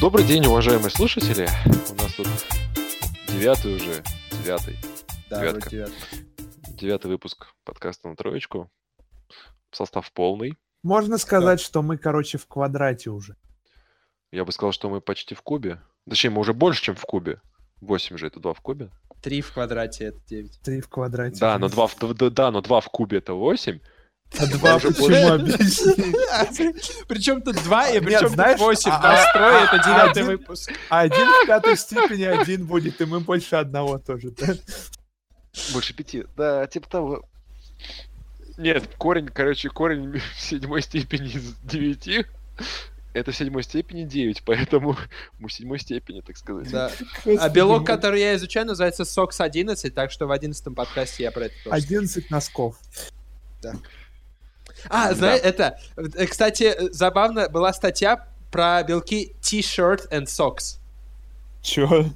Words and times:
Добрый 0.00 0.24
день, 0.24 0.46
уважаемые 0.46 0.90
слушатели. 0.90 1.48
У 1.90 1.94
нас 1.94 2.14
тут 2.14 2.26
девятый 3.28 3.76
уже, 3.76 4.02
девятый, 4.42 4.76
Да, 5.28 5.40
Девятка. 5.40 5.70
девятый. 5.70 5.94
девятый 6.68 7.10
выпуск 7.10 7.48
подкаста 7.64 8.08
на 8.08 8.16
троечку. 8.16 8.70
Состав 9.70 10.10
полный. 10.12 10.56
Можно 10.82 11.18
сказать, 11.18 11.60
что 11.60 11.82
мы, 11.82 11.98
короче, 11.98 12.38
в 12.38 12.46
квадрате 12.46 13.10
уже. 13.10 13.36
Я 14.32 14.44
бы 14.44 14.52
сказал, 14.52 14.72
что 14.72 14.88
мы 14.88 15.00
почти 15.00 15.34
в 15.34 15.42
кубе. 15.42 15.80
Точнее, 16.08 16.30
мы 16.30 16.40
уже 16.40 16.54
больше, 16.54 16.82
чем 16.82 16.94
в 16.94 17.02
кубе. 17.02 17.40
8 17.80 18.16
же, 18.16 18.26
это 18.26 18.40
2 18.40 18.54
в 18.54 18.60
кубе. 18.60 18.90
Три 19.22 19.42
в 19.42 19.52
квадрате 19.52 20.04
это 20.06 20.20
девять. 20.26 20.58
Три 20.62 20.80
в 20.80 20.88
квадрате. 20.88 21.38
Да, 21.40 21.58
но 21.58 21.68
2 21.68 21.86
в, 21.86 21.96
да, 22.14 22.30
да, 22.30 22.50
но 22.50 22.62
2 22.62 22.80
в 22.80 22.86
кубе 22.88 23.18
это 23.18 23.34
8. 23.34 23.80
А 24.38 24.46
два 24.46 24.76
уже 24.76 24.88
почему 24.88 25.32
объясни? 25.32 26.14
Причем 27.08 27.42
тут 27.42 27.56
два, 27.64 27.88
и 27.88 27.94
Нет, 27.94 28.04
причем 28.04 28.28
знаешь, 28.28 28.58
тут 28.58 28.60
восемь. 28.68 28.90
а- 28.92 29.02
Настрой, 29.02 29.56
а- 29.60 29.64
это 29.64 29.76
а- 29.76 29.84
девятый 29.84 30.22
выпуск. 30.22 30.72
А 30.88 31.00
Один 31.00 31.26
в 31.26 31.46
пятой 31.46 31.76
степени 31.76 32.24
один 32.24 32.66
будет, 32.66 33.00
и 33.00 33.04
мы 33.04 33.20
больше 33.20 33.56
одного 33.56 33.98
тоже. 33.98 34.30
да? 34.30 34.54
Больше 35.72 35.94
5. 35.94 36.34
Да, 36.36 36.66
типа 36.68 36.88
того. 36.88 37.24
Нет, 38.56 38.84
корень, 38.98 39.26
короче, 39.26 39.68
корень 39.68 40.18
в 40.20 40.22
седьмой 40.40 40.82
степени 40.82 41.28
из 41.28 41.54
9. 41.64 42.26
Это 43.12 43.32
в 43.32 43.36
седьмой 43.36 43.64
степени 43.64 44.04
9, 44.04 44.44
поэтому 44.44 44.96
мы 45.40 45.48
в 45.48 45.52
седьмой 45.52 45.80
степени, 45.80 46.20
так 46.20 46.36
сказать. 46.36 46.70
Да. 46.70 46.92
А 47.40 47.48
белок, 47.48 47.84
который 47.84 48.20
я 48.20 48.36
изучаю, 48.36 48.66
называется 48.66 49.02
SOX 49.02 49.40
11, 49.40 49.92
так 49.92 50.12
что 50.12 50.26
в 50.28 50.30
одиннадцатом 50.30 50.76
подкасте 50.76 51.24
я 51.24 51.32
про 51.32 51.46
это 51.46 51.54
тоже. 51.64 51.74
11 51.74 52.30
носков. 52.30 52.76
А, 54.88 55.08
Да. 55.08 55.14
знаешь, 55.14 55.40
это, 55.42 55.78
э, 55.96 56.26
кстати, 56.26 56.64
э, 56.64 56.88
забавно, 56.92 57.48
была 57.48 57.72
статья 57.72 58.26
про 58.50 58.82
белки 58.82 59.34
T-shirt 59.42 60.08
and 60.10 60.24
socks. 60.26 60.78
Чё? 61.62 62.06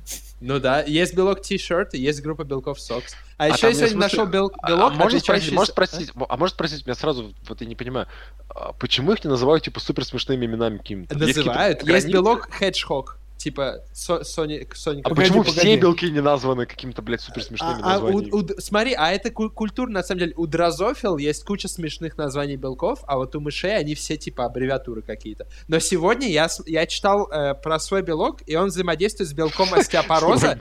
Ну 0.41 0.59
да, 0.59 0.83
есть 0.83 1.15
белок 1.15 1.41
T-shirt, 1.41 1.91
есть 1.93 2.23
группа 2.23 2.45
белков 2.45 2.79
socks. 2.79 3.15
А, 3.37 3.45
А 3.45 3.49
еще 3.49 3.67
я 3.67 3.69
мне 3.69 3.77
сегодня 3.77 3.89
смысле- 3.89 3.99
нашел 3.99 4.27
бел- 4.27 4.53
А- 4.63 4.69
белок, 4.69 4.93
а 4.93 4.95
можно 4.95 5.19
спросить, 5.19 5.23
отличающийся- 5.49 5.55
может 5.55 5.73
спросить, 5.73 6.13
а 6.29 6.37
может 6.37 6.55
спросить 6.55 6.87
меня 6.87 6.95
сразу, 6.95 7.35
вот 7.49 7.61
я 7.61 7.67
не 7.67 7.75
понимаю, 7.77 8.07
а 8.49 8.73
почему 8.73 9.13
их 9.13 9.25
не 9.25 9.31
называют 9.31 9.65
типа 9.65 9.81
супер 9.81 10.05
смешными 10.05 10.45
именами 10.47 10.79
какими-то? 10.79 11.15
Есть 11.19 11.37
Называют. 11.39 11.79
Есть 11.79 11.87
границы? 11.87 12.09
белок 12.11 12.49
Hedgehog, 12.61 13.05
типа 13.37 13.83
Со- 13.93 14.25
Соника. 14.25 14.75
А 14.75 15.09
Погоди, 15.09 15.15
почему 15.29 15.45
погоди. 15.45 15.59
все 15.61 15.77
белки 15.77 16.11
не 16.11 16.21
названы 16.21 16.65
какими-то, 16.67 17.03
блядь, 17.03 17.21
супер 17.21 17.43
смешными 17.43 17.81
А- 17.83 17.95
а 17.97 17.99
у- 17.99 18.03
названиями? 18.21 18.31
у- 18.57 18.61
смотри, 18.61 18.95
а 18.95 19.13
это 19.13 19.31
ку- 19.31 19.51
культура, 19.51 19.91
на 19.91 20.03
самом 20.03 20.21
деле, 20.21 20.33
у 20.37 20.47
дрозофил 20.47 21.19
есть 21.19 21.45
куча 21.45 21.69
смешных 21.69 22.17
названий 22.17 22.57
белков, 22.57 23.01
а 23.07 23.17
вот 23.17 23.35
у 23.37 23.41
мышей 23.41 23.77
они 23.77 23.95
все 23.95 24.17
типа 24.17 24.47
аббревиатуры 24.47 25.03
какие-то. 25.03 25.47
Но 25.69 25.79
сегодня 25.79 26.29
я, 26.29 26.49
я 26.67 26.87
читал 26.87 27.29
э, 27.31 27.55
про 27.55 27.79
свой 27.81 28.03
белок, 28.03 28.41
и 28.47 28.57
он 28.57 28.69
взаимодействует 28.69 29.29
с 29.29 29.33
белком 29.35 29.69
остеопороза. 29.75 30.59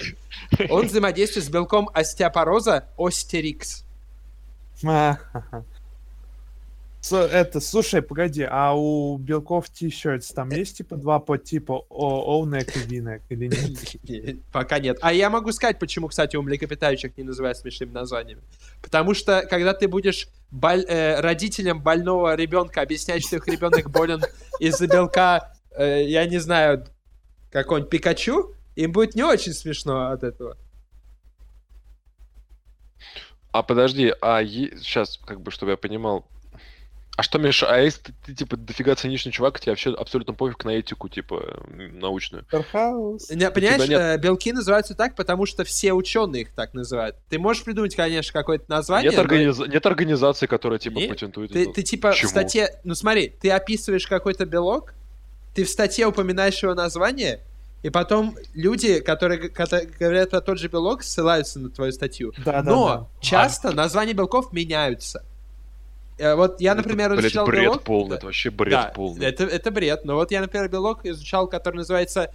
Он 0.69 0.87
взаимодействует 0.87 1.45
с 1.45 1.49
белком 1.49 1.89
остеопороза 1.93 2.85
остерикс. 2.97 3.85
Это, 7.11 7.59
слушай, 7.59 8.01
погоди, 8.01 8.47
а 8.49 8.73
у 8.73 9.17
белков 9.17 9.69
t-shirts 9.69 10.33
там 10.33 10.49
есть 10.51 10.77
типа 10.77 10.95
два 10.95 11.19
подтипа 11.19 11.85
оунек 11.89 12.75
и 12.77 12.79
винек 12.79 13.21
или 13.29 13.47
нет? 13.47 14.39
Пока 14.53 14.79
нет. 14.79 14.99
А 15.01 15.11
я 15.11 15.29
могу 15.29 15.51
сказать, 15.51 15.79
почему, 15.79 16.07
кстати, 16.07 16.37
у 16.37 16.41
млекопитающих 16.41 17.17
не 17.17 17.23
называют 17.23 17.57
смешными 17.57 17.91
названиями. 17.91 18.41
Потому 18.81 19.13
что, 19.13 19.45
когда 19.49 19.73
ты 19.73 19.89
будешь 19.89 20.29
боль- 20.49 20.85
э, 20.87 21.19
родителям 21.19 21.81
больного 21.81 22.35
ребенка 22.35 22.81
объяснять, 22.81 23.25
что 23.25 23.35
их 23.35 23.47
ребенок 23.47 23.91
болен 23.91 24.21
из-за 24.59 24.87
белка, 24.87 25.53
э, 25.71 26.05
я 26.05 26.25
не 26.25 26.37
знаю, 26.37 26.85
какой-нибудь 27.51 27.91
Пикачу, 27.91 28.55
им 28.75 28.93
будет 28.93 29.15
не 29.15 29.23
очень 29.23 29.53
смешно 29.53 30.11
от 30.11 30.23
этого. 30.23 30.57
А 33.51 33.61
подожди, 33.61 34.13
а 34.21 34.43
сейчас, 34.43 35.17
как 35.17 35.41
бы, 35.41 35.51
чтобы 35.51 35.71
я 35.71 35.77
понимал, 35.77 36.27
а 37.15 37.21
что 37.23 37.37
мешает? 37.37 37.71
А 37.73 37.79
если 37.79 38.01
ты, 38.01 38.13
ты, 38.25 38.33
типа, 38.33 38.57
дофига 38.57 38.95
циничный 38.95 39.31
чувак, 39.31 39.59
тебе 39.59 39.73
вообще 39.73 39.91
абсолютно 39.93 40.33
пофиг 40.33 40.65
на 40.65 40.71
этику, 40.71 41.09
типа, 41.09 41.63
научную? 41.67 42.43
Тархаус. 42.49 43.29
Не, 43.29 43.51
Понимаешь, 43.51 43.87
нет- 43.87 43.99
э, 43.99 44.17
белки 44.17 44.51
называются 44.51 44.95
так, 44.95 45.15
потому 45.15 45.45
что 45.45 45.63
все 45.63 45.93
ученые 45.93 46.41
их 46.43 46.51
так 46.53 46.73
называют. 46.73 47.15
Ты 47.29 47.37
можешь 47.37 47.63
придумать, 47.63 47.95
конечно, 47.95 48.33
какое-то 48.33 48.65
название. 48.67 49.11
Нет, 49.11 49.57
но- 49.57 49.65
нет 49.67 49.85
организации, 49.85 50.47
которая, 50.47 50.79
типа, 50.79 50.97
Нет, 50.97 51.09
патентует 51.09 51.51
Ты, 51.51 51.63
это. 51.63 51.73
ты 51.73 51.83
типа 51.83 52.09
Почему? 52.09 52.27
в 52.27 52.31
статье... 52.31 52.69
Ну 52.83 52.95
смотри, 52.95 53.29
ты 53.29 53.51
описываешь 53.51 54.07
какой-то 54.07 54.45
белок, 54.45 54.93
ты 55.53 55.65
в 55.65 55.69
статье 55.69 56.07
упоминаешь 56.07 56.63
его 56.63 56.73
название, 56.73 57.41
и 57.83 57.89
потом 57.91 58.35
люди, 58.55 59.01
которые 59.01 59.49
ката- 59.49 59.85
говорят 59.99 60.31
про 60.31 60.41
тот 60.41 60.57
же 60.57 60.67
белок, 60.67 61.03
ссылаются 61.03 61.59
на 61.59 61.69
твою 61.69 61.91
статью. 61.91 62.33
Да, 62.43 62.61
да, 62.61 62.63
Но 62.63 62.87
да. 62.97 63.07
часто 63.21 63.71
названия 63.71 64.13
белков 64.13 64.51
меняются. 64.51 65.23
Э, 66.17 66.35
Вот 66.35 66.61
я, 66.61 66.75
например, 66.75 67.07
это, 67.11 67.15
блядь, 67.15 67.25
изучал 67.31 67.45
бред 67.45 67.63
белок... 67.63 67.83
полный, 67.83 68.15
это 68.17 68.25
вообще 68.25 68.49
бред 68.49 68.71
Да, 68.71 68.91
полный. 68.95 69.25
Это, 69.25 69.43
это 69.45 69.71
бред. 69.71 70.05
Но 70.05 70.15
вот 70.15 70.31
я, 70.31 70.41
например, 70.41 70.69
белок 70.69 71.05
изучал, 71.05 71.47
который 71.47 71.77
называется... 71.77 72.31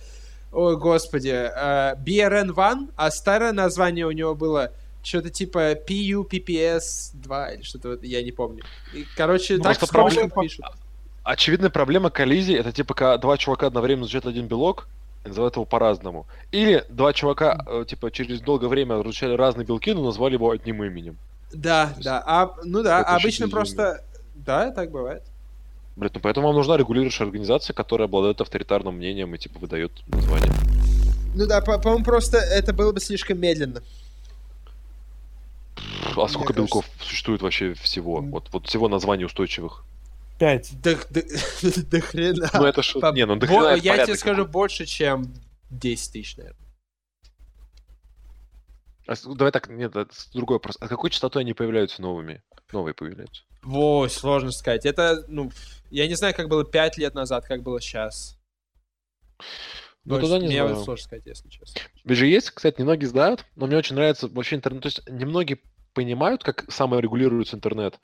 Ой, 0.50 0.76
господи. 0.76 1.28
э, 1.28 1.94
BRN1, 1.96 2.90
а 2.96 3.10
старое 3.10 3.52
название 3.52 4.06
у 4.06 4.10
него 4.12 4.34
было 4.34 4.72
что-то 5.02 5.30
типа 5.30 5.72
PUPPS2 5.72 7.54
или 7.54 7.62
что-то, 7.62 7.88
вот, 7.90 8.02
я 8.04 8.22
не 8.22 8.32
помню. 8.32 8.64
И, 8.94 9.04
короче, 9.16 9.56
Ну, 9.56 9.62
так 9.62 9.78
проблема- 9.88 10.30
пишут. 10.42 10.64
Очевидная 11.22 11.68
проблема 11.70 12.08
коллизии 12.10 12.56
это 12.56 12.72
типа 12.72 12.94
когда 12.94 13.18
два 13.18 13.36
чувака 13.36 13.66
одновременно 13.66 14.04
изучают 14.04 14.26
один 14.26 14.46
белок, 14.46 14.88
и 15.24 15.28
называют 15.28 15.56
его 15.56 15.64
по-разному. 15.64 16.26
Или 16.52 16.84
два 16.88 17.12
чувака, 17.12 17.58
э, 17.66 17.84
типа, 17.86 18.10
через 18.10 18.40
долгое 18.40 18.68
время 18.68 19.00
изучали 19.02 19.34
разные 19.34 19.66
белки, 19.66 19.92
но 19.92 20.04
назвали 20.04 20.34
его 20.34 20.50
одним 20.50 20.82
именем. 20.82 21.18
Да, 21.52 21.94
да. 22.02 22.22
А, 22.26 22.54
ну 22.64 22.82
да, 22.82 23.00
обычно 23.02 23.48
просто... 23.48 24.04
Да, 24.34 24.70
так 24.70 24.90
бывает. 24.90 25.22
Блин, 25.96 26.12
ну 26.14 26.20
поэтому 26.20 26.46
вам 26.46 26.56
нужна 26.56 26.76
регулирующая 26.76 27.26
организация, 27.26 27.74
которая 27.74 28.06
обладает 28.06 28.40
авторитарным 28.40 28.96
мнением 28.96 29.34
и, 29.34 29.38
типа, 29.38 29.58
выдает 29.58 29.90
название. 30.06 30.52
Ну 31.34 31.46
да, 31.46 31.60
по- 31.60 31.78
по-моему, 31.78 32.04
просто 32.04 32.38
это 32.38 32.72
было 32.72 32.92
бы 32.92 33.00
слишком 33.00 33.38
медленно. 33.40 33.82
А 36.16 36.28
сколько 36.28 36.52
кажется. 36.52 36.54
белков 36.54 36.84
существует 37.00 37.42
вообще 37.42 37.74
всего? 37.74 38.20
Вот, 38.20 38.48
вот 38.52 38.66
всего 38.66 38.88
названий 38.88 39.24
устойчивых. 39.24 39.84
Пять. 40.38 40.70
Да, 40.82 40.94
да, 41.10 41.20
до 41.90 42.00
хрена. 42.00 42.50
Ну 42.54 42.64
это 42.64 42.82
что? 42.82 43.00
По- 43.00 43.12
Не, 43.12 43.26
ну 43.26 43.36
до 43.36 43.46
Бо- 43.46 43.52
хрена 43.52 43.66
это 43.76 43.84
Я 43.84 44.04
тебе 44.04 44.16
скажу, 44.16 44.46
больше, 44.46 44.86
чем 44.86 45.32
10 45.70 46.12
тысяч, 46.12 46.36
наверное. 46.36 46.56
А 49.08 49.14
давай 49.34 49.50
так, 49.52 49.68
нет, 49.70 49.94
с- 49.96 50.30
другой 50.32 50.56
вопрос. 50.56 50.76
А 50.80 50.86
какой 50.86 51.08
частотой 51.10 51.42
они 51.42 51.54
появляются 51.54 52.02
новыми? 52.02 52.42
Новые 52.72 52.92
появляются. 52.92 53.42
Во, 53.62 54.06
сложно 54.08 54.52
сказать. 54.52 54.84
Это, 54.84 55.24
ну, 55.28 55.50
я 55.90 56.06
не 56.06 56.14
знаю, 56.14 56.34
как 56.34 56.48
было 56.48 56.62
5 56.64 56.98
лет 56.98 57.14
назад, 57.14 57.46
как 57.46 57.62
было 57.62 57.80
сейчас. 57.80 58.38
Ну, 60.04 60.20
тогда 60.20 60.38
не 60.38 60.46
Мне 60.48 60.56
знаю. 60.58 60.76
сложно 60.76 61.04
сказать, 61.04 61.26
если 61.26 61.48
честно. 61.48 61.80
Же 62.04 62.26
есть, 62.26 62.50
кстати, 62.50 62.80
немногие 62.80 63.08
знают, 63.08 63.46
но 63.56 63.66
мне 63.66 63.76
очень 63.78 63.94
нравится 63.96 64.28
вообще 64.28 64.56
интернет. 64.56 64.82
То 64.82 64.88
есть 64.88 65.08
немногие 65.08 65.58
понимают, 65.94 66.44
как 66.44 66.70
саморегулируется 66.70 67.56
интернет, 67.56 67.98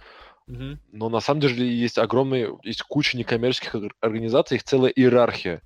Мгм. 0.46 0.80
но 0.90 1.08
на 1.10 1.20
самом 1.20 1.40
деле 1.40 1.66
есть 1.70 1.98
огромные, 1.98 2.58
есть 2.62 2.82
куча 2.82 3.16
некоммерческих 3.18 3.74
ор- 3.74 3.94
организаций, 4.00 4.56
их 4.56 4.64
целая 4.64 4.90
иерархия 4.90 5.60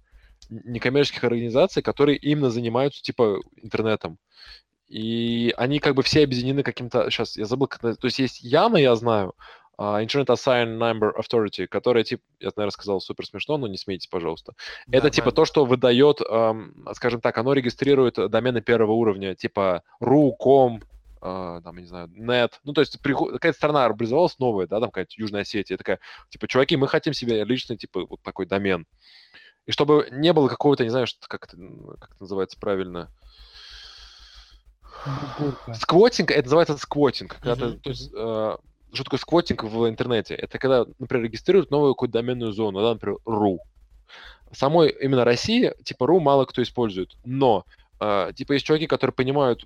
некоммерческих 0.51 1.25
организаций, 1.25 1.83
которые 1.83 2.17
именно 2.19 2.51
занимаются, 2.51 3.03
типа, 3.03 3.39
интернетом. 3.57 4.19
И 4.89 5.53
они 5.57 5.81
как 5.81 5.95
бы 5.95 6.03
все 6.03 6.25
объединены 6.25 6.63
каким-то... 6.63 7.11
Сейчас, 7.11 7.37
я 7.37 7.45
забыл, 7.45 7.67
как... 7.67 7.85
это- 7.85 7.97
То 8.01 8.07
есть 8.07 8.19
есть 8.19 8.41
Яна, 8.43 8.79
я 8.79 8.95
знаю, 8.97 9.35
а, 9.77 10.03
Internet 10.03 10.27
Assigned 10.27 10.79
Number 10.79 11.11
Authority, 11.17 11.67
которая, 11.67 12.05
типа, 12.05 12.23
я, 12.41 12.51
наверное, 12.57 12.73
сказал 12.73 13.01
супер 13.01 13.27
смешно, 13.27 13.59
но 13.59 13.67
не 13.69 13.77
смейтесь, 13.77 14.07
пожалуйста. 14.09 14.55
Это 14.91 15.11
типа 15.11 15.27
Нормально. 15.27 15.37
то, 15.37 15.45
что 15.45 15.65
выдает, 15.67 16.21
эм, 16.23 16.87
скажем 16.95 17.21
так, 17.21 17.37
оно 17.39 17.53
регистрирует 17.53 18.15
домены 18.31 18.61
первого 18.63 18.93
уровня, 18.93 19.35
типа 19.35 19.83
ru, 20.03 20.33
com, 20.39 20.81
э, 21.21 21.61
там, 21.63 21.77
я 21.77 21.83
не 21.83 21.87
знаю, 21.87 22.09
net. 22.09 22.53
Ну, 22.65 22.73
то 22.73 22.81
есть 22.81 23.01
приход- 23.03 23.33
какая-то 23.33 23.57
страна 23.59 23.85
образовалась 23.85 24.39
новая, 24.39 24.67
да, 24.67 24.81
там 24.81 24.91
какая-то 24.91 25.13
Южная 25.17 25.43
Осетия, 25.43 25.77
такая, 25.77 26.01
типа, 26.31 26.49
чуваки, 26.49 26.77
мы 26.77 26.89
хотим 26.89 27.13
себе 27.13 27.45
личный, 27.45 27.77
типа, 27.77 28.07
вот 28.07 28.23
такой 28.23 28.47
домен. 28.47 28.87
И 29.67 29.71
чтобы 29.71 30.09
не 30.11 30.33
было 30.33 30.49
какого-то, 30.49 30.83
не 30.83 30.91
знаю, 30.91 31.07
что, 31.07 31.29
как, 31.29 31.45
это, 31.45 31.57
как 32.01 32.13
это 32.13 32.23
называется 32.23 32.59
правильно, 32.59 33.11
Бурка. 35.39 35.75
сквотинг, 35.75 36.31
это 36.31 36.43
называется 36.45 36.77
сквотинг. 36.79 37.37
Когда 37.41 37.55
ты- 37.57 37.67
Мгм, 37.73 37.81
то 37.81 37.91
есть, 37.91 38.11
э, 38.15 38.57
что 38.93 39.05
такое 39.05 39.19
сквотинг 39.21 39.65
в 39.65 39.89
интернете? 39.89 40.35
Это 40.35 40.59
когда, 40.59 40.87
например, 40.99 41.25
регистрируют 41.27 41.71
новую 41.71 41.95
какую-то 41.95 42.15
доменную 42.15 42.53
зону, 42.53 42.81
да, 42.83 42.93
например, 42.95 43.19
ru. 43.27 43.59
В 44.51 44.57
самой 44.57 44.89
именно 44.91 45.25
России, 45.25 45.73
типа, 45.85 46.05
ru 46.05 46.21
мало 46.21 46.45
кто 46.47 46.63
использует. 46.63 47.17
Но, 47.25 47.65
э, 48.01 48.33
типа, 48.35 48.53
есть 48.53 48.65
чуваки, 48.67 48.87
которые 48.87 49.13
понимают 49.15 49.65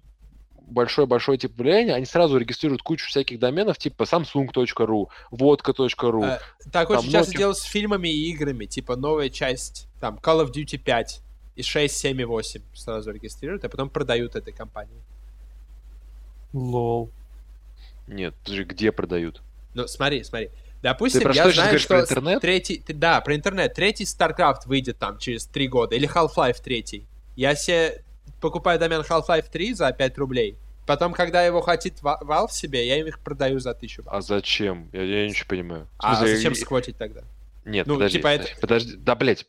большое-большое 0.65 1.37
типа 1.39 1.55
влияние, 1.63 1.95
они 1.95 2.07
сразу 2.07 2.39
регистрируют 2.39 2.83
кучу 2.83 3.07
всяких 3.07 3.39
доменов, 3.39 3.77
типа 3.79 4.05
samsung.ru, 4.05 5.07
водка.ру. 5.31 6.23
А, 6.23 6.39
Так 6.73 6.89
Там 6.89 6.99
очень 6.99 7.11
часто 7.11 7.19
многих- 7.31 7.39
делают 7.39 7.59
с 7.59 7.63
фильмами 7.65 8.09
и 8.09 8.31
играми, 8.31 8.65
типа 8.67 8.97
новая 8.97 9.29
часть, 9.29 9.89
там, 10.01 10.17
Call 10.23 10.45
of 10.47 10.53
Duty 10.53 10.79
5. 10.79 11.21
и 11.55 11.63
6, 11.63 11.95
7 11.99 12.19
и 12.19 12.25
8 12.25 12.63
сразу 12.75 13.11
регистрируют, 13.13 13.63
а 13.65 13.69
потом 13.69 13.91
продают 13.91 14.37
этой 14.37 14.55
компании. 14.55 15.03
Лол. 16.53 17.11
Нет, 18.07 18.35
подожди, 18.43 18.65
где 18.65 18.93
продают? 18.93 19.41
Ну, 19.75 19.87
смотри, 19.87 20.23
смотри. 20.25 20.51
Допустим, 20.83 21.23
про 21.23 21.33
я 21.33 21.45
что 21.45 21.53
знаю, 21.53 21.79
что 21.79 21.89
про 21.89 22.01
интернет? 22.01 22.41
третий, 22.41 22.85
да, 22.89 23.21
про 23.21 23.37
интернет. 23.37 23.73
Третий 23.75 24.05
StarCraft 24.05 24.67
выйдет 24.67 24.99
там 24.99 25.19
через 25.19 25.47
3 25.47 25.69
года, 25.69 25.95
или 25.95 26.09
Half-Life 26.09 26.61
3. 26.63 27.07
Я 27.37 27.55
себе 27.55 28.03
покупаю 28.41 28.79
домен 28.81 29.01
Half-Life 29.03 29.47
3 29.51 29.75
за 29.75 29.93
5 29.93 30.19
рублей. 30.19 30.57
Потом, 30.85 31.13
когда 31.13 31.45
его 31.45 31.61
хотит 31.61 32.03
Ва- 32.03 32.19
Valve 32.23 32.51
себе, 32.51 32.87
я 32.89 32.99
им 32.99 33.07
их 33.07 33.21
продаю 33.21 33.61
за 33.61 33.71
1000 33.73 34.03
баксов. 34.03 34.19
А 34.19 34.21
зачем? 34.23 34.89
Я, 34.93 35.03
я 35.03 35.29
ничего 35.29 35.45
не 35.45 35.63
понимаю. 35.63 35.85
В 35.85 36.05
А, 36.05 36.17
смысле, 36.17 36.37
зачем 36.37 36.53
и- 36.53 36.57
сквотить 36.57 36.97
тогда? 36.99 37.21
Нет, 37.65 37.87
Ну, 37.87 37.95
подожди, 37.95 38.19
типа 38.19 38.27
это- 38.27 38.43
подожди, 38.61 38.61
подожди, 38.61 38.97
да, 38.97 39.15
блядь. 39.15 39.47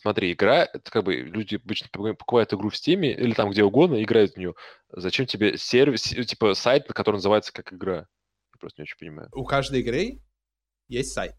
Смотри, 0.00 0.32
игра, 0.32 0.64
это 0.64 0.90
как 0.90 1.04
бы 1.04 1.14
люди 1.14 1.56
обычно 1.56 1.88
покупают 1.90 2.52
игру 2.52 2.68
в 2.68 2.76
Стиме 2.76 3.12
или 3.14 3.32
там 3.32 3.50
где 3.50 3.64
угодно, 3.64 4.02
играют 4.02 4.34
в 4.34 4.36
нее. 4.36 4.54
Зачем 4.90 5.24
тебе 5.26 5.56
сервис, 5.56 6.02
типа 6.02 6.54
сайт, 6.54 6.86
который 6.88 7.16
называется 7.16 7.52
как 7.52 7.72
игра? 7.72 8.06
Я 8.52 8.58
просто 8.60 8.80
не 8.80 8.82
очень 8.82 8.98
понимаю. 8.98 9.28
У 9.32 9.44
каждой 9.44 9.80
игры 9.80 10.20
есть 10.88 11.12
сайт. 11.12 11.34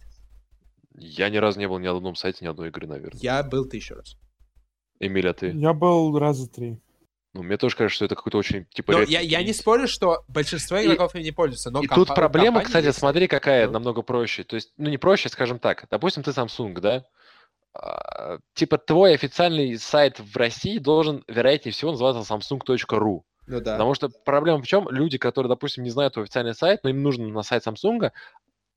Я 0.95 1.30
ни 1.30 1.38
разу 1.38 1.59
не 1.59 1.68
был 1.68 1.77
ни 1.77 1.86
на 1.86 1.95
одном 1.95 2.15
сайте, 2.15 2.44
ни 2.45 2.50
одной 2.50 2.69
игры, 2.69 2.88
наверное. 2.88 3.19
Я 3.21 3.44
был 3.44 3.65
тысячу 3.69 3.94
раз. 3.95 4.15
Эмиль, 5.00 5.30
а 5.30 5.33
ты? 5.33 5.51
Я 5.51 5.74
был 5.74 6.18
раза 6.18 6.50
три. 6.50 6.81
Ну, 7.33 7.44
мне 7.44 7.57
тоже 7.57 7.75
кажется, 7.75 7.95
что 7.98 8.06
это 8.06 8.15
какой-то 8.15 8.39
очень, 8.39 8.65
типа, 8.74 8.94
Но 8.94 9.01
я, 9.04 9.19
я 9.19 9.44
не 9.44 9.54
спорю, 9.54 9.88
что 9.88 10.24
большинство 10.27 10.77
И- 10.77 10.88
игроков 10.88 11.13
им 11.13 11.21
не 11.21 11.31
пользуются, 11.31 11.69
но 11.69 11.83
И 11.83 11.86
компа- 11.86 12.06
тут 12.06 12.15
проблема, 12.15 12.62
кстати, 12.63 12.86
есть. 12.88 12.98
смотри, 12.98 13.27
какая 13.27 13.68
Ну. 13.68 13.74
намного 13.74 14.01
проще. 14.01 14.44
То 14.44 14.56
есть, 14.56 14.74
ну 14.77 14.89
не 14.89 14.98
проще, 14.98 15.30
скажем 15.30 15.59
так. 15.59 15.86
Допустим, 15.92 16.24
ты 16.24 16.31
Samsung, 16.31 16.80
да? 16.80 17.06
А, 17.80 18.40
Типа 18.54 18.78
твой 18.78 19.14
официальный 19.14 19.78
сайт 19.78 20.20
в 20.20 20.36
России 20.36 20.80
должен, 20.80 21.24
вероятнее 21.28 21.74
всего, 21.74 21.92
называться 21.92 22.34
samsung.ru. 22.34 23.22
Ну 23.48 23.62
да. 23.62 23.74
Потому 23.74 23.94
что 23.94 24.10
проблема 24.26 24.62
в 24.62 24.68
чем? 24.68 24.90
Люди, 24.90 25.18
которые, 25.18 25.50
допустим, 25.50 25.84
не 25.84 25.90
знают 25.90 26.14
твой 26.14 26.26
официальный 26.26 26.54
сайт, 26.54 26.82
но 26.84 26.90
им 26.90 27.02
нужно 27.02 27.28
на 27.28 27.44
сайт 27.44 27.66
Samsung, 27.66 28.12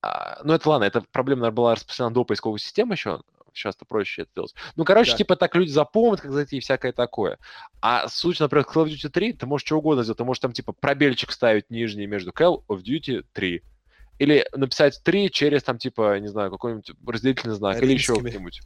а, 0.02 0.40
ну 0.44 0.54
это 0.54 0.68
ладно, 0.68 0.84
эта 0.84 1.02
проблема, 1.12 1.40
наверное, 1.42 1.56
была 1.56 1.74
распространена 1.74 2.14
до 2.14 2.24
поисковой 2.24 2.58
системы 2.58 2.94
еще, 2.94 3.20
сейчас-то 3.52 3.84
проще 3.84 4.22
это 4.22 4.30
делать. 4.36 4.54
Ну, 4.76 4.84
короче, 4.84 5.10
Да. 5.12 5.16
типа 5.18 5.36
так 5.36 5.54
люди 5.56 5.70
запомнят, 5.70 6.20
как 6.20 6.32
зайти 6.32 6.56
и 6.58 6.60
всякое 6.60 6.92
такое. 6.92 7.38
А 7.82 8.08
суть, 8.08 8.40
например, 8.40 8.64
Call 8.64 8.84
of 8.84 8.88
Duty 8.88 9.08
3, 9.08 9.32
ты 9.34 9.46
можешь 9.46 9.66
что 9.66 9.76
угодно 9.76 10.02
сделать, 10.04 10.18
ты 10.18 10.24
можешь 10.24 10.40
там 10.40 10.52
типа 10.52 10.72
пробельчик 10.72 11.32
ставить 11.32 11.68
нижний 11.68 12.06
между 12.06 12.30
Call 12.30 12.62
of 12.68 12.82
Duty 12.82 13.24
3. 13.32 13.62
Или 14.18 14.46
написать 14.54 15.00
3 15.02 15.30
через 15.30 15.62
там 15.64 15.78
типа, 15.78 16.18
не 16.20 16.28
знаю, 16.28 16.50
какой-нибудь 16.50 16.92
разделительный 17.06 17.54
знак, 17.54 17.82
или 17.82 17.92
еще 17.92 18.12
Римскими. 18.12 18.30
как-нибудь. 18.30 18.60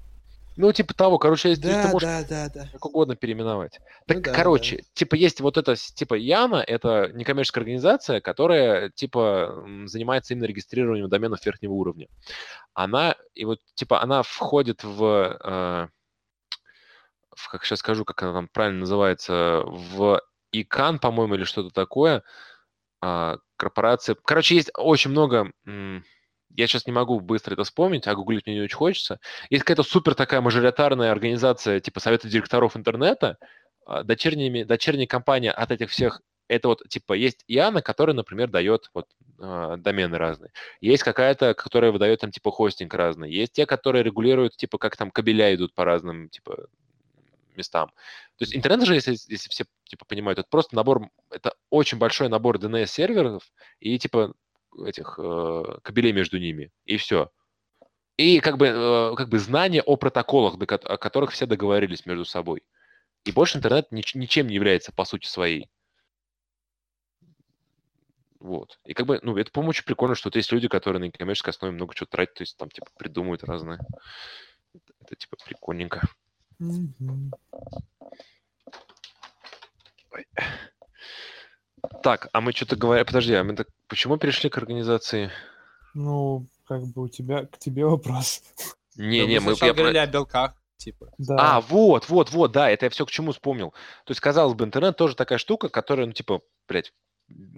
Ну, 0.56 0.72
типа 0.72 0.94
того, 0.94 1.18
короче, 1.18 1.50
есть- 1.50 1.62
ты 1.62 1.88
можешь 1.88 2.08
да, 2.08 2.22
да, 2.28 2.48
да. 2.48 2.68
как 2.72 2.86
угодно 2.86 3.16
переименовать. 3.16 3.80
Так, 4.06 4.18
Ну 4.18 4.22
да, 4.22 4.32
короче, 4.32 4.84
типа 4.94 5.16
есть 5.16 5.40
вот 5.40 5.56
это, 5.56 5.74
типа 5.74 6.14
Яна, 6.14 6.56
это 6.56 7.10
некоммерческая 7.12 7.62
организация, 7.62 8.20
которая, 8.20 8.90
типа, 8.90 9.64
занимается 9.86 10.32
именно 10.34 10.44
регистрированием 10.46 11.08
доменов 11.08 11.44
верхнего 11.44 11.72
уровня. 11.72 12.08
Она, 12.72 13.16
и 13.34 13.44
вот, 13.44 13.58
типа, 13.74 14.00
она 14.00 14.22
входит 14.22 14.84
в, 14.84 15.04
э, 15.42 15.88
в, 17.36 17.48
как 17.50 17.64
сейчас 17.64 17.80
скажу, 17.80 18.04
как 18.04 18.22
она 18.22 18.32
там 18.32 18.48
правильно 18.52 18.80
называется, 18.80 19.62
в 19.66 20.20
ИКАН, 20.52 21.00
по-моему, 21.00 21.34
или 21.34 21.44
что-то 21.44 21.70
такое, 21.70 22.22
а, 23.00 23.38
корпорация. 23.56 24.16
Короче, 24.24 24.54
есть 24.54 24.70
очень 24.76 25.10
много... 25.10 25.50
м, 25.66 26.04
Я 26.54 26.66
сейчас 26.66 26.86
не 26.86 26.92
могу 26.92 27.20
быстро 27.20 27.54
это 27.54 27.64
вспомнить, 27.64 28.06
а 28.06 28.14
гуглить 28.14 28.46
мне 28.46 28.56
не 28.56 28.62
очень 28.62 28.76
хочется. 28.76 29.18
Есть 29.50 29.64
какая-то 29.64 29.82
супер 29.82 30.14
такая 30.14 30.40
мажоритарная 30.40 31.10
организация, 31.10 31.80
типа 31.80 32.00
Совета 32.00 32.28
директоров 32.28 32.76
интернета, 32.76 33.38
а, 33.86 34.02
дочерними, 34.02 34.62
дочерняя 34.62 35.06
компания 35.06 35.50
от 35.50 35.70
этих 35.70 35.90
всех, 35.90 36.20
это 36.48 36.68
вот, 36.68 36.82
типа, 36.88 37.14
есть 37.14 37.44
Иана, 37.48 37.82
которая, 37.82 38.14
например, 38.14 38.48
дает 38.50 38.90
вот 38.94 39.06
а, 39.38 39.76
домены 39.76 40.18
разные. 40.18 40.52
Есть 40.80 41.02
какая-то, 41.02 41.54
которая 41.54 41.90
выдает 41.90 42.20
там, 42.20 42.30
типа, 42.30 42.50
хостинг 42.50 42.92
разный. 42.94 43.32
Есть 43.32 43.52
те, 43.52 43.66
которые 43.66 44.02
регулируют, 44.02 44.56
типа, 44.56 44.78
как 44.78 44.96
там 44.96 45.10
кабеля 45.10 45.54
идут 45.54 45.74
по 45.74 45.84
разным, 45.84 46.28
типа, 46.28 46.66
местам. 47.56 47.88
То 48.36 48.42
есть 48.42 48.54
интернет 48.54 48.86
же, 48.86 48.94
если, 48.94 49.12
если 49.12 49.48
все, 49.48 49.64
типа, 49.84 50.04
понимают, 50.04 50.38
это 50.38 50.48
просто 50.50 50.74
набор, 50.76 51.08
это 51.30 51.54
очень 51.70 51.98
большой 51.98 52.28
набор 52.28 52.58
DNS-серверов 52.58 53.42
и, 53.80 53.98
типа, 53.98 54.34
этих 54.84 55.18
э, 55.18 55.78
кабелей 55.82 56.12
между 56.12 56.38
ними, 56.38 56.70
и 56.84 56.96
все. 56.96 57.30
И 58.16 58.40
как 58.40 58.58
бы, 58.58 58.66
э, 58.66 59.14
как 59.16 59.28
бы 59.28 59.38
знание 59.38 59.82
о 59.82 59.96
протоколах, 59.96 60.54
о 60.54 60.96
которых 60.96 61.32
все 61.32 61.46
договорились 61.46 62.06
между 62.06 62.24
собой. 62.24 62.62
И 63.24 63.32
больше 63.32 63.58
интернет 63.58 63.90
нич- 63.90 64.16
ничем 64.16 64.46
не 64.46 64.54
является 64.54 64.92
по 64.92 65.04
сути 65.04 65.26
своей. 65.26 65.68
Вот. 68.38 68.78
И 68.84 68.92
как 68.92 69.06
бы, 69.06 69.18
ну, 69.22 69.36
это, 69.38 69.50
по-моему, 69.50 69.70
очень 69.70 69.84
прикольно, 69.84 70.14
что 70.14 70.28
вот 70.28 70.36
есть 70.36 70.52
люди, 70.52 70.68
которые 70.68 71.00
на 71.00 71.04
некоммерческой 71.06 71.52
основе 71.52 71.72
много 71.72 71.94
чего 71.94 72.06
тратят, 72.06 72.34
то 72.34 72.42
есть 72.42 72.56
там, 72.58 72.68
типа, 72.68 72.88
придумывают 72.98 73.42
разные. 73.42 73.78
Это, 74.74 74.92
это, 75.00 75.16
типа, 75.16 75.36
прикольненько. 75.46 76.02
Мгм. 76.58 77.32
Так, 82.02 82.28
а 82.32 82.40
мы 82.40 82.52
что-то 82.52 82.76
говорим... 82.76 83.04
Подожди, 83.06 83.34
а 83.34 83.44
мы 83.44 83.54
так... 83.56 83.68
Почему 83.88 84.16
перешли 84.16 84.50
к 84.50 84.58
организации? 84.58 85.30
Ну, 85.94 86.46
как 86.66 86.82
бы 86.82 87.02
у 87.02 87.08
тебя, 87.08 87.46
к 87.46 87.58
тебе 87.58 87.84
вопрос. 87.84 88.42
Не-не, 88.96 89.40
мы 89.40 89.52
мы... 89.52 89.56
говорили 89.56 89.98
о 89.98 90.06
белках, 90.06 90.54
типа. 90.76 91.10
Да. 91.18 91.36
А, 91.38 91.60
вот, 91.60 92.08
вот, 92.08 92.30
вот, 92.30 92.52
да, 92.52 92.70
это 92.70 92.86
я 92.86 92.90
все 92.90 93.04
к 93.06 93.10
чему 93.10 93.32
вспомнил. 93.32 93.70
То 94.04 94.10
есть, 94.10 94.20
казалось 94.20 94.54
бы, 94.54 94.64
интернет 94.64 94.96
тоже 94.96 95.14
такая 95.16 95.38
штука, 95.38 95.68
которая, 95.68 96.06
ну, 96.06 96.12
типа, 96.12 96.40
блядь, 96.68 96.92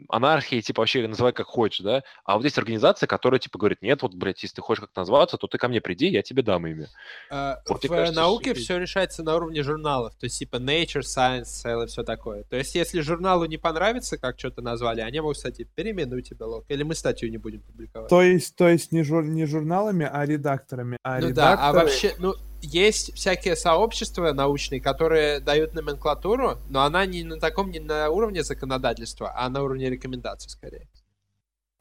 анархия, 0.08 0.62
типа, 0.62 0.82
вообще 0.82 1.06
называй 1.06 1.32
как 1.32 1.46
хочешь, 1.46 1.80
да? 1.80 2.02
А 2.24 2.36
вот 2.36 2.44
есть 2.44 2.56
организация, 2.58 3.06
которая, 3.06 3.40
типа, 3.40 3.58
говорит, 3.58 3.82
нет, 3.82 4.02
вот, 4.02 4.14
блядь, 4.14 4.42
если 4.42 4.56
ты 4.56 4.62
хочешь 4.62 4.80
как 4.82 4.94
назваться, 4.96 5.36
то 5.36 5.46
ты 5.48 5.58
ко 5.58 5.68
мне 5.68 5.80
приди, 5.80 6.06
я 6.08 6.22
тебе 6.22 6.42
дам 6.42 6.66
имя. 6.66 6.88
Э, 7.30 7.54
Вот, 7.68 7.84
в 7.84 7.88
кажется, 7.88 8.14
науке 8.14 8.50
супер. 8.50 8.60
все 8.62 8.78
решается 8.78 9.22
на 9.22 9.34
уровне 9.36 9.62
журналов, 9.62 10.14
то 10.14 10.24
есть 10.26 10.38
типа 10.38 10.56
Nature, 10.56 11.00
Science, 11.02 11.44
Cell 11.64 11.84
и 11.84 11.86
все 11.88 12.04
такое. 12.04 12.44
То 12.44 12.56
есть 12.56 12.74
если 12.74 13.00
журналу 13.00 13.46
не 13.46 13.56
понравится, 13.56 14.16
как 14.18 14.38
что-то 14.38 14.62
назвали, 14.62 15.00
они 15.00 15.20
могут, 15.20 15.36
кстати, 15.36 15.68
переименуйте 15.74 16.34
белок, 16.34 16.64
или 16.68 16.82
мы 16.82 16.94
статью 16.94 17.30
не 17.30 17.38
будем 17.38 17.60
публиковать. 17.62 18.08
То 18.08 18.22
есть, 18.22 18.54
то 18.56 18.68
есть 18.68 18.92
не, 18.92 19.02
жур- 19.02 19.26
не 19.26 19.46
журналами, 19.46 20.08
а 20.10 20.24
редакторами. 20.24 20.98
А 21.02 21.18
ну 21.20 21.32
да, 21.32 21.52
а 21.52 21.72
редакторы- 21.72 21.74
вообще, 21.74 22.14
ну, 22.18 22.34
есть 22.66 23.14
всякие 23.14 23.56
сообщества 23.56 24.32
научные, 24.32 24.80
которые 24.80 25.40
дают 25.40 25.74
номенклатуру, 25.74 26.58
но 26.68 26.82
она 26.82 27.06
не 27.06 27.24
на 27.24 27.38
таком, 27.38 27.70
не 27.70 27.80
на 27.80 28.10
уровне 28.10 28.42
законодательства, 28.42 29.32
а 29.36 29.48
на 29.48 29.62
уровне 29.62 29.88
рекомендаций 29.88 30.50
скорее. 30.50 30.88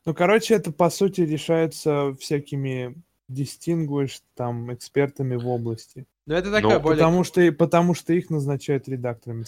Ну, 0.06 0.13
короче, 0.13 0.54
это 0.54 0.72
по 0.72 0.89
сути 0.89 1.22
решается 1.22 2.15
всякими 2.20 2.96
distinguished 3.30 4.22
там 4.36 4.74
экспертами 4.74 5.36
в 5.36 5.48
области. 5.48 6.06
Но 6.25 6.36
это 6.36 6.51
такая 6.51 6.75
Ну, 6.75 6.80
более... 6.80 6.98
Потому 6.98 7.24
что, 7.24 7.51
потому 7.51 7.94
что 7.96 8.13
их 8.13 8.30
назначают 8.30 8.88
редакторами. 8.88 9.46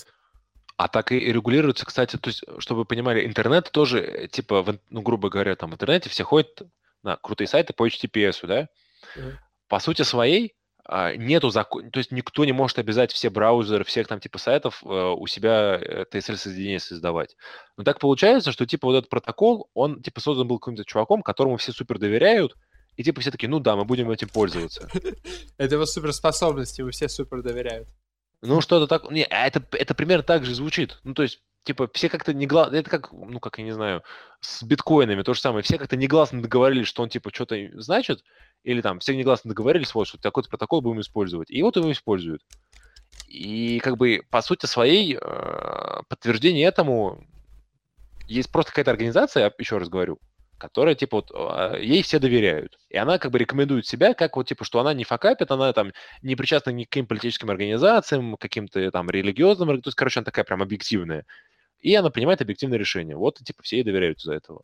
А 0.78 0.88
так 0.88 1.12
и 1.12 1.20
регулируется, 1.20 1.86
кстати, 1.86 2.18
то 2.18 2.30
есть, 2.30 2.44
чтобы 2.60 2.82
вы 2.82 2.86
понимали, 2.86 3.26
интернет 3.26 3.72
тоже, 3.72 4.28
типа, 4.32 4.62
в 4.62 4.80
ну, 4.90 5.02
грубо 5.02 5.30
говоря, 5.30 5.56
там 5.56 5.72
в 5.72 5.74
интернете 5.74 6.10
все 6.10 6.24
ходят 6.24 6.64
на 7.04 7.18
крутые 7.18 7.48
сайты 7.48 7.74
по 7.74 7.88
HTTPS, 7.88 8.46
да? 8.46 8.70
Мгм. 9.16 9.40
По 9.68 9.80
сути 9.80 10.04
своей 10.04 10.56
нету 11.18 11.50
закона, 11.50 11.92
то 11.92 11.98
есть 11.98 12.12
никто 12.12 12.46
не 12.46 12.54
может 12.54 12.80
обязать 12.80 13.12
все 13.12 13.30
браузеры, 13.30 13.84
всех 13.84 14.08
там 14.08 14.20
типа 14.20 14.38
сайтов 14.38 14.82
э, 14.86 14.88
у 14.88 15.28
себя 15.28 15.80
э, 15.82 16.06
TSL-соединение 16.12 16.80
создавать. 16.80 17.36
Но 17.76 17.84
так 17.84 18.00
получается, 18.00 18.52
что 18.52 18.66
типа 18.66 18.88
вот 18.88 18.96
этот 18.96 19.10
протокол, 19.10 19.70
он 19.74 20.02
типа 20.02 20.22
создан 20.22 20.48
был 20.48 20.60
каким-то 20.60 20.86
чуваком, 20.86 21.22
которому 21.22 21.58
все 21.58 21.74
супер 21.74 22.00
доверяют, 22.00 22.56
и 22.96 23.04
типа 23.04 23.22
все 23.22 23.32
такие, 23.32 23.50
ну 23.50 23.60
да, 23.60 23.76
мы 23.76 23.86
будем 23.86 24.10
этим 24.10 24.30
пользоваться. 24.30 24.90
Это 25.58 25.76
его 25.76 25.86
суперспособности, 25.86 26.82
ему 26.82 26.92
все 26.92 27.10
супер 27.10 27.42
доверяют. 27.42 27.88
Ну, 28.42 28.62
что-то 28.62 28.88
так... 28.88 29.10
Не, 29.12 29.24
а 29.24 29.48
это, 29.48 29.66
это 29.72 29.96
примерно 29.96 30.24
так 30.24 30.46
же 30.46 30.54
звучит. 30.54 31.00
Ну, 31.04 31.16
то 31.16 31.24
есть, 31.24 31.42
типа, 31.68 31.90
все 31.94 32.10
как-то 32.10 32.34
негласно... 32.34 32.76
Это 32.76 32.90
как, 32.90 33.12
ну, 33.12 33.40
как, 33.40 33.58
я 33.60 33.64
не 33.66 33.74
знаю, 33.74 34.04
с 34.40 34.64
биткоинами 34.64 35.22
то 35.22 35.34
же 35.34 35.42
самое. 35.42 35.64
Все 35.64 35.78
как-то 35.78 35.98
негласно 35.98 36.42
договорились, 36.42 36.88
что 36.88 37.04
он, 37.04 37.10
типа, 37.10 37.30
что-то 37.34 37.56
значит, 37.74 38.24
или 38.64 38.82
там 38.82 39.00
все 39.00 39.16
негласно 39.16 39.50
договорились, 39.50 39.94
вот, 39.94 40.08
что 40.08 40.18
такой 40.18 40.44
протокол 40.44 40.82
будем 40.82 41.02
использовать. 41.02 41.52
И 41.52 41.62
вот 41.62 41.76
его 41.76 41.92
используют. 41.92 42.42
И, 43.28 43.80
как 43.80 43.98
бы, 43.98 44.22
по 44.30 44.42
сути 44.42 44.66
своей, 44.66 45.18
э, 45.20 46.02
подтверждение 46.08 46.66
этому 46.66 47.28
есть 48.28 48.52
просто 48.52 48.72
какая-то 48.72 48.92
организация, 48.92 49.44
я 49.44 49.54
еще 49.58 49.78
раз 49.78 49.90
говорю, 49.90 50.20
которая, 50.58 50.96
типа, 50.96 51.18
вот, 51.18 51.32
а, 51.34 51.78
ей 51.78 52.02
все 52.02 52.20
доверяют. 52.20 52.78
И 52.90 52.98
она, 52.98 53.18
как 53.20 53.32
бы, 53.32 53.40
рекомендует 53.40 53.86
себя, 53.86 54.14
как 54.14 54.36
вот, 54.36 54.48
типа, 54.48 54.66
что 54.66 54.80
она 54.80 54.94
не 54.94 55.04
факапит, 55.04 55.52
она 55.52 55.72
там 55.74 55.92
не 56.22 56.36
причастна 56.36 56.72
ни 56.72 56.84
к 56.84 56.90
каким 56.90 57.06
политическим 57.06 57.50
организациям, 57.50 58.38
каким-то 58.38 58.92
там 58.92 59.10
религиозным, 59.10 59.82
то 59.82 59.88
есть, 59.88 59.96
короче, 59.96 60.20
она 60.20 60.26
такая 60.26 60.46
прям 60.46 60.62
объективная. 60.62 61.26
И 61.80 61.94
она 61.96 62.10
принимает 62.10 62.42
объективное 62.42 62.78
решение. 62.78 63.16
Вот, 63.16 63.40
типа, 63.40 63.64
все 63.64 63.78
ей 63.78 63.84
доверяют 63.84 64.20
из-за 64.20 64.34
этого. 64.34 64.64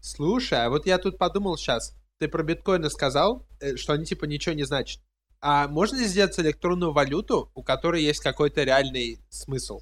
Слушай, 0.00 0.64
а 0.64 0.70
вот 0.70 0.86
я 0.86 0.98
тут 0.98 1.16
подумал 1.18 1.56
сейчас. 1.56 1.96
Ты 2.18 2.28
про 2.28 2.42
биткоины 2.42 2.90
сказал, 2.90 3.46
э, 3.60 3.76
что 3.76 3.94
они 3.94 4.04
типа 4.04 4.24
ничего 4.26 4.54
не 4.54 4.64
значат. 4.64 5.00
а 5.40 5.68
можно 5.68 5.98
сделать 6.04 6.38
электронную 6.38 6.92
валюту, 6.92 7.50
у 7.54 7.62
которой 7.62 8.02
есть 8.02 8.20
какой-то 8.20 8.62
реальный 8.62 9.18
смысл? 9.28 9.80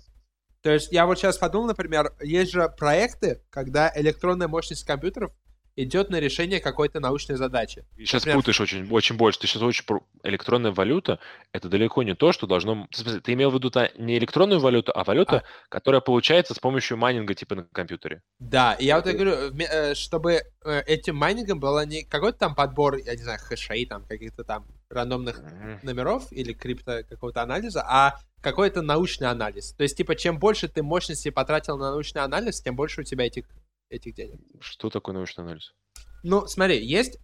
То 0.62 0.70
есть 0.70 0.92
я 0.92 1.06
вот 1.06 1.18
сейчас 1.18 1.38
подумал, 1.38 1.68
например, 1.68 2.14
есть 2.20 2.52
же 2.52 2.68
проекты, 2.78 3.42
когда 3.50 3.92
электронная 3.96 4.48
мощность 4.48 4.84
компьютеров 4.84 5.32
идет 5.76 6.10
на 6.10 6.20
решение 6.20 6.60
какой-то 6.60 7.00
научной 7.00 7.36
задачи. 7.36 7.84
Ты 7.96 8.04
сейчас 8.04 8.22
Например, 8.22 8.38
путаешь 8.38 8.60
очень, 8.60 8.90
очень 8.90 9.16
больше. 9.16 9.40
Ты 9.40 9.46
сейчас 9.46 9.62
очень... 9.62 9.84
Электронная 10.22 10.72
валюта— 10.72 11.18
это 11.52 11.68
далеко 11.68 12.02
не 12.02 12.14
то, 12.14 12.32
что 12.32 12.46
должно... 12.46 12.88
Ты 12.90 13.32
имел 13.32 13.50
в 13.50 13.54
виду 13.54 13.70
не 13.98 14.18
электронную 14.18 14.60
валюту, 14.60 14.92
а 14.94 15.04
валюта, 15.04 15.44
которая 15.68 16.00
получается 16.00 16.54
с 16.54 16.58
помощью 16.58 16.96
майнинга 16.96 17.34
типа 17.34 17.54
на 17.54 17.64
компьютере. 17.64 18.22
Да, 18.38 18.74
и 18.74 18.84
я 18.86 18.96
вот 18.96 19.06
и 19.06 19.12
говорю, 19.12 19.50
вме- 19.50 19.68
э, 19.70 19.94
чтобы 19.94 20.42
э, 20.64 20.82
этим 20.86 21.16
майнингом 21.16 21.60
было 21.60 21.84
не 21.86 22.04
какой-то 22.04 22.38
там 22.38 22.54
подбор, 22.54 22.96
я 22.96 23.14
не 23.14 23.22
знаю, 23.22 23.38
хэшей, 23.40 23.86
там, 23.86 24.04
каких-то 24.04 24.44
там 24.44 24.66
рандомных 24.90 25.40
номеров 25.82 26.30
или 26.32 26.52
крипто 26.52 27.02
какого-то 27.08 27.42
анализа, 27.42 27.82
а 27.88 28.14
какой-то 28.42 28.82
научный 28.82 29.28
анализ. 29.28 29.72
То 29.72 29.84
есть, 29.84 29.96
типа, 29.96 30.16
чем 30.16 30.38
больше 30.38 30.68
ты 30.68 30.82
мощности 30.82 31.30
потратил 31.30 31.78
на 31.78 31.92
научный 31.92 32.22
анализ, 32.22 32.60
тем 32.60 32.76
больше 32.76 33.00
у 33.00 33.04
тебя 33.04 33.26
этих, 33.26 33.46
этих 33.92 34.14
денег. 34.14 34.40
Что 34.60 34.90
такое 34.90 35.14
научный 35.14 35.42
анализ? 35.44 35.74
Ну, 36.22 36.46
смотри, 36.46 36.84
есть 36.84 37.18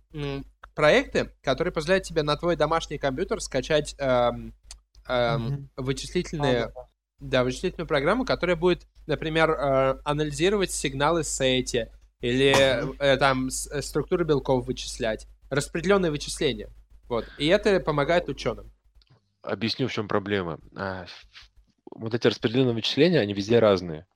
проекты, 0.74 1.32
которые 1.42 1.72
позволяют 1.72 2.04
тебе 2.04 2.22
на 2.22 2.36
твой 2.36 2.56
домашний 2.56 2.98
компьютер 2.98 3.40
скачать 3.40 3.94
эм, 3.98 4.54
эм, 5.08 5.42
Мгм. 5.44 5.70
вычислительные, 5.76 6.66
Да, 6.66 6.72
да, 6.74 6.88
да, 7.20 7.44
вычислительную 7.44 7.86
программу, 7.88 8.24
которая 8.24 8.56
будет, 8.56 8.86
например, 9.06 9.50
э, 9.50 10.00
анализировать 10.04 10.70
сигналы 10.70 11.24
сети 11.24 11.90
или 12.20 12.94
э, 13.00 13.16
там 13.18 13.50
с- 13.50 13.66
э, 13.70 13.82
структуры 13.82 14.24
белков 14.24 14.66
вычислять, 14.66 15.26
распределенные 15.50 16.10
вычисления. 16.10 16.68
Вот. 17.08 17.28
И 17.38 17.46
это 17.46 17.80
помогает 17.80 18.28
ученым. 18.28 18.70
Объясню, 19.42 19.88
в 19.88 19.92
чем 19.92 20.08
проблема. 20.08 20.58
А, 20.76 21.06
Вот 21.96 22.12
эти 22.14 22.26
распределенные 22.26 22.74
вычисления, 22.74 23.18
они 23.20 23.32
везде 23.32 23.58
разные. 23.60 24.06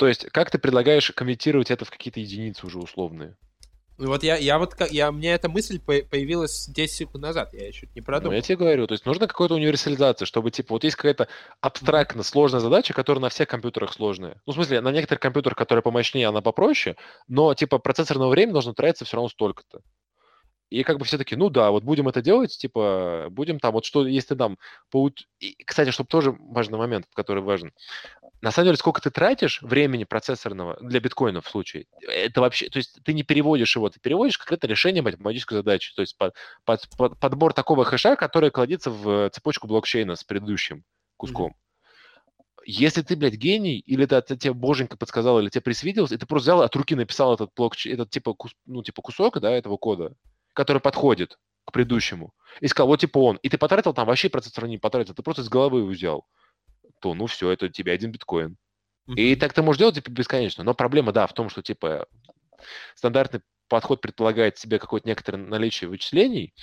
То 0.00 0.08
есть, 0.08 0.24
как 0.30 0.50
ты 0.50 0.58
предлагаешь 0.58 1.10
конвертировать 1.10 1.70
это 1.70 1.84
в 1.84 1.90
какие-то 1.90 2.20
единицы 2.20 2.64
уже 2.66 2.78
условные? 2.78 3.36
Ну 3.98 4.06
Вот 4.06 4.22
я, 4.22 4.36
я 4.38 4.58
вот, 4.58 4.74
как- 4.74 4.90
я, 4.92 5.12
мне 5.12 5.30
эта 5.34 5.50
мысль 5.50 5.78
по- 5.78 6.02
появилась 6.08 6.66
10 6.70 6.96
секунд 6.96 7.20
назад, 7.22 7.52
я 7.52 7.66
еще 7.68 7.86
не 7.94 8.00
Ну, 8.00 8.02
продумал. 8.04 8.32
я 8.32 8.40
тебе 8.40 8.56
говорю, 8.56 8.86
то 8.86 8.94
есть 8.94 9.04
нужна 9.04 9.26
какая-то 9.26 9.56
универсализация, 9.56 10.24
чтобы, 10.24 10.50
типа, 10.50 10.72
вот 10.72 10.84
есть 10.84 10.96
какая-то 10.96 11.28
абстрактно 11.60 12.22
сложная 12.22 12.60
задача, 12.60 12.94
которая 12.94 13.20
на 13.20 13.28
всех 13.28 13.46
компьютерах 13.46 13.92
сложная. 13.92 14.40
Ну, 14.46 14.52
в 14.52 14.54
смысле, 14.54 14.80
на 14.80 14.90
некоторых 14.90 15.20
компьютерах, 15.20 15.58
которые 15.58 15.82
помощнее, 15.82 16.28
она 16.28 16.40
попроще, 16.40 16.96
но, 17.28 17.52
типа, 17.52 17.78
процессорного 17.78 18.30
времени 18.30 18.54
должно 18.54 18.72
тратиться 18.72 19.04
все 19.04 19.18
равно 19.18 19.28
столько-то. 19.28 19.82
И 20.70 20.84
как 20.84 20.98
бы 20.98 21.04
все 21.04 21.18
таки 21.18 21.34
ну 21.34 21.50
да, 21.50 21.72
вот 21.72 21.82
будем 21.82 22.06
это 22.08 22.22
делать, 22.22 22.56
типа, 22.56 23.26
будем 23.30 23.58
там, 23.58 23.72
вот 23.72 23.84
что, 23.84 24.06
если 24.06 24.36
там, 24.36 24.56
поут- 24.88 25.26
и, 25.40 25.56
кстати, 25.64 25.90
чтобы 25.90 26.06
тоже 26.08 26.30
важный 26.38 26.78
момент, 26.78 27.06
который 27.12 27.42
важен. 27.42 27.72
На 28.42 28.50
самом 28.50 28.68
деле, 28.68 28.76
сколько 28.78 29.02
ты 29.02 29.10
тратишь 29.10 29.60
времени 29.60 30.04
процессорного 30.04 30.78
для 30.80 31.00
биткоина 31.00 31.42
в 31.42 31.48
случае, 31.48 31.86
это 32.00 32.40
вообще, 32.40 32.70
то 32.70 32.78
есть 32.78 32.98
ты 33.04 33.12
не 33.12 33.22
переводишь 33.22 33.76
его, 33.76 33.90
ты 33.90 34.00
переводишь 34.00 34.38
конкретно 34.38 34.66
решение 34.66 35.02
математической 35.02 35.54
задачи, 35.54 35.94
то 35.94 36.00
есть 36.00 36.16
под, 36.16 36.34
под- 36.64 36.88
под- 36.96 37.18
подбор 37.18 37.52
такого 37.52 37.84
хэша, 37.84 38.16
который 38.16 38.50
кладется 38.50 38.90
в 38.90 39.28
цепочку 39.30 39.66
блокчейна 39.66 40.16
с 40.16 40.24
предыдущим 40.24 40.84
куском. 41.18 41.54
Если 42.64 43.02
ты, 43.02 43.16
блядь, 43.16 43.34
гений, 43.34 43.78
или 43.78 44.04
это, 44.04 44.36
тебе 44.36 44.52
боженька 44.54 44.96
подсказал, 44.96 45.40
или 45.40 45.48
тебе 45.48 45.62
присвиделось, 45.62 46.12
и 46.12 46.16
ты 46.16 46.26
просто 46.26 46.52
взял 46.52 46.62
от 46.62 46.76
руки 46.76 46.94
написал 46.94 47.34
этот 47.34 47.50
блокчейн, 47.54 47.94
этот 47.94 48.10
типа, 48.10 48.30
кус- 48.32 48.54
ну, 48.64 48.82
типа 48.82 49.02
кусок, 49.02 49.38
да, 49.40 49.50
этого 49.50 49.76
кода, 49.76 50.14
который 50.54 50.80
подходит 50.80 51.38
к 51.66 51.72
предыдущему, 51.72 52.32
и 52.60 52.68
сказал, 52.68 52.88
вот 52.88 53.00
типа 53.00 53.18
он, 53.18 53.36
и 53.36 53.48
ты 53.50 53.58
потратил 53.58 53.92
там 53.92 54.06
вообще 54.06 54.30
процессор 54.30 54.66
не 54.66 54.78
потратил, 54.78 55.14
ты 55.14 55.22
просто 55.22 55.42
из 55.42 55.48
головы 55.48 55.80
его 55.80 55.88
взял, 55.88 56.26
то 57.00 57.14
ну 57.14 57.26
все, 57.26 57.50
это 57.50 57.66
у 57.66 57.68
тебя 57.68 57.92
один 57.92 58.12
биткоин. 58.12 58.56
И 59.16 59.34
так 59.34 59.52
ты 59.52 59.62
можешь 59.62 59.78
делать 59.78 59.96
типа, 59.96 60.10
бесконечно. 60.10 60.62
Но 60.62 60.74
проблема, 60.74 61.12
да, 61.12 61.26
в 61.26 61.32
том, 61.32 61.48
что 61.48 61.62
типа 61.62 62.06
стандартный 62.94 63.40
подход 63.68 64.00
предполагает 64.00 64.58
себе 64.58 64.78
какое-то 64.78 65.08
некоторое 65.08 65.38
наличие 65.38 65.88
вычислений. 65.90 66.54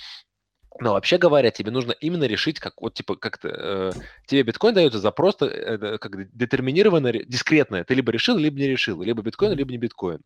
Но 0.80 0.92
вообще 0.92 1.18
говоря, 1.18 1.50
тебе 1.50 1.70
нужно 1.72 1.92
именно 1.92 2.24
решить, 2.24 2.60
как 2.60 2.80
вот 2.80 2.94
типа 2.94 3.16
как-то 3.16 3.48
э, 3.48 3.92
тебе 4.26 4.42
биткоин 4.42 4.74
дается 4.74 5.00
за 5.00 5.10
просто 5.10 5.46
э, 5.46 5.98
как 5.98 6.32
детерминированное, 6.36 7.12
ре- 7.12 7.24
дискретное. 7.24 7.84
Ты 7.84 7.94
либо 7.94 8.12
решил, 8.12 8.36
либо 8.36 8.58
не 8.58 8.68
решил, 8.68 9.02
либо 9.02 9.22
биткоин, 9.22 9.52
либо 9.52 9.70
не 9.72 9.78
биткоин. 9.78 10.20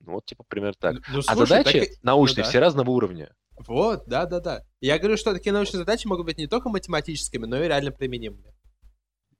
Ну 0.00 0.12
вот 0.12 0.24
типа 0.24 0.44
примерно 0.48 0.76
так. 0.78 0.94
Ну, 0.94 1.00
ну, 1.12 1.18
а 1.26 1.34
слушай, 1.34 1.48
так 1.48 1.66
задачи 1.66 1.76
и- 1.76 1.96
научные 2.02 2.42
ну 2.42 2.44
да. 2.44 2.48
все 2.48 2.58
разного 2.60 2.90
уровня. 2.90 3.34
Вот, 3.66 4.04
да-да-да. 4.06 4.62
Я 4.80 4.98
говорю, 4.98 5.18
что 5.18 5.34
такие 5.34 5.52
научные 5.52 5.80
задачи 5.80 6.06
могут 6.06 6.24
быть 6.24 6.38
не 6.38 6.46
только 6.46 6.70
математическими, 6.70 7.44
но 7.44 7.62
и 7.62 7.68
реально 7.68 7.92
применимыми. 7.92 8.44
Ну, 8.44 8.46
пф, 8.46 8.46
фу, 8.46 8.54
фу, 8.54 9.39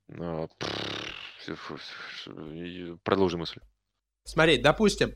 Продолжи 3.03 3.37
мысль. 3.37 3.59
Смотри, 4.23 4.57
допустим, 4.57 5.13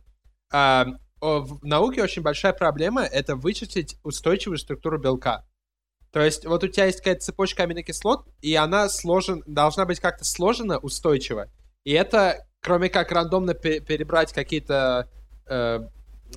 а, 0.52 0.86
в 1.22 1.66
науке 1.66 2.04
очень 2.04 2.22
большая 2.22 2.54
проблема— 2.54 3.04
это 3.04 3.36
вычислить 3.36 3.98
устойчивую 4.04 4.58
структуру 4.58 5.00
белка. 5.00 5.46
То 6.12 6.22
есть 6.22 6.46
вот 6.46 6.64
у 6.64 6.68
тебя 6.68 6.86
есть 6.86 7.00
какая-то 7.00 7.22
цепочка 7.22 7.64
аминокислот, 7.64 8.26
и 8.42 8.56
она 8.56 8.88
сложен, 8.90 9.44
должна 9.48 9.86
быть 9.86 10.00
как-то 10.00 10.24
сложена 10.24 10.78
устойчиво. 10.78 11.50
И 11.84 11.92
это, 11.92 12.48
кроме 12.62 12.90
как 12.90 13.12
рандомно 13.12 13.54
пе- 13.54 13.82
перебрать 13.82 14.32
какие-то 14.32 15.10
э, 15.46 15.80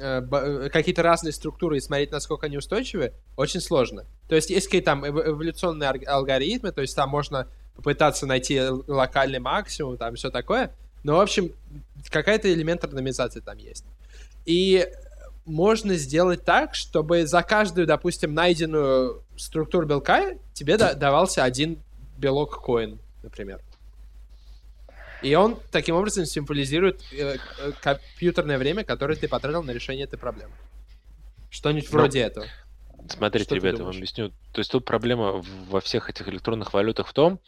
э, 0.01 0.21
э, 0.21 0.69
какие-то 0.71 1.03
разные 1.03 1.33
структуры 1.33 1.77
и 1.77 1.81
смотреть, 1.81 2.11
насколько 2.11 2.47
они 2.47 2.59
устойчивы, 2.59 3.15
очень 3.37 3.61
сложно. 3.61 4.05
То 4.29 4.35
есть 4.35 4.51
есть 4.51 4.67
какие-то 4.67 4.87
там 4.87 5.05
эв- 5.05 5.29
эволюционные 5.29 5.91
алгоритмы, 6.07 6.73
то 6.73 6.81
есть 6.81 6.97
там 6.97 7.09
можно 7.09 7.49
попытаться 7.79 8.27
найти 8.27 8.61
локальный 8.61 9.39
максимум, 9.39 9.97
там 9.97 10.17
все 10.17 10.31
такое. 10.31 10.73
Но, 11.05 11.17
в 11.17 11.21
общем, 11.21 11.53
какая-то 12.11 12.53
элемент 12.53 12.83
рандомизации 12.83 13.39
там 13.39 13.57
есть. 13.57 13.85
И 14.47 14.89
можно 15.45 15.95
сделать 15.95 16.45
так, 16.45 16.75
чтобы 16.75 17.25
за 17.25 17.45
каждую, 17.45 17.87
допустим, 17.87 18.35
найденную 18.35 19.23
структуру 19.37 19.87
белка 19.87 20.35
тебе 20.55 20.77
да- 20.77 20.95
давался 20.95 21.45
один 21.45 21.79
белок 22.17 22.61
коин, 22.61 22.99
например. 23.23 23.61
И 25.23 25.37
он 25.37 25.57
таким 25.71 25.95
образом 25.95 26.27
символизирует 26.27 27.01
э, 27.13 27.37
э, 27.61 27.73
компьютерное 27.81 28.59
время, 28.59 28.83
которое 28.83 29.15
ты 29.15 29.29
потратил 29.29 29.63
на 29.63 29.71
решение 29.71 30.05
этой 30.05 30.19
проблемы. 30.19 30.53
Что-нибудь 31.49 31.93
Ну, 31.93 31.99
вроде 31.99 32.21
этого. 32.23 32.47
Смотрите, 33.09 33.45
Что 33.45 33.55
ребята, 33.57 33.79
я 33.79 33.85
вам 33.85 33.97
объясню. 33.97 34.31
То 34.53 34.59
есть 34.59 34.71
тут 34.71 34.85
проблема 34.85 35.43
во 35.69 35.81
всех 35.81 36.11
этих 36.11 36.29
электронных 36.29 36.73
валютах 36.73 37.09
в 37.09 37.13
том, 37.13 37.41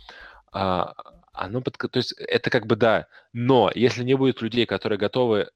а, 0.52 0.94
оно 1.32 1.60
подка- 1.60 1.88
то 1.88 1.98
есть 1.98 2.12
это 2.12 2.50
как 2.50 2.66
бы 2.66 2.76
да, 2.76 3.06
но 3.32 3.70
если 3.74 4.02
не 4.02 4.14
будет 4.14 4.42
людей, 4.42 4.66
которые 4.66 4.98
готовы 4.98 5.50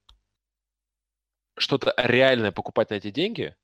что-то 1.57 1.93
реальное 1.97 2.51
покупать 2.51 2.89
на 2.89 2.95
эти 2.95 3.11
деньги, 3.11 3.55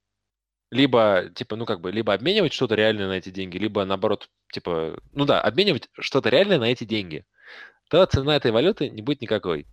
либо 0.71 1.29
типа 1.35 1.55
ну 1.55 1.65
как 1.65 1.81
бы 1.81 1.91
либо 1.91 2.13
обменивать 2.13 2.53
что-то 2.53 2.75
реальное 2.75 3.07
на 3.07 3.13
эти 3.13 3.29
деньги, 3.29 3.57
либо 3.57 3.83
наоборот 3.85 4.29
типа 4.51 4.99
ну 5.11 5.25
да 5.25 5.41
обменивать 5.41 5.89
что-то 5.99 6.29
реальное 6.29 6.59
на 6.59 6.71
эти 6.71 6.83
деньги, 6.83 7.25
то 7.89 8.05
цена 8.05 8.35
этой 8.35 8.51
валюты 8.51 8.89
не 8.89 9.01
будет 9.01 9.21
никакой. 9.21 9.67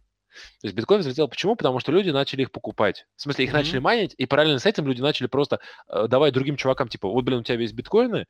То 0.61 0.67
есть 0.67 0.77
биткоин 0.77 1.01
взлетел. 1.01 1.29
Почему? 1.29 1.57
Потому 1.57 1.81
что 1.81 1.93
люди 1.93 2.11
начали 2.11 2.43
их 2.43 2.53
покупать. 2.53 3.07
В 3.17 3.23
смысле, 3.23 3.45
их 3.45 3.51
Мгм. 3.53 3.59
начали 3.59 3.79
майнить, 3.79 4.15
и 4.17 4.27
параллельно 4.27 4.59
с 4.59 4.67
этим 4.67 4.87
люди 4.87 5.01
начали 5.01 5.27
просто 5.27 5.61
э, 5.89 6.07
давать 6.09 6.35
другим 6.35 6.57
чувакам, 6.57 6.89
типа, 6.89 7.09
вот, 7.09 7.23
блин, 7.23 7.41
у 7.41 7.43
тебя 7.43 7.59
есть 7.59 7.75
биткоины, 7.75 8.27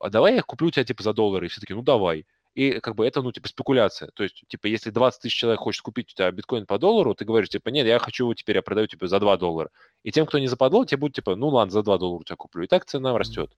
а 0.00 0.10
давай 0.10 0.32
я 0.32 0.38
их 0.38 0.46
куплю 0.46 0.68
у 0.68 0.70
тебя, 0.70 0.84
типа, 0.84 1.02
за 1.02 1.12
доллары. 1.12 1.46
И 1.46 1.48
все 1.48 1.60
таки 1.60 1.74
ну, 1.74 1.82
давай. 1.82 2.26
И 2.54 2.80
как 2.80 2.96
бы 2.96 3.06
это, 3.06 3.22
ну, 3.22 3.30
типа, 3.30 3.48
спекуляция. 3.48 4.10
То 4.14 4.24
есть, 4.24 4.42
типа, 4.48 4.66
если 4.66 4.90
20 4.90 5.22
тысяч 5.22 5.34
человек 5.34 5.60
хочет 5.60 5.82
купить 5.82 6.10
у 6.12 6.16
тебя 6.16 6.30
биткоин 6.32 6.66
по 6.66 6.78
доллару, 6.78 7.14
ты 7.14 7.24
говоришь, 7.24 7.48
типа, 7.48 7.68
нет, 7.68 7.86
я 7.86 7.98
хочу 7.98 8.24
его 8.24 8.34
теперь, 8.34 8.56
я 8.56 8.62
продаю, 8.62 8.86
типа, 8.88 9.06
за 9.06 9.20
2 9.20 9.36
доллара. 9.36 9.70
И 10.02 10.10
тем, 10.10 10.26
кто 10.26 10.38
не 10.38 10.48
западло, 10.48 10.84
тебе 10.84 10.98
будет, 10.98 11.14
типа, 11.14 11.36
ну, 11.36 11.48
ладно, 11.48 11.70
за 11.70 11.82
2 11.82 11.98
доллара 11.98 12.20
у 12.20 12.24
тебя 12.24 12.36
куплю. 12.36 12.64
И 12.64 12.66
так 12.66 12.86
цена 12.86 13.16
растет. 13.16 13.52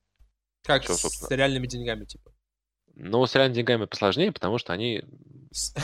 Как 0.63 0.83
всё, 0.85 0.95
с 0.95 1.01
собственно. 1.01 1.37
реальными 1.37 1.67
деньгами, 1.67 2.05
типа. 2.05 2.32
Но 2.95 3.27
с 3.27 3.35
реальными 3.35 3.57
деньгами 3.57 3.85
посложнее, 3.87 4.33
потому 4.33 4.59
что 4.59 4.73
они 4.73 5.03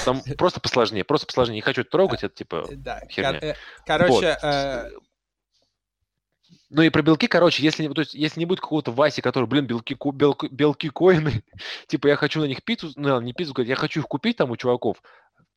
там 0.04 0.22
просто 0.38 0.60
посложнее, 0.60 1.04
просто 1.04 1.26
посложнее. 1.26 1.56
Не 1.56 1.62
хочу 1.62 1.84
трогать, 1.84 2.22
это, 2.22 2.34
типа, 2.34 2.66
Э, 2.68 2.74
Да, 2.76 3.00
херня. 3.10 3.38
э, 3.40 3.54
короче, 3.86 4.12
Вот. 4.12 4.38
э, 4.42 4.90
Ну 6.70 6.82
и 6.82 6.90
про 6.90 7.00
белки, 7.02 7.26
короче, 7.28 7.62
если, 7.62 7.84
не- 7.86 7.94
то 7.94 8.02
есть, 8.02 8.12
если 8.14 8.40
не 8.40 8.46
будет 8.46 8.60
какого-то 8.60 8.92
Васи, 8.92 9.22
который, 9.22 9.46
блин, 9.46 9.66
белки, 9.66 9.96
белки, 10.12 10.48
белки 10.48 10.90
коины, 10.90 11.42
типа 11.88 12.08
я 12.08 12.16
хочу 12.16 12.40
на 12.40 12.44
них 12.44 12.62
пиццу, 12.62 12.92
ну, 12.96 13.20
не 13.22 13.32
пиццу, 13.32 13.62
я 13.62 13.74
хочу 13.74 14.00
их 14.00 14.06
купить 14.06 14.36
там 14.36 14.50
у 14.50 14.56
чуваков, 14.56 15.02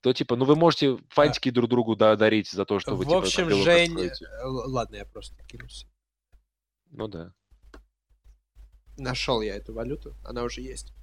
то 0.01 0.13
типа, 0.13 0.35
ну 0.37 0.45
вы 0.45 0.55
можете 0.55 0.97
фантики 1.09 1.51
друг 1.51 1.69
другу 1.69 1.95
да, 1.97 2.15
дарить 2.15 2.49
за 2.49 2.63
то, 2.65 2.79
что 2.79 2.95
вы 2.95 3.03
в 3.03 3.07
типа, 3.07 3.11
там, 3.11 3.23
общем, 3.23 3.47
белок 3.49 3.63
Жень... 3.65 3.89
откроете. 3.91 4.27
Ладно, 4.43 4.95
я 4.95 5.05
просто 5.05 5.35
кинулся. 5.47 5.85
Ну 6.91 7.07
да. 7.07 7.33
Нашел 8.97 9.41
я 9.41 9.55
эту 9.55 9.73
валюту, 9.73 10.15
она 10.23 10.43
уже 10.43 10.61
есть. 10.61 10.93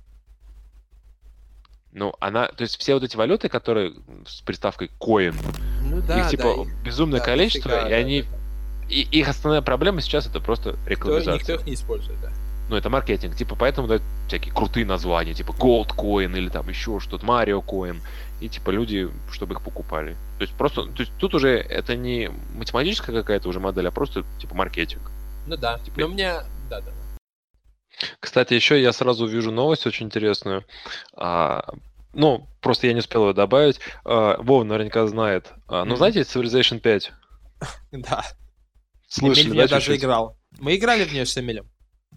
Ну, 1.93 2.15
она, 2.21 2.49
то 2.49 2.63
есть 2.63 2.79
все 2.79 2.95
вот 2.95 3.03
эти 3.03 3.17
валюты, 3.17 3.49
которые 3.49 3.95
с 4.27 4.41
приставкой 4.43 4.91
coin, 5.01 5.35
Ну 5.83 6.03
да, 6.03 6.21
их 6.21 6.29
типа 6.29 6.55
да, 6.57 6.71
безумное 6.85 7.21
да, 7.21 7.25
количество, 7.27 7.71
дофига, 7.71 7.89
и 7.89 7.91
да, 7.91 7.97
они, 7.97 8.23
да, 8.23 8.29
и 8.89 9.01
их 9.03 9.29
основная 9.29 9.63
проблема 9.63 10.01
сейчас 10.01 10.27
это 10.27 10.41
просто 10.41 10.71
Никто, 10.71 10.91
рекламизация. 10.91 11.35
никто 11.35 11.55
их 11.55 11.67
не 11.67 11.75
использует, 11.75 12.21
да. 12.21 12.31
Ну, 12.69 12.77
это 12.77 12.91
маркетинг, 12.91 13.35
типа, 13.35 13.57
поэтому 13.59 13.89
дают 13.89 14.03
всякие 14.27 14.53
крутые 14.53 14.85
названия, 14.85 15.33
типа 15.33 15.53
Gold 15.53 15.89
Coin 15.97 16.37
или 16.37 16.51
там 16.51 16.69
еще 16.69 17.01
что-то, 17.01 17.25
Mario 17.25 17.65
Coin. 17.65 17.97
И, 18.41 18.49
типа, 18.49 18.71
люди, 18.71 19.11
чтобы 19.33 19.55
их 19.55 19.63
покупали. 19.63 20.17
То 20.39 20.43
есть 20.43 20.53
просто, 20.53 20.85
то 20.85 21.01
есть 21.01 21.11
тут 21.19 21.35
уже 21.35 21.57
это 21.57 21.97
не 21.97 22.31
математическая 22.55 23.17
какая-то 23.17 23.49
уже 23.49 23.59
модель, 23.59 23.89
а 23.89 23.91
просто, 23.91 24.25
типа, 24.39 24.55
маркетинг. 24.55 25.11
Ну 25.47 25.57
да. 25.57 25.79
Типа- 25.79 26.01
Но 26.01 26.09
мне... 26.09 26.35
Да, 26.69 26.81
да. 26.83 26.91
Кстати, 28.21 28.55
еще 28.55 28.81
я 28.81 28.93
сразу 28.93 29.27
вижу 29.27 29.51
новость 29.51 29.87
очень 29.87 30.07
интересную. 30.07 30.65
А, 31.17 31.65
ну, 32.15 32.47
просто 32.61 32.87
я 32.87 32.93
не 32.93 33.01
успел 33.01 33.29
ее 33.29 33.35
добавить. 33.35 33.81
А, 34.05 34.37
Вов 34.43 34.65
наверняка 34.65 35.07
знает. 35.07 35.53
А, 35.67 35.81
ну, 35.85 35.91
Мгм. 35.91 35.97
знаете 35.99 36.21
Civilization 36.21 36.81
5? 36.81 37.13
Да. 37.93 38.23
Слышали, 39.09 39.49
Эмиль 39.49 39.57
да, 39.63 39.69
даже 39.69 39.87
чуть-чуть? 39.87 40.03
играл. 40.05 40.37
Мы 40.59 40.77
играли 40.77 41.05
в 41.05 41.13
нее 41.13 41.25
с 41.27 41.37
Эмилем. 41.39 41.67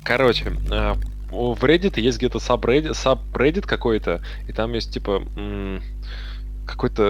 Короче, 0.04 0.52
а, 0.70 0.96
в 1.32 1.64
Reddit 1.64 2.00
есть 2.00 2.18
где-то 2.18 2.40
subreddit, 2.40 3.62
какой-то, 3.62 4.22
и 4.48 4.52
там 4.54 4.74
есть 4.74 4.94
типа 4.94 5.24
м, 5.38 5.82
какой-то, 6.68 7.04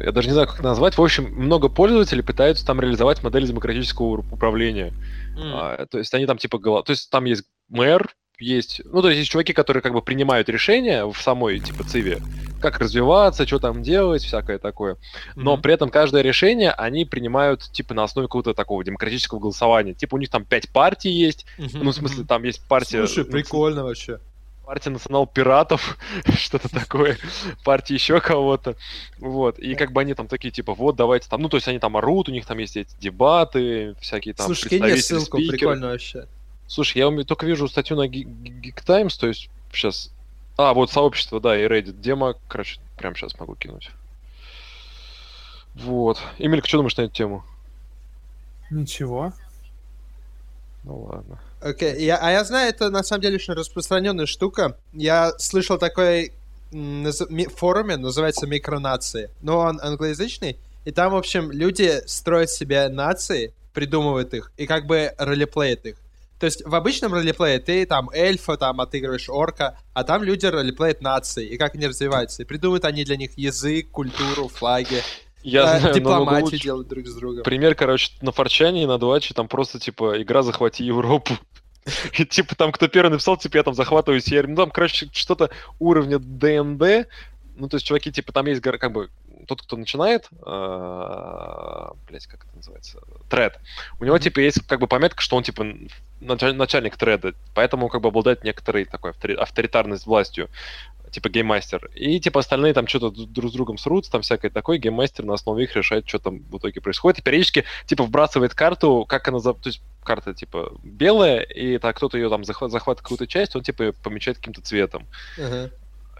э, 0.00 0.02
я 0.06 0.12
даже 0.12 0.28
не 0.28 0.32
знаю, 0.32 0.48
как 0.48 0.60
назвать. 0.62 0.96
В 0.98 1.02
общем, 1.02 1.24
много 1.34 1.68
пользователей 1.68 2.22
пытаются 2.22 2.64
там 2.66 2.80
реализовать 2.80 3.22
модель 3.22 3.46
демократического 3.46 4.18
управления. 4.32 4.92
А, 5.38 5.86
то 5.86 5.98
есть 5.98 6.12
они 6.14 6.26
там 6.26 6.38
типа 6.38 6.58
голо- 6.58 6.82
то 6.82 6.90
есть 6.92 7.10
там 7.10 7.24
есть 7.24 7.44
мэр, 7.70 8.14
есть, 8.38 8.80
ну 8.86 9.02
то 9.02 9.08
есть 9.08 9.18
есть 9.18 9.30
чуваки, 9.30 9.52
которые 9.52 9.82
как 9.82 9.92
бы 9.92 10.00
принимают 10.00 10.48
решения 10.48 11.04
в 11.04 11.16
самой 11.20 11.60
типа 11.60 11.84
циве, 11.84 12.20
как 12.60 12.78
развиваться, 12.78 13.46
что 13.46 13.58
там 13.58 13.82
делать, 13.82 14.22
всякое 14.22 14.58
такое. 14.58 14.96
Но 15.36 15.52
Мгм. 15.54 15.62
при 15.62 15.74
этом 15.74 15.90
каждое 15.90 16.22
решение 16.22 16.70
они 16.72 17.04
принимают 17.04 17.70
типа 17.70 17.92
на 17.94 18.02
основе 18.04 18.28
какого-то 18.28 18.54
такого 18.54 18.82
демократического 18.82 19.38
голосования. 19.40 19.92
Типа 19.94 20.14
у 20.14 20.18
них 20.18 20.30
там 20.30 20.44
пять 20.46 20.70
партий 20.70 21.10
есть, 21.10 21.44
Мгм, 21.58 21.80
ну 21.84 21.90
в 21.90 21.94
смысле 21.94 22.24
там 22.24 22.42
есть 22.44 22.66
партия, 22.66 23.06
Слушай, 23.06 23.26
прикольно 23.26 23.84
вообще. 23.84 24.20
партия 24.64 24.88
национал-пиратов, 24.90 25.98
что-то 26.38 26.70
такое, 26.70 27.18
партия 27.62 27.92
еще 27.94 28.20
кого-то, 28.22 28.74
вот, 29.18 29.58
и 29.58 29.74
как 29.74 29.92
бы 29.92 30.00
они 30.00 30.14
там 30.14 30.28
такие, 30.28 30.50
типа, 30.50 30.72
вот, 30.74 30.96
давайте 30.96 31.28
там, 31.28 31.42
ну, 31.42 31.48
то 31.50 31.56
есть 31.56 31.68
они 31.68 31.78
там 31.78 31.96
орут, 31.96 32.28
у 32.28 32.32
них 32.32 32.46
там 32.46 32.56
есть 32.58 32.76
эти 32.78 32.94
дебаты, 33.00 33.96
всякие 34.00 34.32
там 34.32 34.46
Слушай, 34.46 34.68
кинь 34.70 34.96
ссылку, 34.96 35.38
спикеры. 35.38 35.58
прикольно 35.58 35.88
вообще. 35.88 36.26
Слушай, 36.70 36.98
я 36.98 37.24
только 37.24 37.46
вижу 37.46 37.66
статью 37.66 37.96
на 37.96 38.06
Ge- 38.06 38.22
Ge- 38.22 38.60
Geek 38.60 38.84
Times, 38.86 39.18
то 39.18 39.26
есть 39.26 39.50
сейчас... 39.72 40.12
А, 40.56 40.72
вот 40.72 40.92
сообщество, 40.92 41.40
да, 41.40 41.58
и 41.58 41.66
Reddit. 41.66 42.00
Демо, 42.00 42.36
короче, 42.46 42.78
прямо 42.96 43.16
сейчас 43.16 43.36
могу 43.40 43.56
кинуть. 43.56 43.90
Вот. 45.74 46.20
Эмилька, 46.38 46.68
что 46.68 46.76
думаешь 46.76 46.96
на 46.96 47.02
эту 47.02 47.12
тему? 47.12 47.44
Ничего. 48.70 49.32
Ну 50.84 51.02
ладно. 51.10 51.40
Окей, 51.60 52.04
я, 52.04 52.18
а 52.18 52.30
я 52.30 52.44
знаю, 52.44 52.68
это 52.68 52.88
на 52.88 53.02
самом 53.02 53.22
деле 53.22 53.34
очень 53.34 53.54
распространенная 53.54 54.26
штука. 54.26 54.76
Я 54.92 55.32
слышал 55.38 55.76
такой 55.76 56.32
наз- 56.70 57.26
ми- 57.30 57.48
форуме, 57.48 57.96
называется 57.96 58.46
Микронации. 58.46 59.28
Но 59.42 59.58
он 59.58 59.80
англоязычный. 59.82 60.56
И 60.84 60.92
там, 60.92 61.14
в 61.14 61.16
общем, 61.16 61.50
люди 61.50 62.00
строят 62.06 62.48
себе 62.48 62.88
нации, 62.88 63.52
придумывают 63.72 64.34
их 64.34 64.52
и 64.56 64.68
как 64.68 64.86
бы 64.86 65.12
ролеплеят 65.18 65.84
их. 65.86 65.96
То 66.40 66.46
есть 66.46 66.64
в 66.64 66.74
обычном 66.74 67.12
ролеплее 67.12 67.58
ты 67.58 67.84
там 67.84 68.08
эльфа, 68.10 68.56
там 68.56 68.80
отыгрываешь 68.80 69.28
орка, 69.28 69.78
а 69.92 70.04
там 70.04 70.22
люди 70.22 70.46
ролеплеят 70.46 71.02
нации, 71.02 71.46
и 71.46 71.58
как 71.58 71.74
они 71.74 71.86
развиваются. 71.86 72.42
И 72.42 72.46
придумывают 72.46 72.86
они 72.86 73.04
для 73.04 73.18
них 73.18 73.36
язык, 73.36 73.90
культуру, 73.90 74.48
флаги, 74.48 75.02
Я 75.42 75.76
э, 75.76 75.80
знаю, 75.80 75.94
дипломатию 75.94 76.44
лучше. 76.44 76.62
делают 76.62 76.88
друг 76.88 77.06
с 77.06 77.14
другом. 77.14 77.42
Пример, 77.42 77.74
короче, 77.74 78.12
на 78.22 78.32
Форчане 78.32 78.84
и 78.84 78.86
на 78.86 78.98
Дваче 78.98 79.34
там 79.34 79.48
просто, 79.48 79.78
типа, 79.78 80.20
игра 80.22 80.42
«Захвати 80.42 80.82
Европу». 80.82 81.34
И, 82.18 82.24
типа, 82.24 82.54
там 82.56 82.72
кто 82.72 82.88
первый 82.88 83.10
написал, 83.10 83.36
типа, 83.36 83.58
я 83.58 83.62
там 83.62 83.74
захватываю 83.74 84.22
сервер. 84.22 84.48
Ну, 84.48 84.56
там, 84.56 84.70
короче, 84.70 85.10
что-то 85.12 85.50
уровня 85.78 86.18
ДНД. 86.18 87.06
Ну, 87.56 87.68
то 87.68 87.76
есть, 87.76 87.86
чуваки, 87.86 88.10
типа, 88.10 88.32
там 88.32 88.46
есть, 88.46 88.62
как 88.62 88.92
бы, 88.92 89.10
тот, 89.50 89.62
кто 89.62 89.76
начинает, 89.76 90.28
блять, 92.08 92.26
как 92.26 92.44
это 92.44 92.56
называется, 92.56 93.00
тред, 93.28 93.58
у 93.98 94.04
него, 94.04 94.18
типа, 94.18 94.38
есть, 94.40 94.66
как 94.66 94.78
бы, 94.80 94.86
пометка, 94.86 95.20
что 95.20 95.36
он, 95.36 95.42
типа, 95.42 95.66
началь- 96.20 96.54
начальник 96.54 96.96
треда, 96.96 97.34
поэтому, 97.54 97.88
как 97.88 98.00
бы, 98.00 98.08
обладает 98.08 98.44
некоторой 98.44 98.84
такой 98.84 99.10
автори- 99.10 99.34
авторитарность 99.34 100.06
властью 100.06 100.48
типа 101.10 101.28
гейммастер. 101.28 101.90
И 101.96 102.20
типа 102.20 102.38
остальные 102.38 102.72
там 102.72 102.86
что-то 102.86 103.10
друг 103.26 103.50
с 103.50 103.52
другом 103.52 103.78
срутся, 103.78 104.12
там 104.12 104.22
всякое 104.22 104.48
такое, 104.48 104.78
гейммастер 104.78 105.24
на 105.24 105.34
основе 105.34 105.64
их 105.64 105.74
решает, 105.74 106.08
что 106.08 106.20
там 106.20 106.38
в 106.38 106.58
итоге 106.58 106.80
происходит. 106.80 107.18
И 107.18 107.22
периодически 107.22 107.64
типа 107.86 108.04
вбрасывает 108.04 108.54
карту, 108.54 109.04
как 109.08 109.26
она... 109.26 109.40
за- 109.40 109.54
То 109.54 109.70
есть 109.70 109.82
карта 110.04 110.34
типа 110.34 110.72
белая, 110.84 111.40
и 111.40 111.78
так 111.78 111.96
кто-то 111.96 112.16
ее 112.16 112.28
там 112.28 112.44
захват, 112.44 112.70
захватывает 112.70 113.02
какую-то 113.02 113.26
часть, 113.26 113.56
он 113.56 113.62
типа 113.64 113.82
её 113.82 113.92
помечает 113.92 114.36
каким-то 114.38 114.60
цветом, 114.62 115.04
Ага. 115.36 115.72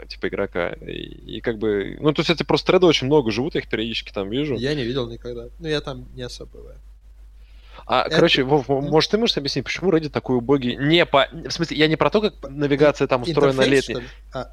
Типа 0.09 0.29
игрока. 0.29 0.71
И, 0.71 1.37
и 1.37 1.41
как 1.41 1.59
бы... 1.59 1.97
Ну, 2.01 2.13
то 2.13 2.21
есть 2.21 2.31
эти 2.31 2.43
просто 2.43 2.69
треды 2.69 2.87
очень 2.87 3.07
много 3.07 3.31
живут, 3.31 3.55
я 3.55 3.61
их 3.61 3.69
периодически 3.69 4.13
там 4.13 4.29
вижу. 4.29 4.57
Я 4.57 4.75
не 4.75 4.85
видел 4.85 5.09
никогда. 5.09 5.49
Ну, 5.59 5.69
я 5.69 5.81
там 5.81 6.07
не 6.15 6.23
особо 6.23 6.59
бываю. 6.59 6.79
А, 7.87 8.03
Это- 8.03 8.17
короче, 8.17 8.43
Вов, 8.43 8.69
может, 8.69 9.11
ты 9.11 9.19
можешь 9.19 9.37
объяснить, 9.37 9.65
почему 9.65 9.91
Reddit 9.91 10.11
такой 10.11 10.37
убогий? 10.37 10.77
Не 10.77 11.07
по... 11.07 11.29
В 11.33 11.51
смысле, 11.51 11.77
я 11.77 11.89
не 11.89 11.97
про 11.97 12.11
то, 12.11 12.21
как 12.21 12.35
навигация 12.49 13.07
там 13.07 13.23
устроена 13.23 13.63
ли? 13.63 13.81
А, 14.33 14.53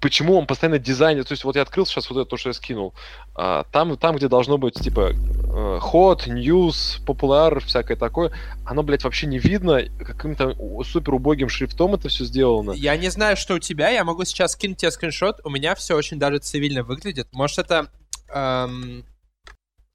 почему 0.00 0.36
он 0.38 0.46
постоянно 0.46 0.78
дизайнит. 0.78 1.26
То 1.28 1.32
есть 1.32 1.44
вот 1.44 1.56
я 1.56 1.62
открыл 1.62 1.86
сейчас 1.86 2.08
вот 2.10 2.18
это 2.20 2.28
то, 2.30 2.36
что 2.36 2.50
я 2.50 2.52
скинул. 2.52 2.94
А, 3.34 3.64
там, 3.72 3.96
там, 3.96 4.16
где 4.16 4.28
должно 4.28 4.58
быть 4.58 4.74
типа 4.74 5.10
э, 5.12 5.78
hot, 5.82 6.26
news, 6.26 7.02
popular, 7.04 7.60
всякое 7.60 7.96
такое, 7.96 8.32
оно, 8.64 8.82
блядь, 8.82 9.04
вообще 9.04 9.26
не 9.26 9.38
видно. 9.38 9.82
Каким-то 9.98 10.54
супер 10.84 11.14
убогим 11.14 11.48
шрифтом 11.48 11.94
это 11.94 12.08
все 12.08 12.24
сделано. 12.24 12.72
Я 12.72 12.96
не 12.96 13.08
знаю, 13.10 13.36
что 13.36 13.54
у 13.54 13.58
тебя, 13.58 13.88
я 13.90 14.04
могу 14.04 14.24
сейчас 14.24 14.52
скинуть 14.52 14.78
тебе 14.78 14.90
скриншот. 14.90 15.40
У 15.44 15.50
меня 15.50 15.74
все 15.74 15.94
очень 15.96 16.18
даже 16.18 16.38
цивильно 16.38 16.82
выглядит. 16.82 17.28
Может, 17.32 17.58
это... 17.58 17.90
эм, 18.28 19.04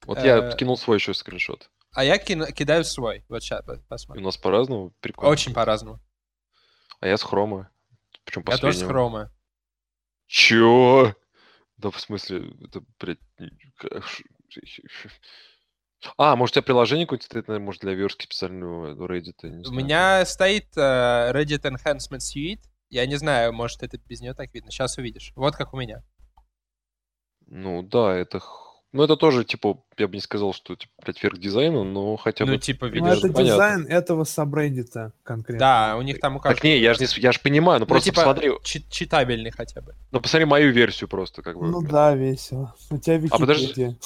Вот 0.06 0.22
я 0.24 0.38
э, 0.38 0.56
кинул 0.56 0.76
свой 0.76 0.96
еще 0.98 1.14
скриншот. 1.14 1.68
А 1.94 2.04
я 2.04 2.16
кину- 2.18 2.50
кидаю 2.52 2.84
свой. 2.84 3.22
Вот 3.28 3.42
сейчас 3.42 3.66
И 3.68 3.72
у 3.72 3.76
посмотрим. 3.88 4.24
нас 4.24 4.36
по-разному. 4.38 4.92
Прикольно. 5.00 5.30
Очень 5.30 5.52
по-разному. 5.52 6.00
А 7.00 7.06
я 7.06 7.16
с 7.18 7.22
хрома. 7.22 7.68
Причем 8.24 8.40
Я 8.46 8.56
тоже 8.56 8.58
с 8.58 8.60
последнего. 8.80 8.88
хрома. 8.88 9.30
Чё? 10.32 11.14
Да 11.76 11.90
в 11.90 12.00
смысле, 12.00 12.54
это, 12.64 12.82
блядь... 12.98 13.18
А, 16.16 16.36
может, 16.36 16.54
у 16.54 16.54
тебя 16.54 16.62
приложение 16.62 17.04
какое-то 17.04 17.26
стоит, 17.26 17.48
наверное, 17.48 17.66
может, 17.66 17.82
для 17.82 17.92
верстки 17.92 18.24
специального 18.24 18.94
Reddit, 19.06 19.34
я 19.42 19.50
не 19.50 19.60
У 19.60 19.64
знаю. 19.64 19.84
меня 19.84 20.24
стоит 20.24 20.74
э, 20.74 21.32
Reddit 21.34 21.64
Enhancement 21.64 22.20
Suite. 22.20 22.62
Я 22.88 23.04
не 23.04 23.16
знаю, 23.16 23.52
может, 23.52 23.82
это 23.82 23.98
без 23.98 24.22
нее 24.22 24.32
так 24.32 24.54
видно. 24.54 24.70
Сейчас 24.70 24.96
увидишь. 24.96 25.32
Вот 25.36 25.54
как 25.54 25.74
у 25.74 25.76
меня. 25.76 26.02
Ну 27.46 27.82
да, 27.82 28.16
это... 28.16 28.40
Ну 28.92 29.02
это 29.02 29.16
тоже, 29.16 29.44
типа, 29.44 29.78
я 29.96 30.06
бы 30.06 30.14
не 30.16 30.20
сказал, 30.20 30.52
что, 30.52 30.76
типа, 30.76 30.92
блядь, 31.02 31.22
верх 31.22 31.38
дизайна, 31.38 31.82
но 31.82 32.16
хотя 32.16 32.44
бы... 32.44 32.52
Ну, 32.52 32.58
типа, 32.58 32.86
Ну, 32.88 32.92
видишь. 32.92 33.08
это 33.18 33.20
понятно. 33.32 33.42
дизайн 33.44 33.86
этого 33.86 34.24
сабреддита 34.24 35.12
конкретно. 35.22 35.58
Да, 35.58 35.96
у 35.96 36.02
них 36.02 36.20
там 36.20 36.36
у 36.36 36.40
Так 36.40 36.52
каждого... 36.52 36.66
не, 36.68 36.78
я 36.78 36.92
же 36.92 37.00
не, 37.00 37.06
я 37.22 37.32
же 37.32 37.40
понимаю, 37.40 37.80
ну 37.80 37.84
Ну, 37.84 37.88
просто 37.88 38.10
типа, 38.10 38.20
посмотри, 38.20 38.50
чи- 38.64 38.84
читабельный 38.90 39.50
хотя 39.50 39.80
бы. 39.80 39.94
ну 40.10 40.20
посмотри 40.20 40.44
мою 40.44 40.72
версию 40.72 41.08
просто, 41.08 41.40
как 41.40 41.56
бы. 41.58 41.68
Ну 41.68 41.80
да, 41.80 42.14
весело. 42.14 42.74
У 42.90 42.98
тебя 42.98 43.16
А 43.30 43.38
подожди. 43.38 43.64
Википедия. 43.66 43.96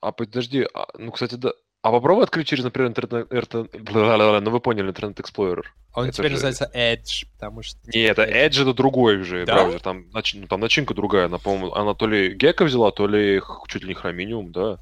А 0.00 0.12
подожди, 0.12 0.66
а, 0.74 0.86
ну, 0.98 1.12
кстати, 1.12 1.34
да. 1.34 1.52
А 1.84 1.90
попробуй 1.90 2.24
открыть 2.24 2.48
через, 2.48 2.64
например, 2.64 2.88
интернет... 2.92 3.30
Ну 3.30 4.50
вы 4.50 4.60
поняли, 4.60 4.88
интернет 4.88 5.20
Explorer. 5.20 5.64
Он 5.92 6.06
Это 6.06 6.16
теперь 6.16 6.28
же- 6.30 6.32
называется 6.36 6.70
Edge, 6.74 7.26
потому 7.34 7.62
что... 7.62 7.78
Не, 7.90 8.00
это 8.04 8.22
Edge 8.22 8.62
это 8.62 8.72
другой 8.72 9.18
уже 9.20 9.44
Да? 9.44 9.52
браузер. 9.56 9.80
Там, 9.80 10.06
нач- 10.14 10.34
ну, 10.40 10.46
там 10.46 10.60
начинка 10.60 10.94
другая. 10.94 11.26
Она, 11.26 11.36
по-моему, 11.36 11.74
она 11.74 11.92
то 11.92 12.06
ли 12.06 12.32
Гека 12.34 12.64
взяла, 12.64 12.90
то 12.90 13.06
ли 13.06 13.42
чуть 13.68 13.82
ли 13.82 13.88
не 13.88 13.94
Хроминиум, 13.94 14.50
да. 14.50 14.78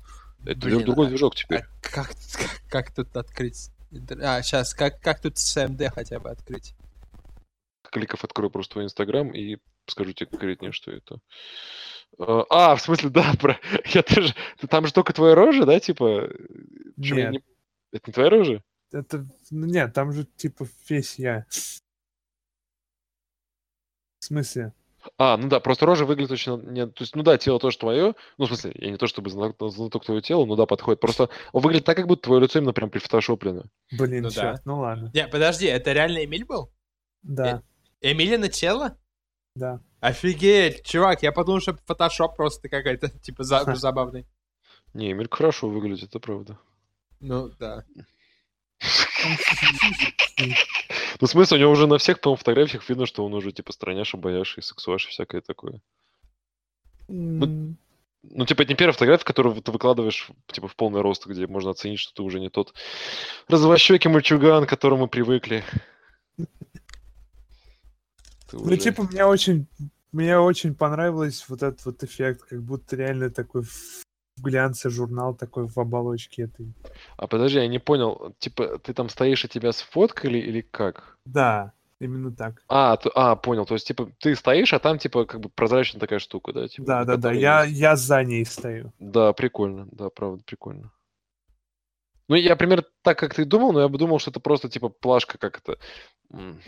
Это 0.47 0.61
Блин, 0.61 0.85
другой 0.85 1.07
а- 1.07 1.09
движок 1.09 1.35
теперь. 1.35 1.63
А 1.63 1.65
как, 1.83 2.07
как, 2.35 2.63
как 2.69 2.95
тут 2.95 3.17
открыть? 3.17 3.71
А, 4.23 4.41
сейчас, 4.43 4.73
как, 4.73 5.01
как 5.01 5.21
тут 5.21 5.35
CMD 5.35 5.91
хотя 5.93 6.21
бы 6.21 6.31
открыть? 6.31 6.77
Кликов 7.91 8.23
открою 8.23 8.49
просто 8.51 8.75
твой 8.75 8.85
Инстаграм 8.85 9.33
и 9.35 9.57
скажу 9.89 10.13
тебе 10.13 10.27
конкретнее, 10.31 10.71
что 10.71 10.93
это. 10.93 11.19
Э, 12.19 12.43
А, 12.51 12.77
в 12.77 12.81
смысле, 12.83 13.09
да, 13.11 13.33
про... 13.41 13.59
я 13.87 14.03
тоже... 14.03 14.35
Там 14.69 14.87
же 14.87 14.93
только 14.93 15.13
твоя 15.13 15.35
рожа, 15.35 15.65
да, 15.65 15.79
типа? 15.81 16.29
Чё, 17.03 17.17
я 17.17 17.31
Нет. 17.31 17.33
не- 17.33 17.43
Это 17.93 18.03
не 18.09 18.13
твоя 18.13 18.31
рожа? 18.31 18.63
Это, 18.93 19.27
ну 19.51 19.67
нет, 19.67 19.93
там 19.95 20.13
же 20.13 20.25
типа 20.25 20.67
весь 20.89 21.19
я. 21.19 21.47
В 24.19 24.25
смысле? 24.25 24.73
А, 25.19 25.37
ну 25.37 25.49
да, 25.49 25.59
просто 25.59 25.85
рожа 25.85 26.05
выглядит 26.05 26.31
очень... 26.31 26.61
Не... 26.71 26.87
То 26.87 27.03
есть, 27.03 27.17
ну 27.17 27.23
да, 27.25 27.37
тело 27.37 27.59
тоже 27.59 27.77
твое. 27.79 28.15
Ну, 28.39 28.45
в 28.45 28.49
смысле, 28.49 28.73
я 28.77 28.91
не 28.91 28.97
то 28.97 29.09
чтобы 29.09 29.31
знаток 29.31 30.05
твоего 30.05 30.21
тела, 30.21 30.45
ну 30.47 30.55
да, 30.55 30.65
подходит. 30.67 31.01
Просто 31.01 31.29
он 31.53 31.63
выглядит 31.63 31.87
так, 31.87 31.97
как 31.97 32.07
будто 32.07 32.23
твое 32.23 32.43
лицо 32.43 32.61
именно 32.61 32.73
прям 32.73 32.89
прифотошоплено. 32.89 33.65
Блин, 33.99 34.23
Ну 34.23 34.29
да. 34.29 34.35
черт, 34.35 34.65
ну 34.65 34.79
ладно. 34.79 35.11
Не, 35.13 35.27
подожди, 35.27 35.67
это 35.67 35.93
реально 35.93 36.25
Эмиль 36.25 36.45
был? 36.45 36.71
Да, 37.23 37.63
Эмилина 38.01 38.49
тело? 38.49 38.97
да. 39.57 39.81
Офигеть, 40.03 40.85
чувак, 40.85 41.23
я 41.23 41.31
подумал, 41.31 41.61
что 41.61 41.77
фотошоп 41.87 42.35
просто 42.37 42.69
какой-то, 42.69 43.09
типа, 43.23 43.45
за- 43.45 43.73
забавный. 43.77 44.27
Не, 44.95 45.13
Эмиль 45.13 45.29
хорошо 45.31 45.69
выглядит, 45.69 46.09
это 46.11 46.19
правда. 46.19 46.59
Ну, 47.21 47.49
да. 47.59 47.85
Ну, 51.21 51.27
в 51.29 51.31
смысле, 51.31 51.57
у 51.57 51.61
него 51.61 51.71
уже 51.71 51.87
на 51.87 51.99
всех, 51.99 52.21
по 52.21 52.35
фотографиях 52.35 52.89
видно, 52.89 53.07
что 53.07 53.25
он 53.25 53.33
уже, 53.35 53.53
типа, 53.53 53.73
страняша, 53.73 54.17
бояш 54.17 54.59
и 54.59 54.61
сексуаш 54.61 55.07
и 55.07 55.11
всякое 55.11 55.41
такое. 55.41 55.81
М, 57.09 57.77
Ну, 58.25 58.45
типа, 58.47 58.63
это 58.63 58.71
не 58.73 58.77
первая 58.77 58.93
фотография, 58.93 59.25
которую 59.25 59.61
ты 59.63 59.71
выкладываешь, 59.71 60.31
типа, 60.51 60.67
в 60.67 60.75
полный 60.75 61.01
рост, 61.01 61.27
где 61.27 61.47
можно 61.47 61.71
оценить, 61.71 62.01
что 62.01 62.13
ты 62.15 62.23
уже 62.23 62.41
не 62.41 62.49
тот 62.51 62.75
развощекий 63.47 64.11
мальчуган, 64.11 64.67
к 64.67 64.69
которому 64.71 65.07
привыкли. 65.07 65.63
Ты 68.53 68.59
Ну, 68.59 68.65
уже- 68.73 68.79
типа, 68.79 69.03
мне 69.05 69.25
очень, 69.25 69.67
мне 70.13 70.39
очень 70.39 70.75
понравилось 70.75 71.45
вот 71.49 71.63
этот 71.63 71.85
вот 71.87 72.03
эффект, 72.05 72.43
как 72.43 72.63
будто 72.63 72.97
реально 72.97 73.31
такой 73.31 73.63
в 73.63 74.05
глянце 74.43 74.91
журнал 74.91 75.35
такой 75.35 75.67
в 75.69 75.79
оболочке 75.79 76.43
этой. 76.45 76.73
А 77.17 77.27
подожди, 77.27 77.59
я 77.59 77.67
не 77.69 77.79
понял, 77.79 78.35
типа, 78.39 78.79
ты 78.79 78.93
там 78.95 79.09
стоишь, 79.09 79.45
и 79.45 79.49
тебя 79.49 79.73
сфоткали 79.73 80.39
или 80.39 80.61
как? 80.61 81.17
Да, 81.25 81.73
именно 82.01 82.31
так. 82.35 82.63
А, 82.69 82.97
т- 82.97 83.11
а, 83.15 83.37
понял, 83.37 83.65
то 83.67 83.75
есть, 83.75 83.87
типа, 83.87 84.11
ты 84.19 84.35
стоишь, 84.37 84.73
а 84.75 84.79
там, 84.79 84.99
типа, 84.99 85.25
как 85.25 85.41
бы 85.41 85.49
прозрачная 85.49 86.01
такая 86.01 86.19
штука, 86.19 86.53
да? 86.53 86.69
Типа, 86.69 86.87
Да, 86.87 87.05
да, 87.05 87.17
да. 87.17 87.33
Я, 87.33 87.65
есть- 87.65 87.79
я 87.81 87.97
за 87.97 88.23
ней 88.25 88.45
стою. 88.45 88.93
Да, 88.99 89.33
прикольно, 89.33 89.87
да, 89.93 90.11
правда, 90.11 90.43
прикольно. 90.45 90.91
Ну, 92.29 92.37
я 92.37 92.57
примерно 92.57 92.85
так, 93.03 93.19
как 93.19 93.35
ты 93.35 93.45
думал, 93.45 93.73
но 93.73 93.81
я 93.81 93.89
бы 93.89 93.99
думал, 93.99 94.19
что 94.19 94.31
это 94.31 94.41
просто, 94.41 94.69
типа, 94.69 94.89
плашка, 94.89 95.39
как 95.39 95.59
это... 95.59 95.79
м, 96.31 96.61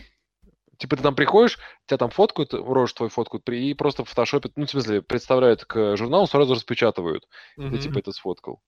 Типа, 0.78 0.96
ты 0.96 1.02
там 1.02 1.14
приходишь, 1.14 1.58
тебя 1.86 1.98
там 1.98 2.10
фоткают, 2.10 2.54
рожь 2.54 2.92
твою 2.92 3.10
фоткают, 3.10 3.48
и 3.48 3.74
просто 3.74 4.04
в 4.04 4.08
фотошопе, 4.08 4.50
ну, 4.56 4.66
в 4.66 4.70
смысле, 4.70 5.02
представляют 5.02 5.64
к 5.64 5.96
журналу, 5.96 6.26
сразу 6.26 6.54
распечатывают. 6.54 7.28
Ты, 7.56 7.62
Мгм. 7.62 7.78
типа, 7.78 7.98
это 7.98 8.12
сфоткал. 8.12 8.60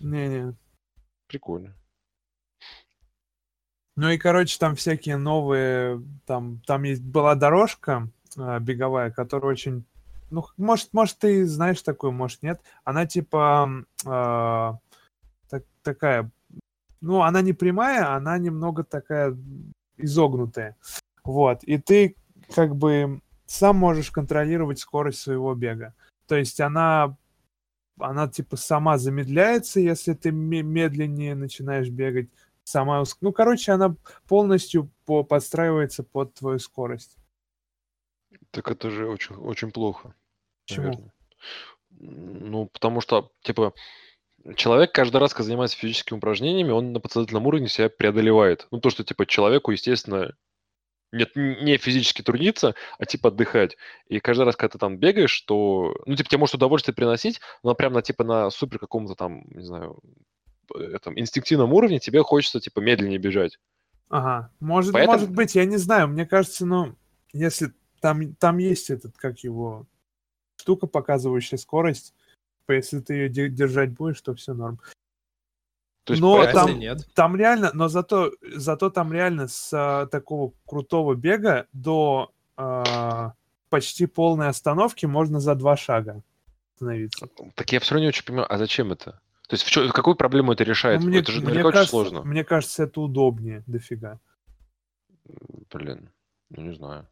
Не-не. 0.00 0.54
Прикольно. 1.26 1.74
Ну 3.96 4.10
и, 4.10 4.18
короче, 4.18 4.58
там 4.58 4.74
всякие 4.74 5.16
новые, 5.16 6.02
там, 6.26 6.60
там 6.66 6.82
есть 6.82 7.02
была 7.02 7.36
дорожка 7.36 8.08
а, 8.36 8.58
беговая, 8.58 9.10
которая 9.12 9.52
очень, 9.52 9.84
ну, 10.30 10.44
может, 10.56 10.92
может, 10.92 11.18
ты 11.18 11.46
знаешь 11.46 11.80
такую, 11.80 12.12
может, 12.12 12.42
нет. 12.42 12.60
Она 12.82 13.06
типа 13.06 13.84
а, 14.04 14.78
так- 15.48 15.64
такая, 15.82 16.30
ну, 17.00 17.22
она 17.22 17.40
не 17.40 17.52
прямая, 17.52 18.14
она 18.14 18.36
немного 18.38 18.82
такая 18.82 19.36
изогнутая. 19.96 20.76
Вот, 21.24 21.64
и 21.64 21.78
ты 21.78 22.16
как 22.54 22.76
бы 22.76 23.20
сам 23.46 23.76
можешь 23.76 24.10
контролировать 24.10 24.78
скорость 24.78 25.20
своего 25.20 25.54
бега. 25.54 25.94
То 26.26 26.36
есть 26.36 26.60
она, 26.60 27.16
она 27.98 28.28
типа 28.28 28.56
сама 28.56 28.98
замедляется, 28.98 29.80
если 29.80 30.14
ты 30.14 30.30
ме- 30.30 30.62
медленнее 30.62 31.34
начинаешь 31.34 31.88
бегать, 31.88 32.28
сама... 32.64 33.00
уск- 33.00 33.18
Ну, 33.20 33.32
короче, 33.32 33.72
она 33.72 33.96
полностью 34.28 34.90
по- 35.04 35.24
подстраивается 35.24 36.02
под 36.02 36.34
твою 36.34 36.58
скорость. 36.58 37.16
Так 38.50 38.70
это 38.70 38.90
же 38.90 39.08
очень, 39.08 39.36
очень 39.36 39.70
плохо. 39.70 40.14
Почему? 40.66 40.86
наверное. 40.86 41.12
Ну, 42.00 42.66
потому 42.66 43.00
что, 43.00 43.30
типа, 43.42 43.72
человек 44.56 44.92
каждый 44.92 45.18
раз, 45.18 45.32
когда 45.32 45.44
занимается 45.44 45.76
физическими 45.76 46.18
упражнениями, 46.18 46.70
он 46.70 46.92
на 46.92 47.00
подсознательном 47.00 47.46
уровне 47.46 47.68
себя 47.68 47.88
преодолевает. 47.88 48.66
Ну, 48.70 48.80
то, 48.80 48.90
что, 48.90 49.04
типа, 49.04 49.26
человеку, 49.26 49.70
естественно, 49.70 50.34
нет, 51.14 51.34
не 51.36 51.76
физически 51.76 52.22
трудиться, 52.22 52.74
а, 52.98 53.06
типа, 53.06 53.28
отдыхать. 53.28 53.76
И 54.08 54.20
каждый 54.20 54.44
раз, 54.44 54.56
когда 54.56 54.72
ты 54.72 54.78
там 54.78 54.96
бегаешь, 54.98 55.40
то, 55.42 55.94
ну, 56.06 56.16
типа, 56.16 56.28
тебе 56.28 56.38
может 56.38 56.54
удовольствие 56.56 56.94
приносить, 56.94 57.40
но 57.62 57.74
прям 57.74 57.92
на, 57.92 58.02
типа, 58.02 58.24
на 58.24 58.50
супер 58.50 58.78
каком-то 58.78 59.14
там, 59.14 59.44
не 59.50 59.64
знаю, 59.64 59.98
э, 60.74 60.82
этом, 60.82 61.18
инстинктивном 61.18 61.72
уровне 61.72 61.98
тебе 61.98 62.22
хочется, 62.22 62.60
типа, 62.60 62.80
медленнее 62.80 63.18
бежать. 63.18 63.58
Ага, 64.08 64.50
может, 64.60 64.92
Поэтому- 64.92 65.18
может 65.18 65.34
быть, 65.34 65.54
я 65.54 65.64
не 65.64 65.76
знаю, 65.76 66.08
мне 66.08 66.26
кажется, 66.26 66.66
ну, 66.66 66.94
если 67.32 67.72
там, 68.00 68.34
там 68.34 68.58
есть 68.58 68.90
этот, 68.90 69.16
как 69.16 69.40
его, 69.40 69.86
штука, 70.56 70.86
показывающая 70.86 71.58
скорость, 71.58 72.14
если 72.68 73.00
ты 73.00 73.14
ее 73.14 73.48
держать 73.48 73.92
будешь, 73.92 74.20
то 74.20 74.34
все 74.34 74.54
норм. 74.54 74.80
То 76.04 76.12
есть, 76.12 76.20
Но 76.22 76.44
там- 76.52 76.78
нет? 76.78 76.98
Там 77.14 77.34
реально, 77.34 77.70
но 77.72 77.88
зато, 77.88 78.32
зато 78.54 78.90
там 78.90 79.12
реально 79.12 79.48
с 79.48 79.70
а, 79.72 80.06
такого 80.06 80.52
крутого 80.66 81.14
бега 81.14 81.66
до 81.72 82.30
а, 82.56 83.32
почти 83.70 84.06
полной 84.06 84.48
остановки 84.48 85.06
можно 85.06 85.40
за 85.40 85.54
два 85.54 85.76
шага 85.76 86.22
остановиться. 86.74 87.26
Так 87.54 87.72
я 87.72 87.80
все 87.80 87.94
равно 87.94 88.02
не 88.04 88.08
очень 88.08 88.24
понимаю, 88.24 88.52
а 88.52 88.58
зачем 88.58 88.92
это? 88.92 89.12
То 89.48 89.54
есть 89.54 89.64
в 89.64 89.70
чё- 89.70 89.90
какую 89.92 90.14
проблему 90.14 90.52
это 90.52 90.62
решает? 90.64 91.00
Ну, 91.00 91.06
мне, 91.08 91.18
это 91.20 91.32
же 91.32 91.38
мне 91.38 91.46
наверняка 91.48 91.68
очень 91.68 91.74
кажется, 91.76 91.90
сложно. 91.90 92.22
мне 92.22 92.44
кажется, 92.44 92.82
это 92.84 93.00
удобнее 93.00 93.62
дофига. 93.66 94.20
Блин, 95.72 96.10
ну 96.50 96.62
не 96.62 96.74
знаю. 96.74 97.06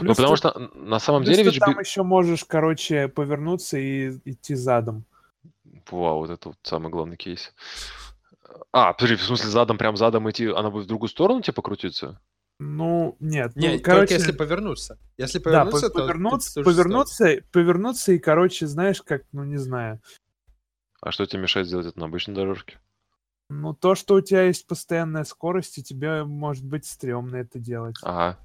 Ну, 0.00 0.06
Плюс 0.06 0.16
потому 0.18 0.34
ты- 0.34 0.38
что 0.38 0.58
на 0.74 0.98
самом 0.98 1.22
плюс 1.24 1.36
деле 1.36 1.48
ты 1.50 1.54
ведь... 1.54 1.60
там 1.60 1.78
еще 1.78 2.02
можешь, 2.02 2.44
короче, 2.44 3.08
повернуться 3.08 3.78
и 3.78 4.10
идти 4.24 4.54
задом. 4.54 5.04
Вау, 5.90 6.18
вот 6.18 6.30
это 6.30 6.48
вот 6.48 6.58
самый 6.62 6.90
главный 6.90 7.16
кейс. 7.16 7.52
А, 8.72 8.92
подожди, 8.92 9.16
в 9.16 9.22
смысле 9.22 9.50
задом, 9.50 9.78
прям 9.78 9.96
задом 9.96 10.28
идти, 10.30 10.46
она 10.46 10.70
будет 10.70 10.84
в 10.84 10.88
другую 10.88 11.08
сторону 11.08 11.42
типа 11.42 11.62
крутиться? 11.62 12.20
Ну, 12.58 13.16
нет. 13.20 13.52
ну, 13.54 13.62
Нет, 13.62 13.82
короче, 13.82 14.14
если 14.14 14.32
повернуться. 14.32 14.98
Если 15.16 15.38
да, 15.38 15.64
повернуться, 15.64 15.88
по- 15.88 15.94
то... 15.94 16.06
повернуться, 16.06 16.62
повернуться, 16.62 17.36
повернуться 17.52 18.12
и, 18.12 18.18
короче, 18.18 18.66
знаешь, 18.66 19.00
как, 19.02 19.22
ну, 19.32 19.44
не 19.44 19.56
знаю. 19.56 20.00
А 21.00 21.10
что 21.10 21.24
тебе 21.24 21.42
мешает 21.42 21.66
сделать 21.66 21.86
это 21.86 21.98
на 21.98 22.04
обычной 22.04 22.34
дорожке? 22.34 22.78
Ну, 23.48 23.72
то, 23.72 23.94
что 23.94 24.14
у 24.14 24.20
тебя 24.20 24.42
есть 24.42 24.66
постоянная 24.66 25.24
скорость, 25.24 25.78
и 25.78 25.82
тебе 25.82 26.24
может 26.24 26.64
быть 26.64 26.84
стрёмно 26.84 27.36
это 27.36 27.58
делать. 27.58 27.96
Ага. 28.02 28.38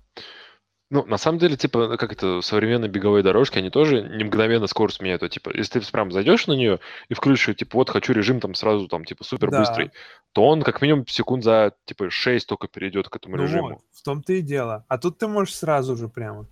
Ну, 0.92 1.04
на 1.06 1.18
самом 1.18 1.40
деле, 1.40 1.58
типа, 1.58 1.88
ну, 1.88 1.98
как 1.98 2.12
это, 2.12 2.42
современные 2.42 2.90
беговые 2.90 3.24
дорожки, 3.24 3.58
они 3.58 3.72
тоже 3.72 4.04
не 4.04 4.24
мгновенно 4.24 4.68
скорость 4.68 5.02
меняют. 5.02 5.24
А, 5.24 5.30
типа, 5.30 5.52
если 5.56 5.80
ты 5.80 5.92
прям 5.92 6.12
зайдешь 6.12 6.46
на 6.46 6.54
нее 6.54 6.80
и 7.10 7.16
включишь, 7.16 7.56
типа, 7.56 7.78
вот 7.80 7.90
хочу 7.90 8.14
режим 8.14 8.40
там 8.40 8.54
сразу, 8.54 8.88
там, 8.88 9.04
типа, 9.04 9.24
супер 9.24 9.50
быстрый, 9.50 9.92
то 10.32 10.46
он 10.46 10.62
как 10.62 10.82
минимум 10.82 11.08
секунд 11.08 11.44
за, 11.44 11.74
типа, 11.86 12.12
6 12.12 12.48
только 12.48 12.68
перейдет 12.68 13.10
к 13.10 13.16
этому 13.16 13.36
Ну 13.38 13.44
режиму. 13.44 13.70
вот, 13.70 13.82
в 13.94 14.04
том-то 14.04 14.34
и 14.34 14.42
дело. 14.42 14.86
А 14.88 15.00
тут 15.00 15.18
ты 15.18 15.28
можешь 15.28 15.56
сразу 15.56 15.96
же 15.96 16.08
прямо. 16.08 16.48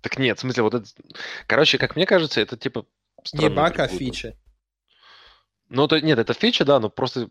Так 0.00 0.18
нет, 0.18 0.38
в 0.38 0.40
смысле, 0.40 0.62
вот 0.62 0.74
это... 0.74 0.86
Короче, 1.46 1.76
как 1.76 1.96
мне 1.96 2.06
кажется, 2.06 2.40
это, 2.40 2.56
типа, 2.56 2.86
Не 3.34 3.50
баг, 3.50 3.78
а 3.78 3.88
фича. 3.88 4.38
Ну, 5.68 5.86
то, 5.86 6.00
нет, 6.00 6.18
это 6.18 6.32
фича, 6.32 6.64
да, 6.64 6.80
но 6.80 6.88
просто 6.88 7.28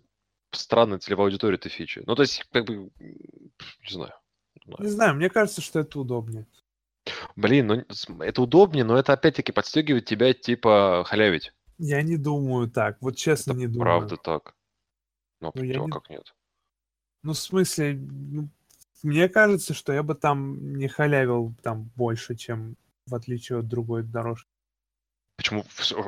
странная 0.51 0.99
целевая 0.99 1.27
аудитория 1.27 1.55
это 1.55 1.69
фича. 1.69 2.03
Ну, 2.05 2.13
то 2.13 2.21
есть, 2.21 2.45
как 2.51 2.65
бы, 2.65 2.91
не 2.99 3.89
знаю. 3.89 4.13
Не 4.67 4.73
знаю. 4.75 4.83
Не 4.83 4.89
знаю, 4.89 5.15
мне 5.15 5.29
кажется, 5.29 5.61
что 5.61 5.79
это 5.79 5.99
удобнее. 5.99 6.45
Блин, 7.35 7.67
ну, 7.67 8.21
это 8.21 8.41
удобнее, 8.41 8.83
но 8.83 8.97
это 8.97 9.13
опять-таки 9.13 9.51
подстегивает 9.51 10.05
тебя, 10.05 10.33
типа, 10.33 11.03
халявить. 11.05 11.53
Я 11.77 12.01
не 12.01 12.17
думаю 12.17 12.69
так. 12.69 12.97
Вот 13.01 13.15
честно 13.15 13.51
Это 13.51 13.59
не 13.59 13.67
думаю. 13.67 13.81
правда 13.81 14.17
так. 14.17 14.55
Ну, 15.39 15.51
Ну, 15.53 15.63
я 15.63 15.81
а 15.81 15.85
не- 15.85 15.91
как 15.91 16.09
нет? 16.09 16.35
Ну, 17.23 17.33
в 17.33 17.37
смысле, 17.37 17.93
ну, 17.95 18.49
мне 19.03 19.29
кажется, 19.29 19.73
что 19.73 19.93
я 19.93 20.03
бы 20.03 20.15
там 20.15 20.75
не 20.75 20.87
халявил 20.87 21.55
там 21.61 21.91
больше, 21.95 22.35
чем 22.35 22.75
в 23.05 23.15
отличие 23.15 23.59
от 23.59 23.67
другой 23.67 24.03
дорожки. 24.03 24.49
Почему? 25.37 25.63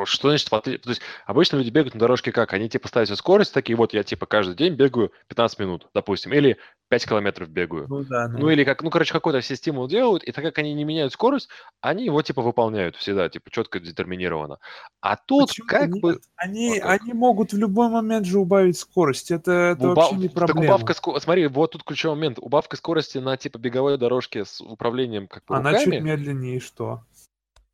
Что 0.06 0.30
значит? 0.30 0.50
в 0.52 0.60
То 0.60 0.72
есть 0.90 1.02
обычно 1.28 1.58
люди 1.58 1.70
бегают 1.70 1.94
на 1.94 2.00
дорожке 2.00 2.32
как? 2.32 2.52
Они 2.54 2.68
типа 2.68 2.88
ставят 2.88 3.10
скорость, 3.16 3.54
такие 3.54 3.76
вот 3.78 3.94
я 3.94 4.04
типа 4.04 4.26
каждый 4.26 4.56
день 4.56 4.74
бегаю 4.74 5.14
15 5.28 5.60
минут, 5.60 5.88
допустим, 5.94 6.34
или 6.34 6.58
5 6.90 7.06
километров 7.08 7.48
бегаю. 7.48 7.86
Ну 7.88 8.04
да, 8.04 8.28
Ну 8.28 8.50
или 8.50 8.64
как, 8.64 8.82
ну 8.82 8.90
короче, 8.90 9.14
какой-то 9.14 9.42
все 9.42 9.56
стимул 9.56 9.88
делают, 9.88 10.24
и 10.24 10.32
так 10.32 10.44
как 10.44 10.58
они 10.58 10.74
не 10.74 10.84
меняют 10.84 11.14
скорость, 11.14 11.48
они 11.80 12.06
его 12.06 12.24
типа 12.24 12.42
выполняют 12.42 12.96
всегда, 12.96 13.30
типа 13.30 13.52
четко 13.52 13.80
детерминировано. 13.80 14.58
А 15.00 15.16
тут 15.16 15.50
Почему 15.50 15.68
как 15.68 15.90
нет? 15.90 16.02
бы 16.02 16.20
Они, 16.36 16.80
А 16.80 16.88
как? 16.98 17.02
они 17.04 17.14
могут 17.14 17.54
в 17.54 17.58
любой 17.60 17.90
момент 17.90 18.26
же 18.26 18.40
убавить 18.40 18.80
скорость. 18.80 19.30
Это, 19.30 19.52
это 19.78 19.84
уба- 19.90 19.94
вообще 19.96 20.16
не 20.16 20.28
так 20.30 20.38
проблема. 20.48 20.74
убавка 20.76 20.94
ско- 20.94 21.20
смотри, 21.20 21.46
вот 21.46 21.72
тут 21.74 21.84
ключевой 21.84 22.16
момент. 22.16 22.40
Убавка 22.42 22.78
скорости 22.78 23.20
на 23.20 23.38
типа 23.38 23.60
беговой 23.60 24.00
дорожке 24.00 24.44
с 24.44 24.60
управлением 24.60 25.28
как 25.28 25.46
бы 25.46 25.56
Она 25.56 25.70
руками. 25.74 25.98
чуть 25.98 26.04
медленнее, 26.04 26.56
и 26.58 26.60
что? 26.60 27.04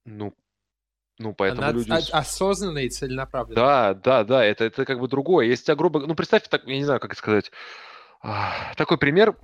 Ну, 0.06 0.34
ну 1.18 1.34
поэтому 1.34 1.62
Она 1.64 1.72
люди. 1.72 1.90
с- 1.90 2.10
осознанно 2.14 2.80
и 2.80 2.90
целенаправленно. 2.90 3.62
а 3.62 3.94
Да, 3.94 4.00
да, 4.02 4.24
да, 4.24 4.44
это, 4.46 4.66
это 4.66 4.86
как 4.86 5.00
бы 5.00 5.08
другое. 5.08 5.46
Если 5.48 5.66
тебя 5.66 5.76
грубо... 5.76 6.00
Ну, 6.06 6.16
представь, 6.16 6.48
так, 6.48 6.66
я 6.66 6.76
не 6.76 6.84
знаю, 6.84 7.00
как 7.00 7.12
это 7.12 7.20
сказать. 7.20 7.52
А, 8.22 8.74
Такой 8.76 8.98
пример 8.98 9.38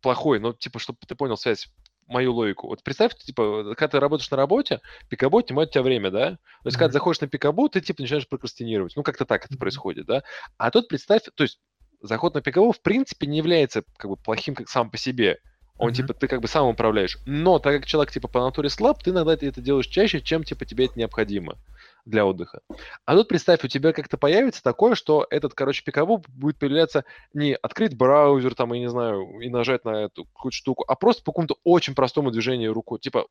плохой, 0.00 0.38
но, 0.40 0.52
типа, 0.52 0.78
чтобы 0.78 0.98
ты 1.06 1.14
понял 1.14 1.36
связь, 1.36 1.68
мою 2.06 2.34
логику. 2.34 2.66
Вот 2.68 2.82
представь, 2.82 3.14
типа, 3.16 3.74
когда 3.76 3.88
ты 3.88 4.00
работаешь 4.00 4.30
на 4.30 4.36
работе, 4.36 4.80
пикабу 5.08 5.38
отнимает 5.38 5.70
у 5.70 5.72
тебя 5.72 5.82
время, 5.82 6.10
да? 6.10 6.30
То 6.32 6.66
есть, 6.66 6.76
когда 6.76 6.86
Мгм. 6.86 6.90
ты 6.90 6.92
заходишь 6.94 7.20
на 7.20 7.28
пикабу, 7.28 7.68
ты, 7.68 7.80
типа, 7.80 8.02
начинаешь 8.02 8.28
прокрастинировать. 8.28 8.94
Ну, 8.96 9.02
как-то 9.02 9.24
так 9.24 9.44
это 9.44 9.54
Мгм. 9.54 9.60
происходит, 9.60 10.06
да? 10.06 10.22
А 10.58 10.70
тут 10.70 10.88
представь, 10.88 11.22
то 11.34 11.42
есть, 11.42 11.58
заход 12.00 12.34
на 12.34 12.42
пикабу, 12.42 12.72
в 12.72 12.82
принципе, 12.82 13.26
не 13.26 13.38
является, 13.38 13.82
как 13.96 14.10
бы, 14.10 14.16
плохим 14.16 14.54
как 14.54 14.68
сам 14.68 14.90
по 14.90 14.98
себе. 14.98 15.38
Он, 15.78 15.88
Мгм. 15.88 15.94
типа, 15.94 16.14
ты 16.14 16.28
как 16.28 16.40
бы 16.40 16.48
сам 16.48 16.66
управляешь. 16.68 17.18
Но 17.26 17.58
так 17.58 17.74
как 17.74 17.86
человек, 17.86 18.12
типа, 18.12 18.28
по 18.28 18.40
натуре 18.40 18.68
слаб, 18.68 19.02
ты 19.02 19.10
иногда 19.10 19.32
это 19.34 19.60
делаешь 19.60 19.86
чаще, 19.86 20.20
чем, 20.20 20.44
типа, 20.44 20.64
тебе 20.64 20.84
это 20.86 20.98
необходимо. 20.98 21.56
для 22.04 22.26
отдыха. 22.26 22.62
А 23.04 23.14
тут 23.14 23.28
представь, 23.28 23.62
у 23.64 23.68
тебя 23.68 23.92
как-то 23.92 24.18
появится 24.18 24.60
такое, 24.60 24.96
что 24.96 25.24
этот, 25.30 25.54
короче, 25.54 25.84
пикабу 25.84 26.24
будет 26.26 26.58
появляться 26.58 27.04
не 27.32 27.54
открыть 27.54 27.96
браузер 27.96 28.56
там, 28.56 28.72
я 28.72 28.80
не 28.80 28.90
знаю, 28.90 29.38
и 29.40 29.48
нажать 29.48 29.84
на 29.84 30.06
эту 30.06 30.24
какую-то 30.24 30.56
штуку, 30.56 30.84
а 30.88 30.96
просто 30.96 31.22
по 31.22 31.30
какому-то 31.30 31.58
очень 31.62 31.94
простому 31.94 32.32
движению 32.32 32.72
рукой, 32.74 32.98
типа 32.98 33.26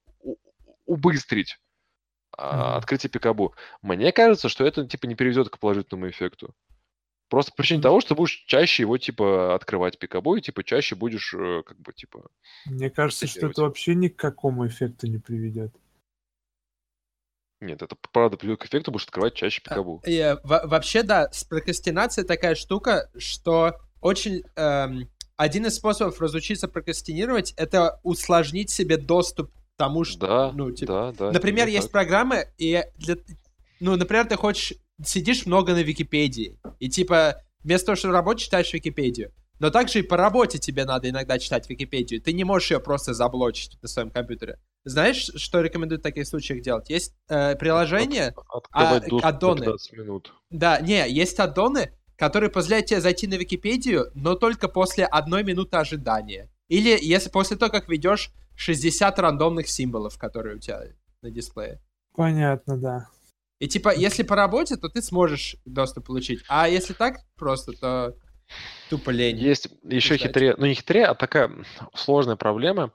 убыстрить 0.85 1.57
Мгм. 2.37 2.77
открытие 2.77 3.09
пикабу. 3.09 3.53
Мне 3.81 4.11
кажется, 4.13 4.47
что 4.47 4.65
это 4.65 4.87
типа 4.87 5.05
не 5.05 5.15
приведет 5.15 5.49
к 5.49 5.59
положительному 5.59 6.09
эффекту. 6.09 6.55
Просто 7.31 7.51
по 7.51 7.57
причине 7.63 7.81
того, 7.81 8.01
что 8.01 8.13
будешь 8.13 8.43
чаще 8.45 8.83
его 8.83 8.97
типа 8.97 9.55
открывать 9.55 9.97
пикабу 9.97 10.35
и 10.35 10.41
типа 10.41 10.65
чаще 10.65 10.95
будешь 10.95 11.33
э, 11.33 11.63
как 11.65 11.79
бы 11.79 11.93
типа 11.93 12.29
Мне 12.65 12.89
кажется, 12.89 13.25
что 13.25 13.47
это 13.47 13.61
вообще 13.61 13.95
ни 13.95 14.09
к 14.09 14.17
какому 14.17 14.67
эффекту 14.67 15.07
не 15.07 15.17
приведет. 15.17 15.73
нет, 17.61 17.81
это 17.81 17.95
правда 18.11 18.35
приведет 18.35 18.59
к 18.59 18.65
эффекту, 18.65 18.91
будешь 18.91 19.05
открывать 19.05 19.33
чаще 19.33 19.61
пикабу. 19.61 20.03
И, 20.05 20.35
во- 20.43 20.67
вообще, 20.67 21.03
да, 21.03 21.31
с 21.31 21.45
прокрастинацией 21.45 22.27
такая 22.27 22.53
штука, 22.53 23.09
что 23.17 23.77
очень... 24.01 24.43
эм, 24.57 25.09
один 25.37 25.65
из 25.67 25.75
способов 25.75 26.19
разучиться 26.19 26.67
прокрастинировать— 26.67 27.53
это 27.57 28.01
усложнить 28.03 28.71
себе 28.71 28.97
доступ 28.97 29.53
к 29.53 29.77
тому, 29.77 30.03
что... 30.03 30.27
Да, 30.27 30.51
ну, 30.51 30.69
типа, 30.71 31.13
да, 31.17 31.27
да. 31.27 31.31
Например, 31.31 31.69
есть 31.69 31.87
так. 31.87 31.91
программы, 31.93 32.47
и 32.57 32.83
для... 32.97 33.15
Ну, 33.79 33.95
например, 33.95 34.27
ты 34.27 34.35
хочешь... 34.35 34.73
Сидишь 35.05 35.45
много 35.45 35.73
на 35.73 35.83
Википедии, 35.83 36.59
и 36.79 36.89
типа 36.89 37.41
вместо 37.63 37.87
того, 37.87 37.95
чтобы 37.95 38.13
работать, 38.13 38.43
читаешь 38.43 38.73
Википедию. 38.73 39.31
Но 39.59 39.69
также 39.69 39.99
и 39.99 40.01
по 40.01 40.17
работе 40.17 40.57
тебе 40.57 40.85
надо 40.85 41.09
иногда 41.09 41.37
читать 41.37 41.69
Википедию. 41.69 42.19
Ты 42.19 42.33
не 42.33 42.43
можешь 42.43 42.71
ее 42.71 42.79
просто 42.79 43.13
заблочить 43.13 43.77
на 43.83 43.87
своем 43.87 44.09
компьютере. 44.09 44.57
Знаешь, 44.85 45.29
что 45.35 45.61
рекомендуют 45.61 46.01
в 46.01 46.03
таких 46.03 46.25
случаях 46.27 46.63
делать? 46.63 46.89
Есть 46.89 47.13
э, 47.29 47.55
приложение, 47.55 48.33
От- 48.49 48.65
а, 48.71 48.97
аддоны? 49.21 49.59
15 49.65 49.93
минут. 49.93 50.33
да, 50.49 50.81
не, 50.81 51.07
есть 51.07 51.39
аддоны, 51.39 51.91
которые 52.15 52.49
позволяют 52.49 52.87
тебе 52.87 53.01
зайти 53.01 53.27
на 53.27 53.35
Википедию, 53.35 54.09
но 54.15 54.33
только 54.33 54.67
после 54.67 55.05
одной 55.05 55.43
минуты 55.43 55.77
ожидания. 55.77 56.49
Или 56.67 56.97
если 56.99 57.29
после 57.29 57.55
того, 57.55 57.71
как 57.71 57.87
ведешь 57.87 58.31
60 58.55 59.19
рандомных 59.19 59.67
символов, 59.67 60.17
которые 60.17 60.55
у 60.55 60.59
тебя 60.59 60.81
на 61.21 61.29
дисплее. 61.29 61.79
Понятно, 62.15 62.77
да. 62.77 63.07
И 63.61 63.67
типа, 63.67 63.93
если 63.93 64.23
по 64.23 64.35
работе, 64.35 64.75
то 64.75 64.89
ты 64.89 65.03
сможешь 65.03 65.55
доступ 65.65 66.07
получить. 66.07 66.43
А 66.49 66.67
если 66.67 66.93
так 66.93 67.17
просто, 67.35 67.73
то 67.73 68.15
тупо 68.89 69.11
лень. 69.11 69.37
Есть 69.37 69.69
еще 69.83 70.15
ждать. 70.15 70.29
хитрее, 70.29 70.55
ну 70.57 70.65
не 70.65 70.73
хитрее, 70.73 71.05
а 71.05 71.13
такая 71.13 71.51
сложная 71.93 72.37
проблема. 72.37 72.91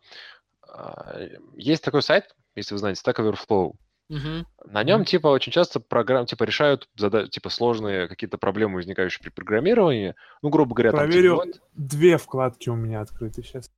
А, 0.68 1.20
Есть 1.54 1.84
такой 1.84 2.02
сайт, 2.02 2.34
если 2.56 2.74
вы 2.74 2.78
знаете, 2.78 3.00
Stack 3.00 3.14
Overflow. 3.16 3.74
Мгм. 4.08 4.46
На 4.64 4.82
нем, 4.82 5.04
типа, 5.04 5.28
очень 5.28 5.52
часто 5.52 5.78
программ, 5.78 6.26
типа, 6.26 6.42
решают 6.42 6.88
зада- 6.96 7.28
типа, 7.28 7.48
сложные 7.48 8.08
какие-то 8.08 8.36
проблемы, 8.36 8.74
возникающие 8.74 9.22
при 9.22 9.30
программировании. 9.30 10.16
Ну, 10.42 10.48
грубо 10.48 10.74
говоря, 10.74 10.90
там, 10.90 11.00
типа, 11.00 11.12
Проверю. 11.12 11.34
вот- 11.36 11.60
Две 11.74 12.18
вкладки 12.18 12.68
у 12.70 12.74
меня 12.74 13.00
открыты 13.02 13.44
сейчас. 13.44 13.70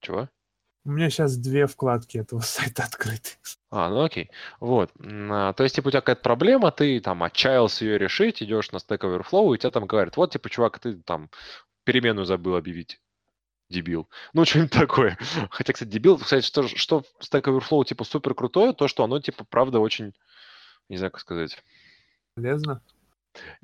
Чего? 0.00 0.28
У 0.86 0.90
меня 0.90 1.10
сейчас 1.10 1.36
две 1.36 1.66
вкладки 1.66 2.18
этого 2.18 2.40
сайта 2.42 2.84
открыты. 2.84 3.30
А, 3.70 3.90
ну 3.90 4.04
окей. 4.04 4.30
Вот. 4.60 4.92
А, 5.00 5.52
То 5.52 5.64
есть, 5.64 5.74
типа, 5.74 5.88
у 5.88 5.90
тебя 5.90 6.00
какая-то 6.00 6.22
проблема, 6.22 6.70
ты 6.70 7.00
там 7.00 7.24
отчаялся 7.24 7.84
ее 7.84 7.98
решить, 7.98 8.40
идешь 8.40 8.70
на 8.70 8.76
Stack 8.76 9.00
Overflow, 9.00 9.52
и 9.52 9.58
тебе 9.58 9.72
там 9.72 9.86
говорят, 9.86 10.16
вот, 10.16 10.30
типа, 10.30 10.48
чувак, 10.48 10.78
ты 10.78 10.94
там 10.94 11.28
перемену 11.82 12.24
забыл 12.24 12.54
объявить. 12.54 13.00
Дебил. 13.68 14.08
Ну, 14.32 14.44
что-нибудь 14.46 14.70
такое. 14.70 15.18
Хотя, 15.50 15.72
кстати, 15.72 15.88
дебил, 15.88 16.18
кстати, 16.18 16.46
что, 16.46 16.68
что 16.68 17.02
Stack 17.20 17.42
Overflow, 17.42 17.84
типа, 17.84 18.04
супер 18.04 18.34
крутое, 18.34 18.72
то, 18.72 18.86
что 18.86 19.02
оно, 19.02 19.18
типа, 19.20 19.44
правда, 19.44 19.80
очень, 19.80 20.14
не 20.88 20.98
знаю, 20.98 21.10
как 21.10 21.20
сказать. 21.20 21.60
Полезно? 22.36 22.80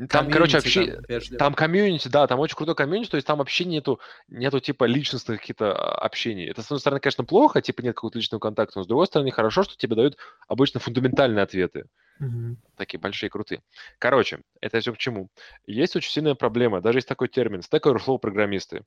Там, 0.08 0.30
короче, 0.30 0.61
Комьюнити 0.61 0.96
вообще, 1.08 1.37
там 1.38 1.52
там 1.52 1.54
комьюнити, 1.54 2.08
да, 2.08 2.26
там 2.26 2.40
очень 2.40 2.56
крутой 2.56 2.74
комьюнити, 2.74 3.11
то 3.11 3.16
есть 3.16 3.26
там 3.26 3.38
вообще 3.38 3.64
нету, 3.64 4.00
нету 4.28 4.61
типа 4.61 4.85
личностных 4.85 5.40
каких-то 5.40 5.72
а, 5.72 5.98
общений. 6.06 6.46
Это, 6.46 6.62
с 6.62 6.66
одной 6.66 6.80
стороны, 6.80 7.00
конечно, 7.00 7.24
плохо, 7.24 7.61
типа 7.61 7.82
нет 7.82 7.94
какого-то 7.94 8.18
личного 8.18 8.40
контакта, 8.40 8.78
но 8.78 8.85
с 8.85 8.87
другой 8.87 9.06
стороны, 9.06 9.30
хорошо, 9.30 9.62
что 9.62 9.76
тебе 9.76 9.96
дают 9.96 10.16
обычно 10.48 10.80
фундаментальные 10.80 11.42
ответы, 11.42 11.87
Мгм. 12.18 12.56
такие 12.76 12.98
большие, 12.98 13.30
крутые. 13.30 13.62
Короче, 13.98 14.40
это 14.61 14.80
все 14.80 14.92
к 14.92 14.98
чему. 14.98 15.28
Есть 15.66 15.96
очень 15.96 16.11
сильная 16.11 16.35
проблема, 16.35 16.80
даже 16.80 16.98
есть 16.98 17.08
такой 17.08 17.28
термин, 17.28 17.61
Stack 17.61 17.82
Overflow 17.82 18.18
программисты. 18.18 18.85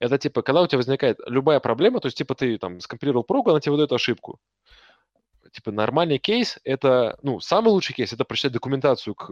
Это 0.00 0.18
типа, 0.18 0.42
когда 0.42 0.62
у 0.62 0.66
тебя 0.66 0.78
возникает 0.78 1.18
любая 1.26 1.60
проблема, 1.60 2.00
то 2.00 2.06
есть 2.06 2.18
типа 2.18 2.34
ты 2.34 2.58
там 2.58 2.80
скомпилировал 2.80 3.24
прогу, 3.24 3.50
она 3.50 3.60
тебе 3.60 3.72
выдает 3.72 3.92
ошибку. 3.92 4.38
Типа 5.52 5.72
нормальный 5.72 6.18
кейс, 6.18 6.58
это, 6.64 7.18
ну, 7.22 7.40
самый 7.40 7.70
лучший 7.70 7.94
кейс, 7.94 8.12
это 8.12 8.24
прочитать 8.24 8.52
документацию 8.52 9.14
к 9.14 9.30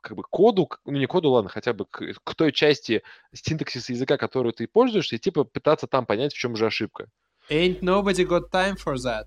как 0.00 0.16
бы 0.16 0.22
коду, 0.22 0.68
ну 0.84 0.98
не 0.98 1.06
коду, 1.06 1.30
ладно, 1.30 1.50
хотя 1.50 1.72
бы 1.72 1.86
к, 1.86 2.02
к 2.24 2.34
той 2.34 2.52
части 2.52 3.02
синтаксиса 3.32 3.92
языка, 3.92 4.16
которую 4.16 4.52
ты 4.52 4.66
пользуешься, 4.66 5.16
и 5.16 5.18
типа 5.18 5.44
пытаться 5.44 5.86
там 5.86 6.06
понять, 6.06 6.32
в 6.32 6.38
чем 6.38 6.56
же 6.56 6.66
ошибка. 6.66 7.08
Ain't 7.50 7.80
nobody 7.80 8.26
got 8.26 8.50
time 8.52 8.76
for 8.76 8.96
that. 8.96 9.24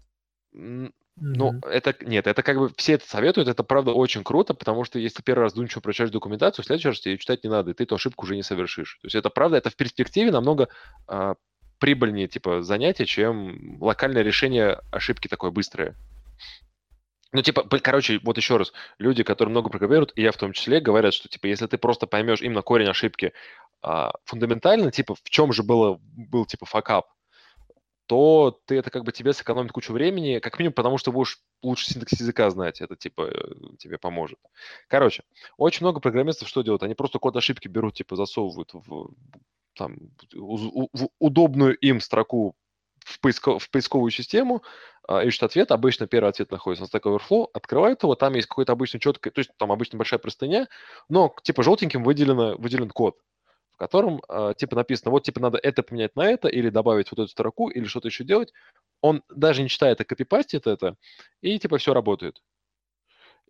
Ну, 0.54 0.92
Мгм. 1.18 1.62
это, 1.66 1.96
нет, 2.02 2.26
это 2.26 2.42
как 2.42 2.58
бы 2.58 2.72
все 2.78 2.94
это 2.94 3.08
советуют, 3.08 3.48
это 3.48 3.64
правда 3.64 3.92
очень 3.92 4.24
круто, 4.24 4.54
потому 4.54 4.84
что 4.86 4.98
если 4.98 5.22
первый 5.22 5.44
раз 5.44 5.54
вдумчиво 5.54 5.82
прочитаешь 5.82 6.12
документацию, 6.12 6.64
в 6.64 6.66
следующий 6.66 6.88
раз 6.88 7.00
тебе 7.00 7.12
её 7.12 7.20
читать 7.20 7.44
не 7.44 7.50
надо, 7.50 7.72
и 7.72 7.74
ты 7.74 7.84
эту 7.84 7.96
ошибку 7.96 8.26
уже 8.26 8.36
не 8.36 8.44
совершишь. 8.44 8.98
То 9.02 9.06
есть 9.06 9.16
это 9.16 9.30
правда, 9.30 9.58
это 9.58 9.70
в 9.70 9.76
перспективе 9.76 10.32
намного 10.32 10.70
а, 11.08 11.36
прибыльнее, 11.80 12.28
типа, 12.28 12.64
занятие, 12.64 13.06
чем 13.06 13.78
локальное 13.82 14.24
решение 14.24 14.80
ошибки 14.92 15.28
такое 15.28 15.52
быстрое. 15.52 15.96
Ну, 17.34 17.42
типа, 17.42 17.64
короче, 17.80 18.20
вот 18.24 18.38
еще 18.38 18.58
раз, 18.58 18.74
люди, 19.00 19.24
которые 19.24 19.52
много 19.52 19.70
программируют, 19.70 20.12
и 20.16 20.22
я 20.22 20.32
в 20.32 20.38
том 20.38 20.52
числе, 20.52 20.82
говорят, 20.82 21.14
что, 21.14 21.30
типа, 21.30 21.48
если 21.48 21.66
ты 21.68 21.78
просто 21.78 22.06
поймешь 22.08 22.42
именно 22.42 22.62
корень 22.62 22.90
ошибки 22.90 23.34
а, 23.82 24.12
фундаментально, 24.26 24.92
типа, 24.92 25.16
в 25.16 25.30
чем 25.30 25.54
же 25.54 25.64
было, 25.64 25.98
был, 26.02 26.46
типа, 26.46 26.66
факап, 26.66 27.08
то 28.08 28.60
ты 28.66 28.76
это 28.76 28.90
как 28.90 29.06
бы 29.06 29.14
тебе 29.14 29.32
сэкономит 29.32 29.72
кучу 29.72 29.94
времени, 29.94 30.40
как 30.40 30.60
минимум 30.60 30.74
потому, 30.74 30.98
что 30.98 31.14
будешь 31.14 31.40
лучше 31.62 31.86
синтаксис 31.86 32.20
языка 32.20 32.50
знать, 32.50 32.82
это 32.82 32.98
типа 32.98 33.30
э, 33.32 33.54
тебе 33.80 33.98
поможет. 33.98 34.38
Короче, 34.90 35.24
очень 35.58 35.86
много 35.86 36.02
программистов 36.02 36.50
что 36.50 36.62
делают? 36.62 36.84
Они 36.84 36.94
просто 36.94 37.20
код 37.20 37.38
ошибки 37.38 37.70
берут, 37.70 37.96
типа 37.96 38.18
засовывают 38.18 38.72
в, 38.74 39.12
там, 39.76 39.96
у- 40.36 40.90
в 40.92 41.08
удобную 41.20 41.78
им 41.78 42.02
строку 42.02 42.56
в, 43.06 43.20
поиско- 43.20 43.60
в 43.60 43.70
поисковую 43.70 44.12
систему, 44.12 44.64
а, 45.08 45.24
ищут 45.24 45.44
ответ, 45.44 45.72
обычно 45.72 46.08
первый 46.08 46.30
ответ 46.30 46.52
находится 46.52 46.86
на 46.86 46.98
Stack 46.98 47.04
Overflow, 47.04 47.48
открывают 47.54 48.04
его, 48.04 48.16
там 48.16 48.34
есть 48.36 48.48
какой-то 48.48 48.74
обычно 48.74 49.00
четкий, 49.00 49.30
то 49.30 49.40
есть 49.40 49.52
там 49.58 49.72
обычно 49.72 49.98
большая 49.98 50.20
простыня, 50.20 50.68
но 51.10 51.34
типа 51.44 51.64
желтеньким 51.64 52.04
выделено, 52.04 52.56
выделен 52.58 52.90
код, 52.90 53.18
в 53.74 53.78
котором 53.78 54.22
а, 54.28 54.54
типа 54.54 54.76
написано, 54.76 55.12
вот 55.12 55.24
типа 55.24 55.40
надо 55.40 55.58
это 55.62 55.84
поменять 55.84 56.16
на 56.16 56.30
это, 56.30 56.48
или 56.48 56.70
добавить 56.70 57.12
вот 57.12 57.20
эту 57.20 57.28
строку, 57.30 57.70
или 57.70 57.86
что-то 57.86 58.08
еще 58.08 58.24
делать. 58.24 58.54
Он 59.02 59.24
даже 59.30 59.64
не 59.64 59.70
читает, 59.70 60.00
а 60.00 60.06
копипастит 60.06 60.68
это, 60.68 60.96
и 61.42 61.58
типа 61.58 61.78
все 61.78 61.94
работает. 61.94 62.42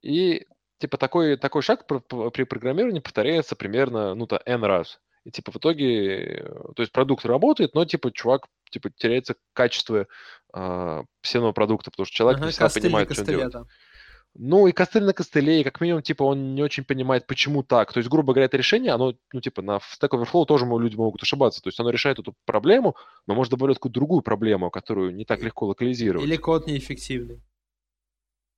И 0.01 0.47
типа 0.79 0.97
такой, 0.97 1.37
такой 1.37 1.61
шаг 1.61 1.85
пр- 1.85 2.01
пр- 2.01 2.31
при 2.31 2.43
программировании 2.43 2.99
повторяется 2.99 3.55
примерно, 3.55 4.15
ну, 4.15 4.25
то 4.25 4.41
n 4.45 4.63
раз. 4.63 4.99
И 5.23 5.31
типа 5.31 5.51
в 5.51 5.57
итоге, 5.57 6.39
э, 6.39 6.73
то 6.75 6.81
есть 6.81 6.91
продукт 6.91 7.25
работает, 7.25 7.75
но 7.75 7.85
типа 7.85 8.11
чувак, 8.11 8.47
типа 8.71 8.89
теряется 8.89 9.35
качество 9.53 10.07
а, 10.53 11.03
всего 11.21 11.53
продукта, 11.53 11.91
потому 11.91 12.05
что 12.05 12.15
человек 12.15 12.37
Ага, 12.37 12.47
не 12.47 12.51
всегда 12.51 12.69
понимает, 12.69 13.11
что 13.11 13.21
он 13.21 13.27
делает. 13.27 13.51
там. 13.51 13.67
Ну, 14.33 14.65
и 14.67 14.71
костыль 14.71 15.03
на 15.03 15.13
костыле, 15.13 15.59
и 15.59 15.63
как 15.63 15.81
минимум, 15.81 16.01
типа, 16.01 16.23
он 16.23 16.55
не 16.55 16.63
очень 16.63 16.85
понимает, 16.85 17.27
почему 17.27 17.63
так. 17.63 17.91
То 17.91 17.97
есть, 17.97 18.09
грубо 18.09 18.31
говоря, 18.31 18.45
это 18.45 18.55
решение, 18.55 18.93
оно, 18.93 19.13
ну, 19.33 19.41
типа, 19.41 19.61
на 19.61 19.79
Stack 19.79 20.11
Overflow 20.11 20.45
тоже 20.45 20.65
люди 20.65 20.95
могут 20.95 21.21
ошибаться. 21.21 21.61
То 21.61 21.67
есть, 21.67 21.77
оно 21.81 21.89
решает 21.89 22.17
эту 22.17 22.33
проблему, 22.45 22.95
но 23.27 23.35
может 23.35 23.51
добавлять 23.51 23.77
какую-то 23.77 23.95
другую 23.95 24.21
проблему, 24.21 24.71
которую 24.71 25.13
не 25.13 25.25
так 25.25 25.41
легко 25.41 25.65
локализировать. 25.65 26.25
Или 26.25 26.37
код 26.37 26.65
неэффективный. 26.65 27.41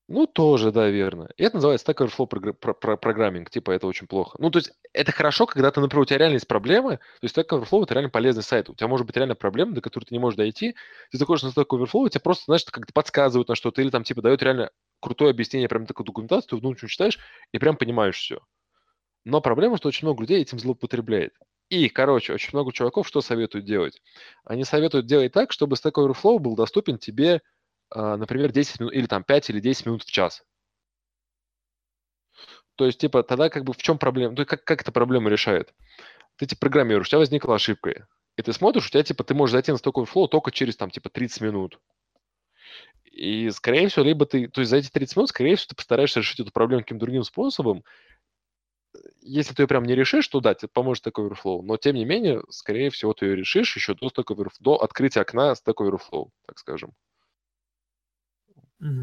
Ну, 0.10 0.28
тоже, 0.28 0.72
да, 0.72 0.89
верно. 0.89 1.30
И 1.38 1.44
это 1.44 1.56
называется 1.56 1.89
Stack 1.89 2.06
Overflow 2.06 2.28
про- 2.54 2.74
про- 2.74 2.98
программинг. 2.98 3.50
Типа, 3.50 3.72
это 3.72 3.88
очень 3.88 4.06
плохо. 4.06 4.36
Ну, 4.39 4.52
то 4.52 4.60
есть, 4.60 4.74
это 4.92 5.13
хорошо, 5.13 5.46
когда 5.46 5.72
ты, 5.72 5.80
например, 5.80 6.02
у 6.04 6.06
тебя 6.06 6.18
реально 6.18 6.34
есть 6.36 6.48
проблемы. 6.48 6.98
То 6.98 7.24
есть, 7.26 7.38
Stack 7.38 7.48
Overflow— 7.50 7.84
это 7.86 7.94
реально 7.94 8.10
полезный 8.10 8.44
сайт. 8.44 8.70
У 8.70 8.76
тебя 8.76 8.89
может 8.89 9.08
быть 9.08 9.16
реально 9.16 9.36
проблема, 9.36 9.74
до 9.74 9.82
которой 9.82 10.04
ты 10.04 10.13
не 10.13 10.20
можешь 10.20 10.38
дойти. 10.38 10.76
Ты 11.12 11.18
заходишь 11.18 11.44
на 11.44 11.48
Stack 11.50 11.68
Overflow, 11.70 12.10
тебе 12.10 12.20
просто, 12.22 12.44
знаешь, 12.46 12.66
как-то 12.66 12.92
подсказывают 12.94 13.48
на 13.48 13.56
что-то, 13.56 13.82
или 13.82 13.89
там, 13.92 14.04
типа, 14.04 14.22
дают 14.22 14.44
реально 14.44 14.72
крутое 15.00 15.32
объяснение, 15.32 15.70
прям 15.70 15.86
такую 15.86 16.06
документацию, 16.06 16.50
ты 16.50 16.56
внутренне 16.58 16.89
читаешь, 16.89 17.20
и 17.54 17.58
прям 17.58 17.78
понимаешь 17.78 18.18
все. 18.18 18.39
Но 19.26 19.42
проблема, 19.42 19.78
что 19.78 19.88
очень 19.89 20.08
много 20.08 20.22
людей 20.22 20.42
этим 20.42 20.60
злоупотребляет. 20.60 21.34
И, 21.70 21.89
короче, 21.89 22.34
очень 22.34 22.50
много 22.54 22.72
чуваков 22.74 23.08
что 23.08 23.22
советуют 23.22 23.66
делать? 23.66 24.02
Они 24.46 24.63
советуют 24.63 25.06
делать 25.08 25.32
так, 25.32 25.52
чтобы 25.52 25.76
Stack 25.76 25.94
Overflow 25.94 26.39
был 26.39 26.56
доступен 26.56 26.98
тебе, 26.98 27.42
например, 27.93 28.52
10 28.52 28.80
минут, 28.80 28.93
или 28.93 29.06
там 29.06 29.24
5 29.24 29.50
или 29.50 29.60
10 29.60 29.86
минут 29.86 30.04
в 30.04 30.12
час. 30.12 30.43
То 32.76 32.86
есть, 32.86 33.00
типа, 33.00 33.24
тогда 33.24 33.50
как 33.50 33.63
бы 33.63 33.74
в 33.74 33.78
чем 33.78 33.98
проблема? 33.98 34.34
Ну, 34.36 34.46
как, 34.46 34.63
как 34.63 34.82
эта 34.82 34.91
проблема 34.91 35.30
решает? 35.30 35.74
Ты, 36.38 36.48
типа, 36.48 36.62
программируешь, 36.62 37.08
у 37.08 37.10
тебя 37.10 37.19
возникла 37.19 37.56
ошибка. 37.56 38.08
И 38.36 38.41
ты 38.41 38.52
смотришь, 38.52 38.88
у 38.88 38.89
тебя, 38.89 39.04
типа, 39.04 39.24
ты 39.24 39.36
можешь 39.36 39.52
зайти 39.52 39.72
на 39.72 39.76
Stack 39.76 39.93
Overflow 39.93 40.28
только 40.28 40.52
через, 40.52 40.76
там, 40.76 40.89
типа, 40.89 41.10
30 41.10 41.41
минут. 41.41 41.80
И, 43.12 43.52
скорее 43.52 43.88
всего, 43.89 44.04
либо 44.06 44.26
ты, 44.26 44.48
то 44.48 44.62
есть 44.62 44.72
за 44.72 44.78
эти 44.78 44.89
30 44.89 45.17
минут, 45.17 45.30
скорее 45.30 45.56
всего, 45.56 45.69
ты 45.69 45.76
постараешься 45.76 46.19
решить 46.19 46.39
эту 46.39 46.52
проблему 46.52 46.82
каким-то 46.82 47.06
другим 47.06 47.24
способом. 47.24 47.84
Если 49.22 49.54
ты 49.54 49.63
ее 49.63 49.67
прям 49.67 49.84
не 49.84 49.93
решишь, 49.93 50.28
то 50.28 50.39
да, 50.39 50.56
тебе 50.56 50.69
поможет 50.74 51.06
Stack 51.06 51.13
Overflow. 51.13 51.62
Но, 51.62 51.78
тем 51.78 51.96
не 51.96 52.06
менее, 52.06 52.41
скорее 52.50 52.89
всего, 52.89 53.13
ты 53.13 53.28
ее 53.28 53.36
решишь 53.36 53.76
еще 53.76 53.93
до, 53.93 54.08
Stack 54.08 54.26
Overflow, 54.36 54.56
до 54.60 54.82
открытия 54.82 55.22
окна 55.22 55.54
Stack 55.54 55.76
Overflow, 55.76 56.30
так 56.48 56.58
скажем. 56.58 56.93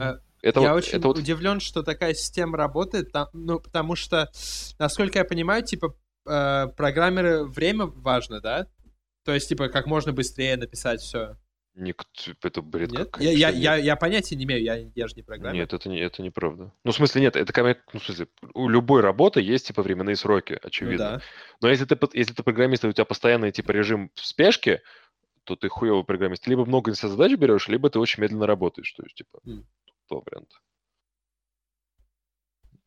Э, 0.01 0.19
Это 0.43 0.61
я 0.61 0.73
вот, 0.73 0.79
очень 0.85 0.99
это 0.99 1.09
вот 1.09 1.19
удивлен, 1.19 1.61
что 1.61 1.83
такая 1.83 2.15
система 2.15 2.57
работает, 2.59 3.13
там, 3.13 3.29
ну, 3.33 3.61
потому 3.61 3.97
что, 3.97 4.31
насколько 4.79 5.19
я 5.19 5.25
понимаю, 5.25 5.63
типа, 5.65 5.95
э, 6.29 6.67
программеры 6.77 7.45
время 7.45 7.87
важно, 7.87 8.41
да? 8.41 8.67
То 9.25 9.33
есть, 9.35 9.49
типа, 9.49 9.69
как 9.69 9.87
можно 9.87 10.13
быстрее 10.13 10.57
написать 10.57 11.01
все. 11.01 11.37
никто, 11.75 12.05
это 12.43 12.63
бред 12.63 12.91
Нет? 12.91 13.11
какой-то, 13.11 13.23
Я, 13.23 13.31
я, 13.33 13.49
что 13.51 13.59
я, 13.59 13.77
нет. 13.77 13.85
я 13.85 13.97
понятия 13.97 14.37
не 14.37 14.45
имею, 14.45 14.63
я, 14.63 14.77
я 14.95 15.09
же 15.09 15.15
не 15.15 15.23
программер. 15.23 15.61
Нет, 15.61 15.73
это, 15.73 15.89
не, 15.89 16.01
это 16.01 16.23
неправда. 16.23 16.73
Ну, 16.85 16.91
в 16.91 16.95
смысле, 16.95 17.21
нет, 17.23 17.37
это, 17.37 17.53
ко- 17.53 17.77
ну, 17.93 18.01
в 18.01 18.05
смысле, 18.05 18.29
у 18.55 18.69
любой 18.69 19.03
работы 19.03 19.41
есть, 19.41 19.67
типа, 19.69 19.83
временные 19.83 20.17
сроки, 20.17 20.55
ну 20.55 20.59
очевидно. 20.69 20.99
да. 20.99 21.21
Но 21.61 21.69
если 21.69 21.85
ты, 21.85 21.97
под- 21.97 22.15
если 22.15 22.33
ты 22.35 22.43
программист, 22.43 22.85
и 22.85 22.89
у 22.89 22.93
тебя 22.93 23.05
постоянный, 23.05 23.53
типа, 23.53 23.73
режим 23.73 24.11
в 24.15 24.25
спешке, 24.27 24.83
то 25.51 25.57
ты 25.57 25.69
хуёвый 25.69 26.05
программист. 26.05 26.47
Либо 26.47 26.65
много 26.65 26.93
задач 26.93 27.33
берешь, 27.33 27.67
либо 27.67 27.91
ты 27.91 27.99
очень 27.99 28.23
медленно 28.23 28.47
работаешь. 28.47 28.93
То 28.93 29.03
есть, 29.03 29.17
типа, 29.17 29.41
М. 29.45 29.67
два 30.09 30.21
варианта. 30.21 30.57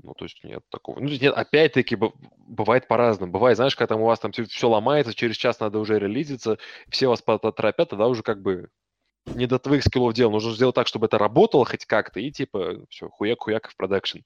Ну, 0.01 0.13
то 0.13 0.25
есть 0.25 0.43
нет 0.43 0.63
такого. 0.69 0.99
Ну, 0.99 1.07
нет, 1.07 1.33
опять-таки, 1.33 1.97
бывает 2.37 2.87
по-разному. 2.87 3.31
Бывает, 3.31 3.57
знаешь, 3.57 3.75
когда 3.75 3.95
там 3.95 4.01
у 4.01 4.05
вас 4.05 4.19
там 4.19 4.31
все 4.31 4.69
ломается, 4.69 5.13
через 5.13 5.35
час 5.35 5.59
надо 5.59 5.79
уже 5.79 5.99
релизиться, 5.99 6.57
все 6.89 7.07
вас 7.07 7.21
поторопят, 7.21 7.89
тогда 7.89 8.07
уже 8.07 8.23
как 8.23 8.41
бы 8.41 8.69
не 9.27 9.45
до 9.45 9.59
твоих 9.59 9.83
скиллов 9.83 10.13
дело. 10.13 10.31
Нужно 10.31 10.51
сделать 10.53 10.75
так, 10.75 10.87
чтобы 10.87 11.07
это 11.07 11.17
работало 11.17 11.65
хоть 11.65 11.85
как-то, 11.85 12.19
и 12.19 12.31
типа 12.31 12.85
все, 12.89 13.09
хуяк-хуяк 13.09 13.69
в 13.69 13.75
продакшн. 13.75 14.19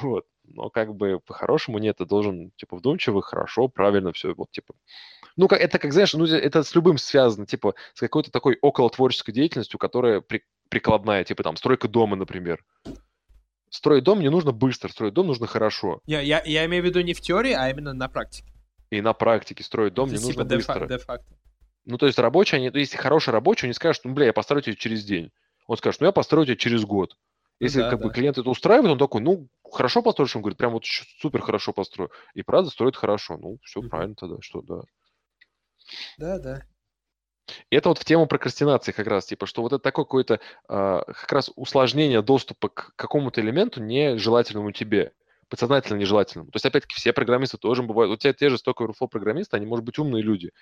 Вот. 0.00 0.26
Но 0.54 0.70
как 0.70 0.94
бы 0.94 1.20
по-хорошему 1.20 1.78
нет, 1.78 1.98
ты 1.98 2.06
должен, 2.06 2.50
типа, 2.56 2.76
вдумчиво, 2.76 3.22
хорошо, 3.22 3.68
правильно 3.68 4.12
все, 4.12 4.34
вот, 4.34 4.50
типа. 4.50 4.74
Ну, 5.36 5.48
как, 5.48 5.60
это, 5.60 5.78
как, 5.78 5.92
знаешь, 5.92 6.14
ну, 6.14 6.24
это 6.24 6.62
с 6.62 6.74
любым 6.74 6.98
связано, 6.98 7.46
типа, 7.46 7.74
с 7.94 8.00
какой-то 8.00 8.30
такой 8.30 8.58
около 8.60 8.90
творческой 8.90 9.32
деятельностью, 9.32 9.78
которая 9.78 10.20
при- 10.20 10.44
прикладная, 10.68 11.24
типа, 11.24 11.42
там, 11.42 11.56
стройка 11.56 11.88
дома, 11.88 12.16
например. 12.16 12.64
Строить 13.70 14.04
дом 14.04 14.20
не 14.20 14.30
нужно 14.30 14.52
быстро, 14.52 14.88
строить 14.88 15.14
дом 15.14 15.26
нужно 15.26 15.46
хорошо. 15.46 16.00
Я, 16.06 16.20
я, 16.20 16.42
я 16.44 16.64
имею 16.64 16.82
в 16.82 16.86
виду 16.86 17.00
не 17.00 17.12
в 17.12 17.20
теории, 17.20 17.52
а 17.52 17.68
именно 17.68 17.92
на 17.92 18.08
практике. 18.08 18.50
И 18.90 19.02
на 19.02 19.12
практике 19.12 19.62
строить 19.62 19.92
дом 19.92 20.08
То 20.08 20.14
не 20.16 20.22
нужно 20.22 20.44
типа, 20.44 20.54
де-фа- 20.56 20.80
быстро. 20.80 21.00
Ну, 21.84 21.98
то 21.98 22.06
есть 22.06 22.18
рабочий, 22.18 22.56
они, 22.56 22.70
если 22.74 22.96
хороший 22.96 23.30
рабочий, 23.30 23.66
он 23.66 23.70
не 23.70 23.74
скажет, 23.74 24.02
ну, 24.04 24.12
бля, 24.12 24.26
я 24.26 24.32
построю 24.32 24.62
тебе 24.62 24.76
через 24.76 25.04
день. 25.04 25.30
Он 25.66 25.76
скажет, 25.76 26.00
ну, 26.00 26.06
я 26.06 26.12
построю 26.12 26.46
тебе 26.46 26.56
через 26.56 26.84
год. 26.84 27.16
Ну 27.60 27.66
Если 27.66 27.78
да, 27.78 27.90
как 27.90 28.00
бы 28.00 28.10
да. 28.10 28.14
клиент 28.14 28.38
это 28.38 28.48
устраивает, 28.48 28.92
он 28.92 28.98
такой, 28.98 29.20
ну, 29.20 29.48
хорошо 29.64 30.02
построишь, 30.02 30.34
он 30.36 30.42
говорит, 30.42 30.58
прям 30.58 30.72
вот 30.72 30.84
супер 30.86 31.40
хорошо 31.42 31.72
построю. 31.72 32.10
И 32.34 32.42
правда 32.42 32.70
строит 32.70 32.96
хорошо. 32.96 33.36
Ну, 33.36 33.58
все 33.64 33.82
Мгм. 33.82 33.90
правильно 33.90 34.14
тогда, 34.14 34.36
что 34.40 34.62
да. 34.62 34.82
Да, 36.18 36.38
да. 36.38 36.62
И 37.70 37.76
это 37.76 37.88
вот 37.88 37.98
в 37.98 38.04
тему 38.04 38.26
прокрастинации 38.26 38.92
как 38.92 39.06
раз, 39.06 39.26
типа, 39.26 39.46
что 39.46 39.62
вот 39.62 39.72
это 39.72 39.82
такое 39.82 40.04
какое-то 40.04 40.40
а, 40.68 41.04
как 41.04 41.32
раз 41.32 41.50
усложнение 41.56 42.22
доступа 42.22 42.68
к 42.68 42.92
какому-то 42.96 43.40
элементу 43.40 43.82
нежелательному 43.82 44.72
тебе, 44.72 45.12
подсознательно 45.48 45.98
нежелательному. 45.98 46.50
То 46.50 46.56
есть, 46.56 46.66
опять-таки, 46.66 46.94
все 46.94 47.12
программисты 47.12 47.56
тоже 47.56 47.82
бывают. 47.82 48.12
У 48.12 48.16
тебя 48.16 48.32
те 48.34 48.50
же 48.50 48.58
столько 48.58 48.84
Overflow 48.84 49.08
программисты, 49.08 49.56
они, 49.56 49.66
может 49.66 49.84
быть, 49.84 49.98
умные 49.98 50.22
люди, 50.22 50.52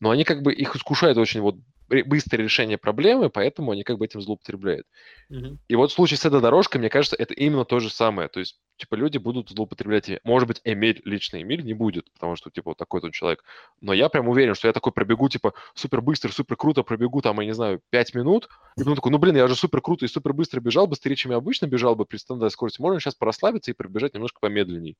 но 0.00 0.10
они 0.10 0.24
как 0.24 0.42
бы, 0.42 0.52
их 0.52 0.76
искушает 0.76 1.16
очень 1.16 1.40
вот 1.40 1.56
быстрое 1.88 2.42
решение 2.42 2.78
проблемы, 2.78 3.30
поэтому 3.30 3.72
они 3.72 3.84
как 3.84 3.98
бы 3.98 4.04
этим 4.06 4.20
злоупотребляют. 4.20 4.86
Мгм. 5.28 5.58
И 5.68 5.76
вот 5.76 5.90
в 5.90 5.94
случае 5.94 6.18
с 6.18 6.24
этой 6.24 6.40
дорожкой, 6.40 6.80
мне 6.80 6.88
кажется, 6.88 7.16
это 7.16 7.34
именно 7.34 7.64
то 7.64 7.78
же 7.78 7.90
самое. 7.90 8.28
То 8.28 8.40
есть, 8.40 8.58
типа, 8.76 8.94
люди 8.94 9.18
будут 9.18 9.50
злоупотреблять. 9.50 10.10
Может 10.24 10.48
быть, 10.48 10.60
Эмиль, 10.64 11.02
лично 11.04 11.42
Эмиль 11.42 11.62
не 11.62 11.74
будет, 11.74 12.10
потому 12.12 12.36
что, 12.36 12.50
типа, 12.50 12.70
вот 12.70 12.78
такой-то 12.78 13.06
он 13.06 13.12
человек. 13.12 13.44
Но 13.80 13.92
я 13.92 14.08
прям 14.08 14.28
уверен, 14.28 14.54
что 14.54 14.66
я 14.66 14.72
такой 14.72 14.92
пробегу, 14.92 15.28
типа, 15.28 15.52
супер 15.74 16.00
быстро, 16.00 16.30
супер 16.32 16.56
круто 16.56 16.82
пробегу, 16.82 17.20
там, 17.20 17.38
я 17.40 17.46
не 17.46 17.54
знаю, 17.54 17.80
5 17.90 18.14
минут, 18.14 18.48
и 18.76 18.80
потом 18.80 18.96
такой, 18.96 19.12
ну, 19.12 19.18
блин, 19.18 19.36
я 19.36 19.46
же 19.46 19.54
супер 19.54 19.80
круто 19.80 20.04
и 20.04 20.08
супер 20.08 20.32
быстро 20.32 20.60
бежал, 20.60 20.86
быстрее, 20.86 21.16
чем 21.16 21.32
я 21.32 21.38
обычно 21.38 21.66
бежал 21.66 21.94
бы 21.96 22.06
при 22.06 22.16
стандартной 22.16 22.50
скорости. 22.50 22.80
Можно 22.80 23.00
сейчас 23.00 23.14
порасслабиться 23.14 23.70
и 23.70 23.74
пробежать 23.74 24.14
немножко 24.14 24.40
помедленней. 24.40 24.96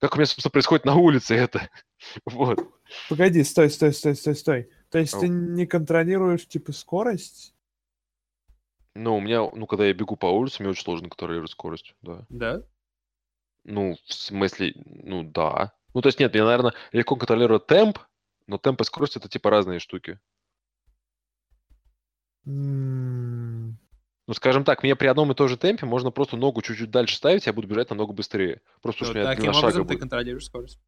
Как 0.00 0.14
у 0.14 0.16
меня, 0.16 0.26
собственно, 0.26 0.52
происходит 0.52 0.84
на 0.84 0.94
улице 0.94 1.34
это. 1.34 1.68
Вот. 2.24 2.60
Погоди, 3.08 3.42
стой, 3.42 3.68
стой, 3.70 3.92
стой, 3.92 4.14
стой, 4.14 4.36
стой. 4.36 4.70
То 4.88 4.98
есть 4.98 5.18
ты 5.18 5.28
не 5.28 5.66
контролируешь, 5.66 6.46
типа, 6.46 6.72
скорость? 6.72 7.54
Ну, 8.94 9.16
у 9.16 9.20
меня, 9.20 9.50
ну, 9.52 9.66
когда 9.66 9.84
я 9.84 9.92
бегу 9.92 10.16
по 10.16 10.26
улице, 10.26 10.62
мне 10.62 10.70
очень 10.70 10.84
сложно 10.84 11.08
контролировать 11.08 11.50
скорость, 11.50 11.94
да. 12.02 12.24
Да? 12.28 12.62
Ну, 13.64 13.96
в 14.06 14.12
смысле, 14.12 14.74
ну 14.86 15.24
да. 15.24 15.72
Ну, 15.92 16.00
то 16.00 16.08
есть 16.08 16.20
нет, 16.20 16.34
я, 16.34 16.44
наверное, 16.44 16.72
легко 16.92 17.16
контролирую 17.16 17.60
темп, 17.60 17.98
но 18.46 18.58
темп 18.58 18.80
и 18.80 18.84
скорость 18.84 19.16
это 19.16 19.28
типа 19.28 19.50
разные 19.50 19.80
штуки. 19.80 20.18
М, 22.46 23.76
Ну, 24.28 24.34
скажем 24.34 24.62
так, 24.62 24.82
мне 24.82 24.94
при 24.94 25.06
одном 25.06 25.32
и 25.32 25.34
том 25.34 25.48
же 25.48 25.56
темпе 25.56 25.86
можно 25.86 26.10
просто 26.10 26.36
ногу 26.36 26.60
чуть-чуть 26.60 26.90
дальше 26.90 27.16
ставить, 27.16 27.46
я 27.46 27.54
буду 27.54 27.66
бежать 27.66 27.88
намного 27.88 28.12
быстрее. 28.12 28.60
Просто 28.82 29.04
То 29.04 29.10
уж 29.10 29.14
у 29.14 29.18
меня 29.18 29.26
таким 29.26 29.44
длина 29.44 29.54
шага 29.54 29.66
образом 29.66 29.82
ты 29.84 29.88
будет. 29.94 30.00
контролируешь 30.00 30.44
скорость. 30.44 30.80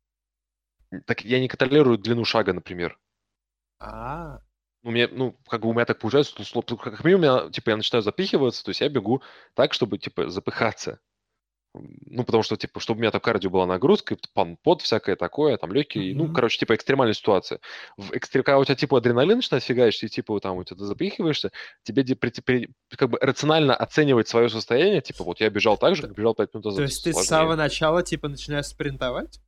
Так 1.07 1.23
я 1.23 1.41
не 1.41 1.49
контролирую 1.49 1.97
длину 1.97 2.27
шага, 2.27 2.53
например. 2.53 2.99
А, 3.79 4.41
У 4.83 4.91
меня, 4.91 5.09
ну, 5.11 5.39
как 5.49 5.63
бы 5.63 5.71
у 5.71 5.73
меня 5.73 5.87
так 5.87 5.99
получается, 6.01 6.45
что 6.45 6.63
как 6.77 7.03
минимум, 7.03 7.25
я, 7.25 7.51
типа, 7.51 7.71
я 7.71 7.77
начинаю 7.79 8.03
запихиваться, 8.03 8.63
то 8.63 8.69
есть 8.71 8.83
я 8.83 8.91
бегу 8.91 9.23
так, 9.55 9.73
чтобы, 9.73 9.97
типа, 9.97 10.29
запыхаться. 10.29 11.01
Ну, 11.73 12.25
потому 12.25 12.43
что, 12.43 12.57
типа, 12.57 12.81
чтобы 12.81 12.99
у 12.99 13.01
меня 13.03 13.13
там 13.13 13.21
кардио 13.21 13.49
была 13.49 13.65
нагрузка, 13.65 14.17
пан, 14.35 14.57
пот 14.57 14.83
всякое 14.83 15.15
такое, 15.15 15.57
там 15.57 15.73
легкие, 15.73 16.17
ну, 16.17 16.25
Мгм. 16.25 16.35
короче, 16.35 16.59
типа, 16.59 16.75
экстремальная 16.75 17.15
ситуация. 17.15 17.61
В 17.97 18.13
экстре... 18.13 18.43
Когда 18.43 18.59
у 18.59 18.65
тебя, 18.65 18.75
типа, 18.75 18.99
адреналин 18.99 19.37
начинает 19.37 19.63
фигаешь, 19.63 20.03
и, 20.03 20.09
типа, 20.09 20.41
там 20.41 20.57
у 20.57 20.65
тебя 20.65 20.79
ты 20.79 20.85
запихиваешься, 20.85 21.53
тебе, 21.85 22.03
при- 22.17 22.33
при- 22.41 22.69
как 22.97 23.11
бы, 23.11 23.19
рационально 23.21 23.77
оценивать 23.77 24.27
свое 24.27 24.49
состояние, 24.49 25.01
типа, 25.01 25.23
вот 25.23 25.39
я 25.41 25.49
бежал 25.49 25.77
так 25.79 25.95
же, 25.95 26.03
как 26.03 26.17
бежал 26.17 26.35
5 26.35 26.53
минут 26.55 26.65
назад. 26.65 26.79
то 26.79 26.83
есть 26.83 27.05
ты 27.05 27.11
с 27.11 27.15
сложнее. 27.15 27.29
самого 27.29 27.55
начала, 27.55 28.03
типа, 28.03 28.27
начинаешь 28.29 28.67
спринтовать? 28.67 29.41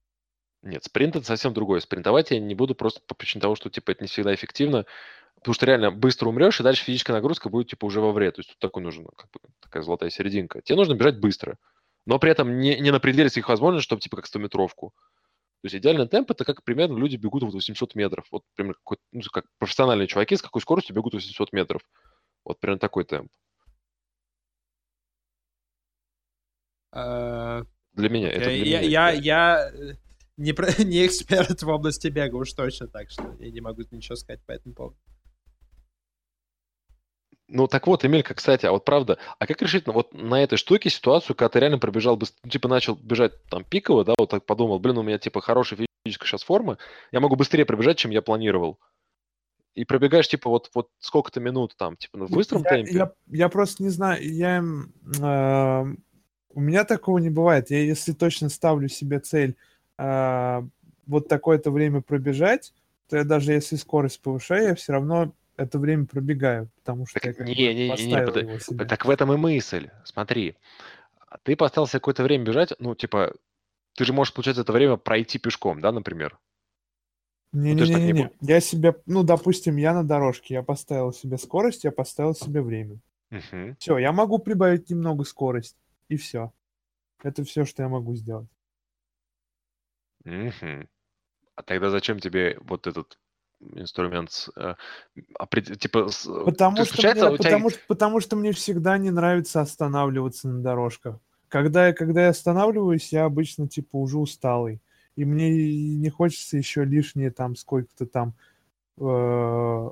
Нет, 0.62 0.84
спринт 0.84 1.16
это 1.16 1.26
совсем 1.26 1.52
другое. 1.52 1.80
Спринтовать 1.80 2.30
я 2.30 2.38
не 2.38 2.54
буду 2.54 2.76
просто 2.76 3.00
по 3.04 3.16
причине 3.16 3.42
того, 3.42 3.56
что, 3.56 3.68
типа, 3.68 3.90
это 3.90 4.04
не 4.04 4.08
всегда 4.08 4.32
эффективно, 4.32 4.86
потому 5.34 5.54
что 5.54 5.66
реально 5.66 5.90
быстро 5.90 6.28
умрешь, 6.28 6.60
и 6.60 6.62
дальше 6.62 6.84
физическая 6.84 7.16
нагрузка 7.16 7.48
будет, 7.48 7.66
типа, 7.70 7.84
уже 7.86 8.00
во 8.00 8.12
вред. 8.12 8.36
То 8.36 8.40
есть 8.40 8.50
тут 8.50 8.58
такой 8.60 8.80
нужен, 8.84 9.06
как 9.16 9.28
бы, 9.32 9.40
такая 9.60 9.82
золотая 9.82 10.10
серединка. 10.10 10.62
Тебе 10.62 10.76
нужно 10.76 10.94
бежать 10.94 11.18
быстро, 11.18 11.58
но 12.06 12.18
при 12.18 12.30
этом 12.30 12.58
не, 12.58 12.78
не 12.80 12.90
на 12.90 13.00
пределе 13.00 13.30
своих 13.30 13.48
возможностей, 13.48 13.84
чтобы, 13.84 14.02
типа, 14.02 14.16
как 14.16 14.26
100-метровку. 14.26 14.92
То 15.62 15.66
есть 15.66 15.76
идеальный 15.76 16.08
темп 16.08 16.32
это 16.32 16.44
как 16.44 16.64
примерно 16.64 16.98
люди 16.98 17.14
бегут 17.16 17.44
вот 17.44 17.54
800 17.54 17.94
метров. 17.94 18.26
Вот 18.32 18.42
примерно 18.54 18.74
какой, 18.74 18.98
ну, 19.12 19.22
как 19.32 19.44
профессиональные 19.58 20.08
чуваки 20.08 20.36
с 20.36 20.42
какой 20.42 20.60
скоростью 20.60 20.96
бегут 20.96 21.14
800 21.14 21.52
метров. 21.52 21.82
Вот 22.44 22.58
примерно 22.58 22.80
такой 22.80 23.04
темп. 23.04 23.30
А, 26.90 27.62
Для 27.92 28.08
меня. 28.08 28.28
Это 28.28 28.46
для 28.46 28.56
Я, 28.56 28.80
меня. 28.80 28.80
я, 28.80 29.10
я 29.10 29.70
э, 29.72 29.94
не, 30.36 30.52
не 30.84 31.06
эксперт 31.06 31.62
в 31.62 31.68
области 31.68 32.08
бега 32.08 32.34
уж 32.34 32.52
точно, 32.52 32.88
так 32.88 33.10
что 33.10 33.36
я 33.38 33.50
не 33.52 33.60
могу 33.60 33.82
ничего 33.92 34.16
сказать 34.16 34.44
по 34.44 34.50
этому 34.50 34.74
поводу. 34.74 34.96
Ну, 37.54 37.66
так 37.66 37.86
вот, 37.86 38.02
Эмелька, 38.02 38.32
кстати, 38.32 38.64
а 38.64 38.72
вот 38.72 38.86
правда, 38.86 39.18
а 39.38 39.46
как 39.46 39.60
решить 39.60 39.86
ну, 39.86 39.92
вот 39.92 40.14
на 40.14 40.42
этой 40.42 40.56
штуке 40.56 40.88
ситуацию, 40.88 41.36
когда 41.36 41.50
ты 41.50 41.60
реально 41.60 41.78
пробежал, 41.78 42.18
ну, 42.18 42.50
типа 42.50 42.66
начал 42.66 42.94
бежать 42.94 43.44
там 43.50 43.62
пиково, 43.62 44.06
да, 44.06 44.14
вот 44.16 44.30
так 44.30 44.46
подумал, 44.46 44.78
блин, 44.78 44.96
у 44.96 45.02
меня 45.02 45.18
типа 45.18 45.42
хорошая 45.42 45.86
физическая 46.04 46.28
сейчас 46.28 46.44
форма, 46.44 46.78
я 47.12 47.20
могу 47.20 47.36
быстрее 47.36 47.66
пробежать, 47.66 47.98
чем 47.98 48.10
я 48.10 48.22
планировал. 48.22 48.78
И 49.74 49.84
пробегаешь 49.84 50.28
типа 50.28 50.48
вот, 50.48 50.70
вот 50.74 50.88
сколько-то 50.98 51.40
минут 51.40 51.74
там, 51.76 51.96
типа 51.98 52.18
ну, 52.18 52.26
в 52.26 52.30
быстром 52.30 52.62
я, 52.64 52.70
темпе. 52.70 52.92
Я, 52.94 53.12
я 53.26 53.48
просто 53.50 53.82
не 53.82 53.90
знаю, 53.90 54.26
я... 54.26 54.64
а, 55.20 55.84
у 56.54 56.60
меня 56.60 56.84
такого 56.84 57.18
не 57.18 57.30
бывает. 57.30 57.70
Я 57.70 57.80
если 57.80 58.12
точно 58.12 58.48
ставлю 58.48 58.88
себе 58.88 59.20
цель 59.20 59.56
а, 59.98 60.64
вот 61.06 61.28
такое-то 61.28 61.70
время 61.70 62.00
пробежать, 62.00 62.72
то 63.10 63.18
я 63.18 63.24
даже 63.24 63.52
если 63.52 63.76
скорость 63.76 64.22
повышаю, 64.22 64.68
я 64.68 64.74
все 64.74 64.92
равно 64.92 65.34
это 65.56 65.78
время 65.78 66.06
пробегаю, 66.06 66.70
потому 66.76 67.06
что 67.06 67.20
Так 67.20 67.24
я 67.24 67.32
как 67.34 67.46
бы 67.46 67.52
не-не-не-не, 67.52 67.90
поставил 67.90 68.26
пода- 68.26 68.40
его 68.40 68.58
себе. 68.58 68.84
Так 68.84 69.04
в 69.04 69.10
этом 69.10 69.32
и 69.32 69.36
мысль. 69.36 69.90
Смотри, 70.04 70.56
ты 71.42 71.56
поставил 71.56 71.86
себе 71.86 72.00
какое-то 72.00 72.22
время 72.22 72.44
бежать, 72.44 72.72
ну, 72.78 72.94
типа, 72.94 73.34
ты 73.94 74.04
же 74.04 74.12
можешь, 74.12 74.32
получается, 74.34 74.62
это 74.62 74.72
время 74.72 74.96
пройти 74.96 75.38
пешком, 75.38 75.80
да, 75.80 75.92
например? 75.92 76.38
Ну, 77.52 77.76
ты 77.76 77.84
ж 77.84 77.90
так 77.90 78.00
не 78.00 78.12
Не-не-не, 78.12 78.30
я 78.40 78.60
себе, 78.60 78.96
ну, 79.06 79.22
допустим, 79.22 79.76
я 79.76 79.92
на 79.92 80.04
дорожке, 80.04 80.54
я 80.54 80.62
поставил 80.62 81.12
себе 81.12 81.36
скорость, 81.36 81.84
я 81.84 81.92
поставил 81.92 82.34
себе 82.34 82.62
время. 82.62 82.98
Мгм. 83.30 83.76
Все, 83.78 83.98
я 83.98 84.12
могу 84.12 84.38
прибавить 84.38 84.90
немного 84.90 85.24
скорость, 85.24 85.76
и 86.08 86.16
все. 86.16 86.52
Это 87.22 87.44
все, 87.44 87.64
что 87.64 87.82
я 87.82 87.88
могу 87.88 88.14
сделать. 88.14 88.48
Мгм. 90.24 90.88
А 91.54 91.62
тогда 91.62 91.90
зачем 91.90 92.18
тебе 92.18 92.58
вот 92.60 92.86
этот 92.86 93.18
инструмент, 93.74 94.48
э, 94.56 94.74
типа, 95.78 96.08
то 96.24 96.44
Потому 96.44 96.84
что, 96.84 96.94
у 96.94 96.96
тебя... 96.98 97.30
потому, 97.30 97.70
что, 97.70 97.80
потому 97.86 98.20
что 98.20 98.36
мне 98.36 98.52
всегда 98.52 98.98
не 98.98 99.10
нравится 99.10 99.60
останавливаться 99.60 100.48
на 100.48 100.62
дорожках. 100.62 101.18
Когда, 101.48 101.92
когда 101.92 102.22
я 102.24 102.28
останавливаюсь, 102.30 103.12
я 103.12 103.24
обычно 103.24 103.68
типа 103.68 103.96
уже 103.96 104.18
усталый. 104.18 104.80
И 105.16 105.24
мне 105.24 105.50
не 105.96 106.08
хочется 106.08 106.56
еще 106.56 106.84
лишнее 106.84 107.30
там 107.30 107.56
сколько-то 107.56 108.06
там 108.06 108.34
э, 108.98 109.90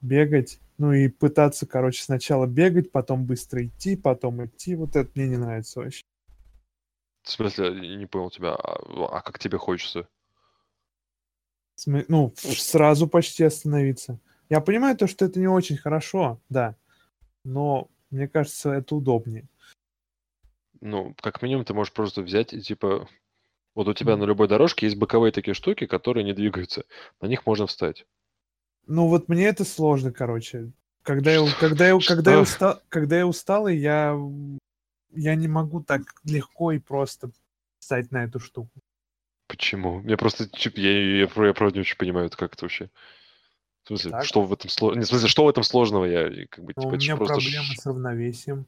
бегать. 0.00 0.60
Ну 0.78 0.92
и 0.92 1.08
пытаться, 1.08 1.66
короче, 1.66 2.02
сначала 2.02 2.46
бегать, 2.46 2.92
потом 2.92 3.24
быстро 3.24 3.66
идти, 3.66 3.96
потом 3.96 4.44
идти. 4.44 4.76
Вот 4.76 4.94
это 4.94 5.10
мне 5.16 5.26
не 5.26 5.36
нравится 5.36 5.80
вообще. 5.80 6.02
В 7.24 7.30
смысле, 7.30 7.66
я 7.66 7.96
не 7.96 8.06
понял 8.06 8.30
тебя, 8.30 8.54
а, 8.54 8.78
а 9.18 9.20
как 9.20 9.38
тебе 9.38 9.58
хочется? 9.58 10.08
Ну, 11.86 12.34
сразу 12.36 13.08
почти 13.08 13.44
остановиться. 13.44 14.18
Я 14.48 14.60
понимаю 14.60 14.96
то, 14.96 15.06
что 15.06 15.24
это 15.24 15.38
не 15.38 15.48
очень 15.48 15.76
хорошо, 15.76 16.40
да. 16.48 16.74
Но 17.44 17.88
мне 18.10 18.28
кажется, 18.28 18.72
это 18.72 18.96
удобнее. 18.96 19.48
Ну, 20.80 21.14
как 21.20 21.42
минимум, 21.42 21.64
ты 21.64 21.74
можешь 21.74 21.92
просто 21.92 22.22
взять 22.22 22.52
и 22.52 22.60
типа... 22.60 23.08
Вот 23.74 23.86
у 23.86 23.94
тебя 23.94 24.16
на 24.16 24.24
любой 24.24 24.48
дорожке 24.48 24.86
есть 24.86 24.98
боковые 24.98 25.30
такие 25.30 25.54
штуки, 25.54 25.86
которые 25.86 26.24
не 26.24 26.32
двигаются. 26.32 26.84
На 27.20 27.26
них 27.26 27.46
можно 27.46 27.68
встать. 27.68 28.06
Ну 28.88 29.06
вот 29.06 29.28
мне 29.28 29.44
это 29.44 29.64
сложно, 29.64 30.10
короче. 30.10 30.72
Когда 31.02 31.30
я, 31.30 31.46
когда 31.60 31.86
я, 31.86 31.98
когда 32.00 32.32
я, 32.32 32.44
Что? 32.44 32.52
уста, 32.52 32.82
когда 32.88 33.18
я 33.18 33.26
усталый, 33.26 33.78
я, 33.78 34.18
я 35.12 35.34
не 35.36 35.46
могу 35.46 35.80
так 35.80 36.02
легко 36.24 36.72
и 36.72 36.80
просто 36.80 37.30
встать 37.78 38.10
на 38.10 38.24
эту 38.24 38.40
штуку. 38.40 38.70
Почему? 39.48 40.02
Я 40.02 40.16
просто... 40.16 40.44
чип- 40.44 40.78
Я, 40.78 40.90
я, 40.90 41.16
я, 41.16 41.46
я 41.46 41.54
правда 41.54 41.74
не 41.74 41.80
очень 41.80 41.96
понимаю, 41.96 42.26
это 42.26 42.36
как 42.36 42.52
это 42.52 42.64
вообще. 42.64 42.90
В 43.84 43.88
смысле, 43.88 44.10
Так. 44.10 44.24
что 44.24 44.42
в 44.42 44.52
этом 44.52 44.68
сложного? 44.68 44.98
Не, 45.00 45.04
в 45.06 45.08
смысле, 45.08 45.28
что 45.28 45.44
в 45.44 45.48
этом 45.48 45.62
сложного? 45.62 46.04
Я 46.04 46.46
как 46.46 46.64
бы, 46.64 46.74
Но 46.76 46.82
типа, 46.82 46.94
у 46.94 46.96
меня 46.96 47.16
просто... 47.16 47.34
проблемы 47.34 47.74
с 47.74 47.86
равновесием. 47.86 48.66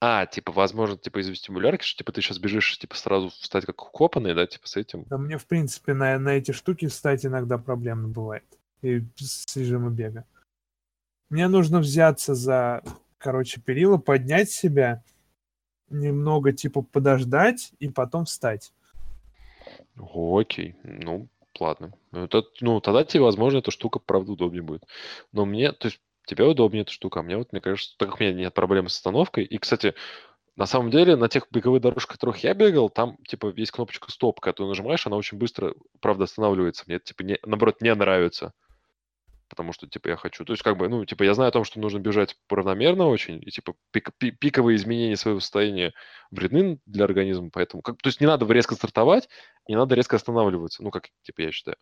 А, 0.00 0.26
типа, 0.26 0.52
возможно, 0.52 0.98
типа 0.98 1.20
из 1.20 1.28
вестибулярки, 1.28 1.82
что 1.82 1.98
типа 1.98 2.12
ты 2.12 2.20
сейчас 2.20 2.38
бежишь, 2.38 2.78
типа 2.78 2.94
сразу 2.94 3.30
встать 3.30 3.64
как 3.64 3.82
укопанный, 3.82 4.34
да, 4.34 4.46
типа 4.46 4.68
с 4.68 4.76
этим. 4.76 5.04
Да 5.04 5.16
мне, 5.16 5.38
в 5.38 5.46
принципе, 5.46 5.94
на, 5.94 6.18
на 6.18 6.30
эти 6.30 6.52
штуки 6.52 6.86
встать 6.88 7.24
иногда 7.24 7.56
проблемно 7.56 8.08
бывает. 8.08 8.44
И 8.82 9.02
с 9.16 9.56
режима 9.56 9.88
бега. 9.88 10.26
Мне 11.30 11.48
нужно 11.48 11.78
взяться 11.78 12.34
за, 12.34 12.82
короче, 13.16 13.62
перила, 13.62 13.96
поднять 13.96 14.50
себя, 14.50 15.02
немного, 15.88 16.52
типа, 16.52 16.82
подождать 16.82 17.72
и 17.78 17.88
потом 17.88 18.26
встать. 18.26 18.74
Окей, 19.96 20.74
ну, 20.82 21.28
ладно. 21.60 21.92
Ну, 22.12 22.24
это- 22.24 22.44
ну, 22.60 22.80
тогда 22.80 23.04
тебе, 23.04 23.22
возможно, 23.22 23.58
эта 23.58 23.70
штука, 23.70 23.98
правда, 24.00 24.32
удобнее 24.32 24.62
будет. 24.62 24.82
Но 25.32 25.44
мне, 25.44 25.72
то 25.72 25.86
есть, 25.86 26.00
тебе 26.26 26.44
удобнее 26.44 26.82
эта 26.82 26.90
штука, 26.92 27.20
а 27.20 27.22
мне 27.22 27.36
вот, 27.36 27.52
мне 27.52 27.60
кажется, 27.60 27.94
так 27.98 28.10
как 28.10 28.20
у 28.20 28.24
меня 28.24 28.32
нет 28.32 28.54
проблем 28.54 28.88
с 28.88 28.96
остановкой, 28.96 29.44
и, 29.44 29.58
кстати, 29.58 29.94
на 30.56 30.66
самом 30.66 30.90
деле, 30.90 31.16
на 31.16 31.28
тех 31.28 31.48
беговых 31.52 31.82
дорожках, 31.82 32.16
которых 32.16 32.38
я 32.44 32.54
бегал, 32.54 32.90
там, 32.90 33.18
типа, 33.28 33.52
есть 33.56 33.72
кнопочка 33.72 34.10
стоп, 34.12 34.40
ты 34.40 34.64
нажимаешь, 34.64 35.06
она 35.06 35.16
очень 35.16 35.38
быстро, 35.38 35.74
правда, 36.00 36.24
останавливается. 36.24 36.84
Мне 36.86 36.96
это, 36.96 37.06
типа, 37.06 37.22
не, 37.22 37.38
наоборот, 37.44 37.80
не 37.82 37.94
нравится. 37.94 38.52
Потому 39.54 39.72
что, 39.72 39.86
типа, 39.86 40.08
я 40.08 40.16
хочу... 40.16 40.44
То 40.44 40.52
есть, 40.52 40.64
как 40.64 40.76
бы, 40.76 40.88
ну, 40.88 41.04
типа, 41.04 41.22
я 41.22 41.34
знаю 41.34 41.50
о 41.50 41.52
том, 41.52 41.62
что 41.62 41.78
нужно 41.78 42.00
бежать 42.00 42.36
равномерно 42.50 43.06
очень, 43.06 43.40
и, 43.40 43.50
типа, 43.50 43.74
пик- 43.92 44.12
пи- 44.18 44.32
пиковые 44.32 44.74
изменения 44.74 45.16
своего 45.16 45.38
состояния 45.38 45.92
вредны 46.32 46.80
для 46.86 47.04
организма, 47.04 47.50
поэтому... 47.52 47.82
Как, 47.82 47.96
то 48.02 48.08
есть, 48.08 48.20
не 48.20 48.26
надо 48.26 48.52
резко 48.52 48.74
стартовать, 48.74 49.28
не 49.68 49.76
надо 49.76 49.94
резко 49.94 50.16
останавливаться, 50.16 50.82
ну, 50.82 50.90
как, 50.90 51.08
типа, 51.22 51.42
я 51.42 51.52
считаю. 51.52 51.76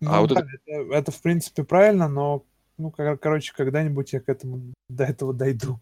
Ну, 0.00 0.10
А 0.12 0.20
вот 0.20 0.32
да, 0.32 0.40
это, 0.40 0.92
это, 0.92 1.12
в 1.12 1.22
принципе, 1.22 1.62
правильно, 1.62 2.08
но, 2.08 2.44
ну, 2.76 2.90
кор- 2.90 3.18
короче, 3.18 3.52
когда-нибудь 3.54 4.12
я 4.12 4.20
к 4.20 4.28
этому, 4.28 4.72
до 4.88 5.04
этого 5.04 5.32
дойду. 5.32 5.78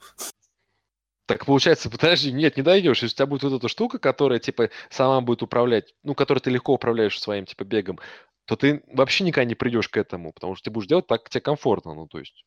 Так 1.28 1.44
получается, 1.44 1.90
подожди, 1.90 2.32
нет, 2.32 2.56
не 2.56 2.62
дойдешь. 2.62 3.02
Если 3.02 3.14
у 3.14 3.16
тебя 3.16 3.26
будет 3.26 3.42
вот 3.44 3.52
эта 3.52 3.68
штука, 3.68 3.98
которая, 3.98 4.38
типа, 4.38 4.70
сама 4.90 5.20
будет 5.20 5.42
управлять, 5.42 5.94
ну, 6.02 6.14
которой 6.14 6.40
ты 6.40 6.50
легко 6.50 6.72
управляешь 6.72 7.20
своим, 7.20 7.44
типа, 7.44 7.64
бегом, 7.64 8.00
то 8.48 8.56
ты 8.56 8.82
вообще 8.90 9.24
никогда 9.24 9.44
не 9.44 9.54
придешь 9.54 9.90
к 9.90 9.98
этому, 9.98 10.32
потому 10.32 10.54
что 10.54 10.64
ты 10.64 10.70
будешь 10.70 10.88
делать 10.88 11.06
так, 11.06 11.22
как 11.22 11.30
тебе 11.30 11.42
комфортно, 11.42 11.92
ну, 11.92 12.06
то 12.06 12.18
есть, 12.18 12.46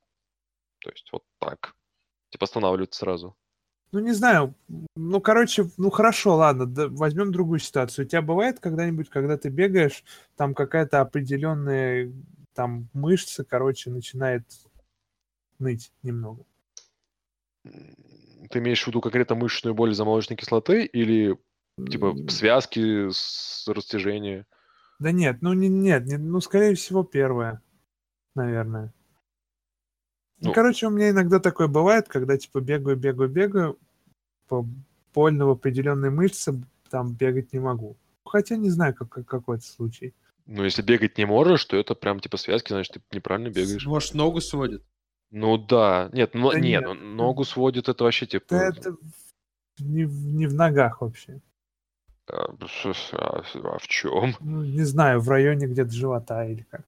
то 0.80 0.90
есть 0.90 1.08
вот 1.12 1.24
так. 1.38 1.76
Типа, 2.32 2.46
останавливаться 2.46 3.02
сразу. 3.02 3.38
Ну, 3.92 4.00
не 4.00 4.12
знаю. 4.12 4.56
Ну, 4.96 5.22
короче, 5.22 5.70
ну 5.78 5.92
хорошо, 5.92 6.38
ладно, 6.38 6.66
да, 6.66 6.88
возьмем 6.88 7.32
другую 7.32 7.60
ситуацию. 7.60 8.06
У 8.06 8.08
тебя 8.08 8.24
бывает 8.24 8.60
когда-нибудь, 8.60 9.10
когда 9.10 9.38
ты 9.38 9.50
бегаешь, 9.50 10.04
там 10.36 10.56
какая-то 10.56 11.02
определенная 11.02 12.12
там 12.56 12.90
мышца, 12.94 13.44
короче, 13.44 13.92
начинает 13.92 14.44
ныть 15.60 15.92
немного. 16.02 16.44
Ты 17.64 18.58
имеешь 18.58 18.84
в 18.84 18.88
виду 18.88 19.02
конкретно 19.02 19.36
мышечную 19.36 19.76
боль 19.76 19.92
из-за 19.92 20.04
молочной 20.04 20.36
кислоты 20.36 20.84
или, 20.84 21.38
типа, 21.78 22.16
связки, 22.28 23.12
с 23.12 23.68
растяжения? 23.68 24.48
Да 25.02 25.12
нет, 25.12 25.42
ну 25.42 25.54
не, 25.54 25.68
нет, 25.68 26.06
не- 26.06 26.18
ну 26.18 26.40
скорее 26.42 26.76
всего 26.76 27.04
первое, 27.04 27.60
наверное. 28.36 28.94
Ну, 30.40 30.50
Ну. 30.50 30.54
короче, 30.54 30.86
у 30.86 30.92
меня 30.92 31.10
иногда 31.10 31.40
такое 31.40 31.68
бывает, 31.68 32.08
когда 32.08 32.38
типа 32.38 32.62
бегаю, 32.62 32.98
бегаю, 32.98 33.28
бегаю, 33.28 33.80
по 34.48 34.64
больно 35.16 35.48
в 35.48 35.50
определенной 35.50 36.12
мышце, 36.12 36.54
там 36.92 37.14
бегать 37.14 37.52
не 37.52 37.58
могу. 37.60 37.98
Хотя 38.24 38.58
не 38.58 38.70
знаю, 38.70 38.94
как, 38.94 39.10
как- 39.10 39.26
какой 39.26 39.58
это 39.58 39.66
случай. 39.66 40.14
Ну, 40.46 40.64
если 40.64 40.84
бегать 40.84 41.18
не 41.18 41.26
можешь, 41.26 41.66
то 41.66 41.78
это 41.78 41.96
прям, 41.96 42.20
типа, 42.20 42.38
связки, 42.38 42.72
значит, 42.72 42.94
ты 42.94 43.18
неправильно 43.18 43.50
бегаешь. 43.50 43.86
Может, 43.88 44.14
ногу 44.14 44.40
сводит? 44.40 44.84
Ну, 45.32 45.58
да. 45.58 46.10
Нет, 46.14 46.36
ну, 46.36 46.52
Да 46.52 46.60
нет, 46.60 46.82
нет. 46.86 47.00
ну, 47.02 47.16
ногу 47.16 47.44
сводит, 47.44 47.90
это 47.90 48.04
вообще, 48.04 48.28
типа... 48.28 48.46
Да 48.50 48.68
это 48.68 48.96
не, 49.80 50.04
не 50.04 50.46
в 50.46 50.54
ногах 50.54 51.02
вообще. 51.02 51.42
А, 52.32 52.54
а- 53.14 53.44
а 53.76 53.78
в 53.80 53.88
чем? 53.88 54.36
Ну, 54.40 54.64
не 54.64 54.84
знаю, 54.84 55.20
в 55.20 55.30
районе 55.30 55.68
где-то 55.68 55.92
живота 55.92 56.46
или 56.46 56.64
как. 56.70 56.82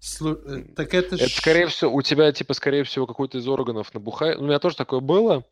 Слу- 0.00 0.42
э, 0.44 0.64
Так 0.74 0.94
это 0.94 1.14
Это, 1.14 1.28
ж... 1.28 1.32
скорее 1.32 1.66
всего, 1.68 1.94
у 1.94 2.02
тебя, 2.02 2.32
типа, 2.32 2.54
скорее 2.54 2.82
всего, 2.82 3.06
какой-то 3.06 3.38
из 3.38 3.46
органов 3.46 3.94
набухает. 3.94 4.38
Ну, 4.38 4.44
у 4.44 4.46
меня 4.48 4.58
тоже 4.58 4.76
такое 4.76 5.00
было. 5.00 5.44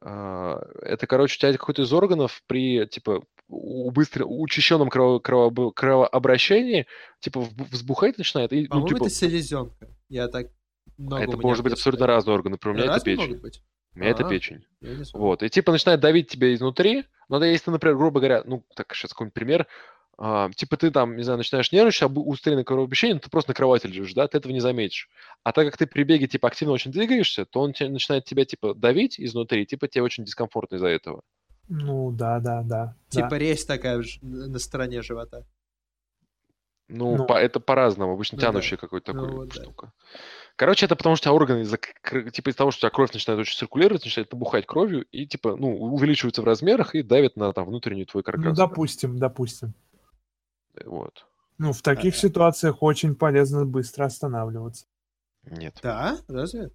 А, 0.00 0.58
Это, 0.80 1.06
короче, 1.06 1.36
у 1.36 1.38
тебя 1.38 1.52
какой-то 1.52 1.82
из 1.82 1.92
органов 1.92 2.42
при, 2.46 2.86
типа, 2.86 3.22
у 3.48 3.90
быстро 3.90 4.24
учащенном 4.24 4.88
крово- 4.88 5.20
кровообо- 5.20 5.72
кровообращении, 5.72 6.86
типа, 7.20 7.46
взбухать 7.70 8.16
начинает. 8.16 8.52
И, 8.54 8.62
ну, 8.62 8.68
По-моему, 8.68 8.88
типа, 8.88 9.04
это 9.04 9.10
селезенка. 9.14 9.88
Я 10.08 10.28
так... 10.28 10.46
много 10.96 11.22
это 11.24 11.36
может 11.36 11.62
быть 11.62 11.74
абсолютно 11.74 12.06
разные 12.06 12.34
органы. 12.34 12.54
Например, 12.54 12.74
у 12.74 12.78
меня 12.78 12.84
это 12.86 12.94
Разные 12.94 13.16
печень. 13.16 13.62
У 13.94 13.98
меня 13.98 14.10
это 14.10 14.26
А. 14.26 14.28
печень. 14.28 14.64
Вот. 15.12 15.42
И 15.42 15.50
типа 15.50 15.70
начинает 15.70 16.00
давить 16.00 16.28
тебя 16.28 16.54
изнутри. 16.54 17.04
Но 17.32 17.38
да, 17.38 17.46
если 17.46 17.64
ты, 17.64 17.70
например, 17.70 17.96
грубо 17.96 18.20
говоря, 18.20 18.42
ну, 18.44 18.62
так, 18.76 18.94
сейчас 18.94 19.12
какой-нибудь 19.12 19.32
пример, 19.32 19.66
а, 20.18 20.50
типа 20.54 20.76
ты 20.76 20.90
там, 20.90 21.16
не 21.16 21.22
знаю, 21.22 21.38
начинаешь 21.38 21.72
нервничать, 21.72 22.02
об- 22.02 22.18
устроено 22.18 22.62
кровообращение, 22.62 23.14
но 23.14 23.20
ты 23.20 23.30
просто 23.30 23.52
на 23.52 23.54
кровати 23.54 23.86
лежишь, 23.86 24.12
да, 24.12 24.28
ты 24.28 24.36
этого 24.36 24.52
не 24.52 24.60
заметишь. 24.60 25.08
А 25.42 25.52
так 25.52 25.64
как 25.64 25.78
ты 25.78 25.86
при 25.86 26.02
беге, 26.02 26.28
типа, 26.28 26.48
активно 26.48 26.74
очень 26.74 26.92
двигаешься, 26.92 27.46
то 27.46 27.60
он 27.62 27.72
те- 27.72 27.88
начинает 27.88 28.26
тебя, 28.26 28.44
типа, 28.44 28.74
давить 28.74 29.18
изнутри, 29.18 29.64
типа, 29.64 29.88
тебе 29.88 30.02
очень 30.04 30.26
дискомфортно 30.26 30.76
из-за 30.76 30.88
этого. 30.88 31.22
Ну, 31.70 32.10
да, 32.12 32.38
да, 32.38 32.62
да. 32.62 32.96
Типа 33.08 33.30
да. 33.30 33.38
резь 33.38 33.64
такая 33.64 34.04
на 34.20 34.58
стороне 34.58 35.00
живота. 35.00 35.46
Ну, 36.88 37.16
Ну. 37.16 37.24
по- 37.24 37.40
это 37.40 37.60
по-разному, 37.60 38.12
обычно 38.12 38.36
Ну 38.36 38.40
да. 38.42 38.46
тянущая 38.48 38.76
какой-то 38.78 39.14
Ну 39.14 39.22
такой 39.22 39.36
вот 39.38 39.48
да. 39.54 39.92
Короче, 40.62 40.86
это 40.86 40.94
потому 40.94 41.16
что 41.16 41.22
у 41.22 41.24
тебя 41.24 41.34
органы, 41.34 41.62
из-за 41.62 41.76
типа 42.30 42.50
из-за 42.50 42.56
того, 42.56 42.70
что 42.70 42.78
у 42.78 42.80
тебя 42.82 42.94
кровь 42.94 43.12
начинает 43.12 43.40
очень 43.40 43.58
циркулировать, 43.58 44.04
начинает 44.04 44.30
набухать 44.32 44.64
кровью 44.64 45.02
и, 45.10 45.26
типа, 45.26 45.56
ну, 45.56 45.76
увеличиваются 45.76 46.40
в 46.40 46.44
размерах 46.44 46.94
и 46.94 47.02
давит 47.02 47.34
на 47.34 47.52
там 47.52 47.66
внутреннюю 47.66 48.06
твой 48.06 48.22
Ну, 48.24 48.32
каркас. 48.32 48.56
допустим, 48.56 49.18
допустим. 49.18 49.74
Вот. 50.84 51.26
Ну, 51.58 51.72
в 51.72 51.82
таких 51.82 52.14
Ага. 52.14 52.20
ситуациях 52.28 52.76
очень 52.80 53.16
полезно 53.16 53.66
быстро 53.66 54.04
останавливаться. 54.04 54.86
Нет. 55.50 55.80
Да? 55.82 56.18
Разве? 56.28 56.70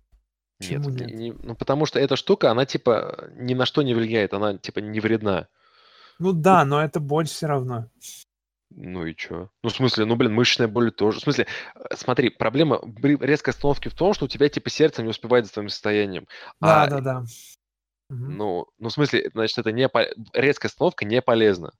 Нет, 0.60 0.86
нет? 0.86 1.10
не- 1.16 1.32
ну 1.32 1.56
потому 1.56 1.86
что 1.86 1.98
эта 1.98 2.18
штука, 2.18 2.52
она 2.52 2.66
типа 2.66 3.30
ни 3.38 3.54
на 3.54 3.66
что 3.66 3.84
не 3.84 3.94
влияет, 3.94 4.34
она 4.34 4.58
типа 4.58 4.80
не 4.80 5.00
вредна. 5.00 5.48
Ну 6.20 6.34
да, 6.34 6.66
но 6.66 6.84
это 6.84 7.00
боль 7.00 7.28
все 7.28 7.48
равно. 7.48 7.90
Ну 8.70 9.05
и 9.05 9.15
чё? 9.15 9.49
Ну, 9.63 9.70
в 9.70 9.74
смысле, 9.74 10.05
ну, 10.05 10.15
блин, 10.15 10.34
мышечная 10.34 10.68
боль 10.68 10.91
тоже. 10.91 11.20
В 11.20 11.24
смысле, 11.24 11.47
э, 11.76 11.95
смотри, 11.95 12.30
проблема 12.30 12.82
резкой 13.01 13.53
остановке 13.53 13.89
в 13.89 13.95
том, 13.95 14.13
что 14.13 14.26
у 14.26 14.28
тебя 14.28 14.49
типа 14.49 14.70
сердце 14.70 15.01
не 15.03 15.09
успевает 15.09 15.45
за 15.45 15.53
твоим 15.53 15.70
состоянием. 15.70 16.28
Да, 16.59 16.84
А, 16.84 16.88
да, 16.88 16.99
да. 17.01 17.24
Ну, 18.09 18.68
ну, 18.78 18.89
в 18.89 18.91
смысле, 18.91 19.30
значит, 19.34 19.57
это 19.57 19.72
не 19.72 19.88
по- 19.89 20.07
резкая 20.34 20.70
остановка 20.70 21.05
не 21.05 21.22
полезна. 21.22 21.72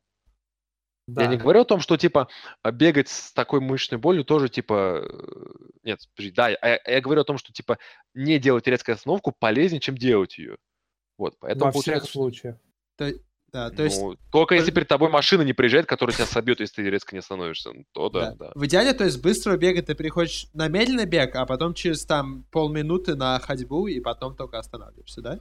Да. 1.08 1.24
Я 1.24 1.28
не 1.30 1.38
говорю 1.38 1.62
о 1.62 1.66
том, 1.66 1.80
что 1.80 1.96
типа 1.98 2.28
а, 2.64 2.72
бегать 2.72 3.08
с 3.08 3.32
такой 3.32 3.62
мышечной 3.62 3.98
болью 3.98 4.26
тоже 4.26 4.50
типа... 4.50 5.04
э, 5.10 5.46
Нет, 5.84 6.00
да, 6.36 6.50
я, 6.50 6.82
я 6.86 7.02
говорю 7.02 7.22
о 7.22 7.26
том, 7.26 7.38
что 7.38 7.54
типа 7.54 7.78
не 8.14 8.40
делать 8.40 8.68
резкую 8.68 8.96
остановку 8.96 9.32
полезнее, 9.38 9.80
чем 9.80 9.98
делать 9.98 10.38
ее. 10.38 10.58
Вот, 11.18 11.38
поэтому 11.40 11.66
Во 11.66 11.72
всех 11.72 11.84
получается, 11.86 12.10
что- 12.10 12.20
случаях. 12.20 12.58
Да, 13.54 13.70
то 13.70 13.84
есть... 13.84 14.02
Ну, 14.02 14.18
только 14.32 14.56
если 14.56 14.72
перед 14.72 14.88
тобой 14.88 15.10
машина 15.10 15.42
не 15.42 15.54
приезжает, 15.54 15.86
которая 15.86 16.14
тебя 16.16 16.26
собьет, 16.26 16.60
если 16.60 16.82
ты 16.82 16.90
резко 16.90 17.16
не 17.16 17.20
остановишься, 17.20 17.72
то 17.94 18.10
да, 18.10 18.36
да. 18.36 18.52
В 18.56 18.66
идеале, 18.66 18.94
то 18.94 19.06
есть 19.06 19.22
быстрого 19.22 19.58
бега 19.58 19.82
ты 19.82 19.96
переходишь 19.96 20.48
на 20.54 20.68
медленный 20.68 21.06
бег, 21.06 21.36
а 21.36 21.46
потом 21.46 21.74
через 21.74 22.06
там 22.06 22.44
полминуты 22.52 23.16
на 23.16 23.40
ходьбу, 23.40 23.88
и 23.88 24.00
потом 24.00 24.36
только 24.36 24.60
останавливаешься, 24.60 25.22
да? 25.22 25.40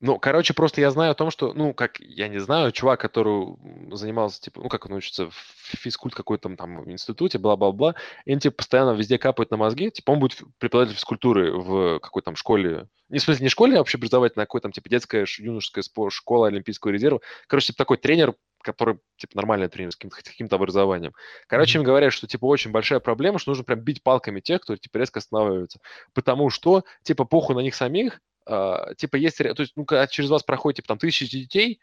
Ну, 0.00 0.18
короче, 0.20 0.54
просто 0.54 0.80
я 0.80 0.92
знаю 0.92 1.10
о 1.10 1.14
том, 1.14 1.30
что, 1.32 1.52
ну, 1.54 1.74
как, 1.74 1.98
я 1.98 2.28
не 2.28 2.38
знаю, 2.38 2.70
чувак, 2.70 3.00
который 3.00 3.56
занимался, 3.90 4.40
типа, 4.40 4.60
ну, 4.62 4.68
как 4.68 4.86
он 4.86 4.92
учится 4.92 5.28
в 5.28 5.34
физкульт 5.34 6.14
какой-то 6.14 6.54
там 6.54 6.88
институте, 6.88 7.38
бла-бла-бла, 7.38 7.96
и 8.24 8.32
он, 8.32 8.38
типа, 8.38 8.58
постоянно 8.58 8.92
везде 8.92 9.18
капает 9.18 9.50
на 9.50 9.56
мозги, 9.56 9.90
типа, 9.90 10.12
он 10.12 10.20
будет 10.20 10.38
преподаватель 10.58 10.94
физкультуры 10.94 11.52
в 11.52 11.98
какой-то 11.98 12.26
там 12.26 12.36
школе, 12.36 12.86
не 13.08 13.18
в 13.18 13.22
смысле 13.22 13.44
не 13.44 13.48
школе, 13.48 13.76
а 13.76 13.80
общеобразовательной, 13.80 14.44
а 14.44 14.46
какой 14.46 14.60
там, 14.60 14.70
типа, 14.70 14.88
детская, 14.88 15.26
юношеская 15.38 15.82
школа 16.10 16.46
Олимпийского 16.46 16.92
резерва. 16.92 17.20
Короче, 17.48 17.68
типа, 17.68 17.78
такой 17.78 17.96
тренер, 17.96 18.34
который, 18.62 18.98
типа, 19.16 19.32
нормальный 19.34 19.68
тренер 19.68 19.92
с 19.92 19.96
каким-то, 19.96 20.16
каким-то 20.22 20.56
образованием. 20.56 21.12
Короче, 21.48 21.78
mm-hmm. 21.78 21.80
им 21.80 21.84
говорят, 21.84 22.12
что, 22.12 22.28
типа, 22.28 22.44
очень 22.44 22.70
большая 22.70 23.00
проблема, 23.00 23.38
что 23.38 23.50
нужно 23.50 23.64
прям 23.64 23.80
бить 23.80 24.02
палками 24.02 24.40
тех, 24.40 24.60
кто, 24.60 24.76
типа, 24.76 24.98
резко 24.98 25.18
останавливается. 25.18 25.80
Потому 26.12 26.50
что, 26.50 26.84
типа, 27.02 27.24
похуй 27.24 27.56
на 27.56 27.60
них 27.60 27.74
самих, 27.74 28.20
Uh, 28.48 28.94
типа, 28.94 29.16
есть, 29.16 29.36
то 29.36 29.54
есть, 29.58 29.74
ну, 29.76 29.84
когда 29.84 30.06
через 30.06 30.30
вас 30.30 30.42
проходит, 30.42 30.76
типа, 30.76 30.88
там, 30.88 30.98
тысячи 30.98 31.28
детей, 31.28 31.80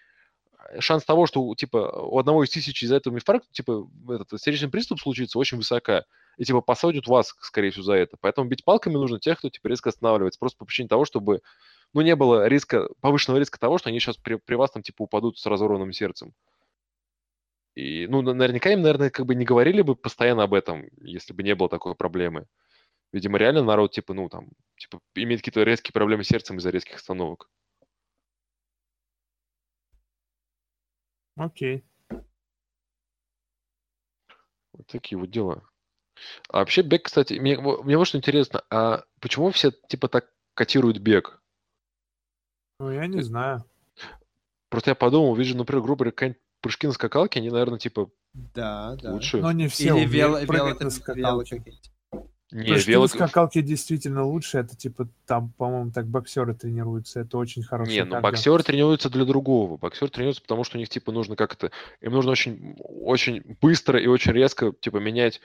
шанс 0.80 1.03
того, 1.03 1.28
что, 1.28 1.53
типа, 1.55 1.78
у 1.78 2.18
одного 2.18 2.43
из 2.43 2.49
тысяч 2.49 2.82
из-за 2.82 2.95
этого 2.95 3.13
инфаркта, 3.13 3.47
типа, 3.51 3.88
этот 4.09 4.41
сердечный 4.41 4.70
приступ 4.70 4.99
случится, 4.99 5.38
очень 5.38 5.57
высока. 5.57 6.05
И, 6.38 6.43
типа, 6.43 6.61
посадят 6.61 7.07
вас, 7.07 7.36
скорее 7.39 7.70
всего, 7.70 7.84
за 7.84 7.93
это. 7.93 8.18
Поэтому 8.20 8.49
бить 8.49 8.63
палками 8.63 8.95
нужно 8.95 9.20
тех, 9.20 9.38
кто, 9.38 9.49
типа, 9.49 9.68
резко 9.68 9.89
останавливается. 9.89 10.39
Просто 10.39 10.57
по 10.57 10.66
причине 10.66 10.89
того, 10.89 11.05
чтобы, 11.05 11.41
ну, 11.93 12.01
не 12.01 12.16
было 12.16 12.47
риска, 12.47 12.89
повышенного 12.99 13.39
риска 13.39 13.59
того, 13.59 13.78
что 13.78 13.89
они 13.89 13.99
сейчас 13.99 14.18
при, 14.18 14.36
при 14.36 14.55
вас, 14.55 14.72
там, 14.72 14.82
типа, 14.82 15.03
упадут 15.03 15.38
с 15.38 15.45
разорванным 15.45 15.93
сердцем. 15.93 16.34
И, 17.76 18.07
ну, 18.07 18.22
наверняка 18.22 18.72
им, 18.72 18.82
наверное, 18.82 19.11
как 19.11 19.26
бы 19.26 19.36
не 19.36 19.45
говорили 19.45 19.82
бы 19.82 19.95
постоянно 19.95 20.43
об 20.43 20.53
этом, 20.53 20.88
если 21.01 21.34
бы 21.34 21.43
не 21.43 21.53
было 21.53 21.70
такой 21.70 21.93
проблемы. 21.93 22.47
Видимо, 23.12 23.38
реально 23.38 23.64
народ, 23.64 23.91
типа, 23.91 24.14
ну, 24.14 24.30
там, 24.30 24.49
типа, 24.78 24.99
имеет 25.16 25.41
какие-то 25.41 25.64
резкие 25.64 25.93
проблемы 25.93 26.24
с 26.24 26.28
сердцем 26.28 26.58
из-за 26.58 26.70
резких 26.70 26.95
остановок. 26.95 27.49
Окей. 31.38 31.84
Вот 34.74 34.88
такие 34.88 35.18
вот 35.18 35.30
дела. 35.30 35.64
А 36.49 36.60
вообще 36.60 36.82
бег, 36.82 37.03
кстати, 37.03 37.34
мне, 37.34 37.58
мне 37.58 37.97
вот 37.97 38.08
что 38.08 38.18
интересно, 38.18 38.64
а 38.70 39.03
почему 39.20 39.51
все, 39.51 39.72
типа, 39.72 40.08
так 40.08 40.32
котируют 40.53 40.97
бег? 40.99 41.41
Ну, 42.80 42.91
я 42.91 43.08
не 43.08 43.22
знаю. 43.22 43.64
Просто 44.70 44.91
я 44.91 44.95
подумал, 44.95 45.36
вижу, 45.36 45.58
например, 45.58 45.84
грубо 45.84 46.06
говоря, 46.06 46.36
прыжки 46.62 46.88
на 46.88 46.93
скакалке, 46.93 47.39
они, 47.39 47.49
наверное, 47.49 47.80
типа, 47.80 48.10
да, 48.34 48.95
да. 48.95 49.12
лучше. 49.12 49.38
Но 49.38 49.51
не 49.51 49.68
все 49.68 49.95
Или 49.95 50.06
вело, 50.06 50.39
вело, 50.39 50.74
вело, 50.74 51.43
вело, 51.43 51.43
не, 52.56 52.68
Прыжки 52.70 52.91
вело... 52.91 53.01
на 53.01 53.08
скакалке 53.10 53.62
действительно 53.62 54.24
лучше. 54.24 54.60
Это 54.60 54.78
типа 54.78 55.10
там, 55.26 55.51
по-моему, 55.58 55.91
так 55.91 56.08
боксеры 56.08 56.53
тренируются. 56.56 57.20
Это 57.20 57.38
очень 57.38 57.64
хорошо. 57.64 57.91
Не, 57.91 58.06
ну 58.06 58.22
боксеры 58.22 58.64
тренируются 58.64 59.10
для 59.10 59.26
другого. 59.26 59.76
Боксеры 59.76 60.10
тренируются, 60.10 60.41
потому 60.41 60.64
что 60.64 60.78
у 60.78 60.80
них 60.80 60.88
типа 60.88 61.12
нужно 61.12 61.36
как-то... 61.36 61.72
Им 61.99 62.14
нужно 62.14 62.32
очень, 62.32 62.78
очень 62.80 63.58
быстро 63.60 63.99
и 63.99 64.08
очень 64.08 64.32
резко 64.32 64.72
типа 64.72 64.97
менять, 64.97 65.41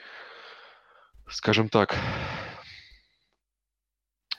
скажем 1.29 1.69
так... 1.69 1.97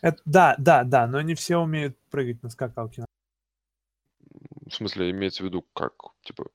Это, 0.02 0.22
да, 0.24 0.56
да, 0.58 0.86
да, 0.86 1.08
но 1.08 1.20
не 1.20 1.36
все 1.36 1.58
умеют 1.58 1.98
прыгать 2.10 2.42
на 2.42 2.50
скакалке. 2.50 3.06
В 4.66 4.74
смысле, 4.74 5.12
имеется 5.12 5.44
в 5.44 5.46
виду, 5.46 5.66
как, 5.74 5.94
типа, 6.24 6.46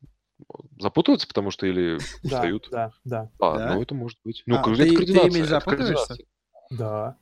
запутываются, 0.78 1.26
потому 1.28 1.50
что 1.50 1.66
или 1.66 1.98
Да, 2.22 2.28
устают? 2.36 2.68
да, 2.70 2.92
да, 3.04 3.30
А, 3.40 3.58
Да? 3.58 3.74
ну 3.74 3.82
это 3.82 3.94
может 3.94 4.18
быть. 4.24 4.42
Ну, 4.46 4.56
А, 4.56 4.62
ты- 4.62 4.72
это 4.72 4.82
ты 4.84 4.94
координация. 4.96 5.28
ими 5.30 5.38
это 5.40 5.48
запутываешься? 5.48 6.06
координация. 6.06 6.26
да. 6.70 7.16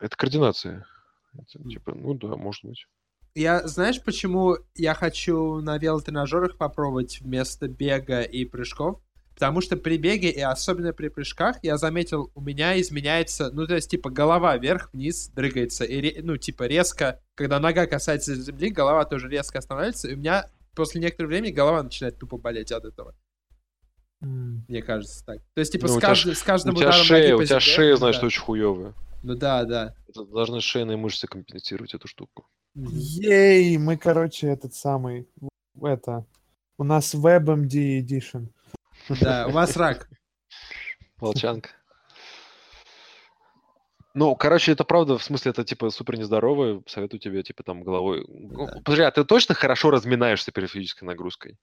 Это 0.00 0.16
координация. 0.16 0.86
Это, 1.34 1.68
типа, 1.68 1.94
ну 1.94 2.14
да, 2.14 2.28
может 2.36 2.64
быть. 2.64 2.86
Я, 3.34 3.66
знаешь, 3.66 4.00
почему 4.02 4.56
я 4.76 4.94
хочу 4.94 5.56
на 5.60 5.76
велотренажерах 5.78 6.56
попробовать 6.56 7.20
вместо 7.20 7.66
бега 7.68 8.22
и 8.22 8.44
прыжков? 8.44 9.00
Потому 9.34 9.60
что 9.60 9.76
при 9.76 9.96
беге, 9.96 10.30
и 10.30 10.40
особенно 10.40 10.92
при 10.92 11.08
прыжках, 11.08 11.56
я 11.64 11.76
заметил, 11.76 12.30
у 12.36 12.40
меня 12.40 12.80
изменяется, 12.80 13.50
ну, 13.50 13.66
то 13.66 13.74
есть, 13.74 13.90
типа, 13.90 14.08
голова 14.10 14.56
вверх-вниз 14.56 15.30
дрыгается, 15.34 15.84
и, 15.84 16.22
ну, 16.22 16.36
типа, 16.36 16.68
резко, 16.68 17.20
когда 17.34 17.58
нога 17.58 17.86
касается 17.88 18.36
земли, 18.36 18.70
голова 18.70 19.04
тоже 19.04 19.28
резко 19.28 19.58
останавливается, 19.58 20.08
и 20.08 20.14
у 20.14 20.18
меня 20.18 20.48
после 20.74 21.00
некоторого 21.00 21.30
времени 21.30 21.50
голова 21.52 21.82
начинает 21.82 22.18
тупо 22.18 22.36
болеть 22.38 22.72
от 22.72 22.84
этого. 22.84 23.14
М. 24.22 24.64
Мне 24.68 24.82
кажется 24.82 25.24
так. 25.24 25.38
То 25.54 25.60
есть, 25.60 25.72
типа, 25.72 25.86
Ну, 25.86 25.94
с, 25.94 25.96
у 25.96 26.00
тебя 26.00 26.08
каждым, 26.08 26.34
с 26.34 26.42
У 26.42 26.44
каждым 26.46 26.74
тебя 26.76 26.88
ударом 26.88 27.04
шея, 27.04 27.32
ноги 27.32 27.42
у 27.42 27.46
тебя 27.46 27.56
земле- 27.56 27.60
шея, 27.60 27.96
знаешь, 27.96 28.18
да. 28.20 28.26
очень 28.26 28.40
хуевая. 28.40 28.94
Ну 29.22 29.34
да, 29.34 29.64
да. 29.64 29.94
Это 30.08 30.24
должны 30.24 30.60
шейные 30.60 30.96
мышцы 30.96 31.26
компенсировать 31.26 31.94
эту 31.94 32.08
штуку. 32.08 32.46
Ей, 32.74 33.76
мы, 33.78 33.96
короче, 33.96 34.48
этот 34.48 34.74
самый, 34.74 35.28
это, 35.80 36.26
у 36.78 36.84
нас 36.84 37.14
WebMD 37.14 38.00
Edition. 38.00 38.48
Да, 39.20 39.46
у 39.46 39.50
вас 39.50 39.76
рак. 39.76 40.08
Волчанка. 41.18 41.70
Ну, 44.14 44.36
короче, 44.36 44.72
это 44.72 44.84
правда, 44.84 45.18
в 45.18 45.24
смысле, 45.24 45.50
это 45.50 45.64
типа 45.64 45.90
супер 45.90 46.16
нездоровое. 46.18 46.82
Советую 46.86 47.18
тебе, 47.20 47.42
типа, 47.42 47.64
там 47.64 47.82
головой. 47.82 48.24
Ну, 48.28 48.66
Да. 48.66 48.80
Подожди, 48.84 49.02
а 49.02 49.10
ты 49.10 49.24
точно 49.24 49.54
хорошо 49.54 49.90
разминаешься 49.90 50.52
перед 50.52 50.70
физической 50.70 51.02
нагрузкой? 51.04 51.58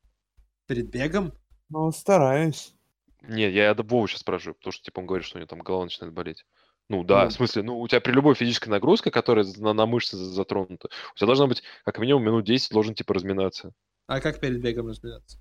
Перед 0.67 0.89
бегом? 0.89 1.31
Ну, 1.69 1.89
стараюсь. 1.91 2.73
Не, 3.21 3.49
я 3.49 3.73
Вову 3.73 4.07
сейчас 4.07 4.21
спрашиваю, 4.21 4.55
потому 4.55 4.73
что, 4.73 4.83
типа, 4.83 4.99
он 4.99 5.05
говорит, 5.05 5.25
что 5.25 5.37
у 5.37 5.39
него 5.39 5.47
там 5.47 5.59
голова 5.59 5.85
начинает 5.85 6.13
болеть. 6.13 6.43
Ну, 6.89 7.05
да, 7.05 7.23
Ну. 7.23 7.29
в 7.29 7.33
смысле, 7.33 7.63
ну, 7.63 7.79
у 7.79 7.87
тебя 7.87 8.01
при 8.01 8.11
любой 8.11 8.35
физической 8.35 8.67
нагрузке, 8.67 9.11
которая 9.11 9.45
на, 9.57 9.71
на 9.73 9.85
мышцы 9.85 10.17
за- 10.17 10.25
затронута, 10.25 10.89
у 11.13 11.15
тебя 11.17 11.27
должна 11.27 11.47
быть, 11.47 11.63
как 11.85 11.99
минимум, 11.99 12.23
минут 12.23 12.43
10 12.43 12.71
должен, 12.73 12.95
типа, 12.95 13.13
разминаться. 13.13 13.71
А 14.07 14.19
как 14.19 14.41
перед 14.41 14.59
бегом 14.61 14.87
разбираться? 14.87 15.37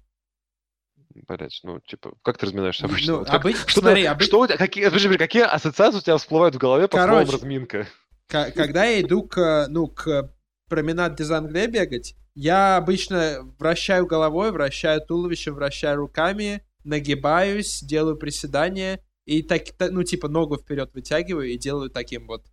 Блять, 1.29 1.61
ну, 1.63 1.81
типа, 1.81 2.15
как 2.23 2.39
ты 2.39 2.47
разминаешься 2.47 2.87
обычно? 2.87 3.13
Ну, 3.13 3.19
Вот 3.21 3.27
как- 3.29 3.41
обычно, 3.41 3.69
что, 3.69 3.81
смотри, 3.81 4.03
ты- 4.03 4.09
обы- 4.09 4.23
что 4.25 4.41
у 4.41 4.47
тебя, 4.47 4.57
какие, 4.57 4.85
подожди, 4.87 5.17
какие 5.17 5.43
ассоциации 5.43 5.99
у 5.99 6.03
тебя 6.03 6.17
всплывают 6.19 6.55
в 6.55 6.59
голове 6.59 6.89
по 6.89 6.97
словам 6.97 7.15
Короче, 7.27 7.33
разминка? 7.33 7.87
К- 8.29 8.51
когда 8.53 8.85
я 8.85 9.01
иду 9.03 9.23
к, 9.25 9.67
ну, 9.69 9.87
к 9.89 10.33
променад 10.69 11.17
Дезангле 11.17 11.67
бегать, 11.67 12.15
я 12.35 12.77
обычно 12.77 13.41
вращаю 13.59 14.07
головой, 14.07 14.53
вращаю 14.53 15.01
туловищем, 15.01 15.55
вращаю 15.55 15.97
руками, 15.97 16.63
нагибаюсь, 16.85 17.81
делаю 17.83 18.17
приседания 18.17 19.01
и 19.27 19.43
так, 19.43 19.63
та- 19.77 19.91
ну, 19.91 20.03
типа, 20.05 20.29
ногу 20.29 20.57
вперед 20.57 20.91
вытягиваю 20.95 21.49
и 21.51 21.59
делаю 21.59 21.91
таким 21.91 22.27
вот, 22.27 22.45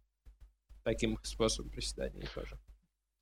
таким 0.83 1.17
способом 1.23 1.71
приседания 1.71 2.25
тоже. 2.33 2.57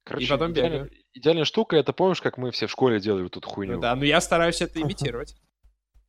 Короче, 0.06 0.28
потом 0.30 0.52
идеальная, 0.54 0.84
бегаю. 0.86 0.92
идеальная 1.14 1.46
штука, 1.46 1.76
это 1.76 1.92
помнишь, 1.92 2.22
как 2.22 2.38
мы 2.38 2.52
все 2.52 2.68
в 2.68 2.72
школе 2.72 3.00
делали 3.00 3.24
вот 3.24 3.36
эту 3.36 3.50
хуйню? 3.50 3.74
Ну 3.76 3.82
да, 3.82 3.96
но 3.96 4.06
я 4.06 4.22
стараюсь 4.22 4.62
это 4.62 4.80
имитировать. 4.82 5.36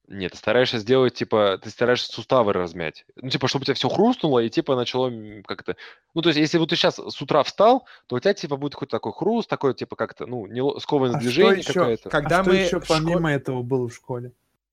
Нет, 0.09 0.31
ты 0.33 0.39
стараешься 0.39 0.79
сделать, 0.79 1.15
типа, 1.15 1.59
ты 1.61 1.69
стараешься 1.69 2.13
суставы 2.13 2.53
размять. 2.53 3.05
Ну, 3.17 3.29
типа, 3.29 3.49
чтобы 3.49 3.63
у 3.63 3.65
тебя 3.65 3.75
все 3.75 3.89
хрустнуло 3.89 4.39
и, 4.39 4.49
типа, 4.49 4.77
начало 4.77 5.11
как-то... 5.45 5.75
Ну, 6.15 6.23
то 6.23 6.29
есть, 6.29 6.39
если 6.39 6.59
вот 6.59 6.69
ты 6.71 6.77
сейчас 6.77 6.95
с 7.01 7.21
утра 7.21 7.43
встал, 7.43 7.89
то 8.07 8.15
у 8.15 8.21
тебя, 8.21 8.33
типа, 8.33 8.57
будет 8.57 8.75
какой-то 8.75 8.93
такой 8.93 9.13
хруст, 9.13 9.49
такой, 9.51 9.75
типа, 9.75 9.97
как-то, 9.97 10.27
ну, 10.27 10.47
не 10.47 10.63
скованное 10.79 11.17
А 11.17 11.21
что 11.21 11.29
движение 11.29 11.59
еще? 11.59 11.73
какое-то. 11.73 12.09
Когда 12.11 12.39
а 12.39 12.43
что 12.45 12.53
мы 12.53 12.57
еще 12.59 12.79
в 12.81 12.85
школе- 12.85 13.01
помимо 13.01 13.33
этого 13.33 13.63
было 13.63 13.89
в 13.89 13.95
школе? 13.97 14.31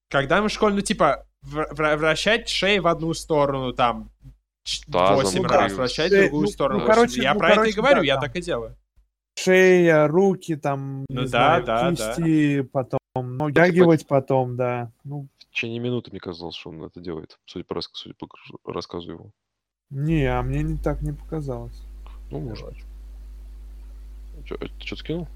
Когда 0.07 0.39
мы 0.39 0.49
в 0.49 0.51
школе, 0.51 0.75
ну, 0.75 0.81
типа, 0.81 1.25
вр- 1.43 1.71
вра- 1.73 1.95
вращать 1.97 2.47
шеей 2.47 2.77
в 2.79 2.85
одну 2.85 3.15
сторону, 3.15 3.73
там, 3.73 4.11
Тазом, 4.91 5.15
8 5.15 5.41
ну, 5.41 5.47
раз, 5.49 5.71
да. 5.71 5.77
вращать 5.77 6.11
в 6.11 6.13
Э, 6.13 6.21
другую 6.25 6.45
ну, 6.45 6.51
сторону. 6.51 6.79
ну, 6.79 6.85
восемь. 6.85 6.95
короче, 6.95 7.21
я 7.23 7.33
ну, 7.33 7.39
про 7.39 7.47
это 7.49 7.53
и 7.55 7.57
короче, 7.71 7.75
говорю, 7.77 8.01
да, 8.01 8.05
я 8.05 8.13
там. 8.15 8.23
так 8.25 8.35
и 8.35 8.41
делаю. 8.41 8.77
Шея, 9.35 10.07
руки, 10.07 10.55
там, 10.55 11.05
Ну 11.09 11.21
не 11.21 11.27
да, 11.27 11.61
знаю, 11.61 11.65
да, 11.65 11.91
да. 11.91 11.95
кисти, 12.15 12.61
потом, 12.61 12.99
ну, 13.15 13.51
тягивать 13.51 14.07
потом, 14.07 14.55
да. 14.55 14.91
Ну, 15.03 15.27
В 15.39 15.45
течение 15.55 15.79
минуты 15.79 16.11
мне 16.11 16.19
казалось, 16.19 16.55
что 16.55 16.69
он 16.69 16.83
это 16.83 16.99
делает, 16.99 17.37
судя 17.45 17.65
по, 17.65 17.75
рас- 17.75 17.89
судя 17.93 18.15
по 18.15 18.27
рассказу 18.73 19.11
его. 19.11 19.29
не, 19.89 20.25
а 20.25 20.41
мне 20.43 20.61
не 20.63 20.77
так 20.77 21.01
не 21.01 21.11
показалось. 21.13 21.81
Ну, 22.31 22.39
может 22.39 22.65
быть. 22.65 22.83
Чё, 24.45 24.55
э, 24.55 24.67
ты 24.79 24.85
что 24.87 24.95
скинул? 24.95 25.27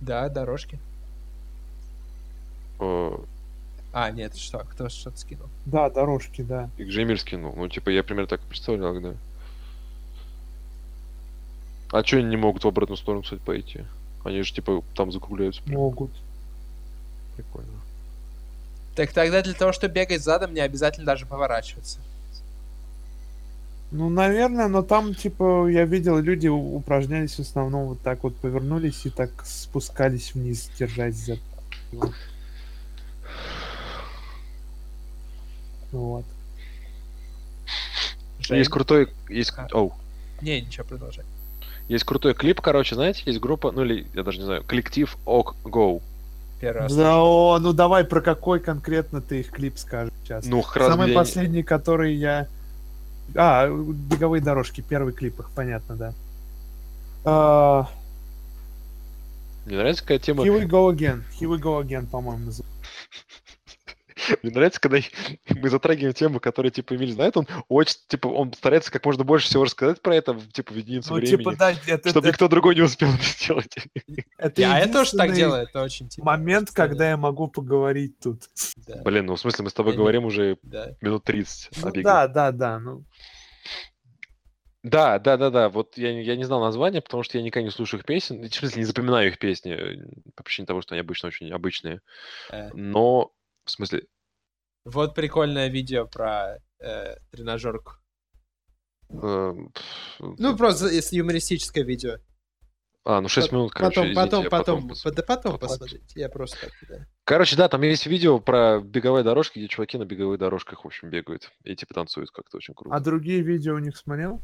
Да, 0.00 0.28
дорожки. 0.28 0.78
Э, 2.80 3.12
А, 3.92 4.10
нет, 4.10 4.36
что, 4.36 4.58
кто 4.60 4.88
что-то 4.88 5.16
скинул. 5.16 5.48
Да, 5.66 5.90
дорожки, 5.90 6.42
да. 6.42 6.70
И 6.76 6.84
Джеймир 6.84 7.18
скинул. 7.18 7.54
Ну, 7.56 7.68
типа, 7.68 7.88
я 7.90 8.04
примерно 8.04 8.28
так 8.28 8.40
и 8.44 8.46
представлял, 8.48 9.00
да. 9.00 9.14
А 11.90 12.04
что 12.04 12.18
они 12.18 12.26
не 12.26 12.36
могут 12.36 12.64
в 12.64 12.68
обратную 12.68 12.98
сторону, 12.98 13.22
кстати, 13.22 13.40
пойти? 13.40 13.84
Они 14.24 14.42
же, 14.42 14.52
типа, 14.52 14.82
там 14.94 15.10
закругляются. 15.10 15.62
Могут. 15.66 16.10
Прикольно. 17.36 17.70
Так 18.94 19.12
тогда 19.12 19.42
для 19.42 19.54
того, 19.54 19.72
чтобы 19.72 19.94
бегать 19.94 20.22
задом, 20.22 20.52
не 20.52 20.60
обязательно 20.60 21.06
даже 21.06 21.24
поворачиваться. 21.24 22.00
Ну, 23.90 24.10
наверное, 24.10 24.68
но 24.68 24.82
там, 24.82 25.14
типа, 25.14 25.66
я 25.68 25.84
видел, 25.86 26.18
люди 26.18 26.48
упражнялись 26.48 27.36
в 27.36 27.40
основном 27.40 27.86
вот 27.86 28.00
так 28.02 28.22
вот, 28.22 28.36
повернулись 28.36 29.06
и 29.06 29.10
так 29.10 29.30
спускались 29.46 30.34
вниз, 30.34 30.70
держась 30.78 31.14
за... 31.14 31.38
Вот. 31.92 32.12
Вот. 35.90 36.24
Жень? 38.40 38.58
Есть 38.58 38.70
крутой... 38.70 39.08
Есть... 39.30 39.54
А. 39.56 39.68
Оу. 39.72 39.94
Не, 40.42 40.60
ничего, 40.60 40.84
продолжай. 40.84 41.24
Есть 41.88 42.04
крутой 42.04 42.34
клип, 42.34 42.60
короче, 42.60 42.94
знаете, 42.94 43.22
есть 43.24 43.40
группа, 43.40 43.72
ну 43.72 43.82
или, 43.82 44.06
я 44.14 44.22
даже 44.22 44.38
не 44.38 44.44
знаю, 44.44 44.62
коллектив 44.62 45.16
Ок 45.24 45.56
Go. 45.64 46.02
Первый 46.60 46.82
раз. 46.82 46.94
Да, 46.94 47.18
о, 47.18 47.58
ну 47.60 47.72
давай, 47.72 48.04
про 48.04 48.20
какой 48.20 48.60
конкретно 48.60 49.22
ты 49.22 49.40
их 49.40 49.50
клип 49.50 49.78
скажешь 49.78 50.12
сейчас? 50.22 50.44
Ну, 50.44 50.62
раз 50.74 50.88
Самый 50.88 51.12
последний, 51.12 51.62
который 51.62 52.14
я... 52.14 52.46
А, 53.34 53.68
беговые 53.68 54.42
дорожки, 54.42 54.82
первый 54.86 55.12
клип 55.12 55.40
их, 55.40 55.50
понятно, 55.54 55.96
да. 55.96 56.12
А, 57.24 57.88
Мне 59.64 59.76
нравится, 59.76 60.02
какая 60.02 60.18
тема... 60.18 60.44
Here 60.44 60.60
we 60.60 60.66
go 60.66 60.92
again. 60.92 61.22
Here 61.40 61.48
we 61.48 61.58
go 61.58 61.82
again, 61.82 62.06
по-моему, 62.06 62.46
называется. 62.46 62.77
Мне 64.42 64.52
нравится, 64.52 64.80
когда 64.80 64.98
мы 65.50 65.68
затрагиваем 65.70 66.14
тему, 66.14 66.40
которая, 66.40 66.70
типа, 66.70 66.94
Эмиль 66.96 67.12
знает, 67.12 67.36
он 67.36 67.46
очень, 67.68 67.96
типа, 68.08 68.26
он 68.28 68.52
старается 68.52 68.90
как 68.92 69.04
можно 69.04 69.24
больше 69.24 69.46
всего 69.46 69.64
рассказать 69.64 70.00
про 70.02 70.14
это, 70.16 70.38
типа, 70.52 70.72
в 70.72 70.76
единицу 70.76 71.10
Ну, 71.10 71.16
времени, 71.16 71.36
типа, 71.36 71.56
да, 71.56 71.72
это, 71.86 72.08
чтобы 72.10 72.26
это- 72.26 72.28
никто 72.34 72.48
другой 72.48 72.74
не 72.74 72.82
успел 72.82 73.08
это 73.10 73.22
сделать. 73.22 73.76
это 74.38 74.60
Я, 74.60 74.78
я 74.78 74.92
тоже 74.92 75.12
так 75.16 75.32
делаю, 75.32 75.62
это 75.62 75.82
очень 75.82 76.08
типа, 76.08 76.24
Момент, 76.26 76.70
когда 76.72 77.08
я 77.10 77.16
могу 77.16 77.48
поговорить 77.48 78.18
тут. 78.20 78.42
Да, 78.86 79.02
Блин, 79.02 79.26
ну, 79.26 79.34
в 79.36 79.40
смысле, 79.40 79.64
мы 79.64 79.70
с 79.70 79.74
тобой 79.74 79.92
Я 79.92 79.96
не- 79.96 80.02
говорим 80.02 80.24
уже 80.24 80.58
да. 80.62 80.94
минут 81.00 81.24
30 81.24 81.70
Ну, 81.82 81.92
да, 82.02 82.28
да, 82.28 82.52
да. 82.52 82.78
Ну, 82.78 83.04
Да, 84.84 85.18
да, 85.18 85.36
да, 85.36 85.50
да. 85.50 85.68
Вот 85.68 85.98
я, 85.98 86.12
не- 86.14 86.22
я 86.22 86.36
не 86.36 86.44
знал 86.44 86.60
названия, 86.60 87.00
потому 87.00 87.22
что 87.22 87.36
я 87.36 87.42
никогда 87.44 87.64
не 87.64 87.70
слушаю 87.72 88.00
их 88.00 88.06
песен. 88.06 88.40
В 88.48 88.54
смысле, 88.54 88.78
не 88.80 88.84
запоминаю 88.86 89.28
их 89.28 89.38
песни 89.38 89.72
э, 89.72 89.96
по 90.36 90.42
причине 90.44 90.66
того, 90.66 90.80
что 90.82 90.94
они 90.94 91.00
обычно 91.00 91.28
очень 91.28 91.50
обычные. 91.52 92.00
Э, 92.50 92.70
Но, 92.74 93.32
в 93.64 93.70
смысле, 93.70 94.04
Вот 94.92 95.14
прикольное 95.14 95.68
видео 95.68 96.06
про 96.06 96.58
э, 96.80 97.16
тренажерку. 97.30 97.92
э, 99.10 99.54
пф, 99.74 100.20
Ну, 100.38 100.56
просто 100.56 100.88
если 100.88 101.16
юмористическое 101.16 101.84
видео. 101.84 102.16
а, 103.04 103.20
ну 103.20 103.28
6 103.28 103.52
минут, 103.52 103.72
короче, 103.72 103.94
потом, 103.96 104.04
извините, 104.12 104.20
потом, 104.20 104.44
я 104.44 104.50
потом, 104.50 104.88
да 104.88 105.22
потом 105.22 105.52
потом. 105.52 105.58
посмотрите. 105.58 106.20
Я 106.20 106.28
просто 106.28 106.58
так, 106.60 106.72
да. 106.88 107.06
Короче, 107.24 107.56
да, 107.56 107.68
там 107.68 107.82
есть 107.82 108.06
видео 108.06 108.38
про 108.38 108.80
беговые 108.80 109.24
дорожки, 109.24 109.58
где 109.58 109.68
чуваки 109.68 109.98
на 109.98 110.04
беговых 110.04 110.38
дорожках, 110.38 110.84
в 110.84 110.86
общем, 110.86 111.10
бегают 111.10 111.50
и 111.64 111.76
типа 111.76 111.94
танцуют 111.94 112.30
как-то 112.30 112.56
очень 112.56 112.74
круто. 112.74 112.94
а 112.96 113.00
другие 113.00 113.42
видео 113.42 113.74
у 113.74 113.78
них 113.78 113.96
смотрел? 113.96 114.40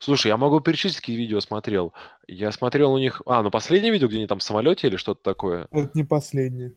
Слушай, 0.00 0.28
я 0.28 0.36
могу 0.36 0.60
перечислить, 0.60 1.00
какие 1.00 1.16
видео 1.16 1.40
смотрел. 1.40 1.92
Я 2.26 2.52
смотрел 2.52 2.92
у 2.92 2.98
них... 2.98 3.20
А, 3.26 3.42
ну 3.42 3.50
последнее 3.50 3.92
видео, 3.92 4.08
где 4.08 4.16
они 4.18 4.26
там 4.26 4.38
в 4.38 4.42
самолете 4.42 4.86
или 4.86 4.96
что-то 4.96 5.22
такое. 5.22 5.68
Это 5.70 5.90
не 5.94 6.04
последнее. 6.04 6.72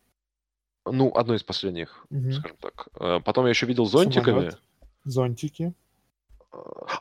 Ну, 0.85 1.11
одно 1.13 1.35
из 1.35 1.43
последних, 1.43 2.05
Мгм. 2.09 2.31
скажем 2.31 2.57
так. 2.59 2.87
Э, 2.99 3.19
Потом 3.23 3.45
я 3.45 3.49
еще 3.49 3.65
видел 3.65 3.85
зонтиками. 3.85 4.23
Самолет. 4.35 4.59
Зонтики. 5.03 5.73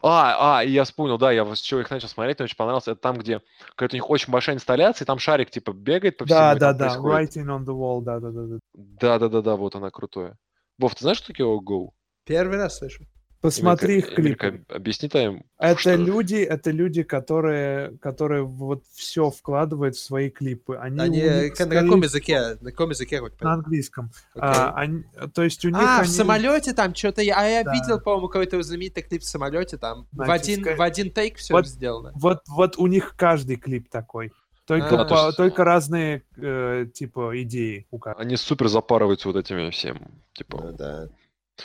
А, 0.03 0.59
а, 0.59 0.64
и 0.64 0.70
я 0.70 0.85
вспомнил, 0.85 1.18
да, 1.18 1.33
я 1.33 1.45
с 1.55 1.61
чего 1.61 1.81
их 1.81 1.91
начал 1.91 2.07
смотреть, 2.09 2.39
мне 2.39 2.45
очень 2.45 2.57
понравилось. 2.57 2.87
Это 2.87 3.01
там, 3.01 3.18
где 3.18 3.41
какая-то 3.70 3.95
у 3.95 3.97
них 3.97 4.09
очень 4.09 4.33
большая 4.33 4.55
инсталляция, 4.55 5.05
и 5.05 5.07
там 5.07 5.18
шарик 5.18 5.51
типа 5.51 5.72
бегает 5.72 6.18
по 6.18 6.24
всему, 6.24 6.39
Да, 6.39 6.55
да, 6.55 6.72
да. 6.72 6.87
происходит. 6.87 7.37
Writing 7.37 7.47
on 7.47 7.64
the 7.64 7.74
wall, 7.74 8.01
да, 8.03 8.20
да, 8.20 8.31
да, 8.31 8.43
да. 8.47 8.59
Да, 8.74 9.18
да, 9.18 9.28
да, 9.28 9.43
да, 9.43 9.57
вот 9.57 9.74
она 9.74 9.91
крутое. 9.91 10.37
Вов, 10.78 10.95
ты 10.95 11.01
знаешь, 11.03 11.18
что 11.18 11.33
такое 11.33 11.47
Go? 11.59 11.89
Первый 12.24 12.59
раз 12.59 12.78
слышу. 12.78 13.05
Посмотри 13.41 13.99
их 13.99 14.14
клипы. 14.14 14.62
объясни 14.68 15.09
там. 15.09 15.43
Это 15.59 15.78
что- 15.80 15.95
люди, 15.95 16.34
это 16.36 16.70
люди, 16.70 17.03
которые, 17.03 17.97
которые 17.99 18.43
вот 18.43 18.84
все 18.95 19.30
вкладывают 19.30 19.97
в 19.97 20.01
свои 20.01 20.28
клипы. 20.28 20.76
Они, 20.76 21.01
Они 21.01 21.18
э, 21.20 21.45
них, 21.45 21.55
к- 21.55 21.61
на 21.66 21.74
каком 21.82 22.03
языке? 22.03 22.57
На 22.61 22.70
каком 22.70 22.91
языке 22.91 23.22
На 23.41 23.55
английском. 23.55 24.11
Окей. 24.34 24.43
А, 24.43 24.74
они- 24.76 25.05
то 25.32 25.43
есть 25.43 25.64
у 25.64 25.68
них 25.68 25.78
А, 25.78 25.99
в 25.99 26.01
они- 26.03 26.09
самолете 26.11 26.74
там 26.74 26.95
что-то 26.95 27.22
я, 27.22 27.38
а 27.41 27.45
я 27.47 27.64
Да. 27.64 27.72
видел, 27.72 27.99
по-моему, 27.99 28.28
какой-то 28.28 28.62
знаменитый 28.62 29.03
клип 29.03 29.22
в 29.22 29.24
самолете 29.26 29.78
там 29.78 30.07
в 30.12 30.16
Значит, 30.24 30.45
один 30.45 30.64
ска- 30.64 30.76
в 30.76 30.82
один 30.82 31.11
тейк 31.11 31.36
все 31.38 31.55
Вот- 31.55 31.66
сделано. 31.66 32.12
Вот, 32.14 32.43
вот 32.47 32.76
у 32.76 32.86
них 32.88 33.14
каждый 33.16 33.57
клип 33.57 33.88
такой. 33.88 34.32
Только, 34.66 35.01
А, 35.01 35.05
то 35.05 35.14
по- 35.14 35.26
есть- 35.26 35.36
только 35.36 35.64
разные 35.64 36.22
э, 36.36 36.86
типа 36.95 37.32
идеи 37.43 37.86
у 37.91 37.99
каждого. 37.99 38.22
Они 38.24 38.36
супер 38.36 38.68
запарываются 38.68 39.28
вот 39.28 39.36
этими 39.36 39.70
всем. 39.70 39.99
Типа, 40.34 40.61
Ну 40.62 40.72
да. 40.76 41.09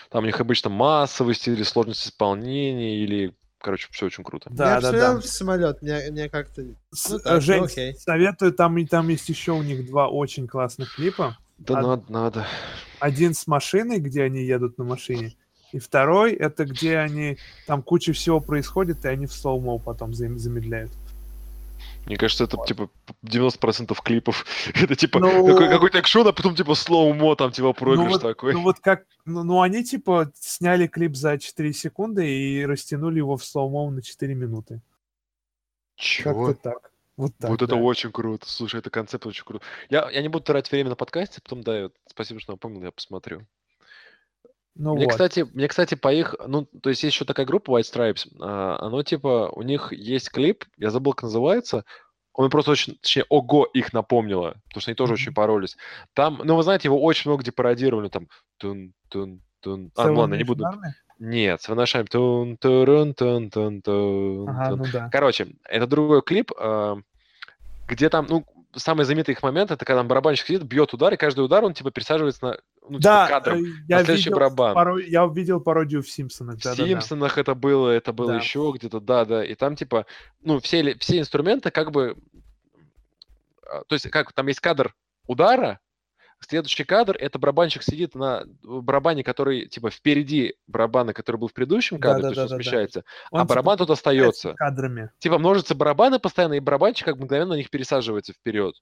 Там 0.10 0.24
у 0.24 0.28
них 0.28 0.40
обычно 0.40 0.70
массовость 0.70 1.48
или 1.48 1.64
сложность 1.64 2.06
исполнения, 2.06 2.98
или, 3.04 3.34
короче, 3.60 3.88
все 3.92 4.08
очень 4.08 4.24
круто. 4.24 4.50
Да, 4.52 4.76
я 4.76 4.82
да, 4.82 4.92
да. 4.92 5.22
самолет, 5.22 5.82
мне, 5.82 6.00
мне 6.12 6.30
как-то. 6.30 6.62
Ну 6.62 6.76
э, 7.18 7.20
так, 7.20 7.34
ну 7.36 7.42
Жень, 7.42 7.64
окей. 7.64 7.94
советую, 7.96 8.54
там, 8.54 8.78
и 8.78 8.86
там 8.86 9.08
есть 9.10 9.30
еще 9.30 9.52
у 9.54 9.64
них 9.64 9.86
два 9.88 10.08
очень 10.08 10.48
классных 10.48 10.96
клипа. 10.96 11.38
Да 11.58 11.80
А- 11.80 11.82
надо, 11.82 12.04
надо. 12.10 12.48
Один 13.00 13.34
с 13.34 13.48
машиной, 13.48 14.00
где 14.00 14.24
они 14.24 14.44
едут 14.44 14.78
на 14.78 14.84
машине, 14.84 15.36
и 15.72 15.80
второй 15.80 16.34
это 16.34 16.66
где 16.66 16.98
они, 16.98 17.38
там 17.68 17.82
куча 17.82 18.14
всего 18.14 18.40
происходит, 18.40 19.04
и 19.06 19.08
они 19.08 19.26
в 19.26 19.34
slow-mo 19.34 19.78
потом 19.78 20.12
зам- 20.12 20.38
замедляют. 20.38 20.92
Мне 22.06 22.18
кажется, 22.18 22.44
это 22.44 22.58
типа 22.66 22.90
90% 23.24 23.96
клипов. 24.04 24.46
Это 24.76 24.96
типа 24.96 25.20
Ну- 25.20 25.48
такой, 25.48 25.70
какой-то 25.70 25.98
экшн, 25.98 26.28
а 26.28 26.34
потом 26.34 26.56
типа 26.56 26.76
slow-mo, 26.76 27.36
там 27.36 27.52
типа 27.52 27.74
проигрыш 27.74 28.14
вот- 28.14 28.22
такой. 28.22 28.54
Ну 28.54 28.62
вот 28.62 28.80
как, 28.80 29.06
ну, 29.26 29.44
ну, 29.44 29.62
они 29.62 29.84
типа 29.84 30.32
сняли 30.36 30.88
клип 30.88 31.16
за 31.16 31.40
4 31.40 31.74
секунды 31.74 32.28
и 32.28 32.66
растянули 32.66 33.18
его 33.18 33.38
в 33.38 33.44
slow-mo 33.44 33.90
на 33.90 34.02
4 34.02 34.36
минуты. 34.36 34.82
Чего? 35.96 36.48
Как-то 36.48 36.62
так. 36.62 36.92
Вот 37.18 37.32
так, 37.38 37.50
вот 37.50 37.62
это 37.62 37.76
да. 37.76 37.82
очень 37.82 38.12
круто. 38.12 38.48
Слушай, 38.48 38.82
это 38.82 38.90
концепт 38.90 39.26
очень 39.26 39.46
круто. 39.46 39.64
Я, 39.90 40.10
я 40.12 40.22
не 40.22 40.28
буду 40.28 40.44
тратить 40.44 40.72
время 40.72 40.90
на 40.90 40.96
подкасте, 40.96 41.40
потом, 41.42 41.64
да, 41.64 41.90
спасибо, 42.08 42.42
что 42.42 42.54
напомнил, 42.54 42.84
я 42.84 42.92
посмотрю. 42.92 43.48
Ну 44.76 44.96
мне, 44.96 45.06
вот. 45.06 45.12
кстати, 45.12 45.48
мне, 45.54 45.68
кстати, 45.68 45.96
по 45.96 46.14
их... 46.14 46.36
Ну, 46.46 46.66
то 46.82 46.90
есть 46.90 47.04
есть 47.04 47.16
еще 47.16 47.26
такая 47.26 47.46
группа 47.46 47.72
White 47.72 47.94
Stripes. 47.94 48.28
а, 48.42 48.78
оно, 48.82 49.04
типа, 49.04 49.50
у 49.54 49.62
них 49.62 49.94
есть 49.94 50.30
клип, 50.30 50.66
я 50.78 50.90
забыл, 50.90 51.14
как 51.14 51.24
называется. 51.24 51.86
Он 52.34 52.50
просто 52.50 52.72
очень... 52.72 52.98
Точнее, 53.02 53.26
ого, 53.30 53.66
их 53.74 53.94
напомнило. 53.94 54.56
Потому 54.68 54.82
что 54.82 54.92
они 54.92 54.96
тоже 54.96 55.14
очень 55.14 55.28
Мгм. 55.28 55.36
поролись. 55.36 55.78
Там, 56.14 56.42
ну, 56.44 56.58
вы 56.58 56.64
знаете, 56.64 56.90
его 56.90 57.02
очень 57.02 57.30
много 57.30 57.42
где 57.42 57.54
пародировали. 57.54 58.10
Там... 58.10 58.28
Тун, 58.58 58.94
тун, 59.10 59.42
тун. 59.62 59.92
А, 59.96 60.08
ну 60.08 60.20
ладно, 60.20 60.36
не 60.36 60.44
буду. 60.44 60.66
Нет, 61.20 61.62
с 61.62 61.70
Ванашами. 61.70 62.04
Тун, 62.04 62.58
турун, 62.58 63.14
тун, 63.14 63.50
тун, 63.50 63.82
тун, 63.82 64.50
Ага, 64.50 64.70
тун. 64.70 64.80
ну 64.80 64.86
да. 64.92 65.10
Короче, 65.10 65.48
это 65.64 65.88
другой 65.88 66.22
клип, 66.22 66.52
а, 66.60 66.98
где 67.88 68.10
там, 68.10 68.26
ну, 68.28 68.46
самый 68.76 69.06
знаменитый 69.06 69.34
их 69.34 69.44
момент, 69.44 69.72
это 69.72 69.84
когда 69.86 70.00
там 70.02 70.08
барабанщик 70.08 70.48
сидит, 70.48 70.64
бьет 70.64 70.94
удар, 70.94 71.14
и 71.14 71.18
каждый 71.18 71.42
удар 71.46 71.64
он, 71.64 71.74
типа, 71.74 71.92
пересаживается 71.92 72.46
на, 72.46 72.58
ну, 72.90 73.00
Да, 73.00 73.26
типа, 73.28 73.40
кадром. 73.40 73.64
э, 73.64 73.68
я 73.88 73.98
следующий 74.04 74.26
видел, 74.26 74.36
барабан. 74.38 74.76
паро- 74.76 75.02
я 75.02 75.26
видел 75.28 75.60
пародию 75.62 76.02
в 76.04 76.10
Симпсонах. 76.10 76.58
В 76.60 76.64
да, 76.64 76.76
да, 76.76 76.84
да. 76.84 76.88
Симпсонах 76.88 77.38
это 77.38 77.56
было, 77.56 77.90
это 77.90 78.14
было 78.14 78.34
Да. 78.34 78.38
еще 78.38 78.72
где-то, 78.76 79.00
да, 79.00 79.26
да. 79.26 79.44
И 79.46 79.56
там, 79.56 79.76
типа, 79.76 80.06
ну, 80.42 80.60
все, 80.60 80.82
ли- 80.82 80.98
все 81.00 81.20
инструменты 81.20 81.72
как 81.72 81.92
бы... 81.92 82.16
а, 83.68 83.84
То 83.88 83.94
есть, 83.96 84.10
как 84.10 84.34
там 84.34 84.48
есть 84.48 84.60
кадр 84.60 84.94
удара, 85.28 85.80
следующий 86.46 86.84
кадр, 86.84 87.16
это 87.20 87.40
барабанщик 87.40 87.84
сидит 87.84 88.16
на 88.16 88.46
барабане, 88.64 89.24
который, 89.24 89.68
типа, 89.68 89.90
впереди 89.90 90.56
барабана, 90.68 91.14
который 91.14 91.38
был 91.38 91.48
в 91.48 91.54
предыдущем 91.54 92.00
кадре, 92.00 92.22
то 92.22 92.28
есть 92.30 92.38
он 92.38 92.44
Да-да-да-да-да. 92.44 92.64
смещается, 92.64 93.04
Он, 93.32 93.40
а 93.40 93.44
типа, 93.44 93.50
барабан 93.50 93.78
тут 93.78 93.90
остается. 93.90 94.54
кадрами. 94.54 95.10
Типа, 95.20 95.38
множатся 95.38 95.76
барабаны 95.76 96.20
постоянно, 96.20 96.54
и 96.54 96.60
барабанщик 96.60 97.06
как 97.06 97.18
мгновенно 97.18 97.52
на 97.52 97.58
них 97.58 97.70
пересаживается 97.70 98.34
вперед. 98.34 98.76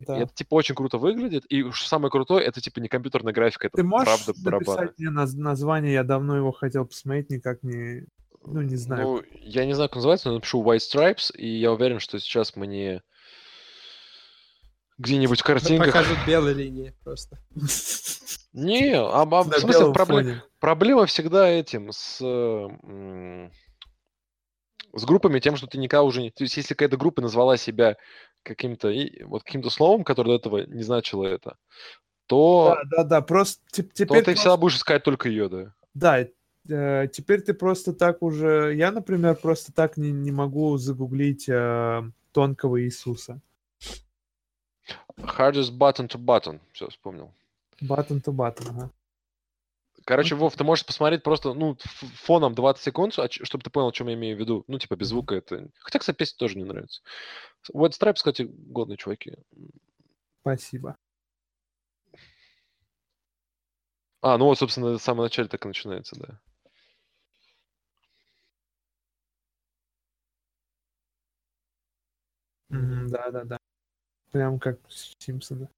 Да. 0.00 0.18
И 0.18 0.22
это, 0.22 0.32
типа, 0.34 0.54
очень 0.54 0.74
круто 0.74 0.96
выглядит. 0.98 1.44
И 1.46 1.70
что 1.72 1.88
самое 1.88 2.10
крутое, 2.10 2.44
это, 2.44 2.60
типа, 2.60 2.80
не 2.80 2.88
компьютерная 2.88 3.32
графика, 3.34 3.66
это 3.66 3.76
Ты 3.76 3.82
можешь 3.82 4.24
правда 4.24 4.50
написать 4.50 4.98
мне 4.98 5.08
наз- 5.10 5.36
название? 5.36 5.92
Я 5.92 6.04
давно 6.04 6.36
его 6.36 6.52
хотел 6.52 6.86
посмотреть, 6.86 7.30
никак 7.30 7.62
не... 7.62 8.06
Ну, 8.46 8.62
не 8.62 8.76
знаю. 8.76 9.02
Ну, 9.02 9.22
я 9.42 9.66
не 9.66 9.74
знаю, 9.74 9.90
как 9.90 9.96
называется, 9.96 10.28
но 10.28 10.36
напишу 10.36 10.62
White 10.62 10.78
Stripes, 10.78 11.36
и 11.36 11.46
я 11.46 11.72
уверен, 11.72 12.00
что 12.00 12.18
сейчас 12.18 12.56
мне 12.56 13.02
где-нибудь 15.00 15.40
в 15.40 15.44
картинках... 15.44 15.94
Покажут 15.94 16.18
белые 16.26 16.54
линии 16.54 16.94
просто. 17.02 17.38
Не, 18.52 18.94
а, 18.94 19.22
а 19.22 19.24
в 19.24 19.44
смысле, 19.44 19.80
белом 19.80 19.92
пробле- 19.92 20.22
фоне. 20.22 20.42
проблема 20.58 21.06
всегда 21.06 21.48
этим, 21.48 21.90
с, 21.92 22.18
с 24.92 25.04
группами, 25.04 25.40
тем, 25.40 25.56
что 25.56 25.66
ты 25.66 25.78
никогда 25.78 26.02
уже 26.02 26.20
не... 26.20 26.30
То 26.30 26.44
есть, 26.44 26.56
если 26.56 26.74
какая-то 26.74 26.98
группа 26.98 27.22
назвала 27.22 27.56
себя 27.56 27.96
каким-то 28.42 28.92
вот 29.24 29.42
каким-то 29.44 29.70
словом, 29.70 30.04
которое 30.04 30.30
до 30.30 30.36
этого 30.36 30.66
не 30.66 30.82
значило 30.82 31.24
это, 31.24 31.56
то, 32.26 32.76
Да, 32.90 32.96
да, 32.96 33.04
да, 33.04 33.20
просто 33.22 33.62
теп- 33.72 33.88
то 33.88 34.04
теперь 34.04 34.24
ты 34.24 34.34
всегда 34.34 34.56
будешь 34.56 34.76
искать 34.76 35.02
только 35.02 35.28
ее, 35.28 35.48
да. 35.48 35.74
Да, 35.94 36.26
э, 36.68 37.08
теперь 37.12 37.40
ты 37.40 37.54
просто 37.54 37.94
так 37.94 38.22
уже... 38.22 38.74
Я, 38.76 38.90
например, 38.92 39.36
просто 39.36 39.72
так 39.72 39.96
не, 39.96 40.10
не 40.10 40.32
могу 40.32 40.76
загуглить 40.76 41.48
э, 41.48 42.02
тонкого 42.32 42.82
Иисуса. 42.82 43.40
Hardest 45.22 45.76
button 45.76 46.08
to 46.08 46.18
button. 46.18 46.60
Все, 46.72 46.88
вспомнил. 46.88 47.32
Button 47.80 48.22
to 48.22 48.32
button, 48.32 48.68
ага. 48.68 48.90
Короче, 50.04 50.34
Вов, 50.34 50.56
ты 50.56 50.64
можешь 50.64 50.86
посмотреть 50.86 51.22
просто, 51.22 51.52
ну, 51.52 51.76
фоном 52.24 52.54
20 52.54 52.82
секунд, 52.82 53.18
а 53.18 53.28
чтобы 53.30 53.62
ты 53.62 53.70
понял, 53.70 53.88
о 53.88 53.92
чем 53.92 54.08
я 54.08 54.14
имею 54.14 54.36
в 54.36 54.40
виду. 54.40 54.64
Ну, 54.66 54.78
типа, 54.78 54.96
без 54.96 55.08
звука 55.08 55.36
это... 55.36 55.68
Хотя, 55.78 55.98
кстати, 55.98 56.16
песня 56.16 56.36
тоже 56.38 56.56
не 56.56 56.64
нравится. 56.64 57.02
Вот 57.72 57.92
Stripes, 57.92 58.14
кстати, 58.14 58.48
годные 58.50 58.96
чуваки. 58.96 59.36
Спасибо. 60.40 60.96
А, 64.22 64.36
ну 64.36 64.46
вот, 64.46 64.58
собственно, 64.58 64.98
в 64.98 65.02
самом 65.02 65.24
начале 65.24 65.48
так 65.48 65.64
и 65.64 65.68
начинается, 65.68 66.16
да. 66.18 66.40
Мгм, 72.68 73.08
Да-да-да. 73.08 73.59
Прям 74.32 74.58
как 74.58 74.78
Симпсоны. 75.18 75.68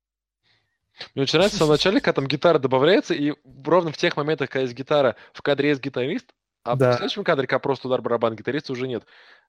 Мне 1.15 1.23
очень 1.23 1.39
нравится 1.39 1.57
в 1.57 1.59
самом 1.59 1.73
начале, 1.73 2.01
когда 2.01 2.13
там 2.13 2.27
гитара 2.27 2.59
добавляется, 2.59 3.15
и 3.15 3.33
ровно 3.65 3.93
в 3.93 3.97
тех 3.97 4.17
моментах, 4.17 4.51
когда 4.51 4.63
есть 4.63 4.75
гитара, 4.75 5.17
в 5.33 5.41
кадре 5.41 5.71
есть 5.71 5.81
гитарист, 5.81 6.35
а 6.65 6.77
Да. 6.77 6.93
в 6.93 6.97
следующем 6.97 7.25
кадре, 7.25 7.47
когда 7.47 7.59
просто 7.61 7.89
удар 7.89 8.03
барабан, 8.03 8.37
гитариста 8.37 8.73
уже 8.73 8.87
нет. 8.87 9.05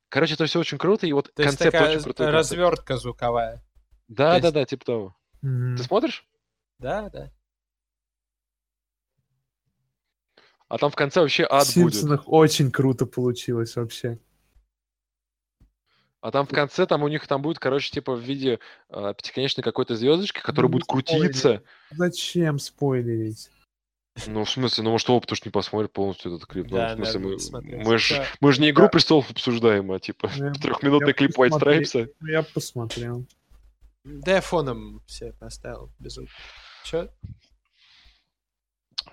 Короче, 0.09 0.35
это 0.35 0.45
все 0.45 0.59
очень 0.59 0.77
круто, 0.77 1.05
и 1.05 1.11
вот 1.11 1.33
То 1.33 1.43
есть 1.43 1.57
концепт 1.57 1.73
такая 1.73 1.89
очень 1.91 2.03
крутой. 2.03 2.27
концепт. 2.27 2.33
развертка 2.51 2.97
звуковая. 2.97 3.61
Да, 4.07 4.29
то 4.31 4.35
есть- 4.37 4.43
да, 4.43 4.51
да, 4.51 4.65
типа 4.65 4.85
того. 4.85 5.15
Мгм. 5.41 5.75
Ты 5.75 5.83
смотришь? 5.83 6.25
Да, 6.79 7.09
да. 7.09 7.29
А 10.69 10.77
там 10.77 10.89
в 10.89 10.95
конце 10.95 11.19
вообще 11.19 11.43
В 11.45 11.51
ад 11.51 11.65
будет. 11.75 11.93
Симпсонах 11.93 12.23
очень 12.27 12.71
круто 12.71 13.05
получилось 13.05 13.75
вообще. 13.75 14.17
А 16.23 16.31
там 16.31 16.45
в 16.45 16.49
конце, 16.51 16.85
там 16.85 17.03
у 17.03 17.09
них 17.09 17.27
там 17.27 17.41
будет, 17.41 17.59
короче, 17.59 17.91
типа 17.91 18.15
в 18.15 18.21
виде 18.21 18.59
э, 18.89 19.13
пятиконечной 19.17 19.61
какой-то 19.61 19.97
звездочки, 19.97 20.39
которая 20.39 20.69
Ну, 20.69 20.77
будет 20.77 20.85
крутиться. 20.87 21.63
Зачем 21.91 22.59
спойлерить? 22.59 23.49
Ну, 24.27 24.45
в 24.45 24.49
смысле, 24.49 24.85
ну, 24.85 24.91
может, 24.91 25.05
потому 25.05 25.35
что 25.35 25.49
не 25.49 25.51
посмотрит 25.51 25.91
полностью 25.91 26.33
этот 26.33 26.47
клип. 26.47 26.67
Ну, 26.69 26.77
Да, 26.77 26.93
в 26.93 26.95
смысле, 26.95 27.13
надо 27.19 27.27
мы, 27.27 27.33
посмотреть. 27.35 27.85
мы, 27.85 27.97
ж, 27.97 28.09
Да. 28.11 28.25
мы 28.39 28.53
же 28.53 28.61
не 28.61 28.69
«Игру 28.69 28.85
Да. 28.85 28.89
престолов» 28.89 29.29
обсуждаем, 29.31 29.91
а 29.91 29.99
типа 29.99 30.31
Ну, 30.37 30.45
я- 30.45 30.51
трехминутный 30.53 31.07
я 31.09 31.13
клип 31.13 31.37
White. 31.37 31.59
Stripes. 31.59 32.09
Ну, 32.21 32.27
Я 32.29 32.43
посмотрел. 32.43 33.25
Да 34.05 34.31
я 34.35 34.39
фоном 34.41 35.01
все 35.05 35.33
поставил 35.33 35.91
без 35.99 36.13
звука. 36.13 36.31
Чё? 36.85 37.09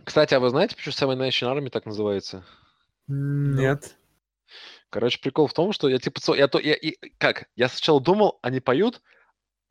Кстати, 0.04 0.34
а 0.34 0.38
вы 0.40 0.50
знаете, 0.50 0.76
почему 0.76 0.92
Seven 0.92 1.18
Nation 1.28 1.52
Army 1.52 1.70
так 1.70 1.86
называется? 1.86 2.44
М, 3.08 3.56
Нет. 3.56 3.96
Короче, 4.90 5.20
прикол 5.20 5.46
в 5.46 5.52
том, 5.52 5.72
что 5.72 5.88
я 5.88 5.98
типа... 5.98 6.20
Я, 6.34 6.48
то, 6.48 6.58
я, 6.58 6.74
и, 6.74 6.96
как? 7.18 7.44
Я 7.56 7.68
сначала 7.68 8.00
думал, 8.00 8.38
они 8.42 8.60
поют 8.60 9.00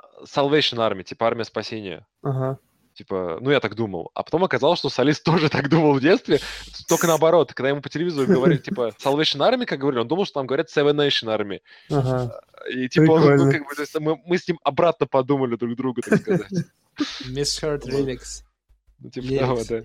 э, 0.02 0.04
Salvation 0.24 0.78
Army, 0.78 1.04
типа 1.04 1.28
Армия 1.28 1.44
Спасения. 1.44 2.08
Ага. 2.24 2.58
Типа, 2.94 3.38
ну, 3.40 3.52
я 3.52 3.60
так 3.60 3.76
думал. 3.76 4.12
А 4.14 4.24
потом 4.24 4.44
оказалось, 4.44 4.80
что 4.80 4.90
солист 4.90 5.24
тоже 5.26 5.50
так 5.50 5.70
думал 5.70 5.94
в 5.94 6.02
детстве, 6.02 6.40
только 6.88 7.08
наоборот. 7.08 7.54
Когда 7.54 7.70
ему 7.70 7.82
по 7.82 7.90
телевизору 7.90 8.28
говорили, 8.28 8.60
типа, 8.60 8.94
Salvation 9.02 9.40
Army, 9.40 9.66
как 9.66 9.80
говорили, 9.80 10.02
он 10.02 10.08
думал, 10.08 10.26
что 10.26 10.36
там 10.36 10.48
говорят 10.48 10.68
Seven 10.76 10.96
Nation 10.96 11.28
Army. 11.28 11.60
Ага. 11.90 12.42
И 12.70 12.90
типа, 12.90 13.12
он, 13.12 13.36
ну, 13.36 13.52
как 13.52 13.68
бы, 13.68 13.76
то 13.76 13.82
есть 13.82 14.00
мы, 14.00 14.18
мы 14.26 14.38
с 14.38 14.48
ним 14.48 14.60
обратно 14.64 15.06
подумали 15.06 15.56
друг 15.56 15.76
другу, 15.76 16.02
так 16.02 16.20
сказать. 16.20 16.52
Misheard 17.30 17.84
Remix. 17.84 18.44
Ну, 19.00 19.10
типа 19.10 19.40
того, 19.40 19.62
да. 19.68 19.84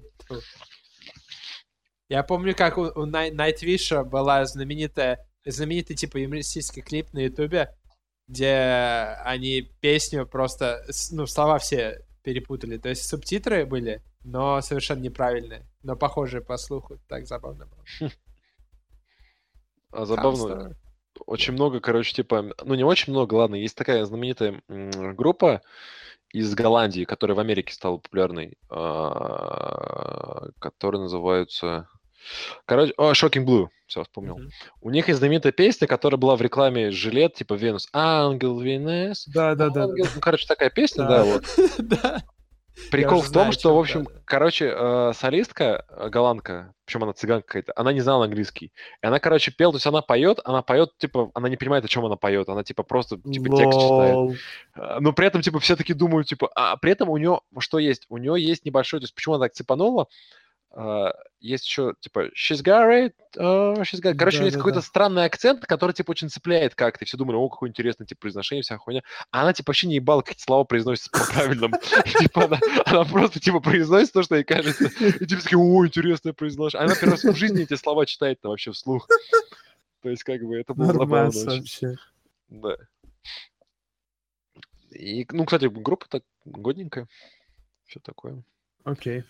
Я 2.09 2.23
помню, 2.23 2.55
как 2.55 2.79
у, 2.79 2.83
у 2.95 3.07
Найтвиша 3.07 4.05
была 4.05 4.45
знаменитая, 4.45 5.27
знаменитый 5.45 5.97
типа 5.97 6.19
юмористический 6.19 6.83
клип 6.83 7.13
на 7.13 7.21
Ютубе, 7.21 7.75
где 8.29 9.17
они 9.25 9.63
песню 9.81 10.27
просто, 10.27 10.85
ну, 11.11 11.27
слова 11.27 11.59
все 11.59 12.05
перепутали. 12.23 12.79
То 12.79 12.89
есть 12.89 13.09
субтитры 13.09 13.67
были, 13.67 14.03
но 14.23 14.61
совершенно 14.61 15.01
неправильные, 15.01 15.67
но 15.83 15.97
похожие 15.97 16.43
по 16.43 16.57
слуху. 16.57 16.99
Так 17.09 17.27
забавно 17.27 17.67
было. 17.67 18.11
А 19.93 20.07
забавно, 20.07 20.77
очень 21.27 21.53
много, 21.53 21.81
короче, 21.81 22.15
типа, 22.15 22.53
ну, 22.65 22.75
не 22.75 22.85
очень 22.85 23.13
много, 23.13 23.35
ладно, 23.35 23.55
есть 23.55 23.77
такая 23.77 24.05
знаменитая 24.05 24.61
группа 24.69 25.63
из 26.33 26.53
Голландии, 26.55 27.05
которая 27.05 27.37
в 27.37 27.41
Америке 27.41 27.73
стала 27.73 27.99
популярной, 27.99 28.59
а, 28.69 30.49
которые 30.59 31.03
называются... 31.03 31.89
Короче, 32.67 32.93
о, 32.97 33.13
Shocking 33.13 33.45
Blue, 33.45 33.69
все, 33.87 34.03
вспомнил. 34.03 34.39
Мгм. 34.39 34.51
У 34.81 34.91
них 34.91 35.09
есть 35.09 35.19
знаменитая 35.19 35.53
песня, 35.53 35.87
которая 35.87 36.19
была 36.19 36.37
в 36.37 36.43
рекламе 36.43 36.91
жилет, 36.91 37.35
типа 37.35 37.55
Венус. 37.55 37.89
Ангел 37.93 38.59
Венес. 38.59 39.27
Да-да-да. 39.27 39.85
Ангел. 39.85 40.07
Ну, 40.15 40.21
короче, 40.21 40.47
такая 40.47 40.71
песня, 40.71 41.05
Да. 41.05 41.09
да, 41.09 41.25
вот. 41.25 41.45
Да. 41.79 42.23
Прикол 42.91 43.21
в 43.21 43.31
том, 43.31 43.53
что, 43.53 43.75
в 43.75 43.79
общем, 43.79 44.09
короче, 44.25 44.73
э, 44.75 45.13
солистка, 45.15 45.85
э, 45.89 46.09
голландка, 46.09 46.75
причем 46.85 47.05
она 47.05 47.13
цыганка 47.13 47.47
какая-то, 47.47 47.73
она 47.77 47.93
не 47.93 48.01
знала 48.01 48.25
английский. 48.25 48.73
И 49.01 49.07
она, 49.07 49.21
короче, 49.21 49.53
пела, 49.53 49.73
то 49.73 49.77
есть 49.77 49.87
она 49.87 50.03
поет, 50.03 50.41
она 50.45 50.63
поет, 50.63 50.91
типа, 50.99 51.31
она 51.35 51.49
не 51.49 51.57
понимает, 51.57 51.85
о 51.85 51.89
чем 51.89 52.05
она 52.05 52.17
поет, 52.17 52.49
она, 52.49 52.65
типа, 52.65 52.83
просто, 52.83 53.17
типа, 53.19 53.57
текст 53.57 53.79
читает. 53.81 54.39
А, 54.75 55.01
Но 55.01 55.13
при 55.13 55.27
этом, 55.27 55.41
типа, 55.41 55.61
все 55.61 55.77
таки 55.77 55.95
думают, 55.95 56.27
типа, 56.27 56.51
а 56.57 56.77
при 56.77 56.91
этом 56.91 57.11
у 57.11 57.17
нее 57.17 57.41
что 57.59 57.79
есть? 57.79 58.07
У 58.09 58.19
нее 58.19 58.43
есть 58.45 58.65
небольшой, 58.65 58.99
то 58.99 59.05
есть 59.05 59.15
почему 59.15 59.37
она 59.37 59.45
так 59.45 59.55
цепанула? 59.55 60.09
А, 60.77 61.15
есть 61.39 61.67
еще, 61.67 61.95
типа, 62.01 62.31
she's 62.35 62.63
got 62.63 62.91
it, 62.91 63.15
uh, 63.37 63.81
she's 63.83 64.01
got... 64.01 64.15
Короче, 64.15 64.39
у 64.39 64.41
нее 64.41 64.47
есть 64.47 64.57
Да-да-да. 64.57 64.59
какой-то 64.59 64.81
странный 64.81 65.25
акцент, 65.25 65.65
который, 65.67 65.93
типа, 65.93 66.11
очень 66.11 66.29
цепляет 66.29 66.75
как-то. 66.75 67.05
И 67.05 67.07
все 67.07 67.17
думали, 67.17 67.37
о, 67.37 67.49
какой 67.49 67.69
интересный, 67.69 68.07
типа, 68.07 68.23
произношение, 68.23 68.63
вся 68.63 68.77
хуйня. 68.77 69.03
А 69.31 69.43
она, 69.43 69.53
типа, 69.53 69.71
вообще 69.71 69.87
не 69.87 69.97
ебала, 69.97 70.23
как 70.23 70.33
эти 70.33 70.43
слова 70.43 70.65
произносятся 70.65 71.11
по-правильному. 71.11 71.77
Типа, 72.19 72.59
она- 72.87 73.05
просто, 73.05 73.39
типа, 73.39 73.61
произносит 73.61 74.13
то, 74.13 74.23
что 74.25 74.35
ей 74.35 74.45
кажется. 74.45 74.87
И 74.87 75.27
типа, 75.27 75.43
такие, 75.43 75.59
о, 75.59 75.87
интересное 75.87 76.33
произношение. 76.33 76.87
Она 76.87 76.95
первый 76.97 77.13
раз 77.13 77.25
в 77.25 77.37
жизни 77.37 77.63
эти 77.63 77.75
слова 77.75 78.05
читает 78.05 78.41
вообще 78.43 78.73
вслух. 78.73 79.07
То 80.03 80.09
есть, 80.09 80.25
как 80.25 80.43
бы, 80.43 80.59
это 80.59 80.75
было 80.75 80.93
забавно 80.93 81.31
вообще. 81.45 81.97
Да. 82.49 82.77
И, 84.91 85.27
ну, 85.31 85.45
кстати, 85.45 85.67
группа 85.67 86.07
так 86.09 86.23
годненькая. 86.45 87.07
Все 87.87 88.01
такое. 88.01 88.43
Окей. 88.85 89.25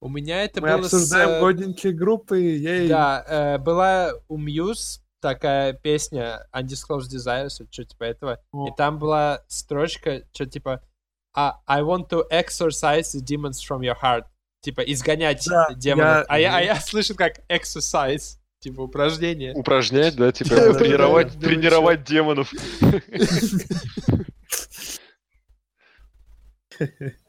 У 0.00 0.08
меня 0.08 0.44
это 0.44 0.62
Мы 0.62 0.68
было 0.68 0.82
с, 0.82 0.94
обсуждаем 0.94 1.28
э, 1.28 1.40
годненькие 1.40 1.92
группы. 1.92 2.38
Ей. 2.38 2.88
Да, 2.88 3.22
э, 3.28 3.58
была 3.58 4.12
у 4.28 4.38
Muse 4.38 5.00
такая 5.20 5.74
песня 5.74 6.46
Undisclosed 6.54 7.10
Desires, 7.14 7.60
что 7.70 7.84
типа 7.84 8.04
этого. 8.04 8.40
О. 8.52 8.68
И 8.68 8.70
там 8.76 8.98
была 8.98 9.44
строчка, 9.48 10.22
что 10.32 10.46
типа 10.46 10.82
а, 11.34 11.60
I 11.66 11.82
want 11.82 12.08
to 12.08 12.24
exorcise 12.30 13.14
the 13.14 13.20
demons 13.22 13.58
from 13.68 13.80
your 13.80 13.96
heart. 14.02 14.24
Типа 14.62 14.80
изгонять 14.80 15.44
Да, 15.46 15.68
демонов. 15.74 16.06
я- 16.06 16.24
А, 16.28 16.38
я, 16.38 16.56
а 16.56 16.60
я 16.62 16.76
слышу 16.76 17.14
как 17.14 17.40
exercise, 17.50 18.38
типа 18.60 18.80
упражнение. 18.80 19.52
Упражнять, 19.54 20.16
да, 20.16 20.32
типа, 20.32 20.56
Да, 20.56 20.72
тренировать, 20.74 21.38
да, 21.38 21.46
тренировать 21.46 22.04
демонов. 22.04 22.50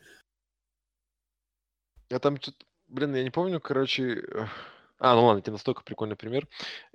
Я 2.11 2.19
там 2.19 2.35
что-то, 2.41 2.57
блин, 2.89 3.15
я 3.15 3.23
не 3.23 3.29
помню, 3.31 3.59
короче... 3.61 4.21
э, 4.21 4.45
А, 4.99 5.15
ну 5.15 5.25
ладно, 5.25 5.39
это 5.39 5.51
настолько 5.51 5.81
прикольный 5.81 6.17
пример. 6.17 6.47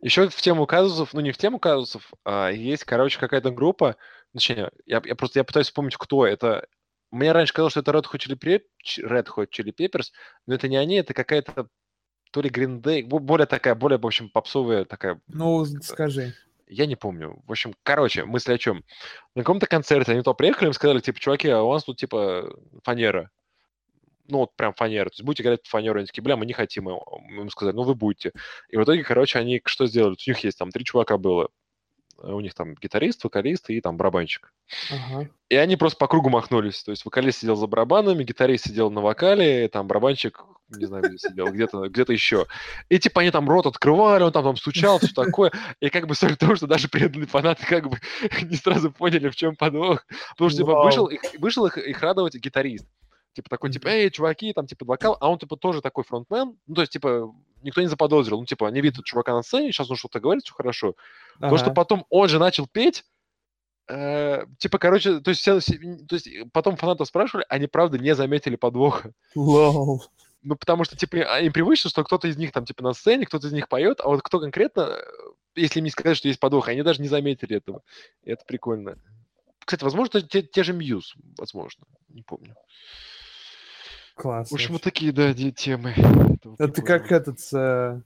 Еще 0.02 0.28
в 0.28 0.40
тему 0.42 0.66
казусов, 0.66 1.14
ну 1.14 1.20
не 1.20 1.32
в 1.32 1.38
тему 1.38 1.58
казусов, 1.58 2.12
а 2.24 2.50
есть, 2.50 2.84
короче, 2.84 3.18
какая-то 3.18 3.50
группа, 3.50 3.96
точнее, 4.34 4.70
я, 4.84 5.00
я 5.04 5.14
просто 5.16 5.40
я 5.40 5.44
пытаюсь 5.44 5.68
вспомнить, 5.68 5.96
кто 5.96 6.26
это. 6.26 6.68
Мне 7.10 7.32
раньше 7.32 7.54
казалось, 7.54 7.72
что 7.72 7.80
это 7.80 7.92
Red 7.92 8.04
Hot 8.12 8.18
Chili, 8.18 8.62
Ч- 8.82 9.02
Red 9.02 9.26
Hot 9.34 9.48
Chili 9.48 9.74
Peppers, 9.74 10.10
но 10.46 10.54
это 10.54 10.68
не 10.68 10.76
они, 10.76 10.96
это 10.96 11.14
какая-то 11.14 11.68
то 12.32 12.42
ли 12.42 12.50
Green 12.50 12.82
Day, 12.82 13.02
бо- 13.02 13.18
более 13.18 13.46
такая, 13.46 13.74
более, 13.74 13.98
в 13.98 14.06
общем, 14.06 14.28
попсовая 14.28 14.84
такая 14.84 15.20
Ну, 15.28 15.64
скажи. 15.80 16.34
я 16.68 16.86
не 16.86 16.96
помню. 16.96 17.42
В 17.46 17.52
общем, 17.52 17.74
короче, 17.82 18.24
мысль 18.26 18.52
о 18.52 18.58
чем. 18.58 18.84
На 19.34 19.42
каком-то 19.42 19.66
концерте 19.66 20.12
они 20.12 20.22
то 20.22 20.34
приехали, 20.34 20.66
им 20.68 20.74
сказали, 20.74 21.00
типа, 21.00 21.18
чуваки, 21.18 21.48
а 21.48 21.62
у 21.62 21.68
вас 21.68 21.84
тут, 21.84 21.96
типа, 21.96 22.52
фанера. 22.84 23.30
Ну, 24.28 24.38
вот 24.38 24.56
прям 24.56 24.74
фанера. 24.74 25.08
То 25.10 25.14
есть 25.14 25.22
будете 25.22 25.42
играть 25.42 25.62
по 25.62 25.68
фанеру. 25.70 25.98
Они 25.98 26.06
такие, 26.06 26.22
бля, 26.22 26.36
мы 26.36 26.46
не 26.46 26.52
хотим. 26.52 26.84
Мы 26.84 27.42
им 27.42 27.50
сказали, 27.50 27.74
ну, 27.74 27.82
вы 27.82 27.94
будете. 27.94 28.32
И 28.68 28.76
в 28.76 28.84
итоге, 28.84 29.02
короче, 29.02 29.38
они 29.38 29.60
что 29.64 29.86
сделали? 29.86 30.12
У 30.14 30.30
них 30.30 30.38
есть 30.44 30.58
там 30.58 30.70
три 30.70 30.84
чувака 30.84 31.18
было. 31.18 31.48
Э, 32.22 32.32
У 32.32 32.40
них 32.40 32.54
там 32.54 32.74
гитарист, 32.74 33.24
вокалист 33.24 33.70
и 33.70 33.80
там 33.80 33.96
барабанщик. 33.96 34.52
Ага. 34.90 35.28
И 35.48 35.54
они 35.54 35.76
просто 35.76 35.98
по 35.98 36.08
кругу 36.08 36.28
махнулись. 36.28 36.82
То 36.82 36.90
есть 36.90 37.04
вокалист 37.04 37.40
сидел 37.40 37.56
за 37.56 37.66
барабанами, 37.66 38.24
гитарист 38.24 38.66
сидел 38.66 38.90
на 38.90 39.00
вокале, 39.00 39.68
там 39.68 39.86
барабанщик, 39.86 40.44
не 40.68 40.86
знаю, 40.86 41.04
где 41.04 41.18
сидел, 41.18 41.52
где-то 41.52 41.88
где 41.88 42.02
еще. 42.12 42.46
И 42.88 42.98
типа 42.98 43.20
они 43.20 43.30
там 43.30 43.48
рот 43.48 43.66
открывали, 43.66 44.24
он 44.24 44.32
там, 44.32 44.44
там 44.44 44.56
стучал, 44.56 44.98
все 44.98 45.12
такое. 45.14 45.52
И 45.80 45.88
как 45.88 46.06
бы 46.06 46.14
суть 46.14 46.32
в 46.32 46.38
том, 46.38 46.56
что 46.56 46.66
даже 46.66 46.88
преданные 46.88 47.28
фанаты 47.28 47.64
как 47.66 47.88
бы 47.88 47.98
не 48.42 48.56
сразу 48.56 48.90
поняли, 48.90 49.28
в 49.28 49.36
чем 49.36 49.54
подвох. 49.56 50.06
Потому 50.30 50.50
что 50.50 50.58
типа 50.58 50.82
вышел, 50.82 51.06
их, 51.06 51.20
вышел 51.38 51.66
их, 51.66 51.78
их 51.78 52.00
радовать 52.00 52.34
гитарист. 52.34 52.86
Типа 53.36 53.50
такой, 53.50 53.70
типа, 53.70 53.88
эй, 53.88 54.10
чуваки, 54.10 54.54
там, 54.54 54.66
типа, 54.66 54.86
вокал, 54.86 55.18
а 55.20 55.28
он, 55.30 55.38
типа, 55.38 55.58
тоже 55.58 55.82
такой 55.82 56.04
фронтмен. 56.04 56.56
Ну, 56.66 56.74
то 56.74 56.80
есть, 56.80 56.92
типа, 56.94 57.34
никто 57.62 57.82
не 57.82 57.86
заподозрил. 57.86 58.40
Ну, 58.40 58.46
типа, 58.46 58.66
они 58.66 58.80
видят 58.80 59.04
чувака 59.04 59.34
на 59.34 59.42
сцене, 59.42 59.72
сейчас 59.72 59.90
он 59.90 59.96
что-то 59.96 60.20
говорит, 60.20 60.44
все 60.44 60.54
хорошо. 60.54 60.94
То, 61.38 61.58
что 61.58 61.66
Ага. 61.66 61.74
потом 61.74 62.06
он 62.08 62.28
же 62.30 62.38
начал 62.38 62.66
петь, 62.66 63.04
э, 63.88 64.46
типа, 64.58 64.78
короче, 64.78 65.20
то 65.20 65.28
есть, 65.28 65.42
все- 65.42 65.60
все- 65.60 65.78
то 66.08 66.14
есть 66.14 66.28
потом 66.54 66.76
фанатов 66.76 67.08
спрашивали, 67.08 67.44
они, 67.50 67.66
правда, 67.66 67.98
не 67.98 68.14
заметили 68.14 68.56
подвоха. 68.56 69.12
Лол. 69.34 70.02
Ну, 70.42 70.56
потому 70.56 70.84
что, 70.84 70.96
типа, 70.96 71.18
а, 71.18 71.40
им 71.40 71.52
привычно, 71.52 71.90
что 71.90 72.04
кто-то 72.04 72.28
из 72.28 72.38
них 72.38 72.52
там, 72.52 72.64
типа, 72.64 72.82
на 72.82 72.94
сцене, 72.94 73.26
кто-то 73.26 73.48
из 73.48 73.52
них 73.52 73.68
поет, 73.68 74.00
а 74.00 74.08
вот 74.08 74.22
кто 74.22 74.40
конкретно, 74.40 74.80
э, 74.80 75.02
если 75.56 75.80
им 75.80 75.84
не 75.84 75.90
сказать, 75.90 76.16
что 76.16 76.28
есть 76.28 76.40
подвох, 76.40 76.68
они 76.68 76.80
даже 76.80 77.02
не 77.02 77.08
заметили 77.08 77.56
этого. 77.58 77.82
И 78.22 78.30
это 78.30 78.44
прикольно. 78.46 78.96
Кстати, 79.66 79.82
возможно, 79.82 80.22
те, 80.22 80.42
те 80.42 80.62
же 80.62 80.72
Мьюз, 80.72 81.14
возможно, 81.36 81.84
не 82.08 82.22
помню. 82.22 82.54
Класс. 84.16 84.50
Вообще. 84.50 84.72
вот 84.72 84.82
такие, 84.82 85.12
да, 85.12 85.34
темы. 85.52 85.94
Это 86.58 86.80
как 86.80 87.12
этот 87.12 87.38
э, 87.52 88.00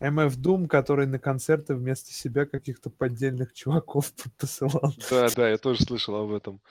MF 0.00 0.36
Doom, 0.38 0.66
который 0.68 1.06
на 1.06 1.18
концерты 1.18 1.74
вместо 1.74 2.12
себя 2.12 2.46
каких-то 2.46 2.88
поддельных 2.88 3.52
чуваков 3.52 4.10
посылал. 4.38 4.94
Да, 5.10 5.28
да, 5.36 5.50
я 5.50 5.58
тоже 5.58 5.82
слышал 5.84 6.14
об 6.16 6.32
этом. 6.32 6.62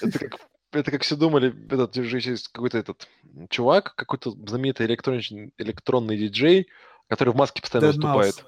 Это 0.00 0.18
как, 0.18 0.48
это 0.72 0.90
как 0.90 1.02
все 1.02 1.14
думали, 1.14 1.54
этот 1.70 1.96
есть 1.96 2.48
какой-то 2.48 2.78
этот 2.78 3.06
чувак, 3.50 3.94
какой-то 3.94 4.30
знаменитый 4.30 4.86
электронный, 4.86 5.52
электронный 5.58 6.16
диджей, 6.16 6.68
который 7.06 7.34
в 7.34 7.36
маске 7.36 7.60
постоянно 7.60 7.90
Dead 7.90 7.96
выступает. 7.96 8.34
Mouse. 8.34 8.44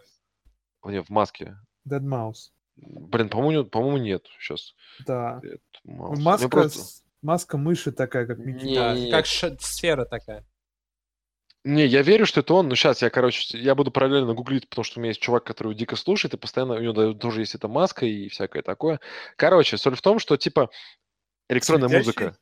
О, 0.81 0.91
не, 0.93 1.03
в 1.03 1.11
маске. 1.11 1.59
Dead 1.87 2.01
Mouse. 2.01 2.53
Блин, 2.77 3.29
по-моему, 3.29 3.65
по-моему, 3.67 3.99
нет 3.99 4.27
сейчас. 4.39 4.75
Да. 5.07 5.43
Ну, 5.85 6.15
Маска, 6.17 6.49
просто- 6.49 7.03
маска 7.23 7.57
мыши 7.57 7.93
такая, 7.93 8.27
как 8.27 8.39
Микки 8.39 8.65
Не, 8.65 9.11
как 9.11 9.27
ш- 9.27 9.57
сфера 9.61 10.05
такая. 10.05 10.45
Не, 11.63 11.85
я 11.85 12.01
верю, 12.01 12.25
что 12.25 12.41
это 12.41 12.55
он, 12.55 12.69
но 12.69 12.75
сейчас 12.75 13.03
я, 13.03 13.11
короче, 13.11 13.59
я 13.59 13.75
буду 13.75 13.91
параллельно 13.91 14.33
гуглить, 14.33 14.69
потому 14.69 14.83
что 14.83 14.99
у 14.99 15.03
меня 15.03 15.11
есть 15.11 15.21
чувак, 15.21 15.45
который 15.45 15.75
дико 15.75 15.95
слушает, 15.95 16.33
и 16.33 16.39
постоянно 16.39 16.75
у 16.75 16.81
него 16.81 17.13
тоже 17.13 17.41
есть 17.41 17.55
эта 17.55 17.69
маска 17.69 18.07
и 18.07 18.29
всякое 18.29 18.63
такое. 18.63 18.99
Короче, 19.37 19.77
соль 19.77 19.95
в 19.95 20.01
том, 20.01 20.19
что, 20.19 20.39
типа, 20.39 20.71
электронная 21.51 21.89
Светящий? 21.89 22.07
музыка. 22.07 22.39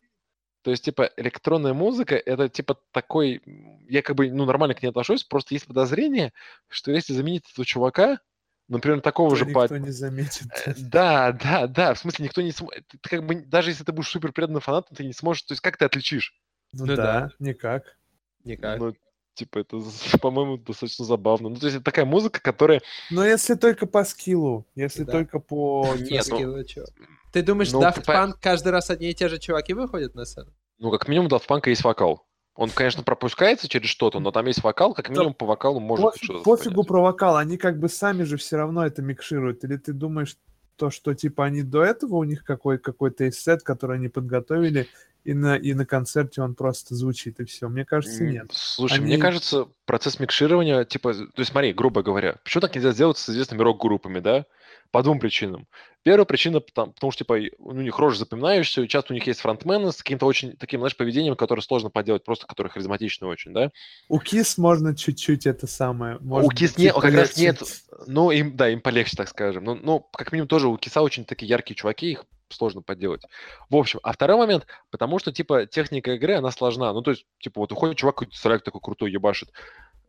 То 0.63 0.71
есть, 0.71 0.85
типа, 0.85 1.11
электронная 1.17 1.75
музыка, 1.75 2.15
это, 2.15 2.49
типа, 2.49 2.79
такой... 2.93 3.43
Я 3.89 4.03
как 4.03 4.15
бы, 4.15 4.31
ну, 4.31 4.45
нормально 4.45 4.75
к 4.75 4.83
ней 4.83 4.89
отношусь, 4.89 5.25
просто 5.25 5.55
есть 5.55 5.67
подозрение, 5.67 6.33
что 6.69 6.93
если 6.93 7.13
заменить 7.13 7.51
этого 7.51 7.67
чувака, 7.67 8.21
например, 8.69 9.01
такого 9.01 9.31
То 9.31 9.37
же 9.37 9.47
никто 9.47 9.67
по... 9.69 9.75
не 9.75 9.91
заметит. 9.91 10.47
Э, 10.67 10.75
Да, 10.77 11.33
да, 11.33 11.67
да, 11.67 11.95
в 11.95 11.99
смысле, 11.99 12.27
никто 12.27 12.43
не 12.43 12.53
сможет... 12.53 12.85
Как 13.03 13.25
бы, 13.27 13.37
даже 13.37 13.71
если 13.71 13.85
ты 13.85 13.93
будешь 13.93 14.09
супер 14.09 14.33
преданным 14.33 14.61
фанатом, 14.61 14.97
ты 14.97 15.05
не 15.05 15.13
сможешь... 15.13 15.43
То 15.43 15.53
есть, 15.53 15.61
как 15.63 15.77
ты 15.77 15.85
отличишь? 15.85 16.35
Ну 16.73 16.87
Ну 16.87 16.97
да, 16.97 17.03
да. 17.03 17.31
никак. 17.39 17.97
Никак. 18.45 18.79
Ну, 18.79 18.95
типа, 19.35 19.59
это, 19.61 19.81
по-моему, 20.21 20.59
достаточно 20.59 21.05
забавно. 21.05 21.49
Ну, 21.49 21.57
то 21.57 21.67
есть, 21.67 21.77
это 21.77 21.85
такая 21.85 22.05
музыка, 22.05 22.41
которая... 22.41 22.83
Но 23.11 23.25
если 23.25 23.55
только 23.55 23.87
по 23.87 24.05
скиллу, 24.05 24.67
если 24.75 25.05
Да. 25.05 25.13
только 25.13 25.39
по... 25.39 25.95
Нет, 25.99 26.27
ну, 26.29 26.37
Скилла, 26.37 26.65
чё. 26.65 26.85
Ты 27.33 27.43
думаешь, 27.43 27.73
ну, 27.73 27.81
Daft 27.83 28.05
по- 28.05 28.11
Punk 28.13 28.35
каждый 28.41 28.69
раз 28.73 28.91
одни 28.91 29.11
и 29.11 29.15
те 29.15 29.29
же 29.29 29.39
чуваки 29.39 29.75
выходят 29.75 30.15
на 30.15 30.25
сцену? 30.25 30.53
Ну, 30.79 30.91
как 30.91 31.09
минимум, 31.09 31.27
у 31.27 31.35
Daft 31.35 31.47
Punk 31.49 31.69
есть 31.69 31.85
вокал. 31.85 32.28
Он, 32.59 32.71
конечно, 32.71 33.05
пропускается 33.05 33.69
через 33.69 33.89
что-то, 33.89 34.19
но 34.19 34.33
там 34.33 34.45
есть 34.47 34.65
вокал, 34.65 34.93
как 34.93 35.11
минимум 35.11 35.33
по 35.33 35.47
вокалу 35.47 35.79
можно 35.79 36.07
Пофиг- 36.07 36.25
что-то 36.25 36.43
пофигу 36.43 36.75
понять. 36.75 36.89
про 36.89 37.01
вокал, 37.03 37.37
они 37.37 37.57
как 37.57 37.79
бы 37.79 37.89
сами 37.89 38.25
же 38.25 38.37
все 38.37 38.57
равно 38.57 38.85
это 38.85 39.01
микшируют. 39.01 39.63
Или 39.63 39.77
ты 39.77 39.93
думаешь, 39.93 40.37
то, 40.75 40.91
что 40.91 41.15
типа 41.15 41.45
они 41.45 41.63
до 41.63 41.85
этого 41.85 42.17
у 42.17 42.25
них 42.25 42.43
какой, 42.43 42.79
какой-то 42.79 43.23
есть 43.23 43.41
сет, 43.41 43.63
который 43.63 43.99
они 43.99 44.09
подготовили, 44.09 44.89
и 45.23 45.35
на, 45.35 45.55
и 45.55 45.73
на 45.73 45.87
концерте 45.87 46.43
он 46.43 46.57
просто 46.57 46.97
звучит, 46.97 47.39
и 47.39 47.45
все. 47.45 47.69
Мне 47.69 47.85
кажется, 47.85 48.25
нет. 48.25 48.49
Слушай, 48.51 49.03
мне 49.03 49.13
Они- 49.15 49.23
кажется, 49.23 49.69
процесс 49.87 50.19
микширования, 50.19 50.85
типа, 50.85 51.15
то 51.15 51.29
есть 51.37 51.53
смотри, 51.53 51.73
грубо 51.73 52.03
говоря, 52.03 52.39
почему 52.43 52.63
так 52.63 52.75
нельзя 52.75 52.91
сделать 52.91 53.19
с 53.19 53.29
известными 53.31 53.63
рок-группами, 53.63 54.19
да? 54.19 54.47
По 54.91 55.03
двум 55.03 55.21
причинам. 55.21 55.67
Первая 56.03 56.25
причина, 56.25 56.61
потому, 56.61 56.93
потому 56.93 57.11
что, 57.11 57.25
типа, 57.25 57.39
у 57.59 57.73
них 57.73 57.99
рожи 57.99 58.19
запоминаешься, 58.19 58.81
и 58.81 58.89
часто 58.89 59.13
у 59.13 59.15
них 59.15 59.27
есть 59.27 59.41
фронтмены 59.41 59.93
с 59.93 59.99
каким-то 59.99 60.25
очень 60.25 60.57
таким, 60.57 60.81
знаешь, 60.81 60.97
поведением, 60.97 61.37
которое 61.37 61.61
сложно 61.61 61.91
поделать, 61.91 62.25
просто 62.25 62.47
который 62.47 62.69
харизматичный 62.69 63.29
очень, 63.29 63.53
да? 63.53 63.71
У 64.09 64.19
Кис 64.19 64.57
можно 64.57 64.97
чуть-чуть 64.97 65.47
это 65.47 65.67
самое. 65.67 66.17
у 66.17 66.25
может 66.25 66.55
Кис 66.55 66.73
быть, 66.73 66.85
нет, 66.85 66.95
как 66.95 67.13
раз 67.13 67.37
нет, 67.37 67.63
ну, 68.07 68.31
им, 68.31 68.57
да, 68.57 68.71
им 68.71 68.81
полегче, 68.81 69.17
так 69.17 69.29
скажем. 69.29 69.65
Ну, 69.65 69.75
ну, 69.75 70.01
как 70.01 70.33
минимум, 70.33 70.49
тоже 70.49 70.69
у 70.69 70.77
Киса 70.79 71.03
очень 71.03 71.27
такие 71.27 71.49
яркие 71.49 71.77
чуваки, 71.77 72.13
их 72.13 72.25
сложно 72.49 72.81
подделать. 72.81 73.23
В 73.69 73.77
общем, 73.77 74.01
а 74.03 74.13
второй 74.13 74.39
момент, 74.39 74.67
потому 74.91 75.19
что, 75.19 75.33
типа, 75.33 75.67
техника 75.67 76.15
игры, 76.15 76.35
она 76.35 76.51
сложна. 76.51 76.93
Ну, 76.95 77.03
то 77.03 77.11
есть, 77.11 77.27
типа, 77.41 77.61
вот 77.61 77.73
уходит 77.73 77.99
чувак, 77.99 78.17
какой-то 78.17 78.37
соряк 78.39 78.63
такой 78.63 78.81
крутой 78.81 79.13
ебашит. 79.13 79.51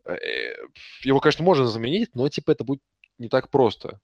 Э, 0.06 0.16
Его, 1.02 1.20
конечно, 1.20 1.44
можно 1.44 1.66
заменить, 1.66 2.14
но, 2.14 2.28
типа, 2.28 2.52
это 2.52 2.64
будет 2.64 2.80
не 3.18 3.28
так 3.28 3.50
просто. 3.50 4.00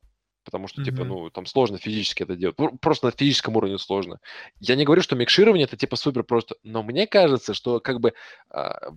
Потому 0.46 0.68
что, 0.68 0.84
типа, 0.84 1.02
ну, 1.02 1.28
там 1.28 1.44
сложно 1.44 1.76
физически 1.76 2.22
это 2.22 2.36
делать. 2.36 2.56
Просто 2.80 3.06
на 3.06 3.12
физическом 3.12 3.56
уровне 3.56 3.78
сложно. 3.78 4.20
Я 4.60 4.76
не 4.76 4.84
говорю, 4.84 5.02
что 5.02 5.16
микширование 5.16 5.64
это, 5.64 5.76
типа, 5.76 5.96
супер 5.96 6.22
просто. 6.22 6.54
Но 6.62 6.84
мне 6.84 7.08
кажется, 7.08 7.52
что, 7.52 7.80
как 7.80 7.98
бы, 7.98 8.14
а, 8.48 8.92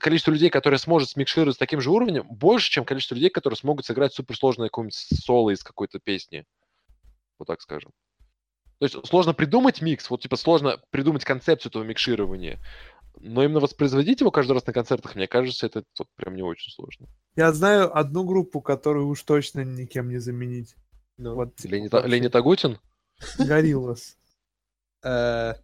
количество 0.00 0.32
людей, 0.32 0.50
которые 0.50 0.80
сможет 0.80 1.10
смикшировать 1.10 1.54
с 1.54 1.58
таким 1.58 1.80
же 1.80 1.92
уровнем, 1.92 2.26
больше, 2.28 2.68
чем 2.72 2.84
количество 2.84 3.14
людей, 3.14 3.30
которые 3.30 3.56
смогут 3.56 3.86
сыграть 3.86 4.12
суперсложное 4.12 4.66
какое-нибудь 4.66 4.96
соло 5.24 5.50
из 5.50 5.62
какой-то 5.62 6.00
песни. 6.00 6.44
Вот 7.38 7.46
так 7.46 7.60
скажем. 7.62 7.92
То 8.80 8.86
есть 8.86 9.06
сложно 9.06 9.34
придумать 9.34 9.80
микс, 9.80 10.10
вот 10.10 10.22
типа 10.22 10.34
сложно 10.34 10.80
придумать 10.90 11.24
концепцию 11.24 11.70
этого 11.70 11.84
микширования. 11.84 12.58
Но 13.20 13.44
именно 13.44 13.60
воспроизводить 13.60 14.20
его 14.20 14.32
каждый 14.32 14.52
раз 14.52 14.66
на 14.66 14.72
концертах, 14.72 15.14
мне 15.14 15.28
кажется, 15.28 15.66
это 15.66 15.84
вот 15.96 16.08
прям 16.16 16.34
не 16.34 16.42
очень 16.42 16.72
сложно. 16.72 17.06
Я 17.36 17.52
знаю 17.52 17.96
одну 17.96 18.24
группу, 18.24 18.60
которую 18.60 19.06
уж 19.06 19.22
точно 19.22 19.60
никем 19.60 20.08
не 20.08 20.18
заменить. 20.18 20.74
Ну, 21.18 21.34
Вот, 21.34 21.56
типа, 21.56 21.72
Леонид, 21.72 21.92
вообще. 21.92 22.08
Леонид 22.08 22.36
Агутин? 22.36 22.78
Гориллас. 23.38 24.16
э, 25.02 25.54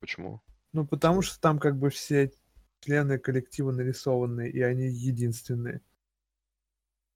Почему? 0.00 0.42
Ну, 0.72 0.86
потому 0.86 1.22
что 1.22 1.40
там 1.40 1.58
как 1.58 1.78
бы 1.78 1.90
все 1.90 2.32
члены 2.80 3.18
коллектива 3.18 3.72
нарисованные, 3.72 4.50
и 4.50 4.60
они 4.60 4.88
единственные. 4.88 5.80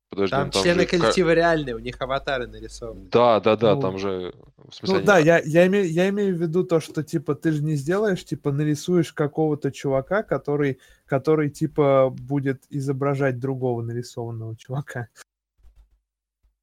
Подожди, 0.09 0.31
там 0.33 0.47
ну 0.47 0.53
там 0.53 0.63
члены 0.63 0.81
же 0.83 0.87
коллектива 0.89 1.35
реальные, 1.35 1.77
у 1.77 1.79
них 1.79 2.01
аватары 2.01 2.49
нарисованы. 2.49 3.09
Да, 3.11 3.39
да, 3.39 3.57
да, 3.57 3.77
Ну, 3.77 3.81
там 3.81 3.99
же... 3.99 4.35
В 4.57 4.75
смысле, 4.75 4.93
Ну 4.95 4.99
они- 4.99 5.07
да, 5.07 5.19
я, 5.19 5.39
я, 5.41 5.67
имею, 5.69 5.89
я 5.89 6.09
имею 6.09 6.37
в 6.37 6.41
виду 6.41 6.65
то, 6.65 6.81
что 6.81 7.05
типа 7.05 7.37
ты 7.37 7.53
же 7.53 7.63
не 7.63 7.77
сделаешь, 7.77 8.25
типа 8.25 8.51
нарисуешь 8.51 9.13
какого-то 9.13 9.71
чувака, 9.71 10.25
который, 10.25 10.81
который 11.07 11.49
типа 11.51 12.11
будет 12.11 12.65
изображать 12.71 13.39
другого 13.39 13.83
нарисованного 13.83 14.57
чувака. 14.57 15.09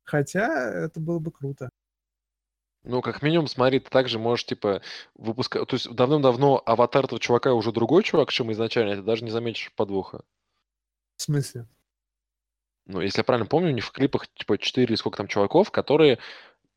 Хотя 0.07 0.71
это 0.71 1.01
было 1.01 1.19
бы 1.19 1.31
круто. 1.31 1.69
Ну, 2.83 3.01
как 3.01 3.21
минимум, 3.21 3.47
смотри, 3.47 3.79
ты 3.79 3.89
также 3.89 4.17
можешь, 4.17 4.45
типа, 4.45 4.81
выпускать... 5.15 5.67
То 5.67 5.75
есть 5.75 5.91
давным-давно 5.93 6.63
аватар 6.65 7.03
этого 7.03 7.19
чувака 7.19 7.53
уже 7.53 7.73
другой 7.73 8.03
чувак, 8.03 8.31
чем 8.31 8.49
изначально, 8.53 8.95
ты 8.95 9.01
даже 9.01 9.25
не 9.25 9.31
заметишь 9.31 9.73
подвоха. 9.75 10.21
В 11.17 11.23
смысле? 11.23 11.67
Ну, 12.85 13.01
если 13.01 13.19
я 13.19 13.23
правильно 13.25 13.47
помню, 13.47 13.71
у 13.71 13.73
них 13.73 13.83
в 13.83 13.91
клипах, 13.91 14.27
типа, 14.29 14.57
4 14.57 14.87
или 14.87 14.95
сколько 14.95 15.17
там 15.17 15.27
чуваков, 15.27 15.69
которые, 15.69 16.19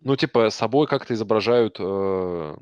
ну, 0.01 0.16
типа, 0.16 0.51
собой 0.51 0.89
как-то 0.89 1.14
изображают 1.14 1.76
э, 1.78 2.57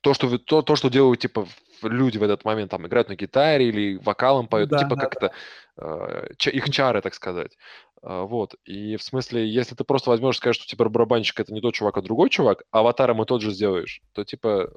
то, 0.00 0.14
что, 0.14 0.38
то, 0.38 0.62
то, 0.62 0.74
что 0.74 0.88
делают, 0.88 1.20
типа, 1.20 1.46
люди 1.82 2.18
в 2.18 2.22
этот 2.24 2.44
момент, 2.44 2.70
там, 2.70 2.86
играют 2.86 3.08
на 3.08 3.14
гитаре 3.14 3.68
или 3.68 3.96
вокалом 3.98 4.48
поют, 4.48 4.70
да, 4.70 4.78
типа, 4.78 4.96
да, 4.96 5.02
как 5.02 5.16
это, 5.16 5.32
э, 5.76 6.28
их 6.50 6.70
чары, 6.70 7.02
так 7.02 7.14
сказать. 7.14 7.56
А, 8.02 8.24
вот, 8.24 8.54
и 8.64 8.96
в 8.96 9.02
смысле, 9.02 9.48
если 9.48 9.74
ты 9.74 9.84
просто 9.84 10.10
возьмешь 10.10 10.36
и 10.36 10.38
скажешь, 10.38 10.62
что, 10.62 10.68
типа, 10.68 10.88
барабанщик 10.88 11.40
это 11.40 11.52
не 11.52 11.60
тот 11.60 11.74
чувак, 11.74 11.96
а 11.96 12.02
другой 12.02 12.30
чувак, 12.30 12.64
а 12.70 12.80
аватаром 12.80 13.22
и 13.22 13.26
тот 13.26 13.42
же 13.42 13.50
сделаешь, 13.50 14.02
то, 14.12 14.24
типа, 14.24 14.72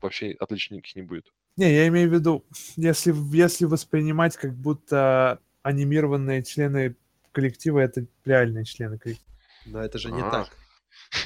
вообще 0.00 0.34
отличий 0.38 0.76
никаких 0.76 0.96
не 0.96 1.02
будет. 1.02 1.32
Не, 1.56 1.72
я 1.72 1.88
имею 1.88 2.10
в 2.10 2.12
виду, 2.12 2.44
если, 2.76 3.14
если 3.34 3.64
воспринимать 3.64 4.36
как 4.36 4.54
будто 4.54 5.40
анимированные 5.62 6.42
члены 6.42 6.96
коллектива 7.32 7.80
это 7.80 8.06
реальные 8.24 8.64
члены 8.64 8.98
коллектива. 8.98 9.30
Но 9.66 9.80
это 9.80 9.98
же 9.98 10.10
не 10.10 10.22
А. 10.22 10.30
так. 10.30 10.48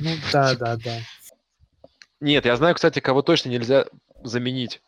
Ну 0.00 0.10
да, 0.32 0.54
да, 0.54 0.76
да. 0.76 0.98
Нет, 2.20 2.44
я 2.44 2.56
знаю, 2.56 2.74
кстати, 2.74 3.00
кого 3.00 3.22
точно 3.22 3.50
нельзя 3.50 3.86
заменить. 4.22 4.82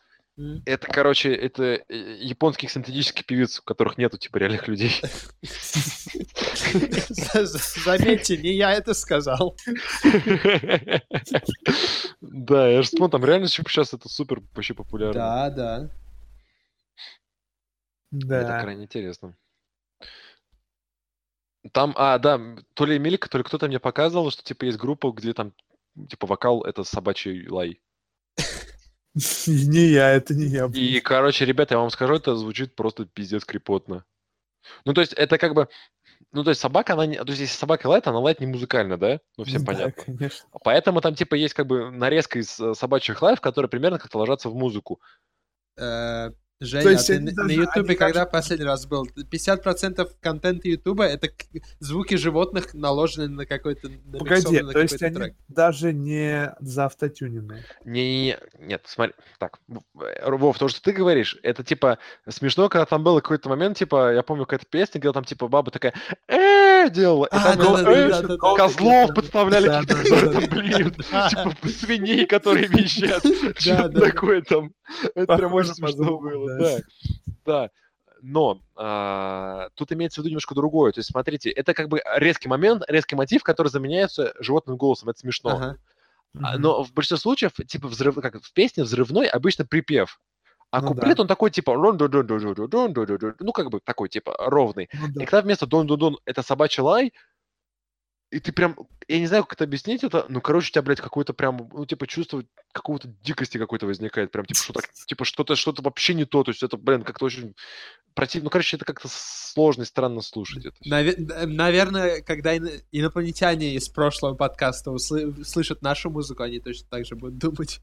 Это, 0.65 0.87
короче, 0.87 1.33
это 1.35 1.83
э, 1.87 2.15
японских 2.19 2.71
синтетических 2.71 3.25
певиц, 3.25 3.59
у 3.59 3.63
которых 3.63 3.97
нету, 3.97 4.17
типа, 4.17 4.37
реальных 4.37 4.67
людей. 4.67 4.91
За- 7.09 7.45
за- 7.45 7.81
Заметьте, 7.83 8.37
не 8.37 8.53
я 8.53 8.71
это 8.73 8.93
сказал. 8.93 9.55
Да, 12.21 12.67
я 12.69 12.81
же 12.81 12.87
смотрю, 12.87 13.09
там 13.09 13.25
реально 13.25 13.47
сейчас 13.47 13.93
это 13.93 14.09
супер 14.09 14.41
вообще 14.55 14.73
популярно. 14.73 15.13
Да, 15.13 15.49
да. 15.49 15.89
Это 18.13 18.27
Да. 18.47 18.61
крайне 18.61 18.83
интересно. 18.85 19.35
Там, 21.73 21.93
а, 21.97 22.17
да, 22.17 22.39
то 22.73 22.85
ли 22.85 22.97
Эмилика, 22.97 23.29
то 23.29 23.37
ли 23.37 23.43
кто-то 23.43 23.67
мне 23.67 23.79
показывал, 23.79 24.31
что, 24.31 24.43
типа, 24.43 24.65
есть 24.65 24.77
группа, 24.79 25.11
где 25.11 25.33
там, 25.33 25.53
типа, 26.09 26.25
вокал— 26.25 26.63
это 26.65 26.83
собачий 26.83 27.47
лай. 27.47 27.79
Не 29.47 29.87
я, 29.87 30.09
это 30.11 30.33
не 30.33 30.45
я. 30.45 30.69
И, 30.73 30.99
короче, 31.01 31.45
ребята, 31.45 31.75
я 31.75 31.79
вам 31.79 31.89
скажу, 31.89 32.15
это 32.15 32.35
звучит 32.35 32.75
просто 32.75 33.05
пиздец 33.05 33.43
крепотно. 33.43 34.05
Ну, 34.85 34.93
то 34.93 35.01
есть, 35.01 35.13
это 35.13 35.37
как 35.37 35.53
бы... 35.53 35.67
Ну, 36.31 36.43
то 36.43 36.51
есть, 36.51 36.61
собака, 36.61 36.93
она... 36.93 37.05
Не... 37.05 37.17
То 37.17 37.29
есть, 37.29 37.41
если 37.41 37.57
собака 37.57 37.87
лает, 37.87 38.07
она 38.07 38.19
лает 38.19 38.39
не 38.39 38.47
музыкально, 38.47 38.97
да? 38.97 39.19
Ну, 39.37 39.43
всем 39.43 39.65
Да, 39.65 39.73
понятно. 39.73 40.13
Э, 45.77 46.31
Женя, 46.61 46.89
есть 46.91 47.09
а 47.09 47.13
ты 47.13 47.19
на 47.19 47.31
даже- 47.31 47.47
на 47.47 47.51
Ютубе 47.63 47.95
когда 47.95 48.19
даже- 48.19 48.31
последний 48.31 48.65
раз 48.65 48.85
был? 48.85 49.07
50% 49.31 50.07
контента 50.21 50.67
Ютуба— 50.67 51.03
это 51.05 51.27
звуки 51.79 52.15
животных, 52.15 52.75
наложенные 52.75 53.29
на 53.29 53.45
какой-то... 53.47 53.89
Погоди, 54.17 54.61
на 54.61 54.71
то 54.71 54.79
есть 54.79 54.93
какой-то 54.93 55.05
они 55.07 55.15
трек. 55.15 55.35
даже 55.47 55.91
не 55.91 56.53
заавтотюненные. 56.59 57.65
Не, 57.83 58.37
нет, 58.59 58.83
смотри, 58.85 59.15
так, 59.39 59.57
в- 59.67 59.81
Вов, 60.41 60.59
то, 60.59 60.67
что 60.67 60.81
ты 60.81 60.91
говоришь, 60.91 61.37
это 61.41 61.63
типа 61.63 61.97
смешно, 62.29 62.69
когда 62.69 62.85
там 62.85 63.03
был 63.03 63.19
какой-то 63.21 63.49
момент, 63.49 63.77
типа, 63.77 64.13
я 64.13 64.21
помню 64.23 64.45
какая-то 64.45 64.65
песня, 64.69 64.99
где 64.99 65.11
там 65.11 65.23
типа 65.23 65.47
баба 65.47 65.71
такая 65.71 65.93
э 66.27 66.89
делала, 66.89 67.25
и 67.25 67.29
там 67.31 67.57
было 67.57 67.77
«э», 67.87 68.37
козлов 68.55 69.13
подставляли, 69.15 69.67
блин, 70.49 70.91
типа 70.91 71.67
свиней, 71.69 72.25
которые 72.25 72.67
вещат, 72.67 73.23
что 73.57 73.89
такое 73.89 74.41
там, 74.41 74.71
это 75.15 75.37
прям 75.37 75.53
очень 75.53 75.73
смешно 75.73 76.19
было, 76.19 76.50
да. 76.57 76.79
Да, 77.45 77.69
но 78.21 78.59
а, 78.75 79.69
тут 79.75 79.91
имеется 79.91 80.21
в 80.21 80.23
виду 80.23 80.29
немножко 80.29 80.55
другое. 80.55 80.91
То 80.91 80.99
есть, 80.99 81.11
смотрите, 81.11 81.49
это 81.49 81.73
как 81.73 81.89
бы 81.89 82.01
резкий 82.15 82.47
момент, 82.47 82.83
резкий 82.87 83.15
мотив, 83.15 83.43
который 83.43 83.69
заменяется 83.69 84.33
животным 84.39 84.77
голосом. 84.77 85.09
Это 85.09 85.19
смешно. 85.19 85.49
Ага. 85.51 85.77
А, 86.41 86.57
но 86.57 86.83
в 86.83 86.93
большинстве 86.93 87.17
случаев, 87.17 87.53
типа, 87.67 87.87
взрыв, 87.87 88.15
как 88.15 88.41
в 88.41 88.53
песне 88.53 88.83
взрывной 88.83 89.27
обычно 89.27 89.65
припев. 89.65 90.19
А 90.69 90.81
ну, 90.81 90.89
куплет, 90.89 91.17
да. 91.17 91.23
он 91.23 91.27
такой, 91.27 91.51
типа, 91.51 91.75
ну, 91.75 93.51
как 93.51 93.69
бы 93.69 93.81
такой, 93.83 94.07
типа, 94.07 94.35
ровный. 94.39 94.89
Ну, 94.93 95.07
да. 95.09 95.23
И 95.23 95.25
когда 95.25 95.41
вместо 95.41 95.65
дон-дон-дон 95.65 96.17
это 96.23 96.43
собачий 96.43 96.81
лай, 96.81 97.13
и 98.31 98.39
ты 98.39 98.51
прям, 98.53 98.75
я 99.07 99.19
не 99.19 99.27
знаю, 99.27 99.43
как 99.43 99.53
это 99.53 99.65
объяснить 99.65 100.03
это, 100.03 100.25
ну, 100.29 100.39
короче, 100.41 100.69
у 100.69 100.71
тебя, 100.71 100.81
блядь, 100.81 101.01
какое-то 101.01 101.33
прям, 101.33 101.69
ну, 101.73 101.85
типа, 101.85 102.07
чувство 102.07 102.43
какого-то 102.71 103.09
дикости 103.23 103.57
какой-то 103.57 103.85
возникает, 103.85 104.31
прям, 104.31 104.45
типа, 104.45 104.59
что-то, 104.59 104.81
типа, 105.05 105.25
что-то, 105.25 105.55
что-то 105.55 105.81
вообще 105.81 106.13
не 106.13 106.25
то, 106.25 106.43
то 106.43 106.51
есть 106.51 106.63
это, 106.63 106.77
блин, 106.77 107.03
как-то 107.03 107.25
очень 107.25 107.53
противно, 108.13 108.45
ну, 108.45 108.49
короче, 108.49 108.77
это 108.77 108.85
как-то 108.85 109.09
сложно 109.11 109.83
и 109.83 109.85
странно 109.85 110.21
слушать 110.21 110.65
это. 110.65 110.75
всё. 110.81 110.89
Наве- 110.89 111.15
н- 111.17 111.55
Наверное, 111.55 112.21
когда 112.21 112.55
ино- 112.57 112.71
инопланетяне 112.91 113.75
из 113.75 113.89
прошлого 113.89 114.35
подкаста 114.35 114.91
услы- 114.91 115.43
слышат 115.43 115.81
нашу 115.81 116.09
музыку, 116.09 116.43
они 116.43 116.59
точно 116.59 116.87
так 116.89 117.05
же 117.05 117.15
будут 117.15 117.37
думать. 117.37 117.81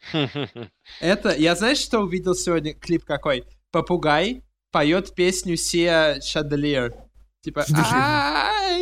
Это, 1.00 1.34
я 1.36 1.54
знаешь, 1.56 1.78
что 1.78 2.00
увидел 2.00 2.34
сегодня? 2.34 2.74
Клип 2.74 3.04
какой? 3.04 3.44
Попугай 3.70 4.42
поет 4.70 5.14
песню 5.14 5.56
Сия 5.56 6.20
Шаделир. 6.20 6.94
Типа, 7.40 7.64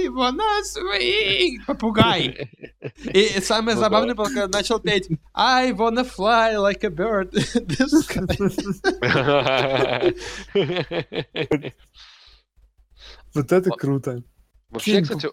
I 0.05 0.09
wanna 0.09 0.63
swing. 0.63 1.65
Попугай. 1.67 2.51
И 3.05 3.41
самое 3.41 3.77
забавное 3.77 4.15
было, 4.15 4.27
когда 4.27 4.49
начал 4.49 4.79
петь 4.79 5.09
I 5.35 5.73
wanna 5.73 6.05
fly 6.05 6.55
like 6.57 6.85
a 6.85 6.91
bird. 6.91 7.33
in 7.33 7.67
the 7.67 7.87
sky». 8.03 10.15
Вот 13.35 13.51
это 13.51 13.71
круто. 13.71 14.23
Вообще, 14.71 15.03
кстати, 15.03 15.29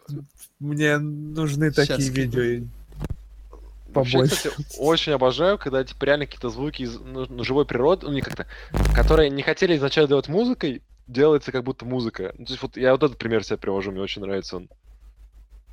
Мне 0.60 0.98
нужны 0.98 1.72
такие 1.72 2.10
видео. 2.10 2.66
Вообще, 3.94 4.24
кстати, 4.24 4.56
очень 4.78 5.12
обожаю, 5.12 5.58
когда 5.58 5.84
типа 5.84 6.06
реально 6.06 6.26
какие-то 6.26 6.50
звуки 6.50 6.84
из 6.84 6.98
ну, 6.98 7.44
живой 7.44 7.66
природы, 7.66 8.08
ну 8.08 8.14
не 8.14 8.22
как-то, 8.22 8.48
которые 8.96 9.30
не 9.30 9.44
хотели 9.44 9.76
изначально 9.76 10.08
делать 10.08 10.30
музыкой, 10.30 10.82
делается 11.08 11.52
как 11.52 11.64
будто 11.64 11.86
музыка. 11.86 12.34
Ну, 12.38 12.46
то 12.46 12.52
есть 12.54 12.62
вот 12.62 12.78
я 12.78 12.92
вот 12.92 13.04
этот 13.04 13.18
пример 13.18 13.44
себе 13.44 13.58
привожу, 13.58 13.92
мне 13.92 14.02
очень 14.02 14.22
нравится 14.22 14.58
он. 14.58 14.70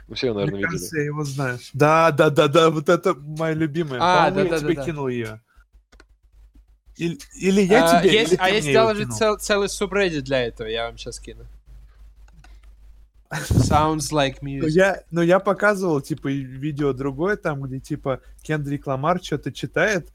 Ну, 0.09 0.15
все, 0.15 0.29
его, 0.29 0.37
Мне 0.37 0.47
наверное, 0.47 0.67
кажется, 0.69 0.87
видели. 0.87 1.01
я 1.01 1.05
его 1.07 1.25
знаю. 1.25 1.59
Да, 1.75 2.11
да, 2.13 2.31
да, 2.31 2.49
да, 2.49 2.71
вот 2.71 2.89
это 2.89 3.15
моя 3.15 3.55
любимая. 3.55 4.01
А, 4.03 4.29
По-моему, 4.31 4.39
я 4.39 4.51
да-да-да-да. 4.57 4.75
тебе 4.75 4.85
кинул 4.85 5.09
ее. 5.09 5.41
Или, 6.97 7.19
или 7.37 7.61
я 7.61 7.99
А, 7.99 8.03
тебе, 8.03 8.13
есть, 8.13 8.33
или 8.33 8.41
а 8.41 8.45
ты 8.47 8.51
есть 8.55 8.65
мне 8.67 8.75
его 8.75 8.87
даже 8.89 9.03
кинул. 9.05 9.17
цел- 9.17 9.39
целый 9.39 9.69
субреддит 9.69 10.25
для 10.25 10.43
этого, 10.47 10.67
я 10.67 10.87
вам 10.87 10.97
сейчас 10.99 11.21
кину. 11.21 11.45
Sounds 13.31 14.11
like 14.11 14.39
Ну, 14.41 14.49
music. 14.49 14.71
я, 14.71 15.03
ну, 15.11 15.21
я 15.21 15.39
показывал, 15.39 16.01
типа, 16.01 16.29
видео 16.29 16.95
другое, 16.95 17.37
там, 17.37 17.61
где, 17.63 17.79
типа, 17.79 18.21
Кендрик 18.43 18.87
Ламар 18.87 19.23
что-то 19.23 19.53
читает, 19.53 20.09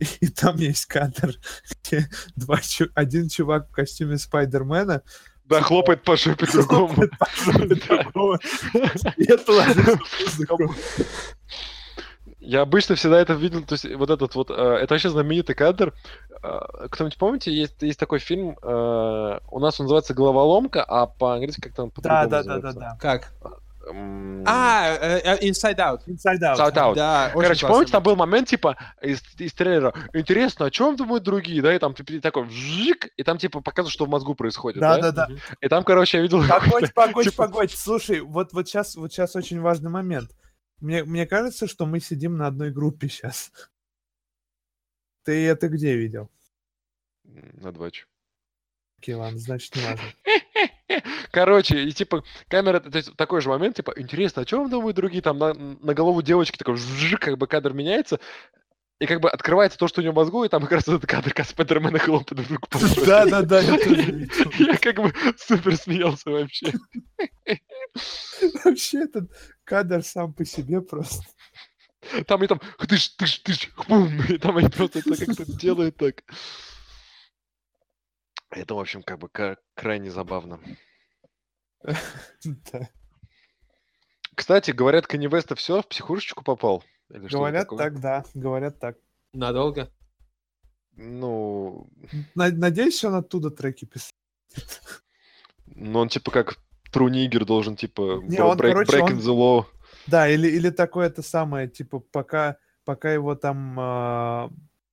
и 0.20 0.28
там 0.28 0.56
есть 0.56 0.86
кадр, 0.86 1.34
где 1.82 2.08
два, 2.36 2.58
один 2.94 3.28
чувак 3.28 3.68
в 3.68 3.72
костюме 3.72 4.18
Спайдермена 4.18 5.02
Да, 5.44 5.60
хлопает 5.62 6.04
по 6.04 6.16
жопе 6.16 6.46
другому. 6.52 6.94
Я 12.40 12.62
обычно 12.62 12.94
всегда 12.94 13.20
это 13.20 13.34
видел, 13.34 13.62
то 13.64 13.74
есть 13.74 13.84
вот 13.94 14.10
этот 14.10 14.34
вот, 14.34 14.50
э, 14.50 14.54
это 14.54 14.94
вообще 14.94 15.10
знаменитый 15.10 15.54
кадр. 15.54 15.92
Э, 16.42 16.88
Кто-нибудь 16.90 17.18
помните, 17.18 17.52
есть, 17.52 17.82
есть 17.82 17.98
такой 17.98 18.20
фильм, 18.20 18.56
э, 18.62 19.38
у 19.50 19.58
нас 19.58 19.80
он 19.80 19.84
называется 19.84 20.14
«Головоломка», 20.14 20.82
а 20.84 21.06
по-английски 21.06 21.60
как-то 21.60 21.82
он 21.82 21.88
Да, 21.90 21.94
по-другому 21.94 22.28
да, 22.30 22.42
да, 22.42 22.48
да, 22.48 22.54
называется. 22.54 22.80
да. 22.80 22.96
Как? 23.00 23.32
А, 24.46 24.94
э, 24.94 25.20
э, 25.24 25.48
Inside 25.48 25.76
Out. 25.76 26.00
Inside 26.06 26.40
Out. 26.40 26.56
Shout 26.56 26.74
out. 26.74 26.94
Да, 26.94 27.30
Короче, 27.32 27.66
помните, 27.66 27.92
там 27.92 28.02
был 28.02 28.16
момент, 28.16 28.48
типа, 28.48 28.76
из, 29.02 29.22
из 29.38 29.52
трейлера, 29.52 29.92
интересно, 30.12 30.66
о 30.66 30.70
чем 30.70 30.96
думают 30.96 31.24
другие, 31.24 31.62
да, 31.62 31.74
и 31.74 31.78
там 31.78 31.94
типа, 31.94 32.20
такой 32.20 32.44
вжик, 32.44 33.08
и 33.16 33.22
там, 33.22 33.38
типа, 33.38 33.60
показывают, 33.60 33.92
что 33.92 34.06
в 34.06 34.08
мозгу 34.08 34.34
происходит, 34.34 34.80
Да, 34.80 34.98
да? 34.98 35.12
да, 35.12 35.26
да. 35.26 35.34
И 35.60 35.68
там, 35.68 35.84
короче, 35.84 36.18
я 36.18 36.22
видел... 36.22 36.42
Погодь, 36.48 36.94
погодь, 36.94 37.24
типа- 37.26 37.46
погодь. 37.46 37.70
Слушай, 37.72 38.20
вот, 38.20 38.52
вот, 38.52 38.68
сейчас, 38.68 38.96
вот 38.96 39.12
сейчас 39.12 39.36
очень 39.36 39.60
важный 39.60 39.90
момент. 39.90 40.30
Мне, 40.80 41.04
мне 41.04 41.26
кажется, 41.26 41.66
что 41.66 41.86
мы 41.86 42.00
сидим 42.00 42.36
на 42.36 42.46
одной 42.46 42.70
группе 42.70 43.08
сейчас. 43.08 43.50
Ты 45.24 45.46
это 45.46 45.68
где 45.68 45.96
видел? 45.96 46.30
На 47.24 47.72
двач. 47.72 48.06
Окей, 48.98 49.14
ладно, 49.14 49.38
значит, 49.38 49.76
не 49.76 49.82
важно. 49.82 51.02
Короче, 51.30 51.84
и 51.84 51.92
типа 51.92 52.24
камера, 52.48 52.80
то 52.80 52.96
есть 52.96 53.14
такой 53.16 53.40
же 53.40 53.48
момент, 53.48 53.76
типа, 53.76 53.94
интересно, 53.96 54.42
о 54.42 54.44
чем 54.44 54.68
думают 54.68 54.96
другие, 54.96 55.22
там 55.22 55.38
на, 55.38 55.54
на 55.54 55.94
голову 55.94 56.20
девочки 56.20 56.56
такой 56.56 56.74
вжик, 56.74 57.20
как 57.20 57.38
бы 57.38 57.46
кадр 57.46 57.72
меняется, 57.72 58.18
и 58.98 59.06
как 59.06 59.20
бы 59.20 59.30
открывается 59.30 59.78
то, 59.78 59.86
что 59.86 60.00
у 60.00 60.04
него 60.04 60.12
в 60.12 60.16
мозгу, 60.16 60.42
и 60.42 60.48
там 60.48 60.62
как 60.62 60.72
раз 60.72 60.88
этот 60.88 61.06
кадр, 61.06 61.32
как 61.32 61.46
Спайдермена 61.46 62.00
хлопает 62.00 62.40
вдруг 62.40 62.68
по 62.68 62.80
жопе. 62.80 63.00
Да, 63.06 63.24
да, 63.26 63.42
да, 63.42 63.60
я 63.60 63.78
тоже. 63.78 64.28
Я 64.58 64.76
как 64.76 64.96
бы 64.96 65.14
супер 65.36 65.76
смеялся 65.76 66.30
вообще. 66.30 66.72
Вообще 68.64 69.04
этот 69.04 69.30
кадр 69.62 70.02
сам 70.02 70.32
по 70.32 70.44
себе 70.44 70.80
просто. 70.80 71.22
Там 72.26 72.42
и 72.42 72.48
там 72.48 72.60
тыш, 72.88 73.10
тыш, 73.10 73.38
тыш, 73.38 73.70
хпум, 73.76 74.20
и 74.28 74.38
там 74.38 74.56
они 74.56 74.68
просто 74.68 74.98
это 74.98 75.16
как-то 75.24 75.44
делают 75.44 75.96
так. 75.96 76.24
Это, 78.50 78.74
в 78.74 78.78
общем, 78.80 79.02
как 79.02 79.18
бы 79.18 79.28
крайне 79.74 80.10
забавно. 80.10 80.60
Да. 81.82 82.88
Кстати, 84.34 84.70
говорят, 84.70 85.06
Канни 85.06 85.26
Веста 85.26 85.54
все, 85.54 85.82
в 85.82 85.88
психушечку 85.88 86.44
попал? 86.44 86.84
Или 87.10 87.26
Говорят 87.28 87.62
такое? 87.64 87.78
так, 87.78 88.00
да, 88.00 88.24
говорят 88.34 88.78
так. 88.78 88.96
Надолго? 89.32 89.90
Ну, 90.94 91.88
На- 92.34 92.50
Надеюсь, 92.50 93.02
он 93.04 93.14
оттуда 93.14 93.50
треки 93.50 93.84
писал. 93.84 94.10
ну 95.66 96.00
он 96.00 96.08
типа 96.08 96.30
как 96.30 96.58
Nigger 96.92 97.44
должен 97.44 97.76
типа 97.76 98.20
Не, 98.22 98.40
он, 98.40 98.58
break, 98.58 98.72
короче, 98.72 98.92
breaking 98.98 99.02
он- 99.02 99.18
the 99.18 99.36
law. 99.36 99.66
Да, 100.06 100.28
или, 100.28 100.48
или 100.48 100.70
такое 100.70 101.06
это 101.08 101.22
самое, 101.22 101.68
типа, 101.68 101.98
пока, 102.00 102.56
пока 102.84 103.12
его 103.12 103.34
там, 103.34 103.76
а, 103.78 104.50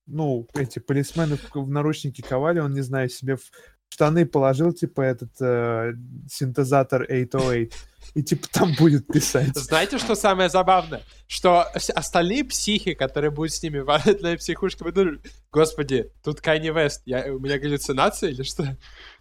ну, 0.08 0.48
эти 0.54 0.80
полисмены 0.80 1.38
в, 1.38 1.56
в 1.56 1.70
наручники 1.70 2.22
ковали, 2.22 2.60
он, 2.60 2.74
не 2.74 2.82
знаю, 2.82 3.10
себе 3.10 3.36
в 3.38 3.42
штаны 3.90 4.26
положил, 4.26 4.74
типа, 4.74 5.02
этот 5.02 5.32
э, 5.40 5.94
синтезатор 6.30 7.02
808, 7.08 7.70
и, 8.14 8.24
типа, 8.24 8.48
там 8.52 8.74
будет 8.78 9.08
писать. 9.08 9.56
Знаете, 9.56 9.98
что 10.00 10.16
самое 10.16 10.50
забавное? 10.50 11.02
Что 11.28 11.62
остальные 11.96 12.44
психи, 12.46 12.94
которые 12.94 13.32
будут 13.32 13.54
с 13.54 13.64
ними 13.64 13.80
в 13.80 13.90
одной 13.90 14.38
психушке, 14.38 14.84
будут 14.84 15.22
господи, 15.52 16.12
тут 16.24 16.42
Кайни 16.42 16.70
Вест, 16.70 17.04
я, 17.06 17.34
у 17.34 17.40
меня 17.40 17.58
галлюцинация 17.58 18.30
или 18.32 18.44
что? 18.44 18.78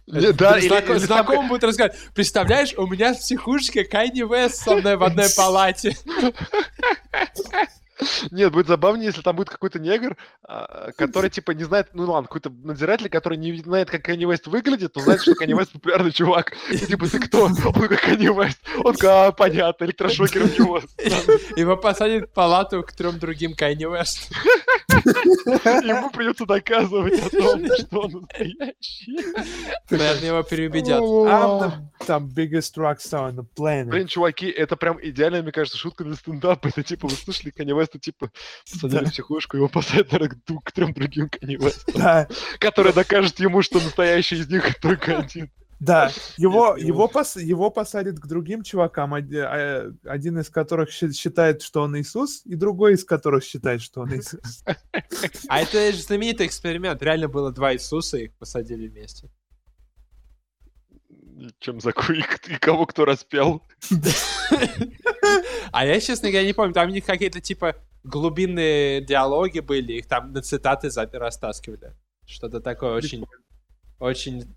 Не, 0.07 0.33
да, 0.33 0.57
или- 0.59 0.65
или 0.65 0.81
там- 0.81 0.99
знакомый 0.99 1.47
будет 1.49 1.63
рассказывать, 1.63 1.97
представляешь, 2.13 2.73
у 2.77 2.85
меня 2.85 3.13
в 3.13 3.17
психушке 3.19 3.85
Кайни 3.85 4.21
Вест 4.29 4.57
со 4.57 4.75
мной 4.75 4.97
в 4.97 5.03
одной 5.03 5.27
палате. 5.37 5.95
Нет, 8.31 8.51
будет 8.51 8.67
забавнее, 8.67 9.07
если 9.07 9.21
там 9.21 9.35
будет 9.35 9.49
какой-то 9.49 9.79
негр, 9.79 10.17
а, 10.43 10.91
который, 10.97 11.29
типа, 11.29 11.51
не 11.51 11.63
знает, 11.63 11.89
ну 11.93 12.09
ладно, 12.11 12.27
какой-то 12.27 12.49
надзиратель, 12.49 13.09
который 13.09 13.37
не 13.37 13.55
знает, 13.61 13.89
как 13.89 14.03
Канни 14.03 14.25
Вест 14.25 14.47
выглядит, 14.47 14.95
но 14.95 15.01
знает, 15.01 15.21
что 15.21 15.35
Канни 15.35 15.53
Вест 15.53 15.71
популярный 15.71 16.11
чувак. 16.11 16.53
И 16.71 16.77
типа, 16.85 17.07
ты 17.07 17.19
кто? 17.19 17.45
Он 17.45 17.55
как 17.55 18.01
Канни 18.01 18.27
Вест. 18.27 18.59
Он 18.83 18.95
а, 19.03 19.31
понятно, 19.31 19.85
электрошокер 19.85 20.43
в 20.43 20.59
него. 20.59 20.81
Его 21.55 21.77
посадят 21.77 22.29
в 22.29 22.33
палату 22.33 22.83
к 22.83 22.91
трем 22.93 23.19
другим 23.19 23.55
Кайни 23.55 23.85
Вест. 23.85 24.31
Ему 25.83 26.09
придется 26.09 26.45
доказывать 26.45 27.19
о 27.19 27.29
том, 27.29 27.65
что 27.77 27.99
он 27.99 28.11
настоящий. 28.11 29.17
Наверное, 29.89 30.27
его 30.27 30.43
переубедят. 30.43 31.01
I'm 31.01 31.59
the, 31.59 31.71
там 32.05 32.27
biggest 32.27 32.75
rockstar 32.77 33.31
on 33.31 33.35
the 33.35 33.45
planet. 33.55 33.89
Блин, 33.89 34.07
чуваки, 34.07 34.47
это 34.47 34.75
прям 34.75 34.99
идеальная, 35.01 35.41
мне 35.41 35.51
кажется, 35.51 35.77
шутка 35.77 36.03
для 36.03 36.15
стендапа. 36.15 36.67
Это 36.67 36.83
типа, 36.83 37.07
вы 37.07 37.15
слышали, 37.15 37.51
Канни 37.51 37.73
Веста, 37.77 37.99
типа, 37.99 38.31
посадили 38.69 39.05
в 39.05 39.11
психушку, 39.11 39.57
его 39.57 39.67
посадят 39.67 40.09
к 40.09 40.71
трем 40.71 40.93
другим 40.93 41.29
Канни 41.29 41.55
Вестам, 41.55 42.27
которые 42.59 42.93
докажут 42.93 43.39
ему, 43.39 43.61
что 43.61 43.79
настоящий 43.79 44.35
из 44.35 44.49
них 44.49 44.79
только 44.79 45.17
один. 45.19 45.51
Да. 45.79 46.11
Его, 46.37 46.75
его, 46.77 47.07
пос- 47.07 47.41
его 47.41 47.69
посадят 47.69 48.19
к 48.19 48.25
другим 48.27 48.63
чувакам, 48.63 49.13
оди- 49.13 49.37
а, 49.37 49.91
один 50.05 50.39
из 50.39 50.49
которых 50.49 50.89
считает, 50.91 51.61
что 51.61 51.81
он 51.81 51.97
Иисус, 51.99 52.41
и 52.45 52.55
другой 52.55 52.93
из 52.93 53.03
которых 53.03 53.43
считает, 53.43 53.81
что 53.81 54.01
он 54.01 54.15
Иисус. 54.15 54.63
А 55.47 55.61
это 55.61 55.91
же 55.91 56.01
знаменитый 56.01 56.47
эксперимент. 56.47 57.01
Реально 57.03 57.27
было 57.27 57.51
два 57.51 57.73
Иисуса, 57.73 58.17
их 58.17 58.33
посадили 58.37 58.87
вместе. 58.87 59.29
Чем 61.59 61.81
закуй, 61.81 62.23
и 62.47 62.55
кого 62.55 62.85
кто 62.85 63.03
распял. 63.05 63.61
А 65.71 65.85
я, 65.85 65.99
честно 65.99 66.29
говоря, 66.29 66.47
не 66.47 66.53
помню. 66.53 66.73
Там 66.73 66.89
у 66.89 66.93
них 66.93 67.05
какие-то, 67.05 67.41
типа, 67.41 67.75
глубинные 68.03 69.01
диалоги 69.01 69.59
были. 69.59 69.93
Их 69.93 70.07
там 70.07 70.31
на 70.31 70.41
цитаты 70.41 70.89
за- 70.89 71.09
растаскивали. 71.11 71.93
Что-то 72.25 72.61
такое 72.61 72.93
очень... 72.93 73.25
Очень 73.99 74.55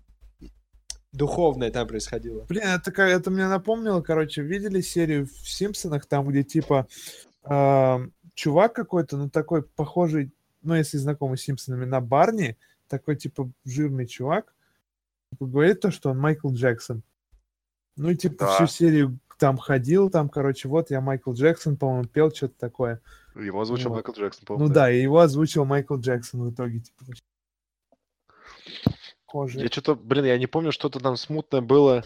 духовное 1.11 1.71
там 1.71 1.87
происходило. 1.87 2.45
Блин, 2.45 2.63
это, 2.63 2.91
это 3.01 3.31
мне 3.31 3.47
напомнило, 3.47 4.01
короче, 4.01 4.41
видели 4.41 4.81
серию 4.81 5.25
в 5.25 5.49
Симпсонах, 5.49 6.05
там, 6.05 6.27
где 6.27 6.43
типа 6.43 6.87
ам, 7.43 8.13
чувак 8.33 8.73
какой-то, 8.73 9.17
ну 9.17 9.29
такой 9.29 9.63
похожий, 9.63 10.31
ну 10.61 10.75
если 10.75 10.97
знакомый 10.97 11.37
с 11.37 11.41
Симпсонами, 11.41 11.85
на 11.85 12.01
Барни, 12.01 12.57
такой 12.87 13.15
типа 13.15 13.49
жирный 13.65 14.07
чувак, 14.07 14.53
типа, 15.31 15.45
говорит 15.45 15.81
то, 15.81 15.91
что 15.91 16.11
он 16.11 16.19
Майкл 16.19 16.51
Джексон. 16.51 17.03
Ну 17.95 18.11
и 18.11 18.15
типа 18.15 18.45
Да. 18.45 18.55
всю 18.55 18.67
серию 18.67 19.19
там 19.37 19.57
ходил, 19.57 20.09
там, 20.09 20.29
короче, 20.29 20.67
вот 20.67 20.91
я 20.91 21.01
Майкл 21.01 21.33
Джексон, 21.33 21.77
по-моему, 21.77 22.05
пел 22.05 22.29
что-то 22.31 22.55
такое. 22.59 23.01
Его 23.35 23.61
озвучил 23.61 23.89
Вот. 23.89 23.95
Майкл 23.95 24.11
Джексон, 24.11 24.45
по-моему. 24.45 24.67
Ну 24.67 24.73
да, 24.73 24.91
и 24.91 25.01
его 25.01 25.19
озвучил 25.19 25.65
Майкл 25.65 25.97
Джексон 25.97 26.41
в 26.43 26.53
итоге, 26.53 26.81
типа. 26.81 27.05
Кожа. 29.29 29.59
Я 29.59 29.67
что-то, 29.67 29.93
блин, 29.93 30.25
я 30.25 30.39
не 30.39 30.47
помню, 30.47 30.71
что-то 30.71 30.99
там 30.99 31.15
смутное 31.15 31.61
было. 31.61 32.03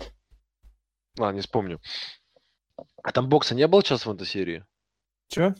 А, 1.17 1.31
не 1.31 1.39
вспомню. 1.39 1.79
А 3.01 3.11
там 3.13 3.29
бокса 3.29 3.55
не 3.55 3.65
было 3.65 3.81
сейчас 3.81 4.05
в 4.05 4.11
этой 4.11 4.27
серии? 4.27 4.65
Чё? 5.29 5.55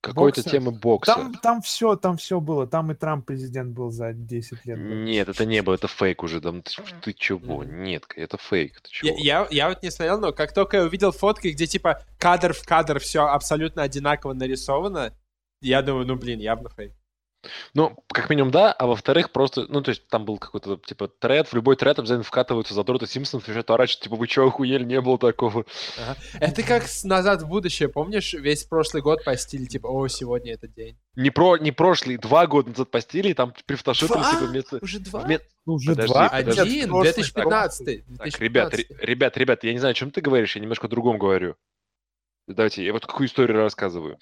Какой-то 0.00 0.42
темы 0.42 0.70
бокса. 0.70 1.14
Там, 1.14 1.34
там 1.34 1.62
все, 1.62 1.96
там 1.96 2.16
все 2.16 2.40
было. 2.40 2.66
Там 2.66 2.90
и 2.90 2.94
Трамп 2.94 3.26
президент 3.26 3.74
был 3.74 3.90
за 3.90 4.14
10 4.14 4.64
лет. 4.64 4.78
Нет, 4.78 5.28
это 5.28 5.44
не 5.44 5.62
было, 5.62 5.74
это 5.74 5.88
фейк 5.88 6.22
уже. 6.22 6.40
Там, 6.40 6.62
ты, 6.62 6.72
ты 7.02 7.12
чего? 7.12 7.64
Нет, 7.64 8.04
это 8.16 8.38
фейк. 8.38 8.80
Ты 8.80 8.90
чего? 8.90 9.16
Я, 9.18 9.40
я, 9.42 9.48
я 9.50 9.68
вот 9.68 9.82
не 9.82 9.90
смотрел, 9.90 10.20
но 10.20 10.32
как 10.32 10.54
только 10.54 10.78
я 10.78 10.84
увидел 10.84 11.12
фотки, 11.12 11.48
где 11.48 11.66
типа 11.66 12.02
кадр 12.18 12.54
в 12.54 12.64
кадр 12.64 12.98
все 12.98 13.26
абсолютно 13.26 13.82
одинаково 13.82 14.32
нарисовано, 14.32 15.14
я 15.60 15.82
думаю, 15.82 16.06
ну 16.06 16.16
блин, 16.16 16.40
явно 16.40 16.70
фейк. 16.70 16.92
Ну, 17.74 17.96
как 18.08 18.30
минимум, 18.30 18.50
да, 18.50 18.72
а 18.72 18.86
во-вторых, 18.86 19.30
просто, 19.32 19.66
ну, 19.68 19.82
то 19.82 19.90
есть 19.90 20.06
там 20.08 20.24
был 20.24 20.38
какой-то, 20.38 20.76
типа, 20.76 21.08
тред, 21.08 21.48
в 21.48 21.54
любой 21.54 21.76
тред 21.76 21.98
обязательно 21.98 22.24
вкатываются 22.24 22.74
задроты 22.74 23.06
Симпсонов, 23.06 23.46
начинают 23.46 23.70
орать, 23.70 23.90
что, 23.90 24.02
типа, 24.04 24.16
вы 24.16 24.26
чё, 24.26 24.46
охуели, 24.46 24.84
не 24.84 25.00
было 25.00 25.18
такого. 25.18 25.64
Это 26.40 26.62
как 26.62 26.84
с 26.88 27.04
«Назад 27.04 27.42
в 27.42 27.48
будущее», 27.48 27.88
помнишь? 27.88 28.34
Весь 28.34 28.64
прошлый 28.64 29.02
год 29.02 29.24
постили, 29.24 29.64
типа, 29.66 29.86
о, 29.88 30.08
сегодня 30.08 30.54
этот 30.54 30.74
день. 30.74 30.98
Не, 31.16 31.30
про, 31.30 31.56
не 31.58 31.72
прошлый, 31.72 32.16
два 32.16 32.46
года 32.46 32.70
назад 32.70 32.90
постили, 32.90 33.28
и 33.28 33.34
там 33.34 33.52
Два? 33.66 33.94
типа, 33.94 34.44
вместо... 34.46 34.78
Уже 34.82 34.98
два? 34.98 35.24
вме- 35.24 35.40
Ну, 35.66 35.74
уже 35.74 35.90
Подожди, 35.90 36.12
два. 36.12 36.28
подожди. 36.28 36.60
Один, 36.60 36.88
прошлый, 36.88 37.12
2015. 37.12 38.04
Так, 38.18 38.40
ребят, 38.40 38.74
ре- 38.74 38.86
ребят, 39.00 39.36
ребят, 39.36 39.64
я 39.64 39.72
не 39.72 39.78
знаю, 39.78 39.92
о 39.92 39.94
чем 39.94 40.10
ты 40.10 40.20
говоришь, 40.20 40.56
я 40.56 40.62
немножко 40.62 40.86
о 40.86 40.90
другом 40.90 41.18
говорю. 41.18 41.56
Давайте, 42.46 42.84
я 42.84 42.92
вот 42.92 43.06
какую 43.06 43.26
историю 43.26 43.56
рассказываю. 43.58 44.18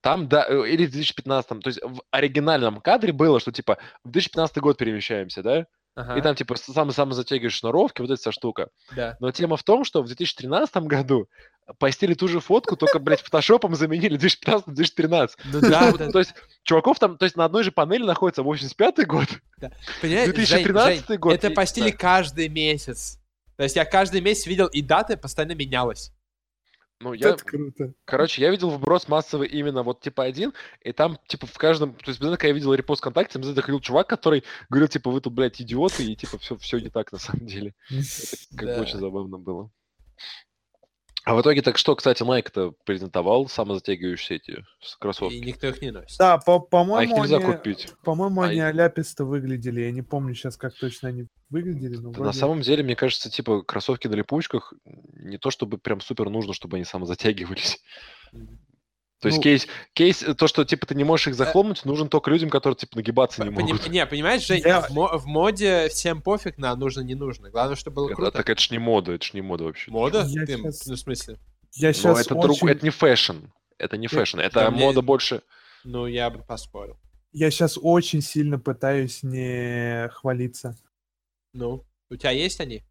Там, 0.00 0.28
да, 0.28 0.46
э, 0.48 0.68
или 0.68 0.86
в 0.86 0.92
2015, 0.92 1.60
то 1.60 1.68
есть 1.68 1.80
в 1.82 2.02
оригинальном 2.10 2.80
кадре 2.80 3.12
было, 3.12 3.40
что, 3.40 3.52
типа, 3.52 3.78
в 4.02 4.10
2015 4.10 4.58
год 4.58 4.78
перемещаемся, 4.78 5.42
да? 5.42 5.66
Ага, 5.96 6.18
И 6.18 6.22
там, 6.22 6.34
типа, 6.34 6.56
сам-сам 6.56 7.12
затягиваешь 7.12 7.54
шнуровки, 7.54 8.00
вот 8.00 8.10
эта 8.10 8.20
вся 8.20 8.32
штука. 8.32 8.70
да. 8.96 9.16
Но 9.20 9.30
тема 9.30 9.56
в 9.56 9.62
том, 9.62 9.84
что 9.84 10.02
в 10.02 10.06
2013 10.06 10.76
году 10.78 11.28
постили 11.78 12.14
ту 12.14 12.26
же 12.26 12.40
фотку, 12.40 12.76
только, 12.76 12.98
блядь, 12.98 13.20
фотошопом 13.20 13.76
заменили 13.76 14.18
2015-2013. 14.18 15.30
Ну 15.44 15.60
да, 15.60 15.92
да. 15.92 16.10
То 16.12 16.18
есть 16.18 16.34
чуваков 16.64 16.98
там, 16.98 17.16
то 17.16 17.24
есть 17.24 17.36
на 17.36 17.44
одной 17.44 17.62
же 17.62 17.70
панели 17.70 18.02
находится 18.02 18.42
85 18.42 19.06
год, 19.06 19.28
Понимаешь, 20.02 20.34
2013 20.34 21.06
Жень, 21.06 21.18
год, 21.18 21.34
это 21.34 21.50
постили 21.50 21.90
да. 21.90 21.96
каждый 21.96 22.48
месяц. 22.48 23.20
То 23.56 23.62
есть 23.62 23.76
я 23.76 23.84
каждый 23.84 24.20
месяц 24.20 24.46
видел, 24.46 24.66
и 24.66 24.82
дата 24.82 25.16
постоянно 25.16 25.54
менялась. 25.54 26.12
Ну, 27.04 27.12
я, 27.12 27.30
Это 27.30 27.44
круто. 27.44 27.92
короче, 28.06 28.40
я 28.40 28.50
видел 28.50 28.70
вброс 28.70 29.08
массовый 29.08 29.46
именно 29.46 29.82
вот 29.82 30.00
типа 30.00 30.24
один, 30.24 30.54
и 30.80 30.90
там, 30.90 31.18
типа, 31.26 31.46
в 31.46 31.58
каждом, 31.58 31.92
то 31.92 32.10
есть, 32.10 32.18
когда 32.18 32.38
я 32.40 32.54
видел 32.54 32.72
репост 32.72 33.02
ВКонтакте, 33.02 33.34
там 33.34 33.44
заходил 33.44 33.78
чувак, 33.80 34.08
который 34.08 34.42
говорил, 34.70 34.88
типа, 34.88 35.10
вы 35.10 35.20
тут, 35.20 35.34
блядь, 35.34 35.60
идиоты, 35.60 36.02
и, 36.02 36.16
типа, 36.16 36.38
все, 36.38 36.56
все 36.56 36.78
не 36.78 36.88
так 36.88 37.12
на 37.12 37.18
самом 37.18 37.46
деле. 37.46 37.74
Как 38.56 38.68
бы 38.68 38.80
очень 38.80 38.98
забавно 38.98 39.36
было. 39.36 39.70
А 41.24 41.34
в 41.34 41.40
итоге, 41.40 41.62
так 41.62 41.78
что, 41.78 41.96
кстати, 41.96 42.22
Nike-то 42.22 42.74
презентовал 42.84 43.48
самозатягивающиеся 43.48 44.34
эти 44.34 44.64
кроссовки. 45.00 45.34
И 45.36 45.40
никто 45.40 45.68
их 45.68 45.80
не 45.80 45.90
носит. 45.90 46.18
Да, 46.18 46.36
по- 46.36 46.56
А 46.56 46.58
их 46.58 46.68
по-моему, 46.68 47.16
нельзя 47.22 47.36
они, 47.38 47.44
купить. 47.46 47.88
по-моему, 48.04 48.42
А 48.42 48.46
они 48.46 48.56
и- 48.56 48.60
аляписто 48.60 49.24
выглядели. 49.24 49.80
Я 49.80 49.90
не 49.90 50.02
помню 50.02 50.34
сейчас, 50.34 50.56
как 50.58 50.74
точно 50.74 51.08
они 51.08 51.26
выглядели. 51.48 51.96
Но 51.96 52.10
Да 52.10 52.18
на 52.18 52.24
вроде- 52.24 52.38
самом 52.38 52.60
деле, 52.60 52.82
мне 52.84 52.94
кажется, 52.94 53.30
типа, 53.30 53.62
кроссовки 53.62 54.06
на 54.06 54.14
липучках 54.14 54.74
не 54.84 55.38
то 55.38 55.50
чтобы 55.50 55.78
прям 55.78 56.00
супер 56.02 56.28
нужно, 56.28 56.52
чтобы 56.52 56.76
они 56.76 56.84
самозатягивались. 56.84 57.80
То 59.24 59.28
есть 59.28 59.38
Ну- 59.38 59.42
кейс, 59.42 59.66
кейс, 59.94 60.22
э, 60.22 60.34
то, 60.34 60.46
что, 60.48 60.64
типа, 60.66 60.84
ты 60.86 60.94
не 60.94 61.02
можешь 61.02 61.28
их 61.28 61.34
захлопнуть, 61.34 61.84
нужен 61.86 62.08
только 62.10 62.30
людям, 62.30 62.50
которые, 62.50 62.76
типа, 62.76 62.96
нагибаться 62.96 63.42
не 63.42 63.50
Пони- 63.50 63.72
могут. 63.72 63.88
Не, 63.88 64.04
понимаешь, 64.06 64.46
Жень, 64.46 64.60
Я- 64.62 64.82
в, 64.82 64.90
мо- 64.90 65.16
в 65.16 65.24
моде 65.26 65.88
всем 65.88 66.20
пофиг 66.20 66.58
на 66.58 66.76
нужно, 66.76 67.00
не 67.00 67.14
нужно. 67.14 67.48
Главное, 67.48 67.74
чтобы 67.74 67.94
было 67.96 68.06
Это- 68.08 68.16
круто. 68.16 68.30
так 68.32 68.50
это 68.50 68.60
ж 68.60 68.70
не 68.70 68.78
мода, 68.78 69.12
это 69.12 69.24
ж 69.24 69.32
не 69.32 69.40
мода 69.40 69.64
вообще. 69.64 69.90
Мода? 69.90 70.24
Я 70.28 70.44
Ты- 70.44 70.58
щас- 70.62 70.86
Ну, 70.86 70.94
в 70.94 70.98
смысле? 70.98 71.38
Я 71.72 71.88
Но 71.88 71.92
сейчас 71.94 72.20
это, 72.26 72.34
очень... 72.34 72.42
друг, 72.58 72.70
это 72.70 72.84
не 72.84 72.90
fashion. 72.90 73.36
Это 73.78 73.96
не 73.96 74.08
fashion. 74.08 74.40
Это 74.40 74.54
да 74.60 74.70
мне- 74.70 74.80
мода 74.84 75.00
больше... 75.00 75.40
Ну, 75.84 76.06
я 76.06 76.28
бы 76.28 76.40
поспорил. 76.44 76.98
Я 77.32 77.50
сейчас 77.50 77.78
очень 77.80 78.20
сильно 78.20 78.58
пытаюсь 78.58 79.22
не 79.22 80.08
хвалиться. 80.12 80.76
Ну, 81.54 81.84
у 82.10 82.16
тебя 82.16 82.30
есть 82.30 82.60
они? 82.60 82.84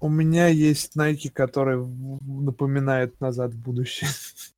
У 0.00 0.08
меня 0.08 0.48
есть 0.48 0.96
Nike, 0.96 1.30
которые 1.30 1.78
напоминают 1.78 3.20
назад 3.20 3.52
в 3.54 3.58
будущее. 3.62 4.08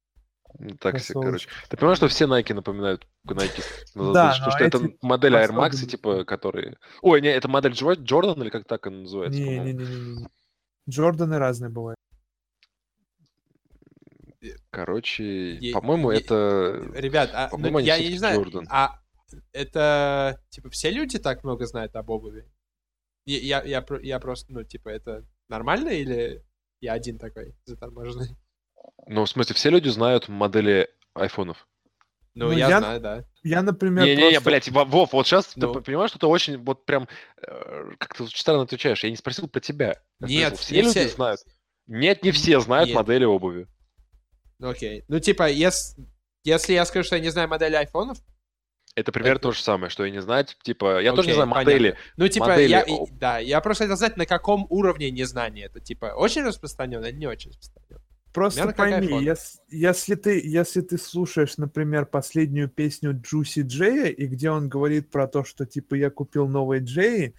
Так 0.80 0.98
себе, 1.00 1.20
короче. 1.20 1.48
Ты 1.68 1.76
понимаешь, 1.76 1.98
что 1.98 2.08
все 2.08 2.26
Nike 2.26 2.54
напоминают 2.54 3.06
Nike? 3.26 3.62
Ну, 3.94 4.12
Да, 4.12 4.32
что, 4.32 4.46
но 4.46 4.50
что 4.52 4.64
это 4.64 4.78
модель 5.02 5.34
Air 5.34 5.50
Max, 5.50 5.86
типа, 5.86 6.24
которые... 6.24 6.78
Ой, 7.02 7.20
не, 7.20 7.28
это 7.28 7.48
модель 7.48 7.72
Джо- 7.72 7.96
Jordan, 7.96 8.40
или 8.42 8.50
как 8.50 8.66
так 8.66 8.86
она 8.86 8.98
называется? 9.00 9.40
по-моему? 9.40 9.64
Не-не-не. 9.64 10.28
Джорданы 10.88 11.38
разные 11.38 11.70
бывают. 11.70 11.96
Короче, 14.70 15.54
Е- 15.56 15.72
по-моему, 15.72 16.10
е- 16.10 16.18
это... 16.20 16.90
Ребят, 16.94 17.30
а, 17.34 17.50
ну, 17.56 17.78
я, 17.78 17.96
я 17.96 18.10
не 18.10 18.18
знаю, 18.18 18.40
Jordan. 18.40 18.66
а 18.68 19.00
это, 19.52 20.40
типа, 20.50 20.70
все 20.70 20.90
люди 20.90 21.18
так 21.18 21.42
много 21.44 21.66
знают 21.66 21.96
об 21.96 22.10
обуви? 22.10 22.48
Я, 23.24 23.38
я, 23.38 23.62
я, 23.64 23.84
я 24.02 24.20
просто, 24.20 24.52
ну, 24.52 24.62
типа, 24.62 24.88
это 24.90 25.24
нормально 25.48 25.88
или 25.88 26.44
я 26.80 26.92
один 26.92 27.18
такой 27.18 27.56
заторможенный? 27.64 28.36
Ну, 29.06 29.24
в 29.24 29.28
смысле, 29.28 29.54
все 29.54 29.70
люди 29.70 29.88
знают 29.88 30.28
модели 30.28 30.88
айфонов. 31.14 31.66
Ну, 32.34 32.46
Ну, 32.48 32.52
я, 32.52 32.68
я- 32.68 32.78
знаю, 32.80 33.00
да. 33.00 33.24
Я, 33.42 33.62
например, 33.62 34.04
Не-не-не, 34.04 34.30
просто- 34.40 34.50
блядь, 34.50 34.68
Во- 34.68 34.84
Вов, 34.84 35.12
вот 35.12 35.26
сейчас 35.26 35.56
Ну. 35.56 35.72
ты 35.72 35.80
понимаешь, 35.80 36.10
что 36.10 36.18
ты 36.18 36.26
очень 36.26 36.58
вот 36.58 36.84
прям 36.84 37.08
э, 37.40 37.90
как-то 37.98 38.26
странно 38.26 38.62
отвечаешь. 38.62 39.02
Я 39.04 39.10
не 39.10 39.16
спросил 39.16 39.48
про 39.48 39.60
тебя. 39.60 40.00
Я 40.20 40.26
Нет, 40.28 40.46
спросил, 40.48 40.64
все 40.64 40.74
не 40.76 40.82
люди 40.82 40.98
все- 41.00 41.08
знают. 41.08 41.40
Нет, 41.86 42.22
не 42.22 42.32
все 42.32 42.60
знают 42.60 42.88
Нет. 42.88 42.96
модели 42.96 43.24
обуви. 43.24 43.68
Ну, 44.58 44.68
окей. 44.68 45.04
Ну, 45.08 45.18
типа, 45.20 45.48
ес- 45.50 45.96
если 46.44 46.72
я 46.74 46.84
скажу, 46.84 47.06
что 47.06 47.16
я 47.16 47.22
не 47.22 47.30
знаю 47.30 47.48
модели 47.48 47.74
айфонов, 47.74 48.18
Это 48.94 49.12
примерно 49.12 49.36
Это- 49.36 49.42
то 49.42 49.52
же 49.52 49.62
самое, 49.62 49.90
что 49.90 50.04
и 50.06 50.10
не 50.10 50.22
знать. 50.22 50.56
Типа, 50.62 51.00
я 51.02 51.12
тоже 51.12 51.28
не 51.28 51.34
знаю 51.34 51.48
модели. 51.48 51.90
понятно. 51.90 52.00
Ну, 52.16 52.28
типа, 52.28 52.46
Модели 52.46 52.70
я, 52.70 52.86
да, 53.12 53.38
я 53.38 53.60
просто 53.60 53.84
хотел 53.84 53.96
знать, 53.98 54.16
на 54.16 54.24
каком 54.24 54.66
уровне 54.70 55.10
незнания 55.10 55.64
это, 55.66 55.80
типа, 55.80 56.14
очень 56.16 56.42
распространено 56.44 57.04
или 57.04 57.16
не 57.16 57.26
очень 57.26 57.50
распространено. 57.50 58.00
Просто 58.36 58.68
пойми, 58.68 59.06
iPhone. 59.08 59.22
ес- 59.24 59.60
если 59.70 60.14
ты, 60.14 60.40
если 60.44 60.82
ты 60.82 60.98
слушаешь, 60.98 61.56
например, 61.56 62.04
последнюю 62.04 62.68
песню 62.68 63.18
Джуси 63.20 63.62
Джея, 63.62 64.06
и 64.06 64.26
где 64.26 64.50
он 64.50 64.68
говорит 64.68 65.10
про 65.10 65.26
то, 65.26 65.42
что 65.42 65.64
типа 65.64 65.94
я 65.94 66.10
купил 66.10 66.46
новые 66.46 66.82
Джеи, 66.82 67.34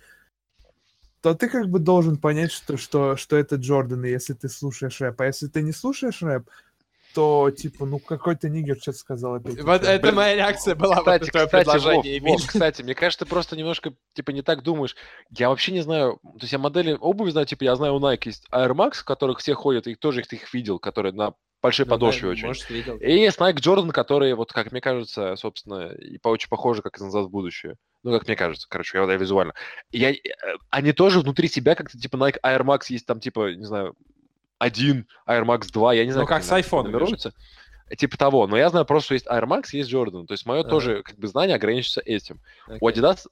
то 1.22 1.36
ты 1.36 1.50
как 1.50 1.70
бы 1.70 1.80
должен 1.80 2.18
понять, 2.18 2.52
что, 2.52 2.78
что, 2.78 3.16
что 3.16 3.38
это 3.38 3.58
Джорданы, 3.58 4.08
если 4.08 4.34
ты 4.34 4.50
слушаешь 4.50 5.00
рэп. 5.00 5.22
А 5.22 5.26
если 5.28 5.48
ты 5.48 5.62
не 5.62 5.72
слушаешь 5.72 6.24
рэп, 6.24 6.50
то, 7.14 7.52
типа, 7.52 7.86
ну, 7.86 8.00
какой-то 8.00 8.50
нигер 8.50 8.78
что-то 8.80 8.98
сказал 8.98 9.36
опять. 9.36 9.62
Вот 9.62 9.84
это 9.84 10.02
Блин, 10.02 10.16
моя 10.16 10.36
реакция 10.36 10.76
была 10.76 10.98
вот 10.98 11.06
на 11.06 11.14
Кстати, 11.14 11.32
твое 11.32 11.46
кстати, 11.48 11.66
предложение, 11.66 12.22
Вов, 12.22 12.30
Вов, 12.32 12.48
кстати, 12.48 12.82
мне 12.82 12.96
кажется, 12.96 13.26
ты 13.26 13.30
просто 13.30 13.56
немножко, 13.56 13.94
типа, 14.14 14.32
не 14.32 14.42
так 14.42 14.64
думаешь. 14.64 14.96
Я 15.32 15.50
вообще 15.50 15.72
не 15.72 15.82
знаю, 15.82 16.20
то 16.24 16.42
есть 16.42 16.54
я 16.54 16.60
модели 16.60 16.98
обуви 17.00 17.32
знаю, 17.32 17.48
типа, 17.48 17.64
я 17.64 17.76
знаю, 17.76 17.96
у 17.96 18.00
Nike 18.00 18.24
есть 18.26 18.46
Air 18.52 18.72
Max, 18.74 18.96
в 18.96 19.06
которых 19.06 19.40
все 19.40 19.54
ходят, 19.54 19.88
и 19.88 19.96
тоже 19.96 20.22
их, 20.22 20.28
ты 20.28 20.36
их 20.36 20.54
видел, 20.54 20.80
которые 20.80 21.14
на 21.14 21.34
большой 21.62 21.86
Ну 21.86 21.90
да, 21.90 21.96
подошве 21.96 22.30
очень. 22.30 22.48
Может, 22.48 22.70
видел. 22.70 22.98
И 22.98 23.12
есть 23.12 23.40
Nike 23.40 23.58
Jordan, 23.58 23.92
которые, 23.92 24.36
вот, 24.36 24.52
как 24.54 24.72
мне 24.72 24.82
кажется, 24.82 25.36
собственно, 25.36 25.88
и 25.94 26.18
по 26.18 26.30
очень 26.30 26.50
похожи, 26.50 26.82
как 26.82 26.98
из 26.98 27.02
«Назад 27.02 27.26
в 27.26 27.30
будущее». 27.30 27.76
Ну, 28.04 28.12
как 28.12 28.28
мне 28.28 28.36
кажется, 28.36 28.68
короче, 28.70 28.98
я, 28.98 29.04
я 29.06 29.18
визуально. 29.18 29.54
И 29.92 30.00
я, 30.00 30.12
э, 30.12 30.18
они 30.70 30.94
тоже 30.94 31.20
внутри 31.20 31.48
себя 31.48 31.76
как-то, 31.76 31.98
типа, 31.98 32.16
Nike 32.16 32.38
Air 32.44 32.64
Max 32.64 32.84
есть 32.90 33.06
там, 33.06 33.20
типа, 33.20 33.54
не 33.56 33.66
знаю, 33.66 33.96
один, 34.60 35.08
Air 35.28 35.44
Max 35.46 35.68
2, 35.72 35.94
я 35.94 36.06
не 36.06 36.12
знаю, 36.12 36.24
Ну, 36.24 36.28
как 36.28 36.38
они 36.52 36.64
с 36.64 36.70
же. 36.70 36.76
нумеруются. 36.84 37.34
Типа 37.98 38.18
того. 38.18 38.48
Но 38.48 38.58
я 38.58 38.70
знаю 38.70 38.86
просто, 38.86 39.06
что 39.06 39.14
есть 39.14 39.28
Air 39.28 39.46
Max, 39.46 39.68
есть 39.72 39.92
Jordan. 39.92 40.26
То 40.26 40.34
есть 40.34 40.46
мое 40.46 40.62
Ага. 40.62 40.70
тоже, 40.70 41.04
как 41.04 41.18
бы, 41.18 41.28
знание 41.28 41.56
ограничится 41.56 42.02
этим. 42.02 42.42
У 42.82 42.88
Окей. 42.88 43.02
Adidas 43.02 43.26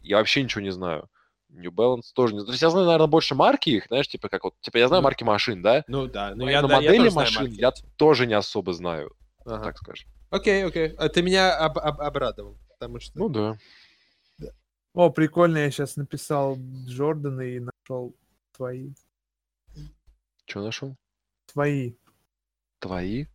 я 0.00 0.18
вообще 0.18 0.42
ничего 0.42 0.60
не 0.62 0.70
знаю. 0.72 1.08
New 1.48 1.70
Balance 1.70 2.12
тоже 2.14 2.34
не 2.34 2.40
знаю. 2.40 2.46
То 2.46 2.52
есть 2.52 2.62
я 2.62 2.70
знаю, 2.70 2.86
наверное, 2.86 3.06
больше 3.06 3.34
марки 3.34 3.70
их, 3.70 3.86
знаешь, 3.86 4.08
типа 4.08 4.28
как 4.28 4.44
вот, 4.44 4.54
типа 4.60 4.76
я 4.78 4.88
знаю 4.88 5.00
Ну. 5.00 5.04
марки 5.06 5.24
машин, 5.24 5.62
да? 5.62 5.82
Ну 5.88 6.06
да, 6.06 6.30
ну 6.34 6.44
Но 6.44 6.50
я, 6.50 6.58
именно 6.58 6.68
да, 6.68 6.74
я 6.74 6.80
модели 6.90 7.08
знаю 7.08 7.14
машин 7.26 7.42
марки 7.44 7.54
я 7.60 7.72
тоже 7.96 8.26
не 8.26 8.34
особо 8.34 8.72
знаю, 8.74 9.12
Ага. 9.46 9.64
так 9.64 9.78
скажем. 9.78 10.10
Окей, 10.30 10.64
окей. 10.66 10.88
А 10.98 11.08
ты 11.08 11.22
меня 11.22 11.56
об- 11.56 11.78
об- 11.78 12.00
обрадовал, 12.00 12.58
потому 12.78 13.00
что... 13.00 13.16
Ну 13.18 13.28
да. 13.30 13.56
О, 14.92 15.10
прикольно, 15.10 15.58
я 15.58 15.70
сейчас 15.70 15.96
написал 15.96 16.56
Джордана 16.86 17.42
и 17.42 17.60
нашел 17.60 18.14
твои. 18.56 18.90
Что 20.46 20.62
нашел? 20.62 20.96
Твои. 21.46 21.94
Твои? 22.78 23.26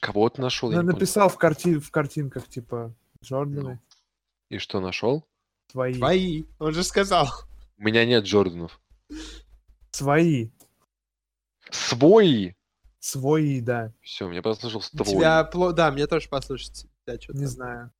Кого 0.00 0.28
ты 0.28 0.40
нашел? 0.42 0.70
Ну, 0.70 0.82
написал 0.82 1.28
в, 1.28 1.36
карти... 1.36 1.78
в 1.78 1.90
картинках, 1.90 2.46
типа, 2.48 2.94
Джорданы, 3.24 3.80
И 4.48 4.58
что 4.58 4.80
нашел? 4.80 5.26
твои. 5.68 5.94
Твои, 5.94 6.44
он 6.58 6.72
же 6.72 6.84
сказал. 6.84 7.28
У 7.78 7.82
меня 7.82 8.04
нет 8.06 8.24
Джорданов. 8.24 8.80
Свои. 9.90 10.50
Свои! 11.70 12.52
Свои, 13.00 13.60
да. 13.60 13.92
Все, 14.02 14.28
мне 14.28 14.42
послышал 14.42 14.80
У 14.80 14.96
твой. 14.96 15.16
тебя 15.16 15.44
Да, 15.72 15.90
мне 15.90 16.06
тоже 16.06 16.28
послушать. 16.28 16.86
чё-то 17.06 17.32
Не 17.38 17.46
знаю. 17.46 17.92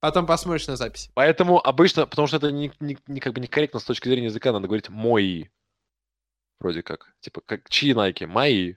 Потом 0.00 0.26
посмотришь 0.26 0.66
на 0.68 0.76
записи. 0.76 1.10
Поэтому 1.14 1.58
обычно, 1.58 2.06
потому 2.06 2.28
что 2.28 2.36
это 2.36 2.52
не, 2.52 2.72
не, 2.80 2.96
не 3.08 3.20
как 3.20 3.32
бы 3.34 3.40
некорректно 3.40 3.80
с 3.80 3.84
точки 3.84 4.08
зрения 4.08 4.26
языка, 4.26 4.52
надо 4.52 4.66
говорить 4.68 4.88
мои. 4.88 5.46
Вроде 6.60 6.82
как. 6.82 7.12
Типа, 7.20 7.40
как 7.40 7.68
чьи 7.68 7.94
найки? 7.94 8.24
Мои. 8.24 8.74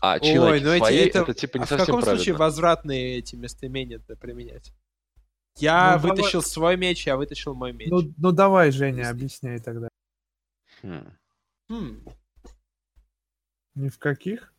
А 0.00 0.18
чьи 0.20 0.38
Ой, 0.38 0.50
найки 0.60 0.64
ну 0.64 0.70
эти- 0.72 0.78
свои, 0.78 0.96
это- 0.98 1.18
это, 1.20 1.34
типа 1.34 1.58
не 1.58 1.62
а 1.62 1.66
в 1.66 1.68
совсем 1.68 1.86
каком 1.86 2.00
правильно. 2.00 2.18
случае 2.18 2.36
возвратные 2.36 3.18
эти 3.18 3.34
местоимения-то 3.36 4.16
применять? 4.16 4.72
Я 5.58 5.96
Ну, 5.96 6.02
давай- 6.02 6.16
вытащил 6.16 6.42
свой 6.42 6.76
меч, 6.76 7.06
я 7.06 7.16
вытащил 7.16 7.54
мой 7.54 7.72
меч. 7.72 7.88
Ну, 7.88 8.02
ну 8.16 8.32
давай, 8.32 8.70
Женя, 8.72 9.10
объясняй 9.10 9.60
тогда. 9.60 9.88
Хм. 10.82 11.16
Хм. 11.68 12.04
Ни 13.76 13.88
в 13.88 13.98
каких? 13.98 14.52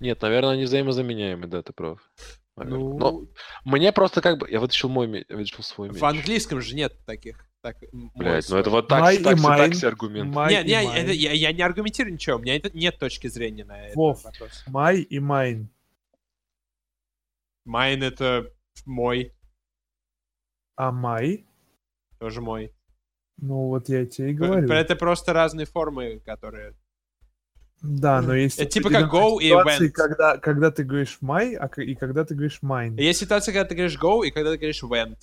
Нет, 0.00 0.20
наверное, 0.22 0.52
они 0.54 0.64
взаимозаменяемы, 0.64 1.46
да, 1.46 1.62
ты 1.62 1.72
прав. 1.72 2.10
Ну, 2.56 2.96
Но 2.98 3.26
мне 3.64 3.92
просто 3.92 4.20
как 4.20 4.38
бы... 4.38 4.48
Я 4.48 4.60
вытащил 4.60 4.88
мой 4.88 5.06
меч, 5.08 5.24
я 5.28 5.36
вытащил 5.36 5.62
свой 5.64 5.88
меч. 5.88 6.00
в 6.00 6.04
английском 6.04 6.60
же 6.60 6.74
нет 6.76 6.94
таких. 7.04 7.44
Так, 7.62 7.78
Блять, 8.14 8.48
ну 8.50 8.56
это 8.58 8.68
вот 8.70 8.88
так, 8.88 9.14
и 9.14 9.22
такси, 9.22 9.42
mine. 9.42 9.70
такси 9.70 9.86
аргумент. 9.86 10.34
Не, 10.36 10.62
не, 10.64 10.84
это- 11.00 11.12
я, 11.12 11.32
я 11.32 11.52
не 11.52 11.62
аргументирую 11.62 12.12
ничего, 12.12 12.36
у 12.36 12.38
меня 12.38 12.56
это, 12.56 12.70
нет 12.76 12.98
точки 12.98 13.26
зрения 13.26 13.64
на 13.64 13.84
этот 13.84 13.96
Вов. 13.96 14.22
вопрос. 14.22 14.62
My 14.66 15.00
и 15.00 15.18
mine. 15.18 15.70
Mine 17.64 18.02
это 18.02 18.52
мой, 18.84 19.32
А 20.76 20.92
my? 20.92 21.46
тоже 22.20 22.40
мой. 22.42 22.72
Ну 23.38 23.68
вот 23.68 23.88
я 23.88 24.04
тебе 24.06 24.30
и 24.30 24.34
говорю. 24.34 24.70
Это 24.70 24.94
просто 24.94 25.32
разные 25.32 25.66
формы, 25.66 26.20
которые... 26.20 26.74
Да, 27.86 28.22
но 28.22 28.34
есть... 28.34 28.58
Это 28.58 28.70
типа 28.70 28.88
как 28.88 29.12
go 29.12 29.38
и 29.40 29.50
went. 29.50 29.90
Когда, 29.90 30.38
когда 30.38 30.70
ты 30.70 30.84
говоришь 30.84 31.18
my, 31.20 31.54
а 31.54 31.68
и 31.80 31.94
когда 31.94 32.24
ты 32.24 32.34
говоришь 32.34 32.62
mine. 32.62 32.96
Есть 32.96 33.20
ситуация, 33.20 33.52
когда 33.52 33.68
ты 33.68 33.74
говоришь 33.74 33.98
go 34.00 34.26
и 34.26 34.30
когда 34.30 34.52
ты 34.52 34.56
говоришь 34.56 34.82
went. 34.82 35.18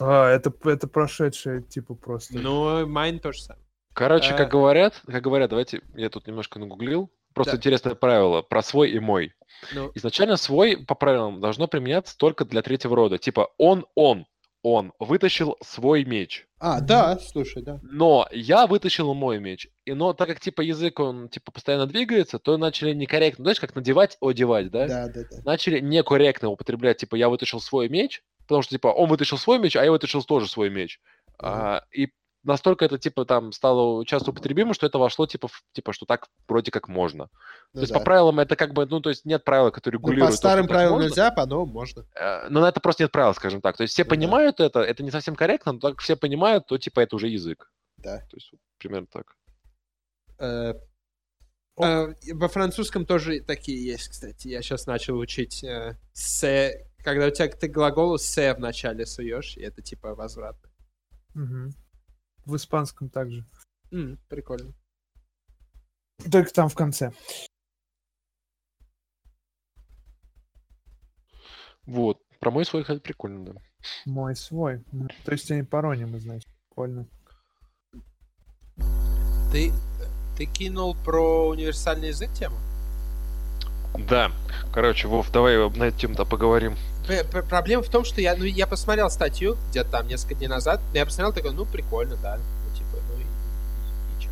А, 0.00 0.28
это, 0.28 0.52
это 0.64 0.88
прошедшее, 0.88 1.62
типа, 1.62 1.94
просто. 1.94 2.36
Ну, 2.38 2.86
mine 2.86 3.20
тоже 3.20 3.40
самое. 3.40 3.64
Короче, 3.94 4.32
Э. 4.32 4.36
как 4.36 4.50
говорят, 4.50 5.00
как 5.06 5.22
говорят, 5.22 5.50
давайте, 5.50 5.80
я 5.94 6.10
тут 6.10 6.26
немножко 6.26 6.58
нагуглил. 6.58 7.10
Просто 7.32 7.52
Да. 7.52 7.58
интересное 7.58 7.94
правило 7.94 8.42
про 8.42 8.62
свой 8.62 8.90
и 8.90 8.98
мой. 8.98 9.32
Ну, 9.74 9.92
Изначально 9.94 10.36
свой 10.36 10.76
по 10.76 10.94
правилам 10.94 11.40
должно 11.40 11.68
применяться 11.68 12.16
только 12.16 12.44
для 12.44 12.62
третьего 12.62 12.96
рода. 12.96 13.18
Типа 13.18 13.50
он, 13.58 13.86
он, 13.94 14.26
он 14.62 14.92
вытащил 14.98 15.56
свой 15.62 16.04
меч. 16.04 16.46
а, 16.58 16.80
да, 16.80 17.18
слушай, 17.18 17.62
да. 17.62 17.78
Но 17.82 18.26
я 18.32 18.66
вытащил 18.66 19.14
мой 19.14 19.38
меч. 19.38 19.68
И 19.84 19.92
но 19.92 20.12
так 20.12 20.28
как 20.28 20.40
типа 20.40 20.62
язык, 20.62 20.98
он 20.98 21.28
типа 21.28 21.52
постоянно 21.52 21.86
двигается, 21.86 22.38
то 22.38 22.56
начали 22.56 22.92
некорректно. 22.92 23.44
Знаешь, 23.44 23.60
как 23.60 23.74
надевать, 23.74 24.16
одевать, 24.20 24.70
да? 24.70 24.88
Да, 24.88 25.08
да, 25.08 25.20
да. 25.30 25.36
Начали 25.44 25.80
некорректно 25.80 26.48
употреблять, 26.48 26.98
типа, 26.98 27.14
я 27.16 27.28
вытащил 27.28 27.60
свой 27.60 27.88
меч, 27.88 28.22
потому 28.40 28.62
что, 28.62 28.74
типа, 28.74 28.88
он 28.88 29.08
вытащил 29.08 29.38
свой 29.38 29.58
меч, 29.58 29.76
а 29.76 29.84
я 29.84 29.90
вытащил 29.90 30.22
тоже 30.22 30.48
свой 30.48 30.70
меч. 30.70 31.00
А, 31.38 31.82
и 31.92 32.08
настолько 32.46 32.84
это, 32.84 32.98
типа, 32.98 33.24
там 33.24 33.52
стало 33.52 34.04
часто 34.06 34.30
употребимо, 34.30 34.72
что 34.74 34.86
это 34.86 34.98
вошло, 34.98 35.26
типа, 35.26 35.48
в- 35.48 35.62
типа, 35.72 35.92
что 35.92 36.06
так 36.06 36.28
вроде 36.48 36.70
как 36.70 36.88
можно. 36.88 37.28
то 37.74 37.80
есть, 37.80 37.92
по 37.92 38.00
правилам 38.00 38.40
это 38.40 38.56
как 38.56 38.72
бы, 38.72 38.86
ну, 38.86 39.00
то 39.00 39.10
есть 39.10 39.24
нет 39.26 39.44
правила, 39.44 39.70
которые 39.70 39.98
Ну, 40.00 40.08
регулируют. 40.08 40.28
по 40.28 40.32
то, 40.32 40.36
что 40.36 40.48
старым 40.48 40.66
так 40.66 40.74
правилам 40.76 40.94
можно. 40.94 41.08
нельзя, 41.08 41.30
по 41.30 41.44
новым 41.46 41.68
можно. 41.70 42.06
Э, 42.14 42.48
Но 42.48 42.60
на 42.60 42.68
это 42.68 42.80
просто 42.80 43.02
нет 43.02 43.12
правил, 43.12 43.34
скажем 43.34 43.60
так. 43.60 43.76
То 43.76 43.82
есть 43.82 43.92
все 43.94 44.04
Ну 44.04 44.08
да. 44.10 44.14
понимают 44.16 44.60
это, 44.60 44.80
это 44.80 45.02
не 45.02 45.10
совсем 45.10 45.34
корректно, 45.36 45.72
но 45.72 45.78
так 45.80 45.92
как 45.92 46.00
все 46.02 46.16
понимают, 46.16 46.66
то 46.66 46.78
типа 46.78 47.00
это 47.00 47.16
уже 47.16 47.28
язык. 47.28 47.70
Да. 47.98 48.18
То 48.30 48.36
есть 48.36 48.50
вот 48.52 48.60
примерно 48.78 49.06
так. 49.12 49.36
Э, 50.38 50.74
э, 51.78 52.14
Во 52.34 52.48
французском 52.48 53.04
тоже 53.06 53.40
такие 53.40 53.84
есть, 53.84 54.08
кстати. 54.08 54.48
Я 54.48 54.62
сейчас 54.62 54.86
начал 54.86 55.18
учить 55.18 55.62
э, 55.64 55.96
«се», 56.12 56.86
когда 57.04 57.26
у 57.26 57.30
тебя 57.30 57.48
ты 57.48 57.68
глаголу 57.68 58.18
«се» 58.18 58.54
в 58.54 58.60
начале 58.60 59.06
суешь, 59.06 59.56
и 59.56 59.62
это 59.62 59.82
типа 59.82 60.14
возвратно. 60.14 60.70
Мгм. 61.34 61.70
В 62.46 62.56
испанском 62.56 63.10
также. 63.10 63.44
М, 63.90 64.18
прикольно. 64.28 64.72
Только 66.30 66.52
там 66.52 66.68
в 66.68 66.74
конце. 66.74 67.12
Вот. 71.84 72.20
Про 72.40 72.50
мой 72.50 72.64
свой 72.64 72.82
это 72.82 73.00
прикольно, 73.00 73.44
да. 73.44 73.60
Мой 74.04 74.36
свой. 74.36 74.84
Ну, 74.92 75.08
То 75.24 75.32
есть 75.32 75.50
они 75.50 75.62
паронимы, 75.62 76.20
значит. 76.20 76.48
Прикольно. 76.68 77.08
Ты, 79.52 79.72
ты 80.36 80.46
кинул 80.46 80.94
про 81.04 81.48
универсальный 81.48 82.08
язык 82.08 82.32
тему? 82.32 82.56
Да. 84.08 84.30
Короче, 84.72 85.08
Вов, 85.08 85.30
давай 85.32 85.56
на 85.70 85.84
эту 85.84 85.98
тему-то 85.98 86.24
поговорим. 86.24 86.76
Проблема 87.48 87.82
в 87.82 87.88
том, 87.88 88.04
что 88.04 88.20
я, 88.20 88.34
ну, 88.36 88.44
я 88.44 88.66
посмотрел 88.66 89.10
статью 89.10 89.56
где-то 89.70 89.90
там 89.90 90.08
несколько 90.08 90.34
дней 90.34 90.48
назад, 90.48 90.80
но 90.92 90.98
я 90.98 91.04
посмотрел 91.06 91.32
такой, 91.32 91.52
ну, 91.52 91.64
прикольно, 91.64 92.16
да. 92.16 92.36
Ну, 92.38 92.76
типа, 92.76 92.96
ну, 93.08 93.20
и, 93.20 93.22
и 94.18 94.22
чё? 94.22 94.30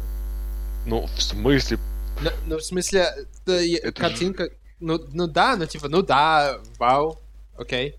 Ну, 0.87 1.07
в 1.07 1.23
смысле? 1.23 1.79
Ну, 2.21 2.31
ну, 2.47 2.57
в 2.59 2.65
смысле, 2.65 3.01
я- 3.47 3.79
Это 3.79 3.87
же- 3.87 3.93
картинка, 3.93 4.49
ну, 4.81 4.99
ну 5.13 5.27
да, 5.29 5.57
ну, 5.57 5.67
типа, 5.67 5.89
ну 5.89 6.03
да, 6.03 6.59
вау, 6.79 7.19
окей. 7.57 7.97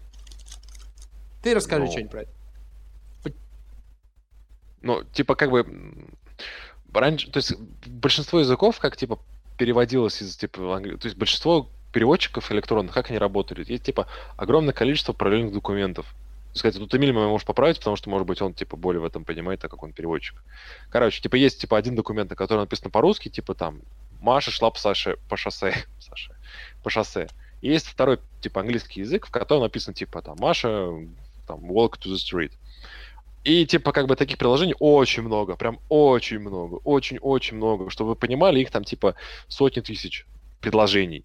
Ты 1.41 1.53
расскажи 1.53 1.85
Ну. 1.85 1.91
что-нибудь 1.91 2.11
про 2.11 2.21
это. 2.23 2.31
Ну, 4.81 5.03
типа, 5.03 5.35
как 5.35 5.49
бы... 5.51 5.65
Раньше, 6.93 7.29
то 7.31 7.37
есть, 7.37 7.55
большинство 7.87 8.39
языков, 8.39 8.79
как, 8.79 8.95
типа, 8.95 9.19
переводилось 9.57 10.21
из, 10.21 10.37
типа, 10.37 10.79
То 10.99 11.05
есть, 11.07 11.17
большинство 11.17 11.69
переводчиков 11.95 12.51
электронных, 12.51 12.93
как 12.93 13.09
они 13.09 13.17
работали? 13.17 13.63
Есть, 13.65 13.83
типа, 13.83 14.07
огромное 14.35 14.73
количество 14.73 15.13
параллельных 15.13 15.53
документов. 15.53 16.05
То 16.53 16.67
есть, 16.67 16.77
тут 16.77 16.93
Эмиль 16.93 17.13
меня 17.13 17.27
может 17.27 17.47
поправить, 17.47 17.77
потому 17.77 17.95
что, 17.95 18.09
может 18.09 18.27
быть, 18.27 18.41
он, 18.41 18.53
типа, 18.53 18.75
более 18.75 18.99
в 18.99 19.05
этом 19.05 19.23
понимает, 19.23 19.61
так 19.61 19.71
как 19.71 19.81
он 19.81 19.93
переводчик. 19.93 20.43
Короче, 20.89 21.21
типа, 21.21 21.37
есть, 21.37 21.61
типа, 21.61 21.77
один 21.77 21.95
документ, 21.95 22.29
на 22.29 22.35
котором 22.35 22.63
написано 22.63 22.89
по-русски, 22.89 23.29
типа, 23.29 23.55
там, 23.55 23.79
Маша 24.19 24.51
шла 24.51 24.71
по, 24.71 24.77
Саше, 24.77 25.15
по 25.29 25.37
шоссе, 25.37 25.73
Саше, 26.01 26.35
по 26.83 26.89
шоссе. 26.89 27.29
И 27.61 27.69
есть 27.69 27.87
второй, 27.87 28.19
типа, 28.41 28.59
английский 28.59 28.99
язык, 28.99 29.27
в 29.27 29.31
котором 29.31 29.63
написано, 29.63 29.93
типа, 29.93 30.21
там, 30.21 30.35
Маша, 30.37 30.89
там, 31.47 31.71
walk 31.71 31.93
to 31.93 32.11
the 32.11 32.17
street. 32.17 32.51
И, 33.45 33.65
типа, 33.65 33.93
как 33.93 34.07
бы 34.07 34.17
таких 34.17 34.37
приложений 34.37 34.75
очень 34.79 35.23
много, 35.23 35.55
прям 35.55 35.79
очень 35.87 36.39
много, 36.39 36.75
очень-очень 36.83 37.55
много. 37.55 37.89
Чтобы 37.89 38.09
вы 38.09 38.15
понимали, 38.17 38.59
их 38.59 38.69
там, 38.69 38.83
типа, 38.83 39.15
сотни 39.47 39.79
тысяч 39.79 40.25
предложений. 40.59 41.23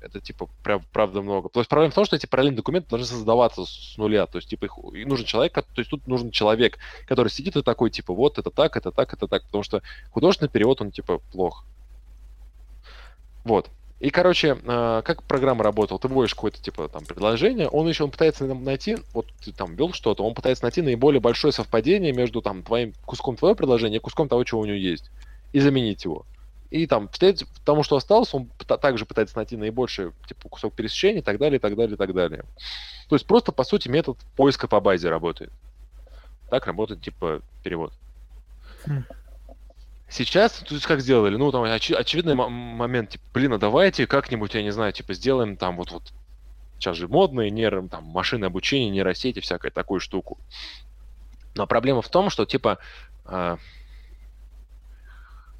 Это, 0.00 0.20
типа, 0.20 0.48
прям, 0.62 0.82
правда 0.92 1.20
много. 1.22 1.48
То 1.48 1.60
есть 1.60 1.68
проблема 1.68 1.92
в 1.92 1.94
том, 1.94 2.04
что 2.04 2.16
эти 2.16 2.26
параллельные 2.26 2.56
документы 2.56 2.88
должны 2.88 3.06
создаваться 3.06 3.64
с 3.64 3.94
нуля. 3.98 4.26
То 4.26 4.38
есть, 4.38 4.48
типа, 4.48 4.64
их, 4.64 4.78
и 4.94 5.04
нужен 5.04 5.26
человек, 5.26 5.52
то 5.52 5.64
есть 5.76 5.90
тут 5.90 6.06
нужен 6.06 6.30
человек, 6.30 6.78
который 7.06 7.28
сидит 7.28 7.56
и 7.56 7.62
такой, 7.62 7.90
типа, 7.90 8.14
вот, 8.14 8.38
это 8.38 8.50
так, 8.50 8.76
это 8.76 8.90
так, 8.90 9.12
это 9.12 9.28
так. 9.28 9.44
Потому 9.44 9.62
что 9.62 9.82
художественный 10.10 10.50
перевод, 10.50 10.80
он, 10.80 10.90
типа, 10.90 11.18
плох. 11.32 11.64
Вот. 13.44 13.70
И, 14.00 14.08
короче, 14.08 14.56
э, 14.62 15.02
как 15.04 15.22
программа 15.24 15.62
работала? 15.62 16.00
Ты 16.00 16.08
вводишь 16.08 16.34
какое-то, 16.34 16.62
типа, 16.62 16.88
там, 16.88 17.04
предложение, 17.04 17.68
он 17.68 17.86
еще 17.86 18.04
он 18.04 18.10
пытается 18.10 18.46
найти, 18.46 18.96
вот 19.12 19.26
ты 19.44 19.52
там 19.52 19.74
ввел 19.74 19.92
что-то, 19.92 20.24
он 20.24 20.34
пытается 20.34 20.64
найти 20.64 20.80
наиболее 20.80 21.20
большое 21.20 21.52
совпадение 21.52 22.12
между, 22.12 22.40
там, 22.40 22.62
твоим 22.62 22.94
куском 23.04 23.36
твоего 23.36 23.54
предложения 23.54 23.96
и 23.96 24.00
куском 24.00 24.26
того, 24.26 24.42
чего 24.44 24.62
у 24.62 24.64
него 24.64 24.76
есть, 24.76 25.10
и 25.52 25.60
заменить 25.60 26.04
его. 26.04 26.24
И 26.70 26.86
там, 26.86 27.08
вслед 27.08 27.42
тому, 27.64 27.82
что 27.82 27.96
осталось, 27.96 28.32
он 28.32 28.48
также 28.80 29.04
пытается 29.04 29.36
найти 29.36 29.56
наибольший 29.56 30.12
типа, 30.26 30.48
кусок 30.48 30.74
пересечения 30.74 31.20
и 31.20 31.24
так 31.24 31.38
далее, 31.38 31.56
и 31.56 31.60
так 31.60 31.74
далее, 31.74 31.94
и 31.94 31.98
так 31.98 32.14
далее. 32.14 32.44
То 33.08 33.16
есть 33.16 33.26
просто, 33.26 33.50
по 33.50 33.64
сути, 33.64 33.88
метод 33.88 34.16
поиска 34.36 34.68
по 34.68 34.80
базе 34.80 35.10
работает. 35.10 35.52
Так 36.48 36.66
работает, 36.66 37.02
типа, 37.02 37.42
перевод. 37.64 37.92
Mm. 38.86 39.02
Сейчас, 40.08 40.58
то 40.58 40.74
есть 40.74 40.86
как 40.86 41.00
сделали? 41.00 41.36
Ну, 41.36 41.50
там 41.52 41.64
оч- 41.64 41.94
очевидный 41.94 42.34
момент, 42.34 43.10
типа, 43.10 43.24
блин, 43.32 43.52
а 43.52 43.58
давайте 43.58 44.06
как-нибудь, 44.06 44.54
я 44.54 44.62
не 44.62 44.70
знаю, 44.70 44.92
типа, 44.92 45.14
сделаем 45.14 45.56
там 45.56 45.76
вот, 45.76 45.92
вот 45.92 46.12
сейчас 46.78 46.96
же 46.96 47.06
модные 47.06 47.50
нейро, 47.50 47.86
там, 47.88 48.04
машины 48.04 48.44
обучения, 48.46 48.90
нейросети, 48.90 49.40
всякую 49.40 49.70
такую 49.70 50.00
штуку. 50.00 50.38
Но 51.54 51.66
проблема 51.66 52.02
в 52.02 52.08
том, 52.08 52.30
что, 52.30 52.44
типа, 52.44 52.78
э, 53.26 53.56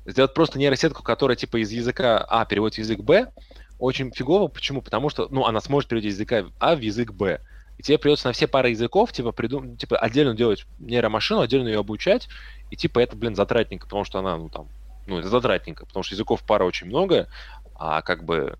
Сделать 0.06 0.34
просто 0.34 0.58
нейросетку, 0.58 1.02
которая 1.02 1.36
типа 1.36 1.62
из 1.62 1.70
языка 1.70 2.24
А 2.28 2.44
переводит 2.44 2.76
в 2.76 2.78
язык 2.78 3.00
Б, 3.00 3.32
очень 3.78 4.12
фигово. 4.12 4.48
Почему? 4.48 4.82
Потому 4.82 5.08
что, 5.10 5.28
ну, 5.30 5.46
она 5.46 5.60
сможет 5.60 5.88
переводить 5.88 6.12
из 6.12 6.16
языка 6.16 6.44
А 6.58 6.74
в 6.74 6.80
язык 6.80 7.12
Б. 7.12 7.40
И 7.78 7.82
тебе 7.82 7.98
придется 7.98 8.28
на 8.28 8.32
все 8.32 8.46
пары 8.46 8.70
языков, 8.70 9.10
типа, 9.12 9.32
придум... 9.32 9.76
типа, 9.76 9.96
отдельно 9.96 10.34
делать 10.34 10.66
нейромашину, 10.80 11.40
отдельно 11.40 11.68
ее 11.68 11.78
обучать, 11.78 12.28
и, 12.70 12.76
типа, 12.76 12.98
это, 12.98 13.16
блин, 13.16 13.34
затратненько, 13.34 13.86
потому 13.86 14.04
что 14.04 14.18
она, 14.18 14.36
ну, 14.36 14.50
там, 14.50 14.68
ну, 15.06 15.18
это 15.18 15.30
затратненько, 15.30 15.86
потому 15.86 16.02
что 16.02 16.14
языков 16.14 16.42
пара 16.46 16.64
очень 16.64 16.88
много, 16.88 17.28
а 17.74 18.02
как 18.02 18.24
бы 18.24 18.58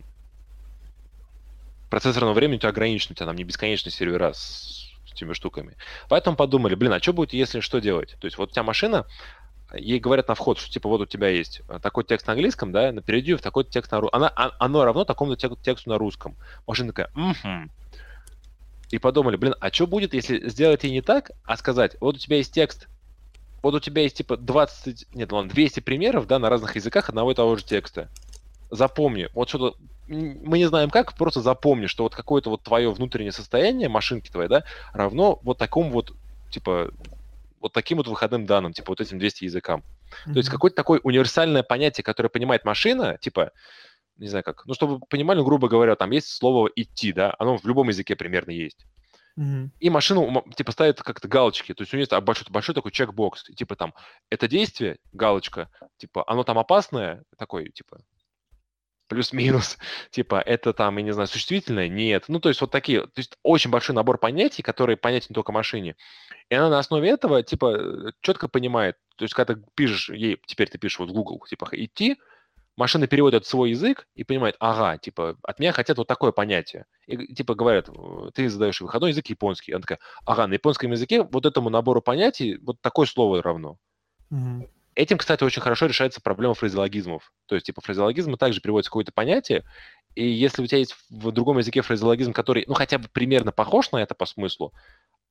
процессорного 1.91 2.33
времени 2.33 2.57
у 2.57 2.61
тебя 2.61 2.71
ограничено, 2.71 3.13
у 3.13 3.15
тебя 3.15 3.27
там 3.27 3.37
не 3.37 3.45
бесконечный 3.45 3.93
сервера 3.93 4.33
с, 4.33 4.91
этими 5.13 5.33
штуками. 5.33 5.77
Поэтому 6.09 6.37
подумали, 6.37 6.75
блин, 6.75 6.93
а 6.93 7.01
что 7.01 7.13
будет, 7.13 7.33
если 7.33 7.61
что 7.61 7.81
делать? 7.81 8.17
То 8.21 8.27
есть 8.27 8.39
вот 8.39 8.51
у 8.51 8.53
тебя 8.53 8.63
машина, 8.63 9.07
ей 9.75 9.99
говорят 9.99 10.29
на 10.29 10.35
вход, 10.35 10.59
что 10.59 10.71
типа 10.71 10.89
вот 10.89 11.01
у 11.01 11.07
тебя 11.07 11.29
есть 11.29 11.63
э, 11.69 11.79
такой 11.81 12.05
текст 12.05 12.27
на 12.27 12.33
английском, 12.33 12.73
да, 12.73 12.93
на 12.93 13.03
перейди 13.03 13.35
в 13.35 13.43
такой 13.43 13.65
текст 13.65 13.93
на 13.93 14.01
русском. 14.01 14.25
А, 14.25 14.53
оно 14.59 14.85
равно 14.85 15.05
такому 15.05 15.37
тексту 15.37 15.91
на 15.91 15.99
русском. 15.99 16.37
Машина 16.67 16.93
такая, 16.93 17.11
угу. 17.15 17.71
И 18.91 18.99
подумали, 18.99 19.37
блин, 19.37 19.55
а 19.61 19.73
что 19.73 19.87
будет, 19.87 20.15
если 20.15 20.49
сделать 20.49 20.85
и 20.85 20.91
не 20.91 21.01
так, 21.01 21.31
а 21.45 21.57
сказать, 21.57 21.97
вот 22.01 22.17
у 22.17 22.19
тебя 22.19 22.39
есть 22.39 22.53
текст, 22.53 22.89
вот 23.63 23.75
у 23.75 23.81
тебя 23.81 24.03
есть 24.03 24.17
типа 24.17 24.37
20, 24.37 25.15
нет, 25.15 25.31
ладно, 25.31 25.51
200 25.51 25.81
примеров, 25.81 26.27
да, 26.27 26.39
на 26.39 26.51
разных 26.51 26.75
языках 26.75 27.09
одного 27.09 27.31
и 27.31 27.35
того 27.35 27.57
же 27.57 27.65
текста. 27.65 28.09
Запомни, 28.71 29.29
вот 29.35 29.49
что-то, 29.49 29.77
мы 30.09 30.59
не 30.59 30.67
знаем 30.67 30.91
как, 30.91 31.15
просто 31.15 31.41
запомни, 31.41 31.87
что 31.87 32.03
вот 32.03 32.17
какое-то 32.17 32.51
вот 32.51 32.63
твое 32.63 32.91
внутреннее 32.91 33.33
состояние 33.33 33.89
машинки 33.89 34.31
твоей, 34.31 34.49
да, 34.49 34.65
равно 34.93 35.39
вот 35.43 35.59
такому 35.59 35.91
вот, 35.91 36.13
типа, 36.51 36.91
вот 37.61 37.73
таким 37.73 37.99
вот 37.99 38.09
выходным 38.09 38.47
данным, 38.47 38.73
типа 38.73 38.91
вот 38.91 39.01
этим 39.01 39.19
200 39.19 39.45
языкам. 39.45 39.81
Mm-hmm. 39.81 40.33
То 40.33 40.39
есть 40.39 40.49
какое-то 40.49 40.77
такое 40.77 41.01
универсальное 41.03 41.63
понятие, 41.63 42.03
которое 42.03 42.29
понимает 42.29 42.65
машина, 42.65 43.19
типа, 43.21 43.53
не 44.17 44.29
знаю 44.29 44.45
как, 44.45 44.67
ну, 44.67 44.75
чтобы 44.75 45.01
понимали, 45.07 45.39
ну, 45.39 45.45
грубо 45.45 45.69
говоря, 45.69 45.97
там 45.97 46.11
есть 46.11 46.29
слово 46.29 46.71
«идти», 46.75 47.13
да, 47.13 47.35
оно 47.39 47.57
в 47.59 47.65
любом 47.65 47.89
языке 47.89 48.17
примерно 48.17 48.51
есть. 48.51 48.87
Mm-hmm. 49.39 49.71
И 49.79 49.91
машину, 49.91 50.45
типа, 50.57 50.73
ставит 50.73 51.03
как-то 51.03 51.29
галочки, 51.29 51.73
то 51.73 51.83
есть 51.83 51.93
у 51.93 51.97
нее 51.97 52.07
есть 52.11 52.25
большой, 52.25 52.47
большой 52.51 52.75
такой 52.75 52.91
чекбокс, 52.93 53.45
типа 53.45 53.77
там, 53.77 53.95
это 54.29 54.49
действие, 54.49 54.99
галочка, 55.13 55.69
типа, 55.99 56.25
оно 56.27 56.45
там 56.45 56.59
опасное, 56.59 57.23
такой, 57.39 57.71
типа, 57.71 58.01
плюс-минус, 59.11 59.77
типа, 60.11 60.41
это 60.41 60.73
там, 60.73 60.97
я 60.97 61.03
не 61.03 61.11
знаю, 61.13 61.29
существительное? 61.29 61.89
Нет. 61.89 62.25
Ну, 62.29 62.41
то 62.41 62.49
есть 62.49 62.61
вот 62.63 62.71
такие, 62.71 63.03
то 63.03 63.19
есть 63.19 63.37
очень 63.43 63.71
большой 63.71 63.95
набор 63.95 64.17
понятий, 64.17 64.63
которые 64.63 64.97
понятен 64.97 65.35
только 65.35 65.53
машине. 65.53 65.97
И 66.49 66.55
она 66.55 66.71
на 66.71 66.79
основе 66.79 67.11
этого, 67.11 67.43
типа, 67.43 68.15
четко 68.23 68.49
понимает, 68.49 68.97
то 69.17 69.25
есть 69.25 69.35
когда 69.35 69.55
ты 69.55 69.63
пишешь 69.75 70.09
ей, 70.09 70.41
теперь 70.47 70.71
ты 70.71 70.79
пишешь 70.79 71.01
вот 71.01 71.11
в 71.11 71.13
Google, 71.13 71.45
типа, 71.47 71.69
идти, 71.73 72.17
машина 72.77 73.07
переводит 73.07 73.45
свой 73.45 73.71
язык 73.71 74.07
и 74.15 74.25
понимает, 74.25 74.57
ага, 74.61 74.97
типа, 74.97 75.37
от 75.43 75.59
меня 75.59 75.73
хотят 75.73 75.99
вот 75.99 76.07
такое 76.07 76.33
понятие. 76.33 76.87
И, 77.07 77.35
типа, 77.35 77.55
говорят, 77.55 77.91
ты 78.35 78.49
задаешь 78.49 78.81
выходной 78.81 79.11
язык 79.11 79.27
японский. 79.27 79.73
Она 79.73 79.83
такая, 79.83 79.99
ага, 80.25 80.47
на 80.47 80.55
японском 80.55 80.93
языке 80.93 81.23
вот 81.23 81.45
этому 81.45 81.69
набору 81.69 82.01
понятий 82.01 82.59
вот 82.63 82.81
такое 82.81 83.07
слово 83.07 83.43
равно. 83.43 83.77
Mm-hmm. 84.33 84.71
Этим, 85.01 85.17
кстати, 85.17 85.43
очень 85.45 85.63
хорошо 85.63 85.87
решается 85.87 86.21
проблема 86.21 86.53
фразеологизмов. 86.53 87.33
То 87.47 87.55
есть, 87.55 87.65
типа, 87.65 87.81
фразеологизмы 87.81 88.37
также 88.37 88.61
приводится 88.61 88.91
какое-то 88.91 89.13
понятие, 89.13 89.65
и 90.15 90.29
если 90.29 90.61
у 90.61 90.67
тебя 90.67 90.77
есть 90.77 90.95
в 91.09 91.33
другом 91.33 91.57
языке 91.57 91.81
фразеологизм, 91.81 92.35
который, 92.35 92.65
ну, 92.67 92.75
хотя 92.75 92.99
бы 92.99 93.09
примерно 93.11 93.51
похож 93.51 93.93
на 93.93 93.97
это 93.97 94.15
по 94.15 94.27
смыслу, 94.27 94.75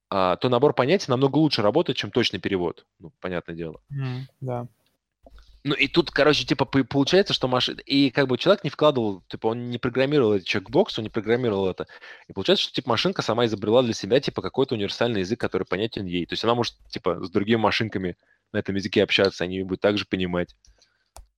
а, 0.10 0.38
то 0.38 0.50
набор 0.50 0.74
понятий 0.74 1.06
намного 1.08 1.38
лучше 1.38 1.62
работает, 1.62 2.00
чем 2.00 2.10
точный 2.10 2.40
перевод. 2.40 2.88
Ну, 2.98 3.14
понятное 3.22 3.56
дело. 3.56 3.80
Mm, 3.94 4.22
да. 4.42 4.68
Ну 5.64 5.76
и 5.76 5.88
тут, 5.88 6.10
короче, 6.10 6.46
типа 6.46 6.66
получается, 6.66 7.36
что 7.36 7.48
машина... 7.48 7.80
И 7.82 8.10
как 8.10 8.28
бы 8.28 8.40
человек 8.40 8.64
не 8.64 8.72
вкладывал, 8.72 9.22
типа 9.28 9.48
он 9.48 9.70
не 9.70 9.78
программировал 9.78 10.34
этот 10.34 10.48
чекбокс, 10.48 10.98
он 10.98 11.04
не 11.04 11.12
программировал 11.12 11.70
это. 11.70 11.86
И 12.28 12.34
получается, 12.34 12.64
что 12.64 12.74
типа 12.74 12.90
машинка 12.90 13.22
сама 13.22 13.46
изобрела 13.46 13.84
для 13.84 13.94
себя 13.94 14.20
типа 14.20 14.42
какой-то 14.42 14.74
универсальный 14.74 15.20
язык, 15.20 15.40
который 15.40 15.68
понятен 15.68 16.08
ей. 16.08 16.26
То 16.26 16.34
есть 16.34 16.44
она 16.44 16.56
может 16.56 16.74
типа 16.90 17.24
с 17.24 17.30
другими 17.30 17.58
машинками 17.58 18.18
на 18.52 18.58
этом 18.58 18.76
языке 18.76 19.04
общаться, 19.04 19.44
они 19.44 19.64
будут 19.64 19.82
также 19.82 20.06
понимать. 20.06 20.56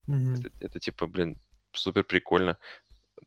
Mm-hmm. 0.07 0.39
Это, 0.39 0.49
это, 0.59 0.79
типа, 0.79 1.07
блин, 1.07 1.37
супер 1.73 2.03
прикольно. 2.03 2.57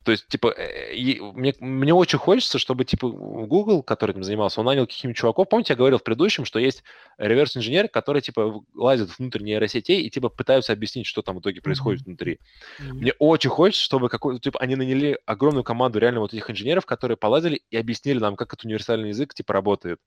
То 0.02 0.12
есть, 0.12 0.26
типа, 0.28 0.48
э, 0.48 1.18
мне, 1.32 1.54
мне 1.60 1.94
очень 1.94 2.18
хочется, 2.18 2.58
чтобы, 2.58 2.84
типа, 2.84 3.08
Google, 3.08 3.82
который 3.82 4.10
этим 4.10 4.24
занимался, 4.24 4.60
он 4.60 4.66
нанял 4.66 4.86
каких-нибудь 4.86 5.16
чуваков. 5.16 5.48
Помните, 5.48 5.72
я 5.72 5.76
говорил 5.76 5.98
в 5.98 6.02
предыдущем, 6.02 6.44
что 6.44 6.58
есть 6.58 6.82
реверс-инженер, 7.16 7.88
который, 7.88 8.20
типа, 8.20 8.64
лазит 8.74 9.16
внутрь 9.18 9.42
нейросетей 9.42 10.02
и, 10.02 10.10
типа, 10.10 10.28
пытаются 10.28 10.72
объяснить, 10.72 11.06
что 11.06 11.22
там 11.22 11.36
в 11.36 11.40
итоге 11.40 11.60
происходит 11.62 12.02
mm-hmm. 12.02 12.06
внутри. 12.06 12.40
Mm-hmm. 12.80 12.92
Мне 12.92 13.12
очень 13.18 13.50
хочется, 13.50 13.84
чтобы 13.84 14.08
какой 14.08 14.40
типа, 14.40 14.58
они 14.60 14.76
наняли 14.76 15.18
огромную 15.26 15.64
команду 15.64 16.00
реально 16.00 16.20
вот 16.20 16.34
этих 16.34 16.50
инженеров, 16.50 16.84
которые 16.86 17.16
полазили 17.16 17.62
и 17.70 17.76
объяснили 17.76 18.18
нам, 18.18 18.36
как 18.36 18.52
этот 18.52 18.64
универсальный 18.64 19.10
язык, 19.10 19.32
типа, 19.32 19.52
работает. 19.52 20.00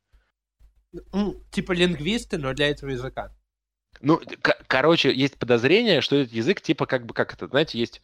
Ну, 1.13 1.35
типа 1.51 1.71
лингвисты, 1.71 2.37
но 2.37 2.53
для 2.53 2.69
этого 2.69 2.89
языка. 2.89 3.33
Ну, 4.01 4.21
короче, 4.67 5.13
есть 5.13 5.37
подозрение, 5.37 6.01
что 6.01 6.15
этот 6.17 6.33
язык, 6.33 6.61
типа, 6.61 6.85
как 6.85 7.05
бы, 7.05 7.13
как 7.13 7.33
это, 7.33 7.47
знаете, 7.47 7.79
есть, 7.79 8.01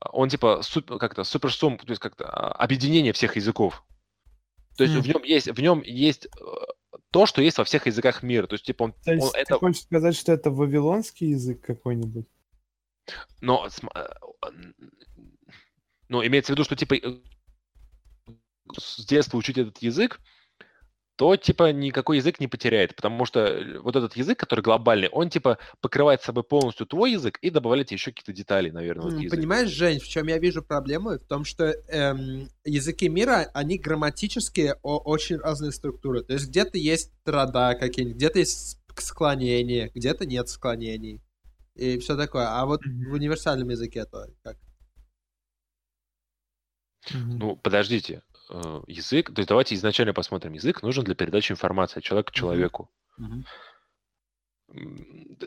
а, 0.00 0.10
он, 0.10 0.28
типа, 0.28 0.62
суп, 0.62 0.98
как-то, 0.98 1.24
суперсум, 1.24 1.78
то 1.78 1.90
есть 1.90 2.00
как-то 2.00 2.24
а, 2.26 2.52
объединение 2.52 3.12
всех 3.12 3.36
языков. 3.36 3.84
То 4.76 4.84
есть 4.84 4.96
mm. 4.96 5.00
в 5.00 5.08
нем 5.08 5.22
есть, 5.22 5.48
в 5.48 5.60
нем 5.60 5.82
есть 5.82 6.26
э, 6.26 6.98
то, 7.10 7.26
что 7.26 7.42
есть 7.42 7.58
во 7.58 7.64
всех 7.64 7.86
языках 7.86 8.22
мира. 8.22 8.46
То 8.46 8.54
есть, 8.54 8.64
типа, 8.64 8.84
он... 8.84 8.92
То 9.04 9.12
есть 9.12 9.26
он, 9.26 9.32
ты 9.32 9.38
это... 9.38 9.58
хочешь 9.58 9.82
сказать, 9.82 10.16
что 10.16 10.32
это 10.32 10.50
вавилонский 10.50 11.28
язык 11.28 11.60
какой-нибудь? 11.60 12.26
Но, 13.40 13.68
э, 13.94 14.08
ну, 16.08 16.26
имеется 16.26 16.52
в 16.52 16.56
виду, 16.56 16.64
что, 16.64 16.74
типа, 16.74 16.94
э, 16.94 17.20
с 18.78 19.04
детства 19.04 19.36
учить 19.36 19.58
этот 19.58 19.78
язык, 19.82 20.20
то 21.22 21.36
типа 21.36 21.70
никакой 21.70 22.16
язык 22.16 22.40
не 22.40 22.48
потеряет, 22.48 22.96
потому 22.96 23.26
что 23.26 23.38
э, 23.46 23.78
вот 23.78 23.94
этот 23.94 24.16
язык, 24.16 24.40
который 24.40 24.60
глобальный, 24.60 25.08
он 25.08 25.30
типа 25.30 25.58
покрывает 25.80 26.20
собой 26.20 26.42
полностью 26.42 26.84
твой 26.84 27.12
язык 27.12 27.38
и 27.42 27.48
добавляет 27.48 27.92
еще 27.92 28.10
какие-то 28.10 28.32
детали, 28.32 28.70
наверное. 28.70 29.28
В 29.28 29.30
Понимаешь, 29.30 29.68
Жень, 29.68 30.00
в 30.00 30.08
чем 30.08 30.26
я 30.26 30.38
вижу 30.38 30.64
проблему? 30.64 31.10
В 31.10 31.24
том, 31.28 31.44
что 31.44 31.76
эм, 31.86 32.48
языки 32.64 33.08
мира, 33.08 33.48
они 33.54 33.78
грамматически 33.78 34.74
очень 34.82 35.36
разные 35.36 35.70
структуры. 35.70 36.24
То 36.24 36.32
есть 36.32 36.48
где-то 36.48 36.76
есть 36.76 37.12
рода 37.24 37.76
какие-нибудь, 37.78 38.16
где-то 38.16 38.40
есть 38.40 38.80
склонения, 38.96 39.92
где-то 39.94 40.26
нет 40.26 40.48
склонений 40.48 41.20
и 41.76 42.00
все 42.00 42.16
такое. 42.16 42.48
А 42.48 42.66
вот 42.66 42.84
mm-hmm. 42.84 43.10
в 43.10 43.12
универсальном 43.12 43.68
языке 43.68 44.06
то 44.06 44.26
как? 44.42 44.56
Ну, 47.12 47.54
подождите, 47.54 48.22
э, 48.50 48.80
язык, 48.86 49.32
то 49.32 49.40
есть 49.40 49.48
давайте 49.48 49.74
изначально 49.74 50.14
посмотрим. 50.14 50.52
Язык 50.52 50.82
нужен 50.82 51.04
для 51.04 51.14
передачи 51.14 51.52
информации 51.52 51.98
от 51.98 52.04
человека 52.04 52.30
к 52.32 52.34
человеку. 52.34 52.90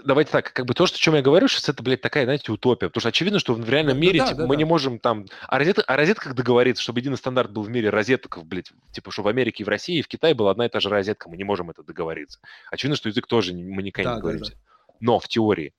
Давайте 0.05 0.31
так, 0.31 0.53
как 0.53 0.65
бы 0.65 0.73
то, 0.75 0.85
что, 0.85 0.97
о 0.97 0.99
чем 0.99 1.15
я 1.15 1.21
говорю, 1.21 1.47
сейчас 1.47 1.67
это, 1.69 1.81
блядь, 1.81 2.01
такая, 2.01 2.25
знаете, 2.25 2.51
утопия. 2.51 2.87
Потому 2.89 3.01
что 3.01 3.09
очевидно, 3.09 3.39
что 3.39 3.55
в 3.55 3.69
реальном 3.69 3.95
Ну 3.95 4.01
мире, 4.01 4.19
да, 4.19 4.27
типа, 4.27 4.41
да, 4.41 4.47
мы 4.47 4.55
да. 4.55 4.57
не 4.59 4.65
можем 4.65 4.99
там... 4.99 5.25
О, 5.47 5.57
розет... 5.57 5.79
о 5.79 5.95
розетках 5.95 6.35
договориться, 6.35 6.83
чтобы 6.83 6.99
единый 6.99 7.17
стандарт 7.17 7.51
был 7.51 7.63
в 7.63 7.69
мире 7.69 7.89
розеток, 7.89 8.45
блядь, 8.45 8.71
типа, 8.91 9.11
что 9.11 9.23
в 9.23 9.27
Америке, 9.27 9.63
и 9.63 9.65
в 9.65 9.69
России, 9.69 9.97
и 9.97 10.01
в 10.03 10.07
Китае 10.07 10.35
была 10.35 10.51
одна 10.51 10.67
и 10.67 10.69
та 10.69 10.79
же 10.79 10.89
розетка. 10.89 11.27
Мы 11.27 11.37
не 11.37 11.43
можем 11.43 11.71
это 11.71 11.81
договориться. 11.81 12.39
Очевидно, 12.69 12.97
что 12.97 13.09
язык 13.09 13.25
тоже 13.25 13.53
мы 13.53 13.81
никогда 13.81 14.11
Да, 14.11 14.15
не 14.17 14.21
да, 14.21 14.27
да. 14.27 14.31
договоримся. 14.33 14.61
Но 14.99 15.19
в 15.19 15.27
теории 15.27 15.73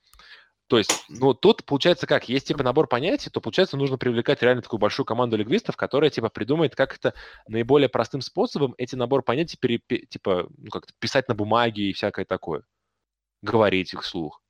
То 0.69 0.79
есть, 0.79 1.05
ну, 1.09 1.33
тут 1.33 1.65
получается 1.65 2.07
как, 2.07 2.29
есть 2.29 2.49
типа 2.49 2.65
набор 2.65 2.89
понятий, 2.89 3.31
то 3.31 3.41
получается 3.41 3.77
нужно 3.77 3.99
привлекать 3.99 4.43
реально 4.43 4.63
такую 4.63 4.81
большую 4.81 5.07
команду 5.07 5.37
лингвистов, 5.37 5.77
которая 5.77 6.11
типа 6.11 6.29
придумает, 6.29 6.75
как 6.75 6.97
это 6.97 7.15
наиболее 7.47 7.89
простым 7.89 8.21
способом 8.21 8.75
эти 8.77 8.97
набор 8.97 9.23
понятий 9.23 9.57
пере, 9.61 9.79
типа, 9.79 10.49
ну, 10.59 10.71
как 10.71 10.87
писать 10.99 11.29
на 11.29 11.35
бумаге 11.37 11.91
и 11.91 11.93
всякое 11.93 12.25
такое. 12.25 12.63
Говорить 13.43 13.93
их 13.93 14.03
вслух. 14.03 14.43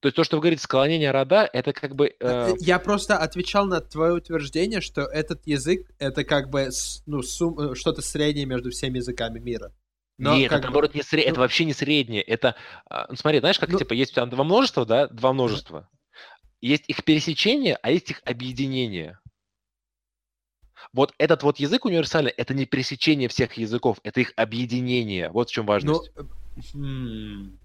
То 0.00 0.08
есть 0.08 0.16
то, 0.16 0.24
что 0.24 0.36
вы 0.36 0.40
говорите, 0.40 0.64
склонение 0.64 1.12
рода, 1.12 1.48
это 1.52 1.72
как 1.72 1.94
бы... 1.94 2.08
Э... 2.18 2.48
э 2.50 2.54
я 2.58 2.80
просто 2.80 3.16
отвечал 3.16 3.66
на 3.66 3.80
твое 3.80 4.14
утверждение, 4.14 4.80
что 4.80 5.02
этот 5.02 5.46
язык, 5.46 5.88
это 6.00 6.24
как 6.24 6.50
бы 6.50 6.70
ну, 7.06 7.22
сум... 7.22 7.56
Э, 7.60 7.74
что-то 7.76 8.02
среднее 8.02 8.46
между 8.46 8.70
всеми 8.70 8.96
языками 8.96 9.38
мира. 9.38 9.72
Но 10.18 10.36
Нет, 10.36 10.52
это 10.52 10.62
наоборот 10.62 10.94
не 10.94 11.02
сред... 11.02 11.26
ну... 11.26 11.32
это 11.32 11.40
вообще 11.40 11.64
не 11.64 11.72
среднее. 11.72 12.22
Это, 12.22 12.54
а, 12.88 13.06
ну, 13.08 13.16
смотри, 13.16 13.40
знаешь, 13.40 13.58
как 13.58 13.70
ну... 13.70 13.78
типа 13.78 13.92
есть 13.94 14.14
там 14.14 14.30
два 14.30 14.44
множества, 14.44 14.84
да, 14.84 15.08
два 15.08 15.32
множества. 15.32 15.88
Есть 16.60 16.84
их 16.88 17.04
пересечение, 17.04 17.76
а 17.82 17.90
есть 17.90 18.10
их 18.10 18.22
объединение. 18.24 19.18
Вот 20.92 21.14
этот 21.18 21.42
вот 21.42 21.58
язык 21.58 21.84
универсальный, 21.84 22.30
это 22.30 22.54
не 22.54 22.66
пересечение 22.66 23.28
всех 23.28 23.54
языков, 23.54 23.98
это 24.02 24.20
их 24.20 24.32
объединение. 24.36 25.30
Вот 25.30 25.48
в 25.48 25.52
чем 25.52 25.66
важность. 25.66 26.10
Ну. 26.74 27.58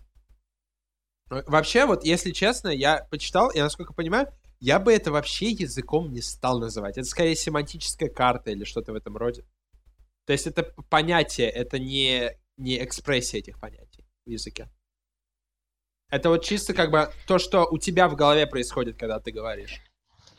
Вообще, 1.30 1.86
вот 1.86 2.06
если 2.06 2.32
честно, 2.32 2.70
я 2.70 3.06
почитал, 3.12 3.50
и 3.50 3.60
насколько 3.60 3.94
понимаю, 3.94 4.32
я 4.60 4.80
бы 4.80 4.94
это 4.94 5.12
вообще 5.12 5.50
языком 5.50 6.12
не 6.12 6.22
стал 6.22 6.60
называть. 6.60 6.98
Это 6.98 7.06
скорее 7.06 7.36
семантическая 7.36 8.10
карта 8.10 8.52
или 8.52 8.64
что-то 8.64 8.94
в 8.94 8.96
этом 8.96 9.18
роде. 9.18 9.44
То 10.28 10.34
есть 10.34 10.46
это 10.46 10.64
понятие, 10.90 11.50
это 11.50 11.80
не, 11.80 12.32
не 12.58 12.84
экспрессия 12.84 13.40
этих 13.40 13.60
понятий 13.62 14.06
в 14.26 14.30
языке. 14.30 14.70
Это 16.10 16.28
вот 16.30 16.44
чисто 16.44 16.74
как 16.74 16.92
бы 16.92 17.10
то, 17.28 17.40
что 17.40 17.66
у 17.66 17.78
тебя 17.78 18.10
в 18.10 18.16
голове 18.16 18.46
происходит, 18.46 18.98
когда 19.00 19.22
ты 19.22 19.32
говоришь. 19.32 19.82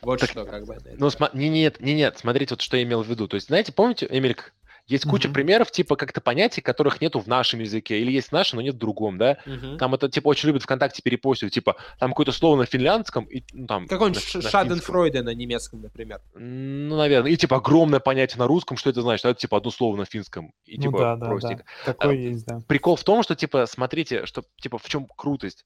Вот 0.02 0.20
так, 0.20 0.30
что 0.30 0.44
как 0.44 0.66
бы. 0.66 0.78
Ну, 0.98 1.08
см- 1.08 1.34
не, 1.34 1.48
нет, 1.48 1.80
не, 1.80 1.94
нет, 1.94 2.18
смотрите, 2.18 2.54
вот 2.54 2.60
что 2.60 2.76
я 2.76 2.82
имел 2.82 3.02
в 3.02 3.08
виду. 3.08 3.28
То 3.28 3.36
есть, 3.36 3.48
знаете, 3.48 3.72
помните, 3.72 4.06
Эмилик, 4.10 4.54
есть 4.88 5.04
mm-hmm. 5.04 5.10
куча 5.10 5.28
примеров, 5.28 5.70
типа, 5.70 5.96
как-то 5.96 6.20
понятий, 6.20 6.60
которых 6.60 7.00
нету 7.00 7.20
в 7.20 7.26
нашем 7.26 7.60
языке, 7.60 8.00
или 8.00 8.10
есть 8.10 8.28
в 8.28 8.32
нашем, 8.32 8.56
но 8.56 8.62
нет 8.62 8.74
в 8.74 8.78
другом, 8.78 9.18
да? 9.18 9.38
Mm-hmm. 9.44 9.76
Там 9.76 9.94
это, 9.94 10.08
типа, 10.08 10.28
очень 10.28 10.48
любят 10.48 10.62
ВКонтакте 10.62 11.02
перепостить, 11.02 11.52
типа, 11.52 11.76
там 11.98 12.10
какое-то 12.10 12.32
слово 12.32 12.56
на 12.56 12.66
финляндском, 12.66 13.24
и, 13.26 13.44
ну, 13.52 13.66
там... 13.66 13.86
Какой-нибудь 13.86 14.22
Шаденфройде 14.50 15.22
на 15.22 15.34
немецком, 15.34 15.82
например. 15.82 16.20
Ну, 16.34 16.96
наверное. 16.96 17.30
И, 17.30 17.36
типа, 17.36 17.56
огромное 17.56 18.00
понятие 18.00 18.38
на 18.38 18.46
русском, 18.46 18.76
что 18.76 18.90
это 18.90 19.02
значит? 19.02 19.26
Это, 19.26 19.38
типа, 19.38 19.58
одно 19.58 19.70
слово 19.70 19.96
на 19.96 20.06
финском. 20.06 20.52
И, 20.64 20.76
ну, 20.78 20.84
типа, 20.84 20.98
да, 20.98 21.16
да, 21.16 21.26
простенько. 21.26 21.64
Да. 21.84 21.92
Такое 21.92 22.10
а, 22.10 22.14
есть, 22.14 22.46
да. 22.46 22.60
Прикол 22.66 22.96
в 22.96 23.04
том, 23.04 23.22
что, 23.22 23.36
типа, 23.36 23.66
смотрите, 23.66 24.24
что, 24.24 24.42
типа, 24.60 24.78
в 24.78 24.88
чем 24.88 25.06
крутость 25.16 25.64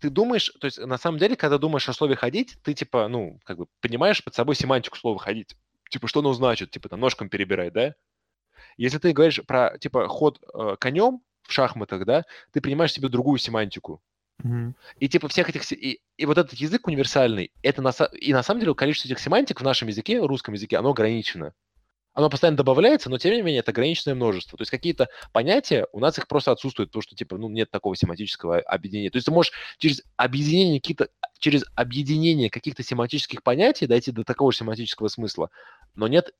ты 0.00 0.10
думаешь, 0.10 0.52
то 0.60 0.66
есть 0.66 0.78
на 0.78 0.98
самом 0.98 1.18
деле, 1.18 1.34
когда 1.34 1.56
думаешь 1.56 1.88
о 1.88 1.94
слове 1.94 2.14
ходить, 2.14 2.58
ты 2.62 2.74
типа, 2.74 3.08
ну, 3.08 3.40
как 3.44 3.56
бы 3.56 3.66
понимаешь 3.80 4.22
под 4.22 4.34
собой 4.34 4.54
семантику 4.54 4.98
слова 4.98 5.18
ходить. 5.18 5.56
Типа, 5.88 6.08
что 6.08 6.20
оно 6.20 6.34
значит, 6.34 6.70
типа, 6.70 6.90
там, 6.90 7.00
ножком 7.00 7.30
перебирать, 7.30 7.72
да? 7.72 7.94
Если 8.76 8.98
ты 8.98 9.12
говоришь 9.12 9.40
про, 9.46 9.76
типа, 9.78 10.08
ход 10.08 10.40
э, 10.52 10.76
конем 10.80 11.20
в 11.42 11.52
шахматах, 11.52 12.04
да, 12.04 12.24
ты 12.52 12.60
принимаешь 12.60 12.92
себе 12.92 13.08
другую 13.08 13.38
семантику. 13.38 14.00
Mm-hmm. 14.42 14.74
И 14.98 15.08
типа 15.08 15.28
всех 15.28 15.48
этих... 15.48 15.70
И, 15.72 16.00
и 16.16 16.26
вот 16.26 16.38
этот 16.38 16.54
язык 16.54 16.86
универсальный, 16.86 17.52
это 17.62 17.82
на, 17.82 17.90
и 18.12 18.32
на 18.32 18.42
самом 18.42 18.60
деле 18.60 18.74
количество 18.74 19.08
этих 19.08 19.20
семантик 19.20 19.60
в 19.60 19.64
нашем 19.64 19.88
языке, 19.88 20.20
русском 20.20 20.54
языке, 20.54 20.76
оно 20.76 20.90
ограничено. 20.90 21.52
Оно 22.14 22.30
постоянно 22.30 22.56
добавляется, 22.56 23.10
но 23.10 23.18
тем 23.18 23.32
не 23.32 23.42
менее 23.42 23.58
это 23.60 23.72
ограниченное 23.72 24.14
множество. 24.14 24.56
То 24.56 24.62
есть 24.62 24.70
какие-то 24.70 25.08
понятия, 25.32 25.88
у 25.92 25.98
нас 25.98 26.16
их 26.16 26.28
просто 26.28 26.52
отсутствует, 26.52 26.90
потому 26.90 27.02
что 27.02 27.16
типа, 27.16 27.36
ну, 27.36 27.48
нет 27.48 27.72
такого 27.72 27.96
семантического 27.96 28.60
объединения. 28.60 29.10
То 29.10 29.16
есть 29.16 29.26
ты 29.26 29.32
можешь 29.32 29.52
через 29.78 30.02
объединение 30.16 30.80
какие-то 30.80 31.08
через 31.40 31.64
объединение 31.74 32.50
каких-то 32.50 32.84
семантических 32.84 33.42
понятий 33.42 33.88
дойти 33.88 34.12
до 34.12 34.22
такого 34.22 34.52
же 34.52 34.58
семантического 34.58 35.08
смысла, 35.08 35.50
но 35.96 36.06
нет 36.06 36.32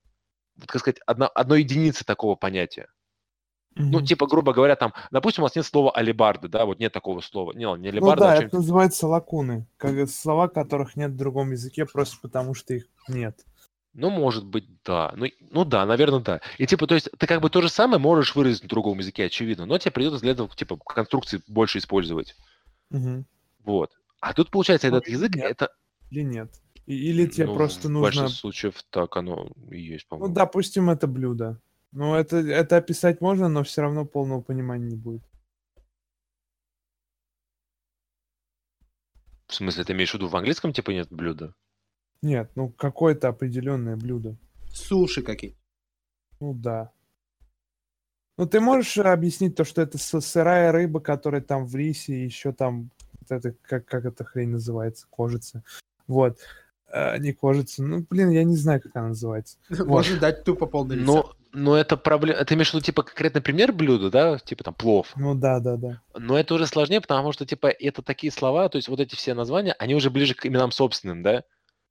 как 0.66 0.80
сказать, 0.80 1.00
одна, 1.06 1.28
одной 1.28 1.60
единицы 1.60 2.04
такого 2.04 2.34
понятия. 2.34 2.88
Mm-hmm. 3.76 3.88
Ну, 3.90 4.02
типа, 4.02 4.26
грубо 4.26 4.52
говоря, 4.52 4.76
там, 4.76 4.94
допустим, 5.10 5.42
у 5.42 5.46
нас 5.46 5.56
нет 5.56 5.66
слова 5.66 5.90
алибарды, 5.90 6.46
да, 6.48 6.64
вот 6.64 6.78
нет 6.78 6.92
такого 6.92 7.20
слова. 7.20 7.52
Не, 7.52 7.66
не 7.78 7.88
алибарда, 7.88 8.24
ну, 8.24 8.30
да, 8.30 8.32
а 8.32 8.42
это 8.42 8.56
называется 8.56 9.08
лакуны, 9.08 9.66
как 9.76 10.08
слова, 10.08 10.46
которых 10.46 10.94
нет 10.94 11.10
в 11.10 11.16
другом 11.16 11.50
языке, 11.50 11.84
просто 11.84 12.16
потому 12.22 12.54
что 12.54 12.74
их 12.74 12.84
нет. 13.08 13.44
Ну, 13.92 14.10
может 14.10 14.44
быть, 14.44 14.66
да. 14.84 15.12
Ну, 15.16 15.26
ну 15.50 15.64
да, 15.64 15.86
наверное, 15.86 16.20
да. 16.20 16.40
И 16.58 16.66
типа, 16.66 16.86
то 16.86 16.94
есть, 16.94 17.08
ты 17.18 17.26
как 17.26 17.40
бы 17.40 17.50
то 17.50 17.60
же 17.62 17.68
самое 17.68 17.98
можешь 18.00 18.34
выразить 18.34 18.62
на 18.62 18.68
другом 18.68 18.98
языке, 18.98 19.24
очевидно, 19.24 19.66
но 19.66 19.78
тебе 19.78 19.92
придется 19.92 20.20
для 20.20 20.32
этого, 20.32 20.48
типа, 20.50 20.76
конструкции 20.76 21.42
больше 21.46 21.78
использовать. 21.78 22.36
Угу. 22.90 23.24
Вот. 23.64 23.90
А 24.20 24.34
тут, 24.34 24.50
получается, 24.50 24.88
ну, 24.90 24.98
этот 24.98 25.08
язык, 25.08 25.34
нет. 25.34 25.50
это... 25.50 25.70
Или 26.10 26.22
нет? 26.22 26.50
Или 26.86 27.26
тебе 27.26 27.46
ну, 27.46 27.54
просто 27.54 27.88
нужно... 27.88 28.00
В 28.00 28.02
большинстве 28.02 28.40
случаев 28.40 28.82
так 28.90 29.16
оно 29.16 29.50
и 29.70 29.80
есть, 29.80 30.06
по-моему. 30.06 30.28
Ну, 30.28 30.34
допустим, 30.34 30.90
это 30.90 31.06
блюдо. 31.06 31.60
Ну, 31.92 32.14
это, 32.14 32.36
это 32.36 32.76
описать 32.76 33.20
можно, 33.20 33.48
но 33.48 33.62
все 33.62 33.82
равно 33.82 34.04
полного 34.04 34.42
понимания 34.42 34.90
не 34.90 34.96
будет. 34.96 35.22
В 39.46 39.54
смысле, 39.54 39.84
ты 39.84 39.92
имеешь 39.92 40.10
в 40.10 40.14
виду 40.14 40.28
в 40.28 40.36
английском 40.36 40.72
типа 40.72 40.90
нет 40.90 41.08
блюда? 41.10 41.54
Нет, 42.22 42.50
ну 42.56 42.70
какое-то 42.70 43.28
определенное 43.28 43.96
блюдо. 43.96 44.36
Суши 44.68 45.22
какие 45.22 45.56
Ну 46.40 46.54
да. 46.54 46.90
Ну 48.36 48.46
ты 48.46 48.58
можешь 48.58 48.98
объяснить 48.98 49.54
то, 49.54 49.64
что 49.64 49.82
это 49.82 49.98
сырая 49.98 50.72
рыба, 50.72 50.98
которая 51.00 51.40
там 51.40 51.66
в 51.66 51.76
рисе, 51.76 52.24
еще 52.24 52.52
там, 52.52 52.90
это, 53.28 53.52
как, 53.62 53.84
как 53.84 54.06
эта 54.06 54.24
хрень 54.24 54.48
называется, 54.48 55.06
кожица. 55.08 55.62
Вот 56.08 56.40
э, 56.94 57.18
не 57.18 57.32
кожица. 57.32 57.82
Ну, 57.82 58.06
блин, 58.08 58.30
я 58.30 58.44
не 58.44 58.56
знаю, 58.56 58.80
как 58.80 58.94
она 58.94 59.08
называется. 59.08 59.58
Можно 59.68 60.18
дать 60.18 60.44
тупо 60.44 60.66
полный 60.66 60.96
рецепт. 60.96 61.06
Но, 61.06 61.32
но 61.52 61.76
это 61.76 61.96
проблема... 61.96 62.44
Ты 62.44 62.54
имеешь 62.54 62.70
в 62.70 62.74
виду, 62.74 62.84
типа, 62.84 63.02
конкретный 63.02 63.42
пример 63.42 63.72
блюда, 63.72 64.10
да? 64.10 64.38
Типа 64.38 64.64
там 64.64 64.74
плов. 64.74 65.12
Ну 65.16 65.34
да, 65.34 65.60
да, 65.60 65.76
да. 65.76 66.00
Но 66.16 66.38
это 66.38 66.54
уже 66.54 66.66
сложнее, 66.66 67.00
потому 67.00 67.32
что, 67.32 67.44
типа, 67.44 67.66
это 67.66 68.02
такие 68.02 68.32
слова, 68.32 68.68
то 68.68 68.76
есть 68.76 68.88
вот 68.88 69.00
эти 69.00 69.14
все 69.14 69.34
названия, 69.34 69.74
они 69.78 69.94
уже 69.94 70.10
ближе 70.10 70.34
к 70.34 70.46
именам 70.46 70.70
собственным, 70.70 71.22
да? 71.22 71.44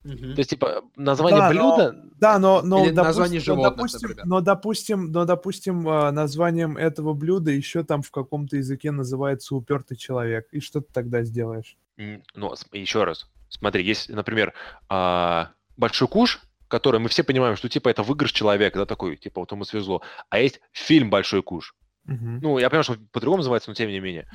Угу. 0.06 0.18
То 0.18 0.40
есть, 0.40 0.50
типа, 0.50 0.84
название 0.96 1.40
да, 1.40 1.50
блюда... 1.50 1.92
Но, 1.94 2.10
да, 2.20 2.40
но, 2.40 2.62
но, 2.62 2.86
Или 2.86 2.92
допустим, 2.92 3.04
название 3.04 3.40
животных, 3.40 3.76
но, 3.76 3.76
допустим, 3.76 4.10
но, 4.26 4.42
допустим, 4.42 5.12
но, 5.12 5.26
допустим, 5.26 5.88
а, 5.88 6.12
названием 6.12 6.78
этого 6.78 7.14
блюда 7.14 7.52
еще 7.52 7.84
там 7.84 8.02
в 8.02 8.12
каком-то 8.12 8.58
языке 8.58 8.92
называется 8.92 9.56
упертый 9.56 9.96
человек. 9.96 10.48
И 10.52 10.60
что 10.60 10.82
ты 10.82 10.92
тогда 10.92 11.24
сделаешь? 11.24 11.78
Ну, 11.98 12.54
еще 12.74 13.04
раз. 13.06 13.30
Смотри, 13.58 13.84
есть, 13.84 14.10
например, 14.10 14.54
а, 14.90 15.52
большой 15.78 16.08
куш, 16.08 16.42
который 16.68 17.00
мы 17.00 17.10
все 17.10 17.24
понимаем, 17.24 17.56
что 17.56 17.70
типа 17.70 17.90
это 17.90 18.04
выигрыш 18.04 18.32
человека, 18.32 18.80
да, 18.80 18.86
такой, 18.86 19.16
типа 19.16 19.42
вот 19.42 19.52
ему 19.52 19.64
свезло. 19.64 20.02
А 20.30 20.40
есть 20.40 20.60
фильм 20.72 21.10
«Большой 21.10 21.44
куш». 21.44 21.76
Uh-huh. 22.08 22.40
Ну, 22.42 22.58
я 22.58 22.70
понимаю, 22.70 22.84
что 22.84 22.98
по-другому 23.12 23.38
называется, 23.38 23.70
но 23.70 23.76
тем 23.76 23.90
не 23.90 24.00
менее. 24.00 24.28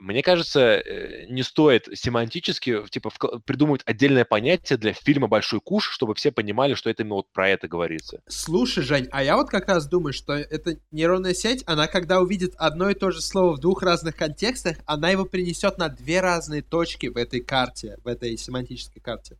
Мне 0.00 0.22
кажется, 0.22 0.60
э, 0.60 1.26
не 1.28 1.42
стоит 1.42 1.86
семантически 1.92 2.82
типа 2.88 3.10
придумывать 3.44 3.82
отдельное 3.84 4.24
понятие 4.24 4.78
для 4.78 4.94
фильма 4.94 5.28
«Большой 5.28 5.60
куш», 5.60 5.90
чтобы 5.90 6.14
все 6.14 6.32
понимали, 6.32 6.74
что 6.74 6.88
это 6.88 7.02
именно 7.02 7.16
вот 7.16 7.30
про 7.32 7.50
это 7.50 7.68
говорится. 7.68 8.22
Слушай, 8.26 8.82
Жень, 8.82 9.08
а 9.12 9.22
я 9.22 9.36
вот 9.36 9.50
как 9.50 9.68
раз 9.68 9.86
думаю, 9.86 10.14
что 10.14 10.32
эта 10.32 10.78
нейронная 10.90 11.34
сеть, 11.34 11.62
она 11.66 11.86
когда 11.86 12.20
увидит 12.20 12.54
одно 12.56 12.88
и 12.88 12.94
то 12.94 13.10
же 13.10 13.20
слово 13.20 13.56
в 13.56 13.60
двух 13.60 13.82
разных 13.82 14.16
контекстах, 14.16 14.78
она 14.86 15.10
его 15.10 15.26
принесет 15.26 15.76
на 15.76 15.90
две 15.90 16.22
разные 16.22 16.62
точки 16.62 17.08
в 17.08 17.18
этой 17.18 17.40
карте, 17.40 17.98
в 18.02 18.08
этой 18.08 18.38
семантической 18.38 19.02
карте. 19.02 19.36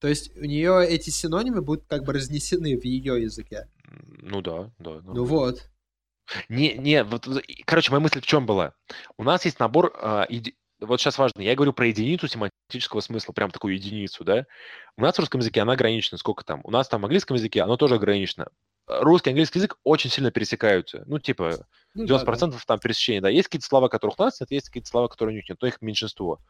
То 0.00 0.08
есть 0.08 0.34
у 0.36 0.44
нее 0.44 0.86
эти 0.88 1.10
синонимы 1.10 1.60
будут 1.60 1.84
как 1.86 2.04
бы 2.04 2.14
разнесены 2.14 2.78
в 2.78 2.84
ее 2.84 3.20
языке. 3.20 3.68
Ну 4.22 4.40
да, 4.40 4.70
да. 4.78 5.00
Ну, 5.04 5.14
ну 5.14 5.24
вот. 5.24 5.68
Не, 6.48 6.74
не, 6.74 7.04
вот, 7.04 7.26
короче, 7.64 7.90
моя 7.90 8.00
мысль 8.00 8.20
в 8.20 8.26
чем 8.26 8.46
была? 8.46 8.74
У 9.16 9.24
нас 9.24 9.44
есть 9.44 9.58
набор, 9.60 9.92
а, 10.00 10.26
еди... 10.28 10.56
вот 10.80 11.00
сейчас 11.00 11.18
важно, 11.18 11.40
я 11.40 11.54
говорю 11.54 11.72
про 11.72 11.86
единицу 11.86 12.28
семантического 12.28 13.00
смысла, 13.00 13.32
прям 13.32 13.50
такую 13.50 13.74
единицу, 13.74 14.24
да? 14.24 14.46
У 14.96 15.02
нас 15.02 15.16
в 15.16 15.18
русском 15.20 15.40
языке 15.40 15.62
она 15.62 15.72
ограничена, 15.72 16.18
сколько 16.18 16.44
там? 16.44 16.60
У 16.64 16.70
нас 16.70 16.88
там 16.88 17.02
в 17.02 17.04
английском 17.04 17.36
языке 17.36 17.62
оно 17.62 17.76
тоже 17.76 17.96
ограничено. 17.96 18.48
Русский 18.86 19.30
и 19.30 19.32
английский 19.32 19.58
язык 19.58 19.76
очень 19.84 20.10
сильно 20.10 20.30
пересекаются. 20.30 21.04
Ну, 21.06 21.18
типа, 21.18 21.66
90% 21.94 21.94
ну, 21.94 22.06
да, 22.06 22.46
да. 22.46 22.58
там 22.66 22.78
пересечения, 22.78 23.20
да. 23.20 23.28
Есть 23.28 23.48
какие-то 23.48 23.66
слова, 23.66 23.88
которых 23.88 24.18
у 24.18 24.22
нас 24.22 24.40
нет, 24.40 24.50
есть 24.50 24.68
какие-то 24.68 24.88
слова, 24.88 25.08
которые 25.08 25.34
у 25.34 25.36
них 25.36 25.48
нет, 25.48 25.58
но 25.60 25.68
их 25.68 25.82
меньшинство. 25.82 26.40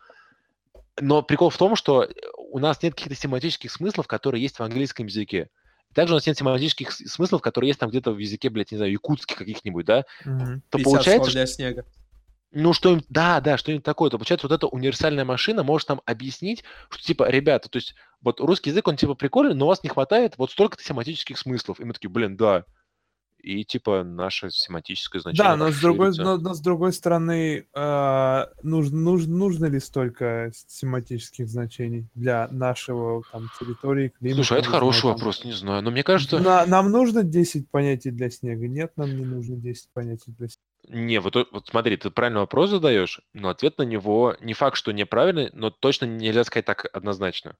Но 1.01 1.23
прикол 1.23 1.51
в 1.51 1.57
том, 1.57 1.77
что 1.77 2.09
у 2.37 2.59
нас 2.59 2.83
нет 2.83 2.95
каких-то 2.95 3.15
семантических 3.15 3.71
смыслов, 3.71 4.07
которые 4.07 4.43
есть 4.43 4.59
в 4.59 4.63
английском 4.63 5.07
языке. 5.07 5.49
Также 5.95 6.15
у 6.15 6.17
нас 6.17 6.27
нет 6.27 6.37
семантических 6.37 6.93
смыслов, 6.93 7.41
которые 7.41 7.69
есть 7.69 7.81
там 7.81 7.91
где-то 7.91 8.13
в 8.13 8.19
языке, 8.19 8.51
блядь, 8.51 8.71
не 8.71 8.77
знаю, 8.77 8.93
якутских 8.93 9.37
каких-нибудь, 9.37 9.87
да? 9.87 10.05
Mm-hmm. 10.25 10.61
То 10.71 10.79
получается... 10.79 11.31
для 11.31 11.47
снега. 11.47 11.85
Ну, 12.51 12.73
что-нибудь, 12.73 13.05
да, 13.11 13.41
да, 13.41 13.59
что-нибудь 13.59 13.85
такое. 13.85 14.09
То 14.11 14.17
получается, 14.17 14.49
вот 14.49 14.55
эта 14.55 14.67
универсальная 14.67 15.25
машина 15.25 15.63
может 15.63 15.89
нам 15.89 16.01
объяснить, 16.07 16.65
что, 16.89 17.03
типа, 17.03 17.29
ребята, 17.29 17.69
то 17.69 17.77
есть, 17.77 17.95
вот 18.23 18.41
русский 18.41 18.71
язык, 18.71 18.89
он, 18.89 18.97
типа, 18.97 19.15
прикольный, 19.15 19.55
но 19.55 19.67
у 19.67 19.69
вас 19.69 19.83
не 19.83 19.91
хватает 19.91 20.39
вот 20.39 20.51
столько-то 20.51 20.83
семантических 20.83 21.37
смыслов. 21.39 21.79
И 21.79 21.85
мы 21.85 21.93
такие, 21.93 22.11
блин, 22.11 22.37
да. 22.37 22.65
И 23.41 23.65
типа 23.65 24.03
наше 24.05 24.51
семантическое 24.51 25.21
значение 25.21 25.51
Да, 25.51 25.57
но 25.57 25.71
с 25.71 25.81
другой, 25.81 26.13
но, 26.17 26.37
но 26.37 26.55
с 26.55 26.61
другой 26.61 26.93
стороны, 26.93 27.67
э, 27.73 28.45
нужно, 28.63 28.99
нужно, 28.99 29.37
нужно 29.37 29.67
ли 29.67 29.81
столько 29.81 30.51
семантических 30.67 31.49
значений 31.49 32.07
для 32.15 32.49
нашего 32.49 33.23
там 33.33 33.49
территории, 33.59 34.09
климата? 34.09 34.37
Слушай, 34.43 34.59
а 34.59 34.61
это 34.61 34.69
знаю, 34.69 34.81
хороший 34.81 35.03
там? 35.03 35.13
вопрос, 35.13 35.45
не 35.45 35.53
знаю. 35.53 35.83
Но 35.83 35.91
мне 35.91 36.03
кажется, 36.03 36.39
На- 36.39 36.67
нам 36.67 36.91
нужно 36.91 37.23
10 37.23 37.71
понятий 37.71 38.11
для 38.11 38.31
снега? 38.31 38.67
Нет, 38.67 38.93
нам 38.97 39.17
не 39.17 39.25
нужно 39.25 39.57
10 39.57 39.89
понятий 39.93 40.33
для 40.33 40.49
снега. 40.49 41.07
не, 41.07 41.21
вот, 41.21 41.35
вот 41.35 41.67
смотри, 41.69 41.97
ты 41.97 42.11
правильный 42.11 42.41
вопрос 42.41 42.71
задаешь, 42.71 43.21
но 43.33 43.49
ответ 43.51 43.79
на 43.79 43.83
него 43.83 44.37
не 44.41 44.55
факт, 44.55 44.77
что 44.77 44.93
неправильный, 44.93 45.51
но 45.53 45.71
точно 45.71 46.07
нельзя 46.07 46.45
сказать 46.45 46.67
так 46.67 46.87
однозначно. 46.93 47.57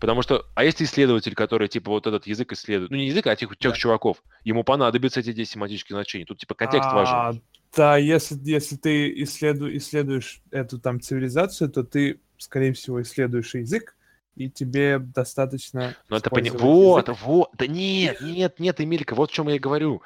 Потому 0.00 0.22
что, 0.22 0.46
а 0.54 0.64
если 0.64 0.84
исследователь, 0.84 1.34
который, 1.34 1.68
типа, 1.68 1.90
вот 1.90 2.06
этот 2.06 2.26
язык 2.26 2.52
исследует, 2.52 2.90
ну, 2.90 2.96
не 2.96 3.06
язык, 3.06 3.26
а 3.26 3.36
тех, 3.36 3.56
тех 3.58 3.72
Да. 3.72 3.76
чуваков, 3.78 4.22
ему 4.44 4.64
понадобятся 4.64 5.20
эти 5.20 5.32
10 5.32 5.52
семантических 5.52 5.94
значений. 5.94 6.24
Тут, 6.24 6.38
типа, 6.38 6.54
контекст 6.54 6.92
важен. 6.92 7.14
А, 7.14 7.32
Да, 7.76 7.96
если, 7.98 8.38
если 8.44 8.76
ты 8.76 9.22
исследу, 9.22 9.74
исследуешь 9.76 10.40
эту 10.50 10.78
там 10.78 11.00
цивилизацию, 11.00 11.70
то 11.70 11.82
ты, 11.84 12.20
скорее 12.38 12.72
всего, 12.72 13.02
исследуешь 13.02 13.54
язык, 13.54 13.94
и 14.36 14.48
тебе 14.48 14.98
достаточно... 14.98 15.94
Ну, 16.08 16.16
это 16.16 16.30
пони... 16.30 16.50
Вот, 16.50 17.08
язык. 17.08 17.22
вот. 17.24 17.50
Да 17.58 17.66
нет, 17.66 18.20
нет, 18.20 18.58
нет, 18.60 18.80
Эмилька, 18.80 19.14
вот 19.14 19.30
в 19.30 19.34
чем 19.34 19.48
я 19.48 19.56
и 19.56 19.58
говорю. 19.58 20.02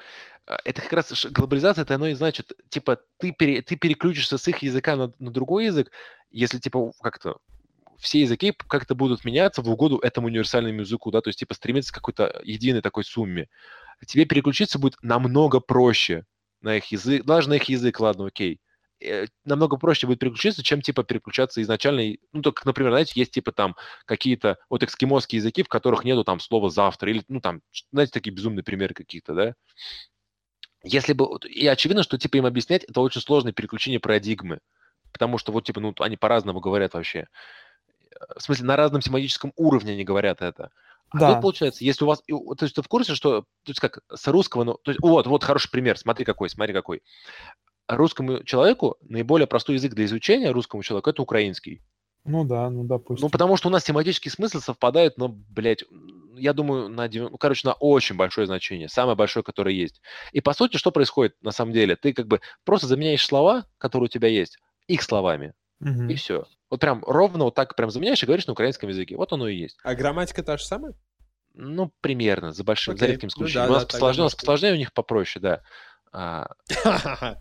А, 0.46 0.58
Это 0.64 0.80
как 0.82 0.92
раз 0.94 1.26
глобализация, 1.30 1.82
это 1.82 1.94
оно 1.94 2.08
и 2.08 2.14
значит, 2.14 2.52
типа, 2.68 2.98
ты, 3.18 3.32
пере- 3.32 3.62
ты 3.62 3.76
переключишься 3.76 4.38
с 4.38 4.48
их 4.48 4.58
языка 4.58 4.96
на, 4.96 5.12
на 5.18 5.30
другой 5.30 5.66
язык, 5.66 5.90
если, 6.30 6.58
типа, 6.58 6.92
как-то 7.00 7.36
все 8.02 8.20
языки 8.20 8.52
как-то 8.68 8.94
будут 8.94 9.24
меняться 9.24 9.62
в 9.62 9.70
угоду 9.70 9.98
этому 9.98 10.26
универсальному 10.26 10.80
языку, 10.80 11.10
да, 11.10 11.20
то 11.20 11.28
есть, 11.28 11.38
типа, 11.38 11.54
стремиться 11.54 11.92
к 11.92 11.96
какой-то 11.96 12.40
единой 12.44 12.82
такой 12.82 13.04
сумме. 13.04 13.48
Тебе 14.06 14.24
переключиться 14.24 14.78
будет 14.78 14.96
намного 15.02 15.60
проще 15.60 16.24
на 16.60 16.76
их 16.76 16.86
язык, 16.86 17.24
даже 17.24 17.48
на 17.48 17.54
их 17.54 17.64
язык, 17.64 18.00
ладно, 18.00 18.26
окей. 18.26 18.60
Э, 19.00 19.26
Намного 19.44 19.76
проще 19.76 20.06
будет 20.06 20.18
переключиться, 20.18 20.62
чем, 20.62 20.82
типа, 20.82 21.04
переключаться 21.04 21.62
изначально. 21.62 22.16
Ну, 22.32 22.42
только, 22.42 22.66
например, 22.66 22.92
знаете, 22.92 23.12
есть, 23.16 23.32
типа, 23.32 23.52
там, 23.52 23.76
какие-то 24.04 24.58
вот 24.68 24.82
экскимосские 24.82 25.38
языки, 25.38 25.62
в 25.62 25.68
которых 25.68 26.04
нету 26.04 26.24
там 26.24 26.40
слова 26.40 26.70
завтра, 26.70 27.10
или, 27.10 27.22
ну, 27.28 27.40
там, 27.40 27.62
знаете, 27.92 28.12
такие 28.12 28.32
безумные 28.32 28.62
примеры 28.64 28.94
какие-то, 28.94 29.34
да? 29.34 29.54
Если 30.84 31.12
бы, 31.12 31.38
и 31.48 31.66
очевидно, 31.66 32.02
что, 32.02 32.18
типа, 32.18 32.36
им 32.38 32.46
объяснять, 32.46 32.84
это 32.84 33.00
очень 33.00 33.20
сложное 33.20 33.52
переключение 33.52 34.00
парадигмы, 34.00 34.58
потому 35.12 35.38
что, 35.38 35.52
вот, 35.52 35.64
типа, 35.64 35.80
ну, 35.80 35.94
они 36.00 36.16
по-разному 36.16 36.60
говорят 36.60 36.94
вообще. 36.94 37.28
В 38.36 38.42
смысле, 38.42 38.66
на 38.66 38.76
разном 38.76 39.02
семантическом 39.02 39.52
уровне 39.56 39.92
они 39.92 40.04
говорят 40.04 40.42
это. 40.42 40.70
А 41.10 41.20
Да. 41.20 41.26
тут, 41.26 41.40
получается, 41.40 41.84
если 41.84 42.04
у 42.04 42.08
вас, 42.08 42.22
то 42.22 42.64
есть 42.64 42.74
ты 42.74 42.82
в 42.82 42.88
курсе, 42.88 43.14
что, 43.14 43.42
то 43.42 43.46
есть 43.68 43.80
как, 43.80 44.00
с 44.12 44.26
русского, 44.28 44.64
ну, 44.64 44.74
то 44.82 44.90
есть, 44.92 45.00
вот, 45.02 45.26
вот 45.26 45.44
хороший 45.44 45.70
пример, 45.70 45.98
смотри 45.98 46.24
какой, 46.24 46.48
смотри 46.50 46.72
какой. 46.74 47.02
Русскому 47.88 48.44
человеку 48.44 48.96
наиболее 49.02 49.46
простой 49.46 49.76
язык 49.76 49.94
для 49.94 50.06
изучения 50.06 50.50
русскому 50.52 50.82
человеку 50.82 51.10
это 51.10 51.22
украинский. 51.22 51.82
Ну 52.24 52.44
да, 52.44 52.70
ну 52.70 52.84
допустим. 52.84 53.26
Ну, 53.26 53.30
потому 53.30 53.56
что 53.56 53.68
у 53.68 53.70
нас 53.72 53.84
тематический 53.84 54.30
смысл 54.30 54.60
совпадает, 54.60 55.18
но, 55.18 55.28
блядь, 55.28 55.84
я 56.36 56.52
думаю, 56.52 56.88
на, 56.88 57.08
ну, 57.12 57.36
короче, 57.36 57.66
на 57.68 57.74
очень 57.74 58.16
большое 58.16 58.46
значение, 58.46 58.88
самое 58.88 59.16
большое, 59.16 59.44
которое 59.44 59.74
есть. 59.74 60.00
И, 60.32 60.40
по 60.40 60.54
сути, 60.54 60.76
что 60.76 60.90
происходит 60.92 61.34
на 61.42 61.50
самом 61.50 61.72
деле? 61.72 61.96
Ты 61.96 62.12
как 62.14 62.26
бы 62.26 62.40
просто 62.64 62.86
заменяешь 62.86 63.24
слова, 63.26 63.66
которые 63.78 64.06
у 64.06 64.08
тебя 64.08 64.28
есть, 64.28 64.58
их 64.86 65.02
словами, 65.02 65.52
Мгм. 65.80 66.08
и 66.08 66.14
все. 66.16 66.46
Вот 66.72 66.80
прям 66.80 67.04
ровно 67.06 67.44
вот 67.44 67.54
так 67.54 67.76
прям 67.76 67.90
заменяешь 67.90 68.22
и 68.22 68.24
говоришь 68.24 68.46
на 68.46 68.54
украинском 68.54 68.88
языке. 68.88 69.14
Вот 69.14 69.30
оно 69.30 69.46
и 69.46 69.54
есть. 69.54 69.76
А 69.84 69.94
грамматика 69.94 70.42
та 70.42 70.56
же 70.56 70.64
самая? 70.64 70.94
Ну, 71.52 71.92
примерно, 72.00 72.52
за 72.52 72.64
большим, 72.64 72.96
за 72.96 73.04
Окей. 73.04 73.12
редким 73.12 73.26
Ну 73.26 73.40
случаем. 73.40 73.66
да, 73.66 73.70
у 73.70 73.74
нас 73.74 73.82
да, 73.82 73.88
посложнее, 73.88 74.22
у 74.22 74.24
нас 74.24 74.34
посложнее, 74.34 74.72
у 74.72 74.76
них 74.76 74.94
попроще, 74.94 75.42
да. 75.42 75.60
А, 76.14 76.46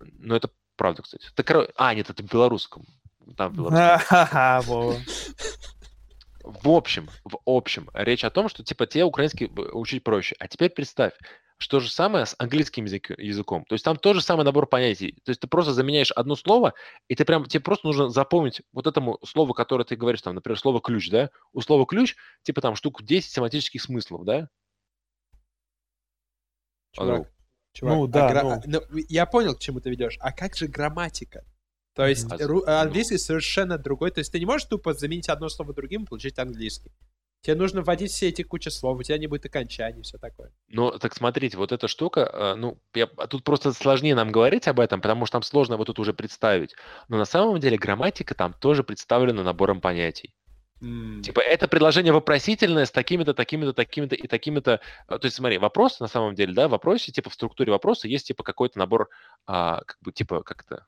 но 0.00 0.34
это 0.34 0.50
правда, 0.74 1.02
кстати. 1.02 1.28
Так, 1.36 1.48
а, 1.76 1.94
нет, 1.94 2.10
это 2.10 2.24
в 2.24 2.26
белорусском. 2.26 2.84
Там 3.36 3.52
в 3.52 3.56
белорусском. 3.56 4.96
В 6.42 6.68
общем, 6.68 7.08
в 7.24 7.38
общем, 7.44 7.88
речь 7.94 8.24
о 8.24 8.30
том, 8.30 8.48
что 8.48 8.64
типа 8.64 8.86
тебе 8.86 9.04
украинский 9.04 9.46
учить 9.46 10.02
проще. 10.02 10.34
А 10.40 10.48
теперь 10.48 10.70
представь, 10.70 11.12
что 11.58 11.80
же 11.80 11.90
самое 11.90 12.26
с 12.26 12.34
английским 12.38 12.84
язык- 12.84 13.14
языком. 13.18 13.64
То 13.64 13.74
есть 13.74 13.84
там 13.84 13.96
тот 13.96 14.14
же 14.16 14.22
самый 14.22 14.44
набор 14.44 14.66
понятий. 14.66 15.12
То 15.24 15.30
есть 15.30 15.40
ты 15.40 15.46
просто 15.46 15.72
заменяешь 15.72 16.12
одно 16.12 16.36
слово, 16.36 16.74
и 17.08 17.14
ты 17.14 17.24
прям, 17.24 17.44
тебе 17.46 17.60
просто 17.62 17.86
нужно 17.86 18.10
запомнить 18.10 18.60
вот 18.72 18.86
этому 18.86 19.18
слову, 19.24 19.54
которое 19.54 19.84
ты 19.84 19.96
говоришь, 19.96 20.22
там, 20.22 20.34
например, 20.34 20.58
слово 20.58 20.80
ключ, 20.80 21.08
да? 21.10 21.30
У 21.52 21.60
слова 21.62 21.86
ключ, 21.86 22.14
типа 22.42 22.60
там 22.60 22.74
штук 22.76 23.02
10 23.02 23.32
семантических 23.32 23.80
смыслов, 23.82 24.24
да? 24.24 24.48
Чувак, 26.92 27.30
чувак, 27.72 27.94
Ну 27.96 28.04
а 28.04 28.08
да, 28.08 28.28
гра- 28.30 28.42
ну. 28.42 28.62
ну, 28.90 28.98
я 29.08 29.26
понял, 29.26 29.54
к 29.54 29.58
чему 29.60 29.80
ты 29.80 29.90
ведешь. 29.90 30.16
А 30.20 30.32
как 30.32 30.56
же 30.56 30.66
грамматика? 30.66 31.44
То 31.94 32.06
есть 32.06 32.30
А, 32.30 32.36
ру- 32.36 32.62
ну. 32.66 32.72
английский 32.80 33.18
совершенно 33.18 33.78
другой. 33.78 34.10
То 34.10 34.20
есть 34.20 34.32
ты 34.32 34.38
не 34.38 34.46
можешь 34.46 34.68
тупо 34.68 34.92
заменить 34.92 35.28
одно 35.30 35.48
слово 35.48 35.72
другим 35.72 36.04
и 36.04 36.06
получить 36.06 36.38
английский. 36.38 36.90
Тебе 37.42 37.54
нужно 37.54 37.82
вводить 37.82 38.10
все 38.10 38.28
эти 38.28 38.42
кучи 38.42 38.70
слов, 38.70 38.98
у 38.98 39.02
тебя 39.02 39.18
не 39.18 39.28
будет 39.28 39.46
окончаний, 39.46 40.02
все 40.02 40.18
такое. 40.18 40.52
Ну, 40.68 40.90
так 40.98 41.14
смотрите, 41.14 41.56
вот 41.56 41.70
эта 41.70 41.86
штука, 41.86 42.28
э, 42.32 42.54
ну, 42.56 42.78
я- 42.94 43.08
а 43.16 43.26
тут 43.28 43.44
просто 43.44 43.72
сложнее 43.72 44.14
нам 44.16 44.32
говорить 44.32 44.66
об 44.66 44.80
этом, 44.80 45.00
потому 45.00 45.26
что 45.26 45.32
там 45.34 45.42
сложно 45.42 45.76
вот 45.76 45.84
тут 45.86 45.98
уже 46.00 46.12
представить. 46.12 46.74
Но 47.08 47.18
на 47.18 47.24
самом 47.24 47.60
деле 47.60 47.76
грамматика 47.78 48.34
там 48.34 48.52
тоже 48.52 48.82
представлена 48.82 49.44
набором 49.44 49.80
понятий. 49.80 50.34
М, 50.82 51.22
Типа, 51.22 51.40
это 51.40 51.68
предложение 51.68 52.12
вопросительное 52.12 52.84
с 52.84 52.90
такими-то, 52.90 53.32
такими-то, 53.32 53.72
такими-то 53.72 54.14
и 54.14 54.26
такими-то. 54.26 54.80
а, 55.06 55.18
То 55.18 55.26
есть, 55.26 55.36
смотри, 55.36 55.56
вопрос 55.58 56.00
на 56.00 56.08
самом 56.08 56.34
деле, 56.34 56.52
да, 56.52 56.68
в 56.68 56.72
вопросе, 56.72 57.12
типа, 57.12 57.30
в 57.30 57.34
структуре 57.34 57.72
вопроса 57.72 58.08
есть, 58.08 58.26
типа, 58.26 58.42
какой-то 58.42 58.78
набор, 58.78 59.08
а, 59.46 59.82
как 59.86 59.96
бы, 60.02 60.12
типа, 60.12 60.42
как-то, 60.42 60.84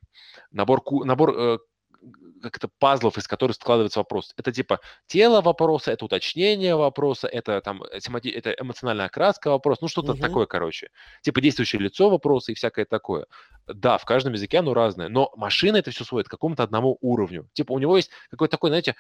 набор, 0.51 0.83
набор 1.05 1.35
э, 1.39 1.59
как-то 2.43 2.69
пазлов, 2.79 3.19
из 3.19 3.27
которых 3.29 3.57
складывается 3.57 4.01
вопрос. 4.01 4.33
Это, 4.37 4.53
типа, 4.53 4.81
тело 5.07 5.41
вопроса, 5.41 5.93
это 5.93 6.05
уточнение 6.05 6.77
вопроса, 6.77 7.29
это, 7.29 7.61
там, 7.61 7.83
э, 7.83 7.99
темати- 7.99 8.31
это 8.31 8.55
эмоциональная 8.59 9.07
окраска 9.07 9.51
вопроса, 9.51 9.81
ну, 9.83 9.89
что-то 9.89 10.13
Мгм. 10.13 10.21
такое, 10.21 10.47
короче. 10.47 10.91
Типа, 11.23 11.41
действующее 11.41 11.81
лицо 11.81 12.11
вопроса 12.11 12.53
и 12.53 12.55
всякое 12.55 12.85
такое. 12.85 13.27
Да, 13.67 13.99
в 13.99 14.05
каждом 14.05 14.33
языке 14.33 14.59
оно 14.59 14.75
разное, 14.75 15.09
но 15.09 15.31
машина 15.37 15.77
это 15.77 15.91
все 15.91 16.05
сводит 16.05 16.29
к 16.29 16.31
какому-то 16.31 16.63
одному 16.63 16.97
уровню. 17.01 17.49
Типа, 17.53 17.73
у 17.73 17.79
него 17.79 17.97
есть 17.97 18.11
какой-то 18.31 18.53
такой, 18.53 18.71
знаете, 18.71 18.97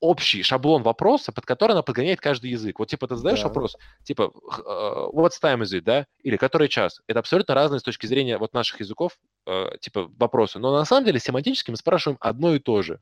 общий 0.00 0.42
шаблон 0.42 0.82
вопроса, 0.82 1.32
под 1.32 1.46
который 1.46 1.72
она 1.72 1.82
подгоняет 1.82 2.20
каждый 2.20 2.50
язык. 2.50 2.78
Вот 2.78 2.88
типа 2.88 3.06
ты 3.06 3.16
задаешь 3.16 3.42
Да. 3.42 3.48
вопрос, 3.48 3.76
типа 4.04 4.32
э, 4.32 5.10
what's 5.12 5.40
time 5.42 5.60
is 5.62 5.76
it, 5.78 5.82
да, 5.82 6.06
или 6.22 6.36
который 6.36 6.68
час. 6.68 7.00
Это 7.06 7.20
абсолютно 7.20 7.54
разные 7.54 7.80
с 7.80 7.82
точки 7.82 8.06
зрения 8.06 8.38
вот 8.38 8.54
наших 8.54 8.80
языков, 8.80 9.18
э, 9.46 9.76
типа 9.80 10.10
вопросы. 10.18 10.58
Но 10.58 10.72
на 10.72 10.84
самом 10.84 11.04
деле 11.04 11.20
семантически 11.20 11.70
мы 11.70 11.76
спрашиваем 11.76 12.18
одно 12.20 12.54
и 12.54 12.58
то 12.58 12.82
же. 12.82 13.00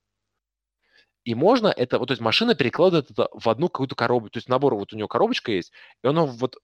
И 1.24 1.34
можно 1.34 1.68
это, 1.68 1.98
вот 1.98 2.06
то 2.08 2.12
есть 2.12 2.22
машина 2.22 2.54
перекладывает 2.54 3.10
это 3.10 3.28
в 3.32 3.48
одну 3.48 3.68
какую-то 3.68 3.94
коробку, 3.94 4.30
то 4.30 4.38
есть 4.38 4.48
набор, 4.48 4.74
вот 4.74 4.92
у 4.92 4.96
нее 4.96 5.08
коробочка 5.08 5.52
есть, 5.52 5.72
и 6.02 6.08
оно 6.08 6.26
вот 6.26 6.56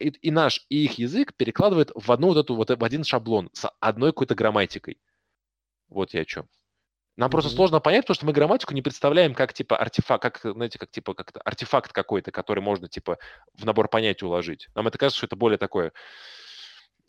и, 0.00 0.08
и 0.08 0.30
наш, 0.30 0.66
и 0.68 0.84
их 0.84 0.98
язык 0.98 1.34
перекладывает 1.34 1.92
в 1.94 2.10
одну 2.10 2.28
вот 2.28 2.36
эту 2.36 2.54
вот 2.56 2.70
в 2.70 2.84
один 2.84 3.04
шаблон 3.04 3.50
с 3.52 3.70
одной 3.80 4.10
какой-то 4.10 4.34
грамматикой. 4.34 4.98
Вот 5.88 6.14
я 6.14 6.22
о 6.22 6.24
чем. 6.24 6.48
Нам 7.16 7.30
просто 7.30 7.50
Мгм. 7.50 7.56
сложно 7.56 7.80
понять, 7.80 8.04
потому 8.04 8.14
что 8.14 8.26
мы 8.26 8.32
грамматику 8.32 8.72
не 8.72 8.80
представляем 8.82 9.34
как 9.34 9.52
типа 9.52 9.76
артефакт, 9.76 10.22
как, 10.22 10.40
знаете, 10.54 10.78
как 10.78 10.90
типа 10.90 11.14
как 11.14 11.30
артефакт 11.44 11.92
какой-то, 11.92 12.30
который 12.30 12.60
можно 12.60 12.88
типа 12.88 13.18
в 13.54 13.64
набор 13.66 13.88
понятий 13.88 14.24
уложить. 14.24 14.68
Нам 14.74 14.86
это 14.88 14.96
кажется, 14.98 15.18
что 15.18 15.26
это 15.26 15.36
более 15.36 15.58
такое 15.58 15.92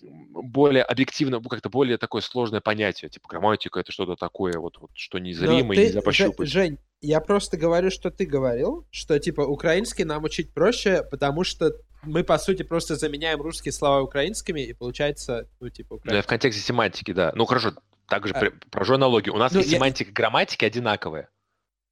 более 0.02 0.84
объективно, 0.84 1.42
как-то 1.42 1.70
более 1.70 1.98
такое 1.98 2.22
сложное 2.22 2.60
понятие. 2.60 3.10
Типа 3.10 3.28
грамматика 3.30 3.80
это 3.80 3.94
что-то 3.94 4.16
такое, 4.16 4.54
вот, 4.60 4.78
вот 4.80 4.92
что 4.94 5.18
незримое, 5.18 5.78
ты, 5.78 5.86
нельзя 5.86 6.02
пощупать. 6.02 6.50
Жень, 6.50 6.78
я 7.00 7.22
просто 7.22 7.56
говорю, 7.56 7.90
что 7.90 8.12
ты 8.12 8.26
говорил, 8.26 8.86
что 8.92 9.18
типа 9.18 9.42
украинский 9.42 10.04
нам 10.04 10.24
учить 10.26 10.54
проще, 10.54 11.04
потому 11.10 11.46
что 11.46 11.74
мы, 12.02 12.26
по 12.26 12.38
сути, 12.38 12.64
просто 12.64 12.98
заменяем 12.98 13.42
русские 13.42 13.72
слова 13.72 14.02
украинскими, 14.02 14.60
и 14.60 14.74
получается, 14.74 15.48
ну, 15.62 15.70
типа, 15.70 15.96
Ну, 15.96 15.96
я 15.96 16.02
в 16.02 16.04
украинский. 16.04 16.30
контексте 16.30 16.62
семантики, 16.62 17.14
да. 17.14 17.32
Ну 17.34 17.46
хорошо, 17.46 17.74
также 18.08 18.34
А- 18.34 18.52
провожу 18.70 18.96
аналогию. 18.96 19.34
У 19.34 19.38
нас 19.38 19.52
Ну, 19.54 19.60
и 19.60 19.64
я- 19.64 19.70
семантика 19.70 20.10
и 20.10 20.14
грамматика 20.14 20.66
одинаковые. 20.66 21.30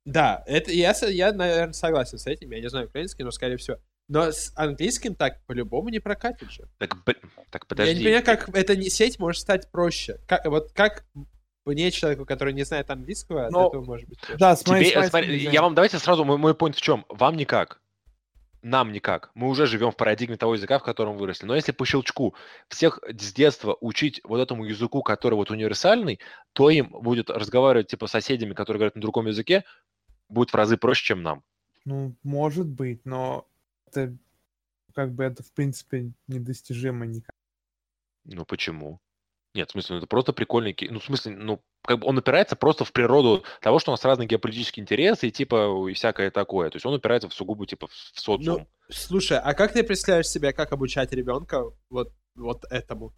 Да, 0.06 0.44
это 0.48 0.72
я, 0.72 0.94
я, 1.10 1.32
наверное, 1.32 1.74
согласен 1.74 2.18
с 2.18 2.26
этим. 2.28 2.52
Я 2.52 2.60
не 2.60 2.70
знаю 2.70 2.88
украинский, 2.88 3.24
но 3.24 3.32
скорее 3.32 3.58
всего. 3.58 3.78
Но 4.08 4.32
с 4.32 4.52
английским 4.56 5.16
так 5.16 5.46
по-любому 5.46 5.90
не 5.90 6.00
прокатит 6.00 6.52
же. 6.52 6.68
Так, 6.80 6.96
б- 7.06 7.14
так 7.50 7.64
Я 7.64 7.68
подожди. 7.68 7.96
не 8.00 8.04
понимаю, 8.04 8.26
как 8.26 8.50
эта 8.56 8.82
сеть 8.90 9.20
может 9.20 9.42
стать 9.42 9.70
проще. 9.72 10.20
Как, 10.28 10.46
вот 10.46 10.72
как 10.74 11.06
мне, 11.66 11.92
человеку, 11.92 12.26
который 12.26 12.54
не 12.54 12.64
знает 12.64 12.90
английского, 12.90 13.46
от 13.46 13.52
Но- 13.52 13.68
этого 13.70 13.86
может 13.86 14.10
быть 14.10 14.20
проще. 14.20 14.38
Да, 14.38 14.56
смотри, 14.56 14.90
Тебе, 14.92 15.08
смотри, 15.08 15.38
я 15.46 15.62
вам 15.62 15.76
давайте 15.76 16.00
сразу 16.00 16.26
мой, 16.26 16.38
мой 16.38 16.54
point 16.54 16.74
в 16.74 16.82
чем. 16.82 17.06
Вам 17.08 17.38
никак. 17.38 17.80
Нам 18.62 18.92
никак. 18.92 19.32
Мы 19.34 19.48
уже 19.48 19.66
живем 19.66 19.92
в 19.92 19.96
парадигме 19.96 20.38
того 20.38 20.54
языка, 20.54 20.78
в 20.78 20.84
котором 20.84 21.18
выросли. 21.18 21.48
Но 21.48 21.56
если 21.56 21.72
по 21.72 21.86
щелчку 21.86 22.36
всех 22.68 23.00
с 23.08 23.34
детства 23.34 23.76
учить 23.82 24.22
вот 24.24 24.40
этому 24.40 24.66
языку, 24.66 25.02
который 25.02 25.34
вот 25.34 25.50
универсальный, 25.50 26.20
то 26.54 26.70
им 26.70 26.90
будет 26.90 27.30
разговаривать 27.30 27.88
типа 27.88 28.06
с 28.06 28.12
соседями, 28.12 28.54
которые 28.54 28.80
говорят 28.80 28.96
на 28.96 29.02
другом 29.02 29.28
языке, 29.28 29.64
будет 30.30 30.52
в 30.52 30.56
разы 30.56 30.78
проще, 30.78 31.06
чем 31.06 31.24
нам. 31.24 31.44
Ну, 31.86 32.16
может 32.22 32.68
быть, 32.68 33.04
но 33.06 33.48
это 33.88 34.16
как 34.94 35.14
бы 35.14 35.24
это, 35.24 35.42
в 35.42 35.52
принципе, 35.54 36.12
недостижимо 36.28 37.06
никак. 37.06 37.36
Ну 38.26 38.46
почему? 38.46 39.00
Нет, 39.54 39.70
в 39.70 39.72
смысле, 39.74 39.96
ну, 39.96 39.98
это 39.98 40.08
просто 40.08 40.32
прикольный... 40.32 40.76
Ну, 40.90 41.00
в 41.00 41.04
смысле, 41.04 41.36
ну, 41.36 41.62
как 41.84 42.00
бы 42.00 42.08
он 42.08 42.18
опирается 42.18 42.56
просто 42.56 42.86
в 42.86 42.94
природу 42.94 43.44
того, 43.60 43.80
что 43.80 43.92
у 43.92 43.94
нас 43.94 44.06
разные 44.06 44.28
геополитические 44.28 44.82
интересы 44.82 45.28
и, 45.28 45.32
типа, 45.32 45.90
и 45.90 45.94
всякое 45.94 46.32
такое. 46.32 46.70
То 46.70 46.78
есть 46.78 46.86
он 46.86 46.94
опирается 46.94 47.28
в 47.28 47.34
сугубо, 47.34 47.66
типа, 47.66 47.88
в 47.88 47.92
в 47.92 48.20
социум. 48.20 48.60
Ну, 48.60 48.68
слушай, 48.90 49.38
а 49.38 49.54
как 49.54 49.74
ты 49.74 49.84
представляешь 49.84 50.28
себе, 50.28 50.54
как 50.54 50.72
обучать 50.72 51.12
ребенка 51.12 51.64
вот, 51.90 52.14
вот 52.36 52.64
этому? 52.70 53.14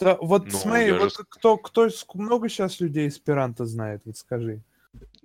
Да, 0.00 0.16
вот 0.20 0.46
Ну, 0.46 0.50
смотри, 0.50 0.92
вот 0.92 1.12
же- 1.12 1.24
кто, 1.28 1.58
кто, 1.58 1.88
много 2.14 2.48
сейчас 2.48 2.80
людей 2.80 3.08
эсперанто 3.08 3.66
знает, 3.66 4.02
вот 4.04 4.16
скажи. 4.16 4.62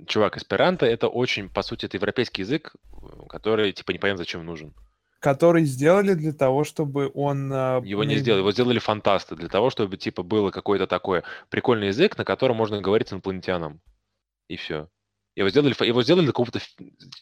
Чувак, 0.07 0.37
эсперанто— 0.37 0.85
это 0.87 1.07
очень, 1.07 1.49
по 1.49 1.61
сути, 1.61 1.85
это 1.85 1.95
европейский 1.95 2.41
язык, 2.41 2.75
который, 3.29 3.71
типа, 3.71 3.91
непонятно 3.91 4.17
зачем 4.17 4.45
нужен. 4.45 4.73
Который 5.21 5.65
сделали 5.65 6.15
для 6.15 6.33
того, 6.33 6.63
чтобы 6.63 7.11
он... 7.13 7.51
а, 7.53 7.79
Его 7.85 8.03
не 8.03 8.15
сделали, 8.15 8.41
его 8.41 8.51
сделали 8.51 8.79
фантасты 8.79 9.35
для 9.35 9.49
того, 9.49 9.69
чтобы, 9.69 9.95
типа, 9.95 10.23
было 10.23 10.49
какой-то 10.49 10.87
такой 10.87 11.21
прикольный 11.49 11.87
язык, 11.87 12.17
на 12.17 12.25
котором 12.25 12.55
можно 12.55 12.81
говорить 12.81 13.09
с 13.09 13.13
инопланетянам. 13.13 13.81
И 14.47 14.55
все. 14.55 14.89
Его 15.35 15.49
сделали, 15.49 15.75
его 15.85 16.01
сделали 16.01 16.23
для 16.23 16.31
какого-то... 16.33 16.59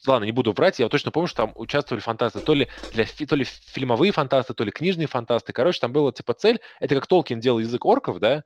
Ладно, 0.08 0.24
не 0.24 0.32
буду 0.32 0.54
врать, 0.54 0.80
я 0.80 0.88
точно 0.88 1.12
помню, 1.12 1.28
что 1.28 1.46
там 1.46 1.52
участвовали 1.56 2.02
фантасты, 2.02 2.40
то 2.40 2.54
ли, 2.54 2.70
для, 2.94 3.06
то 3.06 3.36
ли 3.36 3.44
фильмовые 3.44 4.14
фантасты, 4.14 4.54
то 4.54 4.64
ли 4.64 4.72
книжные 4.72 5.08
фантасты. 5.08 5.52
Короче, 5.52 5.82
там 5.82 5.92
было, 5.92 6.14
типа, 6.14 6.34
цель... 6.34 6.62
Это 6.80 6.96
как 6.96 7.06
Толкин 7.06 7.42
делал 7.42 7.60
язык 7.60 7.84
орков, 7.86 8.20
да? 8.20 8.46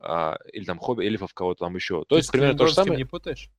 А, 0.00 0.38
или 0.50 0.64
там 0.64 0.78
хобби, 0.78 1.04
эльфов, 1.04 1.34
кого-то 1.34 1.66
там 1.66 1.74
еще. 1.74 2.00
То 2.04 2.14
Ты 2.14 2.20
есть 2.20 2.32
примерно 2.32 2.56
то 2.56 2.68
же 2.68 2.72
самое. 2.72 2.96
не 2.96 3.04
путаешь? 3.04 3.50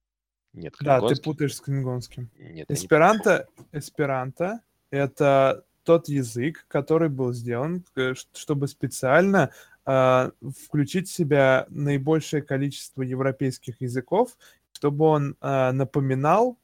Нет, 0.54 0.74
Да, 0.80 1.02
ты 1.02 1.22
путаешь 1.22 1.56
с 1.56 1.62
клингонским. 1.62 2.32
Нет, 2.34 2.66
я 2.68 2.74
не 2.74 2.76
Эсперанто, 2.76 3.48
эсперанто— 3.72 4.62
это 4.96 5.64
тот 5.84 6.08
язык, 6.08 6.66
который 6.68 7.10
был 7.10 7.34
сделан, 7.34 7.86
э, 7.96 8.14
чтобы 8.34 8.68
специально 8.68 9.52
а, 9.88 10.32
включить 10.64 11.08
в 11.08 11.14
себя 11.14 11.68
наибольшее 11.70 12.42
количество 12.42 13.04
европейских 13.04 13.82
языков, 13.82 14.36
чтобы 14.74 15.06
он 15.06 15.36
а, 15.42 15.72
напоминал 15.74 16.58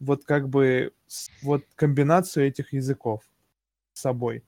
вот 0.00 0.24
как 0.24 0.48
бы 0.48 0.92
вот 1.42 1.62
комбинацию 1.76 2.48
этих 2.48 2.72
языков 2.72 3.22
с 3.92 4.00
собой. 4.00 4.42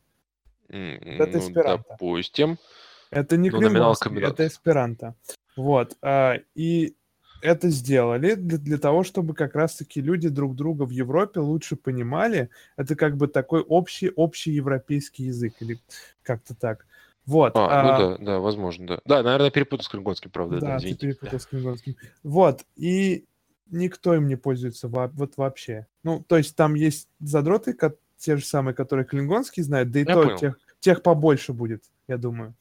М, 0.68 0.96
Это 1.02 1.38
ну, 1.38 1.38
эсперанто. 1.38 1.84
допустим. 1.90 2.58
Это 3.10 3.36
не 3.36 3.50
Ну, 3.50 3.60
комбинации. 3.60 4.24
это 4.24 4.46
эсперанто. 4.48 5.14
Вот. 5.54 5.96
а, 6.02 6.38
И 6.56 6.96
это 7.46 7.68
сделали 7.70 8.34
для, 8.34 8.58
для 8.58 8.78
того, 8.78 9.04
чтобы 9.04 9.34
как 9.34 9.54
раз-таки 9.54 10.00
люди 10.00 10.28
друг 10.28 10.56
друга 10.56 10.82
в 10.84 10.90
Европе 10.90 11.40
лучше 11.40 11.76
понимали. 11.76 12.50
Это 12.76 12.96
как 12.96 13.16
бы 13.16 13.28
такой 13.28 13.62
общий, 13.62 14.10
общий 14.10 14.50
европейский 14.50 15.24
язык 15.24 15.54
или 15.60 15.78
как-то 16.22 16.54
так. 16.54 16.86
Вот. 17.24 17.56
А, 17.56 17.80
а, 17.80 17.82
ну 17.82 18.16
да, 18.16 18.24
да, 18.24 18.38
возможно, 18.40 18.86
да. 18.86 19.00
Да, 19.04 19.22
наверное, 19.22 19.50
перепутал 19.50 19.84
с 19.84 19.88
клингонским, 19.88 20.30
правда, 20.30 20.60
да, 20.60 20.66
Да, 20.66 20.78
ты 20.78 20.94
перепутал 20.94 21.40
с 21.40 21.46
клингонским. 21.46 21.96
Вот. 22.22 22.64
И 22.76 23.24
никто 23.70 24.14
им 24.14 24.26
не 24.28 24.36
пользуется 24.36 24.88
во- 24.88 25.08
вот 25.08 25.36
вообще. 25.36 25.86
Ну, 26.02 26.24
то 26.26 26.36
есть 26.36 26.54
там 26.56 26.74
есть 26.74 27.08
задроты, 27.20 27.72
ко- 27.72 27.96
те 28.16 28.36
же 28.36 28.44
самые, 28.44 28.74
которые 28.74 29.04
клингонский 29.04 29.62
знают, 29.62 29.90
да 29.90 30.00
и 30.00 30.04
Я 30.06 30.14
то 30.14 30.22
понял. 30.22 30.38
тех, 30.38 30.58
тех 30.80 31.02
побольше 31.02 31.52
будет, 31.52 31.84
я 32.08 32.16
думаю. 32.16 32.54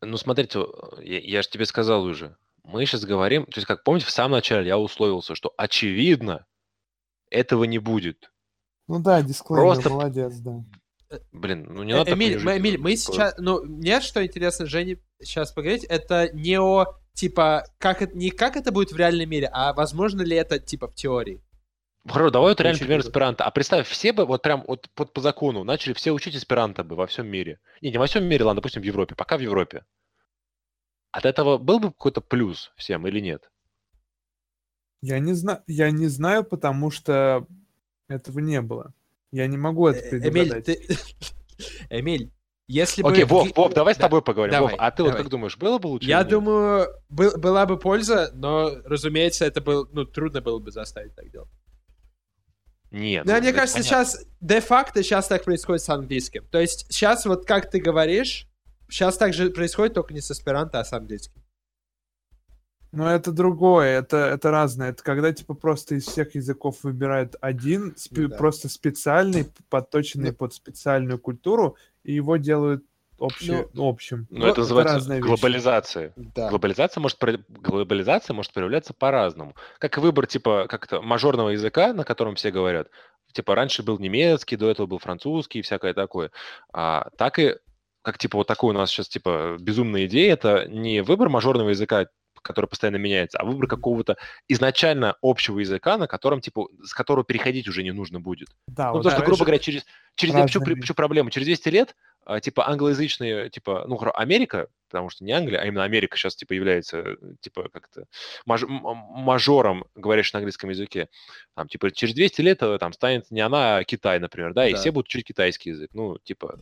Ну, 0.00 0.16
смотрите, 0.16 0.64
я, 1.02 1.18
я 1.20 1.42
же 1.42 1.48
тебе 1.48 1.64
сказал 1.64 2.04
уже. 2.04 2.36
Мы 2.64 2.86
сейчас 2.86 3.04
говорим, 3.04 3.44
то 3.46 3.58
есть, 3.58 3.66
как 3.66 3.84
помните, 3.84 4.06
в 4.06 4.10
самом 4.10 4.32
начале 4.32 4.68
я 4.68 4.78
условился, 4.78 5.34
что 5.34 5.52
очевидно 5.56 6.46
этого 7.30 7.64
не 7.64 7.78
будет. 7.78 8.30
Ну 8.88 9.00
да, 9.00 9.22
дисклеймер, 9.22 9.64
Просто- 9.64 9.90
молодец, 9.90 10.34
да. 10.36 10.64
Блин, 11.32 11.66
ну 11.70 11.82
не 11.84 11.92
Э, 11.92 11.96
надо 11.98 12.12
Эмиль, 12.14 12.40
мы, 12.42 12.58
Эмиль, 12.58 12.78
мы 12.78 12.92
язык. 12.92 13.14
сейчас, 13.14 13.34
ну, 13.38 13.62
мне 13.62 14.00
что 14.00 14.24
интересно, 14.24 14.66
Жене 14.66 14.98
сейчас 15.22 15.52
поговорить, 15.52 15.84
это 15.84 16.28
не 16.32 16.58
о, 16.58 16.86
типа, 17.12 17.64
как 17.78 18.02
это, 18.02 18.16
не 18.16 18.30
как 18.30 18.56
это 18.56 18.72
будет 18.72 18.90
в 18.92 18.96
реальном 18.96 19.28
мире, 19.28 19.48
а 19.52 19.72
возможно 19.74 20.22
ли 20.22 20.36
это, 20.36 20.58
типа, 20.58 20.88
в 20.88 20.94
теории. 20.94 21.40
Хорошо, 22.06 22.30
давай 22.30 22.50
вот 22.50 22.60
реально 22.60 22.78
пример 22.80 23.00
эсперанто. 23.00 23.44
А 23.44 23.50
представь, 23.50 23.88
все 23.88 24.12
бы 24.12 24.26
вот 24.26 24.42
прям 24.42 24.64
вот 24.66 24.88
под, 24.94 25.12
по 25.12 25.20
закону 25.20 25.64
начали 25.64 25.94
все 25.94 26.10
учить 26.12 26.36
эсперанто 26.36 26.84
бы 26.84 26.96
во 26.96 27.06
всем 27.06 27.26
мире. 27.26 27.60
Не, 27.80 27.90
не 27.92 27.98
во 27.98 28.06
всем 28.06 28.24
мире, 28.24 28.44
ладно, 28.44 28.56
допустим, 28.56 28.82
в 28.82 28.84
Европе. 28.84 29.14
Пока 29.14 29.38
в 29.38 29.40
Европе. 29.40 29.84
От 31.14 31.24
этого 31.26 31.58
был 31.58 31.78
бы 31.78 31.88
какой-то 31.92 32.20
плюс 32.20 32.72
всем 32.74 33.06
или 33.06 33.20
нет? 33.20 33.48
Я 35.00 35.20
не 35.20 35.32
знаю, 35.34 35.62
я 35.68 35.92
не 35.92 36.08
знаю, 36.08 36.42
потому 36.42 36.90
что 36.90 37.46
этого 38.08 38.40
не 38.40 38.60
было. 38.60 38.92
Я 39.30 39.46
не 39.46 39.56
могу 39.56 39.86
это 39.86 40.00
Э, 40.16 40.18
Эмиль, 40.18 40.50
предугадать. 40.50 40.64
ты... 40.64 40.96
Эмиль, 41.90 42.32
если 42.66 43.02
бы... 43.02 43.12
Окей, 43.12 43.24
Вов, 43.24 43.54
Вов, 43.56 43.72
давай 43.74 43.94
с 43.94 43.96
Да, 43.98 44.04
тобой 44.04 44.22
поговорим. 44.22 44.52
давай, 44.52 44.72
Вов, 44.72 44.80
а 44.80 44.90
ты 44.90 45.04
вот 45.04 45.14
как 45.14 45.28
думаешь, 45.28 45.56
было 45.56 45.78
бы 45.78 45.86
лучше? 45.86 46.08
Я 46.08 46.24
думаю, 46.24 46.88
был- 47.08 47.38
была 47.38 47.64
бы 47.66 47.78
польза, 47.78 48.32
но, 48.34 48.70
разумеется, 48.84 49.44
это 49.44 49.60
был, 49.60 49.88
ну, 49.92 50.04
трудно 50.06 50.40
было 50.40 50.58
бы 50.58 50.72
заставить 50.72 51.14
так 51.14 51.30
делать. 51.30 51.50
Нет. 52.90 53.24
Ну, 53.24 53.32
ну, 53.34 53.38
мне 53.40 53.52
кажется, 53.52 53.78
понятно. 53.78 54.04
сейчас, 54.04 54.26
де-факто, 54.40 55.02
сейчас 55.04 55.28
так 55.28 55.44
происходит 55.44 55.82
с 55.82 55.88
английским. 55.90 56.44
То 56.48 56.60
есть, 56.60 56.86
сейчас 56.92 57.24
вот 57.26 57.44
как 57.46 57.70
ты 57.70 57.78
говоришь, 57.80 58.48
сейчас 58.94 59.16
так 59.18 59.34
же 59.34 59.50
происходит, 59.50 59.94
только 59.94 60.14
не 60.14 60.20
с 60.20 60.30
эсперанто, 60.30 60.78
а 60.78 60.84
с 60.84 60.92
английским. 60.92 61.42
Но 62.92 63.10
это 63.10 63.32
другое, 63.32 63.98
это, 63.98 64.18
это 64.18 64.52
разное. 64.52 64.90
Это 64.90 65.02
когда 65.02 65.32
типа 65.32 65.54
просто 65.54 65.96
из 65.96 66.06
всех 66.06 66.36
языков 66.36 66.84
выбирают 66.84 67.34
один, 67.40 67.94
спе- 67.96 68.22
Ну 68.22 68.28
да. 68.28 68.36
просто 68.36 68.68
специальный, 68.68 69.48
подточенный 69.68 70.30
Ну. 70.30 70.36
под 70.36 70.54
специальную 70.54 71.18
культуру, 71.18 71.76
и 72.04 72.12
его 72.12 72.36
делают 72.36 72.84
общи- 73.18 73.68
общим. 73.76 74.28
Ну, 74.30 74.46
это 74.46 74.60
называется 74.60 75.12
вещь. 75.12 75.24
глобализация. 75.24 76.12
Да. 76.14 76.48
Глобализация 76.50 77.00
может, 77.00 77.18
глобализация 77.48 78.32
может 78.32 78.52
проявляться 78.52 78.94
по-разному. 78.94 79.56
Как 79.78 79.96
и 79.98 80.00
выбор, 80.00 80.26
типа, 80.28 80.66
как-то 80.68 81.02
мажорного 81.02 81.48
языка, 81.48 81.92
на 81.94 82.04
котором 82.04 82.36
все 82.36 82.52
говорят. 82.52 82.90
Типа, 83.32 83.56
раньше 83.56 83.82
был 83.82 83.98
немецкий, 83.98 84.54
до 84.54 84.70
этого 84.70 84.86
был 84.86 85.00
французский 85.00 85.58
и 85.58 85.62
всякое 85.62 85.94
такое. 85.94 86.30
А, 86.72 87.08
так 87.18 87.40
и, 87.40 87.56
как, 88.04 88.18
типа, 88.18 88.36
вот 88.38 88.46
такой 88.46 88.74
у 88.74 88.78
нас 88.78 88.90
сейчас, 88.90 89.08
типа, 89.08 89.56
безумная 89.58 90.04
идея, 90.04 90.34
это 90.34 90.66
не 90.68 91.00
выбор 91.02 91.30
мажорного 91.30 91.70
языка, 91.70 92.06
который 92.42 92.66
постоянно 92.66 92.96
меняется, 92.96 93.38
а 93.38 93.44
выбор 93.46 93.66
какого-то 93.66 94.18
изначально 94.46 95.16
общего 95.22 95.58
языка, 95.58 95.96
на 95.96 96.06
котором, 96.06 96.42
типа, 96.42 96.68
с 96.84 96.92
которого 96.92 97.24
переходить 97.24 97.66
уже 97.66 97.82
не 97.82 97.92
нужно 97.92 98.20
будет. 98.20 98.48
Да, 98.66 98.88
Ну, 98.88 98.92
вот 98.94 99.04
потому 99.04 99.16
что, 99.16 99.26
грубо 99.26 99.44
говоря, 99.46 99.58
через, 99.58 99.86
через 100.14 100.34
разные 100.34 100.76
почему, 100.76 100.94
проблема? 100.94 101.30
Через 101.30 101.46
200 101.46 101.68
лет, 101.70 101.96
а, 102.26 102.40
типа, 102.40 102.68
англоязычные, 102.68 103.48
типа, 103.48 103.86
ну, 103.88 103.98
Америка, 104.14 104.68
потому 104.90 105.08
что 105.08 105.24
не 105.24 105.32
Англия, 105.32 105.60
а 105.60 105.64
именно 105.64 105.84
Америка 105.84 106.18
сейчас, 106.18 106.36
типа, 106.36 106.52
является, 106.52 106.98
э, 106.98 107.16
типа, 107.40 107.70
как-то 107.72 108.04
маж- 108.46 108.66
мажором, 108.68 109.86
говорящим 109.94 110.32
на 110.34 110.38
английском 110.40 110.68
языке. 110.68 111.08
Там, 111.54 111.68
типа, 111.68 111.90
через 111.90 112.14
200 112.14 112.40
лет 112.42 112.62
э, 112.62 112.78
там 112.78 112.92
станет 112.92 113.30
не 113.30 113.40
она, 113.40 113.78
а 113.78 113.84
Китай, 113.84 114.18
например, 114.20 114.52
да, 114.52 114.68
и 114.68 114.72
Да. 114.72 114.78
все 114.78 114.90
будут 114.90 115.06
учить 115.08 115.26
китайский 115.26 115.70
язык. 115.70 115.90
Ну, 115.94 116.18
типа... 116.18 116.58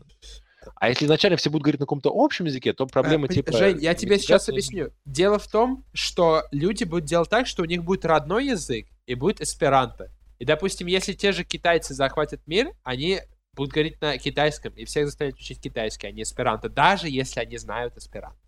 А 0.76 0.88
если 0.88 1.04
изначально 1.04 1.36
все 1.36 1.50
будут 1.50 1.64
говорить 1.64 1.80
на 1.80 1.86
каком-то 1.86 2.10
общем 2.14 2.44
языке, 2.46 2.72
то 2.72 2.86
проблема, 2.86 3.24
Э, 3.24 3.28
пони- 3.28 3.34
типа... 3.36 3.52
Жень, 3.56 3.78
я 3.80 3.94
тебе 3.94 4.18
сейчас 4.18 4.48
объясню. 4.48 4.90
Дело 5.04 5.38
в 5.38 5.46
том, 5.48 5.84
что 5.92 6.44
люди 6.50 6.84
будут 6.84 7.04
делать 7.04 7.28
так, 7.30 7.46
что 7.46 7.62
у 7.62 7.66
них 7.66 7.84
будет 7.84 8.04
родной 8.04 8.46
язык 8.46 8.86
и 9.06 9.14
будет 9.14 9.40
эсперанто. 9.40 10.10
И, 10.38 10.44
допустим, 10.44 10.86
если 10.86 11.12
те 11.12 11.32
же 11.32 11.44
китайцы 11.44 11.94
захватят 11.94 12.40
мир, 12.46 12.72
они 12.82 13.20
будут 13.54 13.72
говорить 13.72 14.00
на 14.00 14.16
китайском, 14.18 14.72
и 14.74 14.84
всех 14.84 15.06
заставят 15.06 15.34
учить 15.36 15.60
китайский, 15.60 16.06
а 16.06 16.10
не 16.10 16.22
эсперанто, 16.22 16.68
даже 16.68 17.08
если 17.08 17.40
они 17.40 17.58
знают 17.58 17.96
эсперанто. 17.96 18.38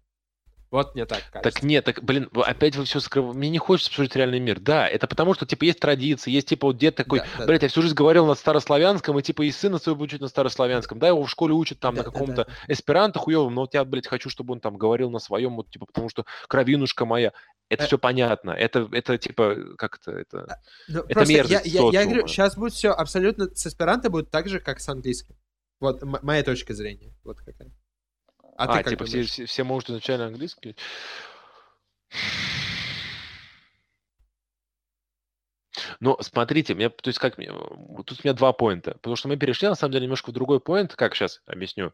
Вот 0.75 0.97
мне 0.97 1.07
так 1.07 1.23
кажется. 1.31 1.53
Так 1.53 1.63
нет, 1.63 1.85
так, 1.85 2.03
блин, 2.03 2.29
опять 2.35 2.75
вы 2.75 2.85
все 2.85 2.99
скрываете. 2.99 3.39
Мне 3.39 3.49
не 3.49 3.59
хочется 3.59 3.91
обсуждать 3.91 4.17
реальный 4.17 4.41
мир. 4.41 4.59
Да, 4.59 4.89
это 4.89 5.07
потому, 5.07 5.33
что, 5.33 5.47
типа, 5.47 5.63
есть 5.63 5.79
традиции, 5.79 6.33
есть, 6.33 6.49
типа, 6.49 6.67
вот 6.67 6.79
дед 6.79 6.97
такой, 6.97 7.21
Да, 7.21 7.27
да, 7.39 7.47
блядь, 7.47 7.63
я 7.63 7.69
всю 7.69 7.81
жизнь 7.81 7.95
говорил 7.95 8.27
на 8.27 8.35
старославянском, 8.35 9.17
и, 9.17 9.23
типа, 9.23 9.43
и 9.43 9.53
сына 9.53 9.79
своего 9.79 10.03
учить 10.03 10.21
на 10.21 10.27
старославянском. 10.27 10.99
Да, 10.99 11.07
его 11.07 11.23
в 11.23 11.31
школе 11.31 11.55
учат 11.55 11.79
там 11.79 11.95
Да, 11.95 12.01
на 12.03 12.05
да, 12.05 12.11
каком-то 12.11 12.45
да. 12.47 12.53
эсперанто 12.67 13.21
хуевом, 13.21 13.55
но 13.55 13.61
вот 13.61 13.75
я, 13.75 13.85
блядь, 13.85 14.09
хочу, 14.09 14.29
чтобы 14.31 14.55
он 14.55 14.59
там 14.59 14.77
говорил 14.77 15.11
на 15.11 15.21
своем, 15.21 15.55
вот, 15.55 15.71
типа, 15.71 15.87
потому 15.87 16.09
что 16.09 16.25
кровинушка 16.49 17.05
моя. 17.05 17.31
Это 17.69 17.85
Э. 17.85 17.87
все 17.87 17.97
понятно. 17.97 18.51
Это, 18.51 18.89
это, 18.91 19.17
типа, 19.17 19.77
как 19.79 20.01
это, 20.01 20.11
это... 20.11 20.61
Ну, 20.89 21.03
Это 21.03 21.15
просто 21.15 21.33
я, 21.35 21.39
мерзость 21.39 21.67
я, 21.67 21.89
я 21.93 22.05
говорю, 22.05 22.27
сейчас 22.27 22.57
будет 22.57 22.73
все 22.73 22.91
абсолютно 22.91 23.49
с 23.55 23.65
эсперанто 23.65 24.11
будет 24.11 24.33
так 24.33 24.49
же, 24.49 24.59
как 24.59 24.81
с 24.81 24.89
английским. 24.89 25.37
Вот 25.79 26.03
моя 26.03 26.43
точка 26.43 26.75
зрения. 26.75 27.15
Вот 27.23 27.39
какая. 27.39 27.71
А, 28.57 28.65
А, 28.65 28.79
ты 28.79 28.85
как 28.85 28.91
типа, 28.91 29.05
все, 29.05 29.23
все, 29.23 29.47
все 29.47 29.65
могут 29.65 29.89
изначально 29.91 30.27
английский? 30.27 30.77
Но 36.01 36.19
смотрите, 36.21 36.75
мне, 36.75 36.89
то 36.89 37.09
есть 37.09 37.19
как, 37.19 37.37
тут 37.37 37.47
у 37.47 38.21
меня 38.25 38.35
два 38.35 38.53
поинта, 38.53 38.93
потому 38.93 39.17
что 39.17 39.29
мы 39.29 39.37
перешли, 39.37 39.69
на 39.69 39.75
самом 39.75 39.93
деле, 39.93 40.05
немножко 40.05 40.31
в 40.31 40.35
другой 40.35 40.61
поинт, 40.61 40.95
как 40.95 41.15
сейчас 41.15 41.41
объясню. 41.47 41.93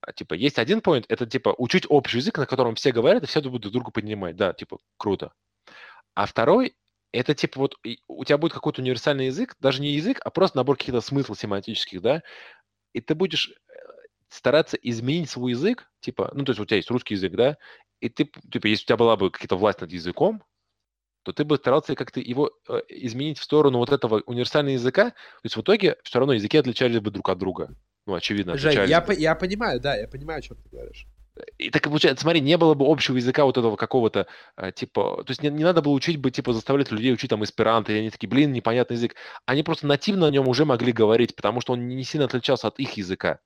А, 0.00 0.12
Типа, 0.12 0.34
есть 0.34 0.58
один 0.58 0.80
поинт, 0.80 1.06
это, 1.08 1.26
типа, 1.26 1.54
учить 1.58 1.84
общий 1.88 2.18
язык, 2.18 2.38
на 2.38 2.46
котором 2.46 2.74
все 2.74 2.92
говорят, 2.92 3.22
и 3.22 3.26
все 3.26 3.42
будут 3.42 3.62
друг 3.62 3.72
друга 3.72 3.90
понимать, 3.90 4.36
да, 4.36 4.52
типа, 4.52 4.78
круто. 4.96 5.32
А 6.14 6.26
второй, 6.26 6.76
это, 7.12 7.34
типа, 7.34 7.60
вот 7.60 7.76
у 8.06 8.24
тебя 8.24 8.38
будет 8.38 8.52
какой-то 8.52 8.80
универсальный 8.80 9.26
язык, 9.26 9.56
даже 9.60 9.82
не 9.82 9.92
язык, 9.92 10.20
а 10.24 10.30
просто 10.30 10.56
набор 10.56 10.76
каких-то 10.76 11.00
смыслов 11.00 11.38
семантических, 11.38 12.00
да, 12.00 12.22
и 12.92 13.00
ты 13.00 13.14
будешь 13.14 13.52
стараться 14.28 14.76
изменить 14.76 15.30
свой 15.30 15.52
язык, 15.52 15.88
типа, 16.00 16.30
ну, 16.34 16.44
то 16.44 16.50
есть 16.50 16.60
у 16.60 16.64
тебя 16.64 16.76
есть 16.76 16.90
русский 16.90 17.14
язык, 17.14 17.34
да, 17.34 17.56
и 18.00 18.08
ты, 18.08 18.30
типа, 18.52 18.66
если 18.66 18.84
у 18.84 18.86
тебя 18.86 18.96
была 18.96 19.16
бы 19.16 19.30
какая-то 19.30 19.56
власть 19.56 19.80
над 19.80 19.92
языком, 19.92 20.42
то 21.24 21.32
ты 21.32 21.44
бы 21.44 21.56
старался 21.56 21.94
как-то 21.94 22.20
его 22.20 22.50
э, 22.68 22.80
изменить 22.88 23.38
в 23.38 23.42
сторону 23.42 23.78
вот 23.78 23.90
этого 23.90 24.22
универсального 24.24 24.74
языка. 24.74 25.10
То 25.10 25.44
есть 25.44 25.56
в 25.56 25.60
итоге 25.60 25.96
все 26.02 26.18
равно 26.20 26.32
языки 26.32 26.56
отличались 26.56 27.00
бы 27.00 27.10
друг 27.10 27.28
от 27.28 27.38
друга. 27.38 27.74
Ну, 28.06 28.14
очевидно, 28.14 28.56
Жень, 28.56 28.70
отличались 28.70 28.90
я, 28.90 29.00
бы. 29.00 29.06
по- 29.08 29.12
я 29.12 29.34
понимаю, 29.34 29.80
да, 29.80 29.94
я 29.94 30.08
понимаю, 30.08 30.38
о 30.38 30.42
чем 30.42 30.56
ты 30.56 30.68
говоришь. 30.70 31.06
И 31.58 31.70
так 31.70 31.82
получается, 31.82 32.22
смотри, 32.22 32.40
не 32.40 32.56
было 32.56 32.74
бы 32.74 32.90
общего 32.90 33.16
языка 33.16 33.44
вот 33.44 33.58
этого 33.58 33.76
какого-то, 33.76 34.26
э, 34.56 34.72
типа, 34.72 35.22
то 35.24 35.30
есть 35.30 35.42
не, 35.42 35.50
не 35.50 35.64
надо 35.64 35.82
было 35.82 35.92
учить 35.92 36.16
бы, 36.16 36.30
типа, 36.30 36.52
заставлять 36.52 36.90
людей 36.90 37.12
учить 37.12 37.30
там 37.30 37.44
эсперанто, 37.44 37.92
и 37.92 37.98
они 37.98 38.10
такие, 38.10 38.28
блин, 38.28 38.52
непонятный 38.52 38.96
язык. 38.96 39.14
Они 39.44 39.62
просто 39.62 39.86
нативно 39.86 40.26
на 40.26 40.30
нем 40.30 40.48
уже 40.48 40.64
могли 40.64 40.92
говорить, 40.92 41.36
потому 41.36 41.60
что 41.60 41.74
он 41.74 41.86
не 41.88 42.04
сильно 42.04 42.24
отличался 42.24 42.68
от 42.68 42.78
их 42.78 42.92
языка. 42.92 43.40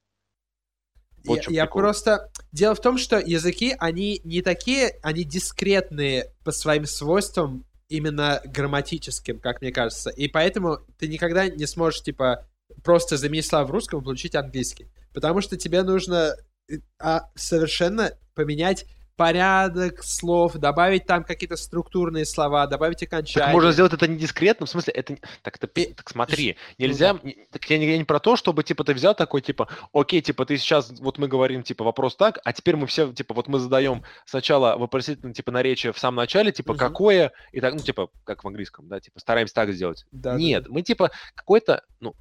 Вот 1.25 1.39
я 1.45 1.51
я 1.51 1.65
прикол. 1.65 1.83
просто... 1.83 2.31
Дело 2.53 2.75
в 2.75 2.81
том, 2.81 2.99
что 2.99 3.19
языки, 3.19 3.75
они 3.79 4.21
не 4.25 4.43
такие, 4.43 4.99
они 5.03 5.25
дискретные 5.25 6.33
по 6.45 6.53
своим 6.53 6.87
свойствам, 6.87 7.65
именно 7.93 8.41
грамматическим, 8.45 9.39
как 9.39 9.61
мне 9.61 9.71
кажется. 9.71 10.11
И 10.11 10.27
поэтому 10.29 10.79
ты 10.99 11.09
никогда 11.09 11.49
не 11.49 11.67
сможешь, 11.67 12.03
типа, 12.03 12.49
просто 12.83 13.17
заменить 13.17 13.47
слова 13.47 13.67
в 13.67 13.71
русском 13.71 14.01
и 14.01 14.05
получить 14.05 14.35
английский. 14.35 14.89
Потому 15.13 15.43
что 15.43 15.57
тебе 15.59 15.83
нужно 15.83 16.35
э, 16.69 16.77
а, 16.99 17.31
совершенно 17.35 18.13
поменять 18.35 18.87
порядок 19.17 20.03
слов, 20.03 20.55
добавить 20.55 21.07
там 21.07 21.25
какие-то 21.25 21.57
структурные 21.57 22.25
слова, 22.25 22.67
добавить 22.67 23.03
окончания. 23.03 23.47
Так 23.47 23.55
можно 23.55 23.73
сделать 23.73 23.93
это 23.93 24.07
не 24.09 24.17
дискретно, 24.17 24.67
в 24.67 24.71
смысле, 24.71 24.93
это... 24.95 25.17
Так, 25.43 25.57
это, 25.57 25.67
И- 25.81 25.93
так 25.93 26.09
смотри, 26.09 26.57
ну 26.79 26.87
нельзя... 26.87 27.19
не- 27.23 27.47
Так 27.51 27.65
я 27.71 27.79
не, 27.79 27.87
я 27.91 27.99
не 27.99 28.05
про 28.05 28.21
то, 28.21 28.37
чтобы, 28.37 28.65
типа, 28.65 28.85
ты 28.85 28.95
взял 28.95 29.15
такой, 29.15 29.41
типа, 29.41 29.69
окей, 29.93 30.21
типа, 30.21 30.45
ты 30.47 30.57
сейчас, 30.57 30.91
вот 31.01 31.19
мы 31.19 31.29
говорим, 31.29 31.63
типа, 31.63 31.85
вопрос 31.85 32.17
так, 32.17 32.39
а 32.45 32.53
теперь 32.53 32.77
мы 32.77 32.87
все, 32.87 33.13
типа, 33.13 33.35
вот 33.35 33.49
мы 33.49 33.59
задаем 33.59 34.03
сначала 34.27 34.77
вопросительное, 34.77 35.35
типа, 35.35 35.53
наречие 35.53 35.93
в 35.93 35.99
самом 35.99 36.17
начале, 36.17 36.53
типа, 36.53 36.73
Мгм. 36.73 36.79
какое, 36.79 37.33
и 37.53 37.61
так, 37.61 37.75
ну, 37.75 37.81
типа, 37.81 38.09
как 38.25 38.45
в 38.45 38.49
английском, 38.49 38.89
да, 38.89 39.01
типа, 39.01 39.21
стараемся 39.21 39.55
так 39.55 39.73
сделать. 39.73 40.05
Да, 40.13 40.33
да, 40.33 40.39
Нет, 40.39 40.65
да. 40.65 40.71
мы, 40.71 40.83
типа, 40.83 41.11
какой-то, 41.35 41.83
ну, 42.01 42.15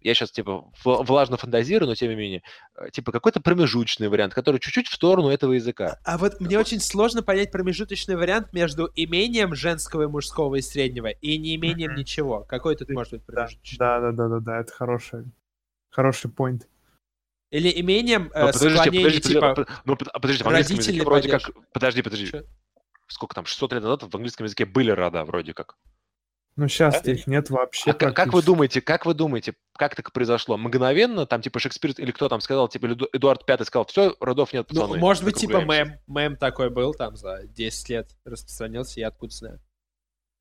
я 0.00 0.14
сейчас, 0.14 0.30
типа, 0.32 0.70
вла- 0.84 1.04
влажно 1.04 1.36
фантазирую, 1.36 1.88
но 1.88 1.94
тем 1.94 2.10
не 2.10 2.16
менее, 2.16 2.42
э, 2.76 2.90
типа, 2.90 3.12
какой-то 3.12 3.40
промежуточный 3.40 4.08
вариант, 4.08 4.34
который 4.34 4.58
чуть-чуть 4.60 4.88
в 4.88 4.94
сторону 4.94 5.28
этого 5.28 5.52
языка. 5.52 5.98
А 6.04 6.18
вот 6.18 6.40
мне 6.40 6.58
очень 6.58 6.80
сложно 6.80 7.22
понять 7.22 7.50
промежуточный 7.52 8.16
вариант 8.16 8.52
между 8.52 8.90
имением 8.94 9.54
женского 9.54 10.02
и 10.02 10.06
мужского 10.06 10.56
и 10.56 10.62
среднего 10.62 11.08
и 11.08 11.38
неимением 11.38 11.92
Мгм. 11.92 12.00
ничего. 12.00 12.40
Какой 12.44 12.76
тут 12.76 12.90
может 12.90 13.12
быть 13.12 13.24
промежуточный? 13.24 13.78
да, 13.78 14.00
да, 14.00 14.12
да, 14.12 14.28
да, 14.28 14.40
да, 14.40 14.60
это 14.60 14.72
хороший, 14.72 15.24
хороший 15.90 16.30
point. 16.30 16.62
Или 17.50 17.70
имением 17.80 18.30
э, 18.34 18.46
подождите, 18.46 18.70
склонений, 18.74 18.98
подождите, 19.04 19.28
типа... 19.28 19.40
подождите, 19.50 19.72
под- 19.76 19.86
ну, 19.86 19.96
а 20.12 20.18
подождите, 20.18 20.44
в 20.44 20.48
английском 20.48 20.76
языке 20.76 20.90
родительный 20.98 21.04
вроде 21.04 21.28
падеж. 21.28 21.46
как... 21.46 21.72
Подожди, 21.72 22.02
подожди. 22.02 22.26
Чё? 22.30 22.42
Сколько 23.06 23.34
там, 23.34 23.44
600 23.46 23.72
лет 23.74 23.82
назад 23.82 24.02
в 24.02 24.14
английском 24.16 24.44
языке 24.44 24.64
были 24.64 24.90
рода 24.90 25.24
вроде 25.24 25.52
как. 25.54 25.76
Ну, 26.56 26.68
сейчас 26.68 27.02
Да? 27.02 27.10
их 27.12 27.26
нет 27.26 27.50
вообще 27.50 27.90
А 27.90 27.94
как, 27.94 28.32
вы 28.32 28.42
думаете, 28.42 28.80
как 28.80 29.06
вы 29.06 29.14
думаете, 29.14 29.54
как 29.76 29.96
так 29.96 30.12
произошло? 30.12 30.56
Мгновенно, 30.56 31.26
там, 31.26 31.42
типа, 31.42 31.58
Шекспир 31.58 31.90
или 31.96 32.12
кто 32.12 32.28
там 32.28 32.40
сказал, 32.40 32.68
типа, 32.68 32.86
Эду- 32.86 33.08
Эдуард 33.12 33.44
Пятый 33.44 33.64
сказал, 33.66 33.86
все, 33.86 34.14
родов 34.20 34.52
нет, 34.52 34.66
Ну, 34.70 34.82
пацаны. 34.82 34.98
может 35.00 35.24
быть, 35.24 35.36
типа 35.36 35.54
закругляемся». 35.54 35.92
мем. 36.06 36.16
Мем 36.16 36.36
такой 36.36 36.70
был 36.70 36.94
там 36.94 37.16
за 37.16 37.44
10 37.48 37.88
лет 37.88 38.10
распространился, 38.24 39.00
я 39.00 39.08
откуда 39.08 39.34
знаю. 39.34 39.60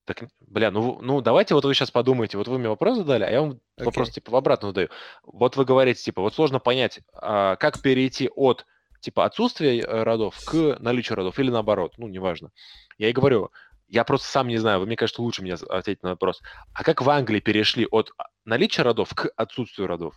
Так, 0.05 0.25
бля, 0.41 0.69
ну, 0.69 0.99
ну 1.01 1.21
давайте 1.21 1.55
вот 1.55 1.63
вы 1.63 1.73
сейчас 1.73 1.89
подумайте, 1.89 2.37
вот 2.37 2.47
вы 2.47 2.59
мне 2.59 2.67
вопрос 2.67 2.97
задали, 2.97 3.23
а 3.23 3.31
я 3.31 3.41
вам 3.41 3.59
вопрос 3.77 4.09
Окей. 4.09 4.15
типа 4.15 4.31
в 4.31 4.35
обратную 4.35 4.71
задаю. 4.71 4.89
Вот 5.23 5.55
вы 5.55 5.63
говорите, 5.65 6.03
типа, 6.03 6.21
вот 6.21 6.35
сложно 6.35 6.59
понять, 6.59 6.99
а, 7.13 7.55
как 7.55 7.81
перейти 7.81 8.29
от 8.35 8.65
типа 8.99 9.23
отсутствия 9.25 9.79
э, 9.79 10.03
родов 10.03 10.37
к 10.45 10.77
наличию 10.79 11.15
родов 11.15 11.39
или 11.39 11.49
наоборот, 11.49 11.93
ну 11.97 12.07
неважно. 12.07 12.51
Я 12.97 13.09
и 13.09 13.13
говорю, 13.13 13.49
я 13.87 14.03
просто 14.03 14.27
сам 14.27 14.47
не 14.47 14.57
знаю, 14.57 14.79
вы 14.79 14.85
мне 14.85 14.95
кажется 14.95 15.21
лучше 15.21 15.43
меня 15.43 15.55
ответить 15.69 16.03
на 16.03 16.09
вопрос. 16.11 16.41
А 16.73 16.83
как 16.83 17.01
в 17.01 17.09
Англии 17.09 17.39
перешли 17.39 17.87
от 17.89 18.11
а, 18.17 18.25
наличия 18.45 18.81
родов 18.83 19.09
к 19.13 19.29
отсутствию 19.35 19.87
родов? 19.87 20.15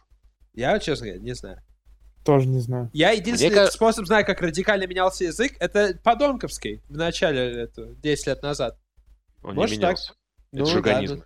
Я, 0.54 0.78
честно 0.78 1.06
говоря, 1.06 1.22
не 1.22 1.34
знаю. 1.34 1.58
Тоже 2.24 2.46
не 2.48 2.60
знаю. 2.60 2.90
Я 2.92 3.10
единственный 3.12 3.54
ка- 3.54 3.70
способ 3.70 4.06
знаю, 4.06 4.24
как 4.26 4.40
радикально 4.40 4.86
менялся 4.86 5.24
язык, 5.24 5.52
это 5.60 5.98
подонковский 6.02 6.82
в 6.88 6.96
начале 6.96 7.62
этого, 7.62 7.94
10 7.96 8.26
лет 8.26 8.42
назад. 8.42 8.78
Он 9.42 9.54
Может, 9.54 9.76
не 9.76 9.80
так. 9.82 9.90
менялся. 9.92 10.14
Ну, 10.52 10.62
это 10.64 10.70
же 10.72 10.82
да, 10.82 10.90
организм. 10.90 11.14
ну. 11.16 11.22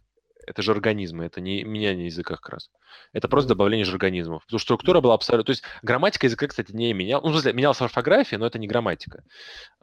Это 0.47 0.63
же 0.63 0.73
организмы, 0.73 1.25
это 1.27 1.41
не 1.41 1.63
меняние 1.63 2.07
языка 2.07 2.35
как 2.35 2.49
раз. 2.49 2.71
Это 3.13 3.29
просто 3.29 3.51
Ну. 3.51 3.55
добавление 3.55 3.85
жаргонизмов. 3.85 4.43
Потому 4.45 4.59
что 4.59 4.67
структура 4.67 5.01
была 5.01 5.15
абсолютно... 5.15 5.45
То 5.45 5.51
есть 5.51 5.63
грамматика 5.83 6.27
языка, 6.27 6.49
кстати, 6.49 6.73
не 6.73 6.93
меняла. 6.93 7.23
Ну, 7.23 7.29
в 7.29 7.33
смысле, 7.33 7.53
менялась 7.53 7.81
орфография, 7.81 8.37
но 8.39 8.47
это 8.47 8.59
не 8.59 8.67
грамматика. 8.67 9.23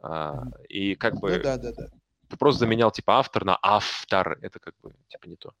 А, 0.02 0.42
и 0.68 0.94
как 0.94 1.18
бы 1.20 1.36
Ну 1.36 1.42
да, 1.42 1.56
да, 1.56 1.72
да. 1.72 1.86
Ты 2.28 2.36
просто 2.36 2.60
заменял 2.60 2.90
типа 2.90 3.18
автор 3.18 3.44
на 3.44 3.58
автор. 3.62 4.38
Это 4.42 4.58
как 4.58 4.74
бы 4.82 4.94
типа 5.08 5.26
не 5.26 5.36
то. 5.36 5.52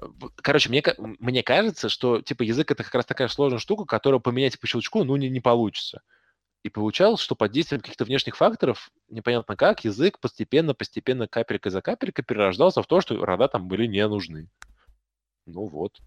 Э, 0.00 0.06
Короче, 0.36 0.68
мне, 0.68 0.82
мне 0.98 1.42
кажется, 1.42 1.88
что 1.88 2.22
типа 2.22 2.42
язык 2.42 2.70
это 2.70 2.84
как 2.84 2.94
раз 2.94 3.06
такая 3.06 3.28
сложная 3.28 3.58
штука, 3.58 3.84
которую 3.84 4.20
поменять 4.20 4.58
по 4.58 4.66
щелчку, 4.66 5.04
ну, 5.04 5.16
не, 5.16 5.28
не 5.28 5.40
получится. 5.40 6.02
И 6.64 6.70
получалось, 6.70 7.20
что 7.20 7.36
под 7.36 7.52
действием 7.52 7.80
каких-то 7.80 8.04
внешних 8.04 8.36
факторов, 8.36 8.90
непонятно 9.08 9.56
как, 9.56 9.84
язык 9.84 10.18
постепенно, 10.18 10.74
постепенно, 10.74 11.28
капелька 11.28 11.70
за 11.70 11.82
капелькой 11.82 12.24
перерождался 12.24 12.82
в 12.82 12.86
то, 12.86 13.00
что 13.00 13.24
рода 13.24 13.48
там 13.48 13.68
были 13.68 13.86
не 13.86 14.06
нужны. 14.08 14.48
Ну 15.46 15.66
вот. 15.66 15.98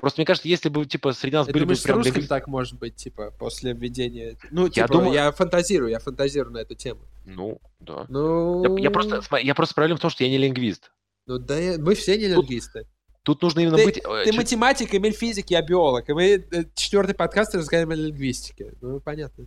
Просто 0.00 0.20
мне 0.20 0.26
кажется, 0.26 0.48
если 0.48 0.68
бы, 0.68 0.84
типа, 0.86 1.12
среди 1.12 1.36
нас 1.36 1.46
Ты 1.46 1.52
были 1.52 1.62
бы 1.62 1.66
думаешь, 1.68 1.80
с 1.80 1.82
прям... 1.84 1.98
русским 1.98 2.14
лингви- 2.22 2.26
так 2.26 2.46
может 2.48 2.78
быть, 2.78 2.96
типа, 2.96 3.30
после 3.38 3.72
введения... 3.72 4.36
Ну, 4.50 4.68
типа, 4.68 4.80
я, 4.80 4.86
думаю- 4.88 5.32
фантазирую, 5.32 5.90
я 5.90 5.98
фантазирую 6.00 6.52
на 6.52 6.58
эту 6.58 6.74
тему. 6.74 7.02
Ну, 7.24 7.60
да. 7.80 8.04
Ну, 8.08 8.76
Я, 8.76 8.82
я 8.84 8.90
просто, 8.90 9.22
я 9.38 9.54
просто 9.54 9.74
проблема 9.74 9.98
в 9.98 10.00
том, 10.02 10.10
что 10.10 10.24
я 10.24 10.30
не 10.30 10.38
лингвист. 10.38 10.90
Ну, 11.26 11.38
да, 11.38 11.56
я- 11.58 11.78
мы 11.78 11.94
все 11.94 12.18
не 12.18 12.26
Тут 12.34 12.44
лингвисты. 12.44 12.86
Тут 13.22 13.40
нужно 13.40 13.60
именно 13.60 13.76
Ты- 13.78 13.84
быть... 13.86 13.98
э, 13.98 14.24
Ты 14.24 14.32
чё- 14.32 14.36
математик, 14.36 14.94
Эмиль 14.94 15.12
физик, 15.14 15.48
я 15.50 15.62
биолог. 15.62 16.08
И 16.10 16.12
мы 16.12 16.24
э, 16.50 16.64
четвертый 16.74 17.14
подкаст 17.14 17.54
разговариваем 17.54 17.98
о 17.98 18.02
лингвистике. 18.08 18.74
Ну, 18.82 19.00
понятно. 19.00 19.46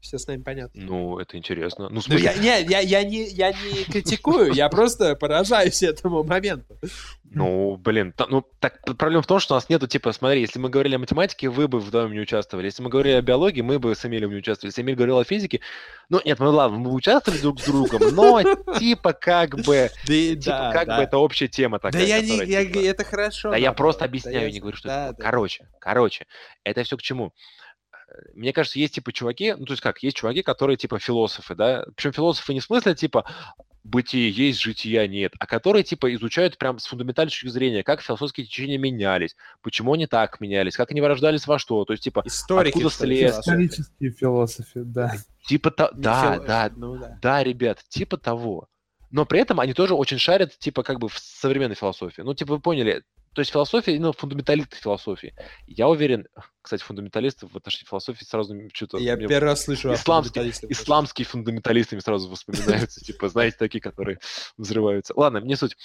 Все 0.00 0.16
с 0.16 0.28
нами 0.28 0.42
понятно. 0.42 0.80
Ну, 0.80 1.18
это 1.18 1.36
интересно. 1.36 1.88
Ну, 1.90 2.00
в 2.00 2.08
Ну, 2.08 2.16
я, 2.16 2.32
не, 2.34 2.62
я, 2.62 2.78
я, 2.78 3.02
не, 3.02 3.24
я 3.24 3.50
не 3.50 3.84
критикую, 3.84 4.52
я 4.52 4.68
просто 4.68 5.16
поражаюсь 5.16 5.82
этому 5.82 6.22
моменту. 6.22 6.78
Ну, 7.24 7.76
блин, 7.76 8.12
та- 8.12 8.26
ну, 8.28 8.44
так 8.60 8.80
проблема 8.96 9.22
в 9.22 9.26
том, 9.26 9.40
что 9.40 9.54
у 9.54 9.56
нас 9.56 9.68
нету, 9.68 9.88
типа, 9.88 10.12
смотри, 10.12 10.40
если 10.40 10.60
мы 10.60 10.70
говорили 10.70 10.94
о 10.94 10.98
математике, 11.00 11.48
вы 11.48 11.66
бы 11.66 11.80
вдвоем 11.80 12.12
не 12.12 12.20
участвовали. 12.20 12.66
Если 12.66 12.80
мы 12.82 12.90
говорили 12.90 13.14
о 13.14 13.22
биологии, 13.22 13.60
мы 13.60 13.80
бы 13.80 13.94
с 13.94 14.04
Эмилем 14.06 14.30
не 14.30 14.36
участвовали. 14.36 14.70
Если 14.70 14.82
Эмиль 14.82 14.94
говорил 14.94 15.18
о 15.18 15.24
физике, 15.24 15.60
ну, 16.08 16.20
нет, 16.24 16.38
ну 16.38 16.50
ладно, 16.52 16.78
мы 16.78 16.92
участвовали 16.94 17.40
друг 17.40 17.60
с 17.60 17.64
другом, 17.64 18.14
но, 18.14 18.40
типа, 18.78 19.12
как 19.12 19.56
бы, 19.56 19.90
Да, 20.06 20.14
типа, 20.14 20.70
как 20.72 20.86
бы 20.86 21.02
это 21.02 21.18
общая 21.18 21.48
тема 21.48 21.78
Да 21.80 21.90
такая. 21.90 22.06
я 22.06 22.20
не, 22.20 22.36
я, 22.46 22.64
типа, 22.64 22.78
это 22.78 23.04
хорошо. 23.04 23.50
Да 23.50 23.56
я 23.56 23.72
просто 23.72 24.00
Да 24.00 24.04
объясняю, 24.06 24.50
не 24.50 24.60
говорю, 24.60 24.76
что 24.76 24.88
да, 24.88 25.06
это 25.08 25.16
да. 25.18 25.24
Короче, 25.24 25.68
короче, 25.80 26.26
это 26.64 26.84
все 26.84 26.96
к 26.96 27.02
чему? 27.02 27.32
Мне 28.34 28.52
кажется, 28.52 28.78
есть 28.78 28.94
типа 28.94 29.12
чуваки, 29.12 29.54
ну 29.54 29.66
то 29.66 29.72
есть 29.72 29.82
как, 29.82 30.02
есть 30.02 30.16
чуваки, 30.16 30.42
которые 30.42 30.76
типа 30.76 30.98
философы, 30.98 31.54
да, 31.54 31.84
причем 31.94 32.12
философы 32.12 32.54
не 32.54 32.60
в 32.60 32.64
смысле 32.64 32.94
типа 32.94 33.24
бытие 33.84 34.30
есть, 34.30 34.60
жития 34.60 35.06
нет, 35.06 35.32
а 35.38 35.46
которые 35.46 35.82
типа 35.82 36.14
изучают 36.14 36.58
прям 36.58 36.78
с 36.78 36.86
фундаментальной 36.86 37.30
точки 37.30 37.48
зрения, 37.48 37.82
как 37.82 38.00
философские 38.02 38.46
течения 38.46 38.78
менялись, 38.78 39.36
почему 39.62 39.94
они 39.94 40.06
так 40.06 40.40
менялись, 40.40 40.76
как 40.76 40.90
они 40.90 41.00
вырождались 41.00 41.46
во 41.46 41.58
что, 41.58 41.84
то 41.84 41.92
есть 41.92 42.04
типа, 42.04 42.22
Историки, 42.26 42.76
Откуда 42.76 42.90
след? 42.90 43.18
философы? 43.18 43.40
Исторические 43.40 44.10
философы, 44.10 44.84
да. 44.84 45.14
типа, 45.46 45.70
то- 45.70 45.90
да, 45.94 46.36
фило- 46.36 46.46
да, 46.46 46.70
Ну 46.76 46.96
да. 46.98 47.18
да, 47.22 47.42
ребят, 47.44 47.82
типа 47.88 48.16
того. 48.16 48.68
Но 49.10 49.24
при 49.24 49.40
этом 49.40 49.58
они 49.58 49.72
тоже 49.72 49.94
очень 49.94 50.18
шарят, 50.18 50.58
типа, 50.58 50.82
как 50.82 50.98
бы 50.98 51.08
в 51.08 51.18
современной 51.18 51.74
философии. 51.76 52.20
Ну, 52.20 52.34
типа, 52.34 52.54
вы 52.54 52.60
поняли, 52.60 53.04
то 53.32 53.40
есть 53.40 53.52
философия, 53.52 53.94
именно 53.94 54.12
фундаменталисты 54.12 54.76
философии. 54.76 55.34
Я 55.66 55.88
уверен, 55.88 56.26
кстати, 56.62 56.82
фундаменталисты 56.82 57.46
в 57.46 57.56
отношении 57.56 57.86
философии 57.86 58.24
сразу 58.24 58.54
что-то... 58.72 58.98
Я 58.98 59.16
мне 59.16 59.28
первый 59.28 59.46
раз 59.46 59.64
слышу 59.64 59.94
фундаменталистах. 59.96 60.70
Исламские 60.70 61.26
фундаменталисты 61.26 61.96
мне 61.96 62.02
сразу 62.02 62.28
воспоминаются, 62.28 63.00
типа, 63.04 63.28
знаете, 63.28 63.56
такие, 63.58 63.80
которые 63.80 64.18
взрываются. 64.56 65.14
Ладно, 65.16 65.38
не 65.38 65.56
суть. 65.56 65.76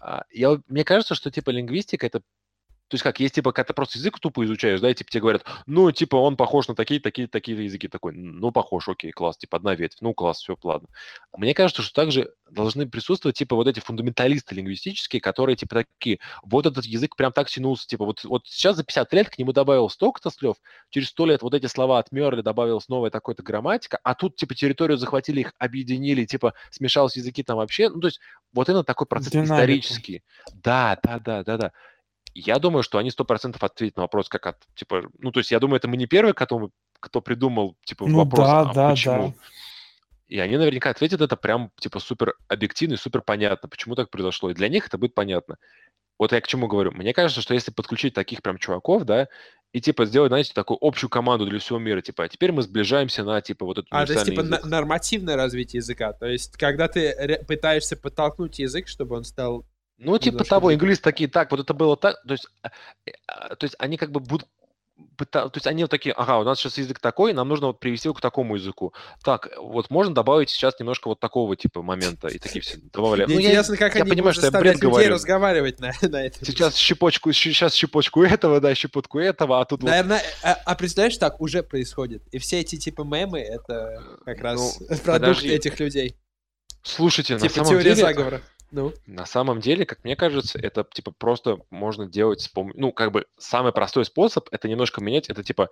А, 0.00 0.24
Я, 0.32 0.60
мне 0.68 0.84
кажется, 0.84 1.14
что, 1.14 1.30
типа, 1.30 1.50
лингвистика 1.50 2.06
это 2.06 2.22
то 2.92 2.96
есть 2.96 3.04
как, 3.04 3.20
есть, 3.20 3.36
типа, 3.36 3.52
когда 3.52 3.68
ты 3.68 3.72
просто 3.72 3.96
язык 3.96 4.18
тупо 4.20 4.44
изучаешь, 4.44 4.78
да, 4.78 4.90
и 4.90 4.94
типа 4.94 5.10
тебе 5.10 5.22
говорят, 5.22 5.46
ну, 5.64 5.90
типа, 5.92 6.16
он 6.16 6.36
похож 6.36 6.68
на 6.68 6.74
такие, 6.74 7.00
такие, 7.00 7.26
такие 7.26 7.64
языки. 7.64 7.88
Такой, 7.88 8.12
ну, 8.12 8.52
похож, 8.52 8.86
окей, 8.86 9.12
класс, 9.12 9.38
типа, 9.38 9.56
одна 9.56 9.74
ветвь, 9.74 9.96
ну, 10.02 10.12
класс, 10.12 10.40
все, 10.40 10.58
ладно. 10.62 10.90
Мне 11.34 11.54
кажется, 11.54 11.80
что 11.80 11.94
также 11.94 12.34
должны 12.50 12.86
присутствовать, 12.86 13.38
типа, 13.38 13.56
вот 13.56 13.66
эти 13.66 13.80
фундаменталисты 13.80 14.54
лингвистические, 14.54 15.22
которые, 15.22 15.56
типа, 15.56 15.86
такие, 15.86 16.18
вот 16.42 16.66
этот 16.66 16.84
язык 16.84 17.16
прям 17.16 17.32
так 17.32 17.48
тянулся, 17.48 17.86
типа, 17.86 18.04
вот, 18.04 18.22
вот 18.24 18.42
сейчас 18.44 18.76
за 18.76 18.84
50 18.84 19.10
лет 19.14 19.30
к 19.30 19.38
нему 19.38 19.54
добавилось 19.54 19.94
столько-то 19.94 20.28
слов, 20.28 20.58
через 20.90 21.08
100 21.08 21.26
лет 21.26 21.40
вот 21.40 21.54
эти 21.54 21.64
слова 21.64 21.98
отмерли, 21.98 22.42
добавилась 22.42 22.90
новая 22.90 23.08
такой-то 23.08 23.42
грамматика, 23.42 24.00
а 24.04 24.14
тут, 24.14 24.36
типа, 24.36 24.54
территорию 24.54 24.98
захватили, 24.98 25.40
их 25.40 25.54
объединили, 25.58 26.26
типа, 26.26 26.52
смешалось 26.70 27.16
языки 27.16 27.42
там 27.42 27.56
вообще, 27.56 27.88
ну, 27.88 28.00
то 28.00 28.08
есть 28.08 28.20
вот 28.52 28.68
именно 28.68 28.84
такой 28.84 29.06
процесс 29.06 29.32
Динамика. 29.32 29.54
исторический. 29.54 30.22
Да, 30.52 30.98
да, 31.02 31.18
да, 31.18 31.42
да, 31.42 31.56
да. 31.56 31.72
Я 32.34 32.58
думаю, 32.58 32.82
что 32.82 32.98
они 32.98 33.10
сто 33.10 33.24
процентов 33.24 33.62
ответят 33.62 33.96
на 33.96 34.02
вопрос, 34.02 34.28
как 34.28 34.46
от, 34.46 34.56
типа, 34.74 35.02
ну, 35.18 35.32
то 35.32 35.40
есть 35.40 35.50
я 35.50 35.60
думаю, 35.60 35.78
это 35.78 35.88
мы 35.88 35.96
не 35.96 36.06
первые, 36.06 36.34
кто, 36.34 36.70
кто 36.98 37.20
придумал, 37.20 37.76
типа, 37.84 38.06
Ну 38.06 38.18
вопрос, 38.18 38.46
да, 38.46 38.60
а 38.60 38.74
да, 38.74 38.90
почему? 38.90 39.28
да. 39.28 39.34
И 40.28 40.38
они 40.38 40.56
наверняка 40.56 40.88
ответят 40.88 41.20
это 41.20 41.36
прям, 41.36 41.70
типа, 41.78 41.98
супер 41.98 42.34
объективно 42.48 42.94
и 42.94 42.96
супер 42.96 43.20
понятно, 43.20 43.68
почему 43.68 43.94
так 43.94 44.08
произошло. 44.08 44.50
И 44.50 44.54
для 44.54 44.70
них 44.70 44.86
это 44.86 44.96
будет 44.96 45.14
понятно. 45.14 45.58
Вот 46.18 46.32
я 46.32 46.40
к 46.40 46.46
чему 46.46 46.68
говорю. 46.68 46.92
Мне 46.92 47.12
кажется, 47.12 47.42
что 47.42 47.52
если 47.52 47.70
подключить 47.70 48.14
таких 48.14 48.40
прям 48.40 48.56
чуваков, 48.56 49.04
да, 49.04 49.28
и, 49.72 49.80
типа, 49.80 50.06
сделать, 50.06 50.30
знаете, 50.30 50.52
такую 50.54 50.78
общую 50.80 51.10
команду 51.10 51.46
для 51.46 51.58
всего 51.58 51.78
мира, 51.78 52.00
типа, 52.00 52.24
а 52.24 52.28
теперь 52.28 52.52
мы 52.52 52.62
сближаемся 52.62 53.24
на, 53.24 53.40
типа, 53.40 53.64
вот 53.66 53.78
этот 53.78 53.88
А, 53.90 54.06
то 54.06 54.12
есть, 54.12 54.26
типа, 54.26 54.40
язык. 54.40 54.64
нормативное 54.64 55.36
развитие 55.36 55.78
языка. 55.78 56.12
То 56.12 56.26
есть, 56.26 56.56
когда 56.56 56.88
ты 56.88 57.44
пытаешься 57.46 57.96
подтолкнуть 57.96 58.58
язык, 58.58 58.88
чтобы 58.88 59.16
он 59.16 59.24
стал... 59.24 59.64
Ну, 60.04 60.18
типа 60.18 60.32
немножко 60.34 60.50
того, 60.50 60.74
инглис 60.74 61.00
такие, 61.00 61.28
так, 61.28 61.50
вот 61.50 61.60
это 61.60 61.74
было 61.74 61.96
так, 61.96 62.16
то 62.26 62.32
есть, 62.32 62.46
а, 62.62 62.70
а, 63.26 63.54
то 63.56 63.64
есть 63.64 63.76
они 63.78 63.96
как 63.96 64.10
бы 64.10 64.20
будут 64.20 64.48
то 65.16 65.50
есть 65.54 65.66
они 65.66 65.82
вот 65.84 65.90
такие, 65.90 66.12
ага, 66.12 66.38
у 66.38 66.44
нас 66.44 66.58
сейчас 66.58 66.78
язык 66.78 66.98
такой, 67.00 67.32
нам 67.32 67.48
нужно 67.48 67.68
вот 67.68 67.80
привести 67.80 68.08
его 68.08 68.14
к 68.14 68.20
такому 68.20 68.56
языку. 68.56 68.92
Так, 69.24 69.48
вот 69.58 69.90
можно 69.90 70.14
добавить 70.14 70.50
сейчас 70.50 70.78
немножко 70.78 71.08
вот 71.08 71.18
такого 71.20 71.56
типа 71.56 71.82
момента, 71.82 72.28
и 72.28 72.38
такие 72.38 72.60
все 72.62 72.76
добавляют. 72.92 73.28
Мне 73.28 73.36
Ну, 73.36 73.42
я- 73.42 73.48
интересно, 73.50 73.76
как 73.76 73.94
я 73.94 74.02
они 74.02 74.10
понимаю, 74.10 74.34
что 74.34 74.46
я 74.46 74.50
бред 74.50 74.74
людей 74.74 74.80
говорю. 74.90 75.14
разговаривать 75.14 75.80
на, 75.80 75.92
на 76.02 76.22
этом. 76.24 76.44
Сейчас 76.44 76.76
щепочку, 76.76 77.32
сейчас 77.32 77.74
щепочку 77.74 78.22
этого, 78.22 78.60
да, 78.60 78.74
щепотку 78.74 79.18
этого, 79.18 79.60
а 79.60 79.64
тут 79.64 79.82
вот 79.82 79.90
Наверное, 79.90 80.22
а, 80.42 80.56
а 80.64 80.74
представляешь, 80.74 81.16
так 81.16 81.40
уже 81.40 81.62
происходит. 81.62 82.22
И 82.32 82.38
все 82.38 82.60
эти 82.60 82.76
типа 82.76 83.02
мемы, 83.02 83.40
это 83.40 84.02
как 84.24 84.40
раз 84.40 84.78
Ну, 84.80 84.86
продукт 84.88 85.04
подожди. 85.04 85.48
этих 85.48 85.78
людей. 85.80 86.16
Слушайте, 86.82 87.34
на 87.34 87.40
Типа 87.40 87.54
самом 87.54 87.70
теория 87.70 87.94
деле, 87.94 88.06
заговора. 88.06 88.42
Ну, 88.72 88.92
на 89.06 89.26
самом 89.26 89.60
деле, 89.60 89.84
как 89.86 90.02
мне 90.02 90.16
кажется, 90.16 90.58
это 90.58 90.82
типа 90.92 91.12
просто 91.12 91.58
можно 91.70 92.06
делать 92.06 92.40
с 92.40 92.50
пом- 92.52 92.72
ну 92.74 92.90
как 92.90 93.12
бы 93.12 93.26
самый 93.38 93.70
простой 93.72 94.04
способ 94.06 94.48
это 94.50 94.66
немножко 94.66 95.02
менять, 95.02 95.28
это 95.28 95.44
типа 95.44 95.68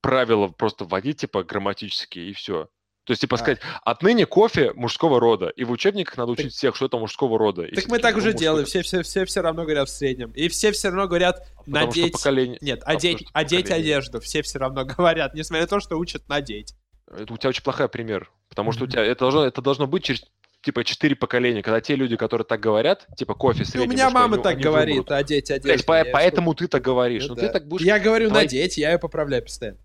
правила 0.00 0.48
просто 0.48 0.84
вводить 0.84 1.18
типа 1.18 1.42
грамматические 1.42 2.30
и 2.30 2.32
все. 2.32 2.68
То 3.04 3.10
есть 3.10 3.20
типа 3.20 3.34
А. 3.34 3.38
сказать, 3.38 3.58
отныне 3.84 4.24
кофе 4.26 4.72
мужского 4.74 5.20
рода, 5.20 5.48
и 5.48 5.64
в 5.64 5.70
учебниках 5.70 6.16
надо 6.16 6.32
учить 6.32 6.52
всех, 6.54 6.74
что 6.76 6.86
это 6.86 6.96
мужского 6.98 7.38
рода. 7.38 7.62
Так 7.64 7.86
мы 7.88 7.98
такие, 7.98 7.98
так 7.98 8.12
«Ну, 8.14 8.18
уже 8.18 8.28
мужской 8.28 8.40
делаем. 8.40 8.60
род». 8.60 8.68
Все, 8.68 8.82
все, 8.82 9.02
все 9.02 9.24
все 9.26 9.40
равно 9.42 9.64
говорят 9.64 9.88
в 9.88 9.92
среднем. 9.92 10.30
И 10.30 10.48
все 10.48 10.72
все 10.72 10.88
равно 10.88 11.06
говорят 11.08 11.46
Потому 11.66 11.90
что 11.90 12.00
надеть... 12.00 12.12
поколение... 12.12 12.58
Нет, 12.62 12.80
потому 12.80 12.96
одеть, 12.98 13.18
что 13.18 13.28
одеть 13.34 13.64
поколение- 13.64 13.96
одежду. 13.96 14.20
Все 14.20 14.42
все 14.42 14.58
равно 14.58 14.84
говорят, 14.96 15.34
несмотря 15.34 15.62
на 15.64 15.68
то, 15.68 15.80
что 15.80 15.96
учат 15.98 16.28
надеть. 16.28 16.74
Это 17.08 17.34
у 17.34 17.36
тебя 17.36 17.50
очень 17.50 17.62
плохой 17.62 17.88
пример, 17.90 18.30
потому 18.48 18.72
что 18.72 18.84
у 18.84 18.86
тебя 18.86 19.02
это 19.04 19.20
должно, 19.20 19.44
это 19.44 19.60
должно 19.60 19.86
быть 19.86 20.04
через 20.04 20.24
типа 20.64 20.84
четыре 20.84 21.14
поколения, 21.16 21.62
когда 21.62 21.80
те 21.80 21.94
люди, 21.94 22.16
которые 22.16 22.44
так 22.46 22.60
говорят, 22.60 23.06
типа 23.16 23.34
кофе 23.34 23.60
Ну, 23.60 23.62
у 23.62 23.66
средний 23.66 23.94
меня 23.94 24.04
мужской, 24.10 24.22
мама 24.28 24.42
так 24.42 24.58
говорит, 24.58 24.96
вымрут. 24.96 25.12
одеть 25.12 25.50
одежду. 25.50 25.68
Блядь, 25.68 25.86
по- 25.86 26.04
поэтому 26.12 26.54
ты 26.54 26.66
так 26.68 26.82
говоришь. 26.82 27.22
Ну 27.24 27.30
Ну, 27.30 27.34
да. 27.36 27.46
ты 27.46 27.52
так 27.52 27.68
будешь... 27.68 27.84
Я 27.86 27.98
говорю 27.98 28.28
Твои- 28.30 28.42
надеть, 28.44 28.76
я 28.78 28.92
ее 28.92 28.98
поправляю 28.98 29.42
постоянно. 29.42 29.78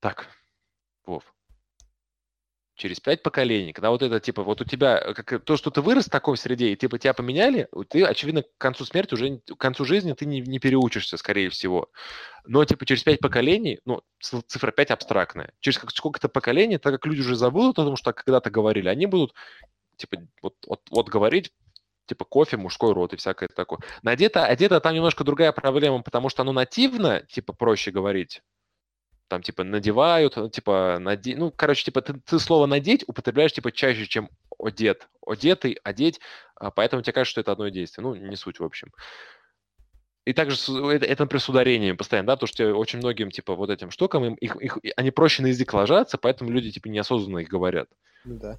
Так, 0.00 0.28
Вов. 1.06 1.22
Через 2.78 3.00
пять 3.00 3.22
поколений, 3.22 3.72
когда 3.72 3.88
вот 3.88 4.02
это, 4.02 4.20
типа, 4.20 4.42
вот 4.42 4.60
у 4.60 4.64
тебя, 4.66 4.98
э, 4.98 5.14
как, 5.14 5.32
и 5.32 5.38
то, 5.38 5.56
что 5.56 5.70
ты 5.70 5.80
вырос 5.80 6.06
в 6.06 6.10
такой 6.10 6.36
среде, 6.36 6.68
и, 6.72 6.76
типа, 6.76 6.98
тебя 6.98 7.14
поменяли, 7.14 7.68
ты, 7.88 8.04
очевидно, 8.04 8.42
к 8.42 8.48
концу 8.58 8.84
смерти 8.84 9.14
уже, 9.14 9.38
к 9.38 9.56
концу 9.56 9.86
жизни 9.86 10.12
ты 10.12 10.26
не, 10.26 10.42
не 10.42 10.58
переучишься, 10.58 11.16
скорее 11.16 11.48
всего. 11.48 11.88
Но, 12.44 12.62
типа, 12.66 12.84
через 12.84 13.02
пять 13.02 13.20
поколений, 13.20 13.80
ну, 13.86 14.02
цифра 14.20 14.72
5 14.72 14.90
абстрактная. 14.90 15.52
Через 15.60 15.80
сколько-то 15.94 16.28
поколений, 16.28 16.76
так 16.76 16.92
как 16.92 17.06
люди 17.06 17.20
уже 17.20 17.34
забудут 17.34 17.78
о 17.78 17.84
том, 17.86 17.96
что 17.96 18.12
когда-то 18.12 18.50
говорили, 18.50 18.88
они 18.90 19.06
будут, 19.06 19.32
типа, 19.96 20.18
вот, 20.42 20.54
вот, 20.66 20.80
вот 20.90 21.08
говорить, 21.08 21.52
типа, 22.06 22.24
кофе, 22.24 22.56
мужской 22.56 22.92
род 22.92 23.12
и 23.12 23.16
всякое 23.16 23.48
такое. 23.48 23.80
Надето, 24.02 24.44
одето 24.44 24.80
там 24.80 24.94
немножко 24.94 25.24
другая 25.24 25.52
проблема, 25.52 26.02
потому 26.02 26.28
что 26.28 26.42
оно 26.42 26.52
нативно, 26.52 27.22
типа, 27.28 27.52
проще 27.52 27.90
говорить 27.90 28.42
там, 29.28 29.42
типа, 29.42 29.64
надевают, 29.64 30.36
э, 30.36 30.48
типа, 30.50 30.98
наде... 31.00 31.36
ну, 31.36 31.50
короче, 31.50 31.84
типа, 31.84 32.00
ты, 32.02 32.14
ты 32.14 32.38
слово 32.38 32.66
«надеть» 32.66 33.04
употребляешь, 33.08 33.52
типа, 33.52 33.72
чаще, 33.72 34.06
чем 34.06 34.30
«одет». 34.58 35.08
Одетый, 35.26 35.78
одеть, 35.82 36.20
а, 36.54 36.70
поэтому 36.70 37.02
тебе 37.02 37.12
кажется, 37.12 37.32
что 37.32 37.40
это 37.40 37.52
одно 37.52 37.68
действие. 37.68 38.04
Ну, 38.04 38.14
не 38.14 38.36
суть, 38.36 38.60
в 38.60 38.64
общем. 38.64 38.92
И 40.24 40.32
также 40.32 40.56
с- 40.56 40.68
это, 40.68 41.06
это, 41.06 41.24
например, 41.24 41.40
с 41.40 41.48
ударением 41.48 41.96
постоянно, 41.96 42.28
да, 42.28 42.36
потому 42.36 42.48
что 42.48 42.74
очень 42.74 42.98
многим, 43.00 43.30
типа, 43.30 43.54
вот 43.54 43.70
этим 43.70 43.90
штукам, 43.90 44.24
им, 44.24 44.34
их, 44.34 44.56
их- 44.56 44.78
они 44.96 45.10
проще 45.10 45.42
на 45.42 45.48
язык 45.48 45.72
ложатся, 45.74 46.18
поэтому 46.18 46.50
люди, 46.50 46.70
типа, 46.70 46.88
неосознанно 46.88 47.38
их 47.38 47.48
говорят. 47.48 47.88
Ну 48.24 48.38
да. 48.38 48.58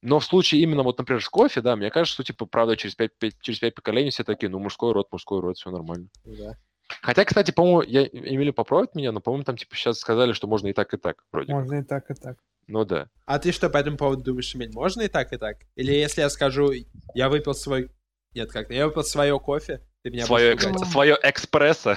Но 0.00 0.20
в 0.20 0.24
случае 0.24 0.62
именно, 0.62 0.82
вот, 0.82 0.98
например, 0.98 1.22
с 1.22 1.28
кофе, 1.28 1.60
да, 1.60 1.74
мне 1.74 1.90
кажется, 1.90 2.14
что, 2.14 2.24
типа, 2.24 2.46
правда, 2.46 2.76
через 2.76 2.94
пять, 2.94 3.10
пять- 3.18 3.40
через 3.40 3.58
пять 3.58 3.74
поколений 3.74 4.10
все 4.10 4.22
такие, 4.24 4.48
ну, 4.48 4.58
мужской 4.58 4.92
род, 4.92 5.08
мужской 5.10 5.40
род, 5.40 5.56
все 5.56 5.70
нормально. 5.70 6.08
Да. 6.24 6.56
Хотя, 7.02 7.24
кстати, 7.24 7.50
по-моему, 7.50 7.82
я, 7.82 8.06
Эмили 8.06 8.50
поправит 8.50 8.94
меня, 8.94 9.12
но, 9.12 9.20
по-моему, 9.20 9.44
там, 9.44 9.56
типа, 9.56 9.74
сейчас 9.74 9.98
сказали, 9.98 10.32
что 10.32 10.46
можно 10.46 10.68
и 10.68 10.72
так, 10.72 10.94
и 10.94 10.96
так, 10.96 11.24
вроде 11.32 11.48
как. 11.48 11.56
Можно 11.56 11.74
и 11.80 11.82
так, 11.82 12.10
и 12.10 12.14
так. 12.14 12.38
Ну, 12.66 12.84
да. 12.84 13.08
А 13.26 13.38
ты 13.38 13.50
что 13.52 13.70
по 13.70 13.78
этому 13.78 13.96
поводу 13.96 14.22
думаешь, 14.22 14.54
Эмиль? 14.54 14.70
Можно 14.72 15.02
и 15.02 15.08
так, 15.08 15.32
и 15.32 15.36
так? 15.36 15.56
Или 15.74 15.92
если 15.92 16.20
я 16.20 16.30
скажу, 16.30 16.70
я 17.14 17.28
выпил 17.28 17.54
свой... 17.54 17.90
Нет, 18.34 18.52
как 18.52 18.70
Я 18.70 18.86
выпил 18.86 19.04
свое 19.04 19.38
кофе, 19.40 19.82
ты 20.02 20.10
меня 20.10 20.26
свое, 20.26 20.54
будешь 20.54 20.66
экс- 20.66 20.90
свое 20.90 21.18
экспрессо. 21.22 21.96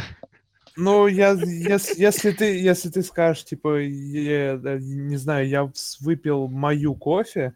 Ну, 0.78 1.08
я, 1.08 1.32
если, 1.34 2.00
если 2.00 2.32
ты, 2.32 2.58
если 2.58 2.90
ты 2.90 3.04
скажешь, 3.04 3.44
типа, 3.44 3.82
я, 3.82 4.58
не 4.80 5.18
знаю, 5.18 5.48
я 5.48 5.70
выпил 6.00 6.48
мою 6.48 6.96
кофе, 6.96 7.54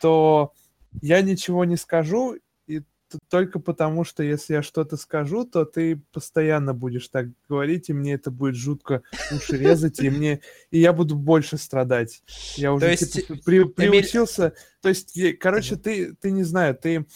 то 0.00 0.52
я 1.00 1.22
ничего 1.22 1.64
не 1.64 1.76
скажу, 1.76 2.36
и 2.66 2.82
только 3.28 3.58
потому, 3.58 4.04
что 4.04 4.22
если 4.22 4.54
я 4.54 4.62
что-то 4.62 4.96
скажу, 4.96 5.44
то 5.44 5.64
ты 5.64 5.96
постоянно 6.12 6.74
будешь 6.74 7.08
так 7.08 7.28
говорить, 7.48 7.88
и 7.88 7.92
мне 7.92 8.14
это 8.14 8.30
будет 8.30 8.56
жутко 8.56 9.02
уши 9.34 9.56
резать, 9.56 10.00
и 10.00 10.10
мне, 10.10 10.40
и 10.70 10.78
я 10.80 10.92
буду 10.92 11.14
больше 11.16 11.58
страдать. 11.58 12.22
Я 12.56 12.72
уже 12.72 12.90
есть, 12.90 13.12
типа, 13.12 13.36
при- 13.44 13.64
приучился, 13.64 14.54
то 14.80 14.88
есть, 14.88 15.16
короче, 15.38 15.76
ты, 15.76 16.14
ты 16.14 16.30
не 16.30 16.42
знаю, 16.42 16.74
ты 16.74 17.06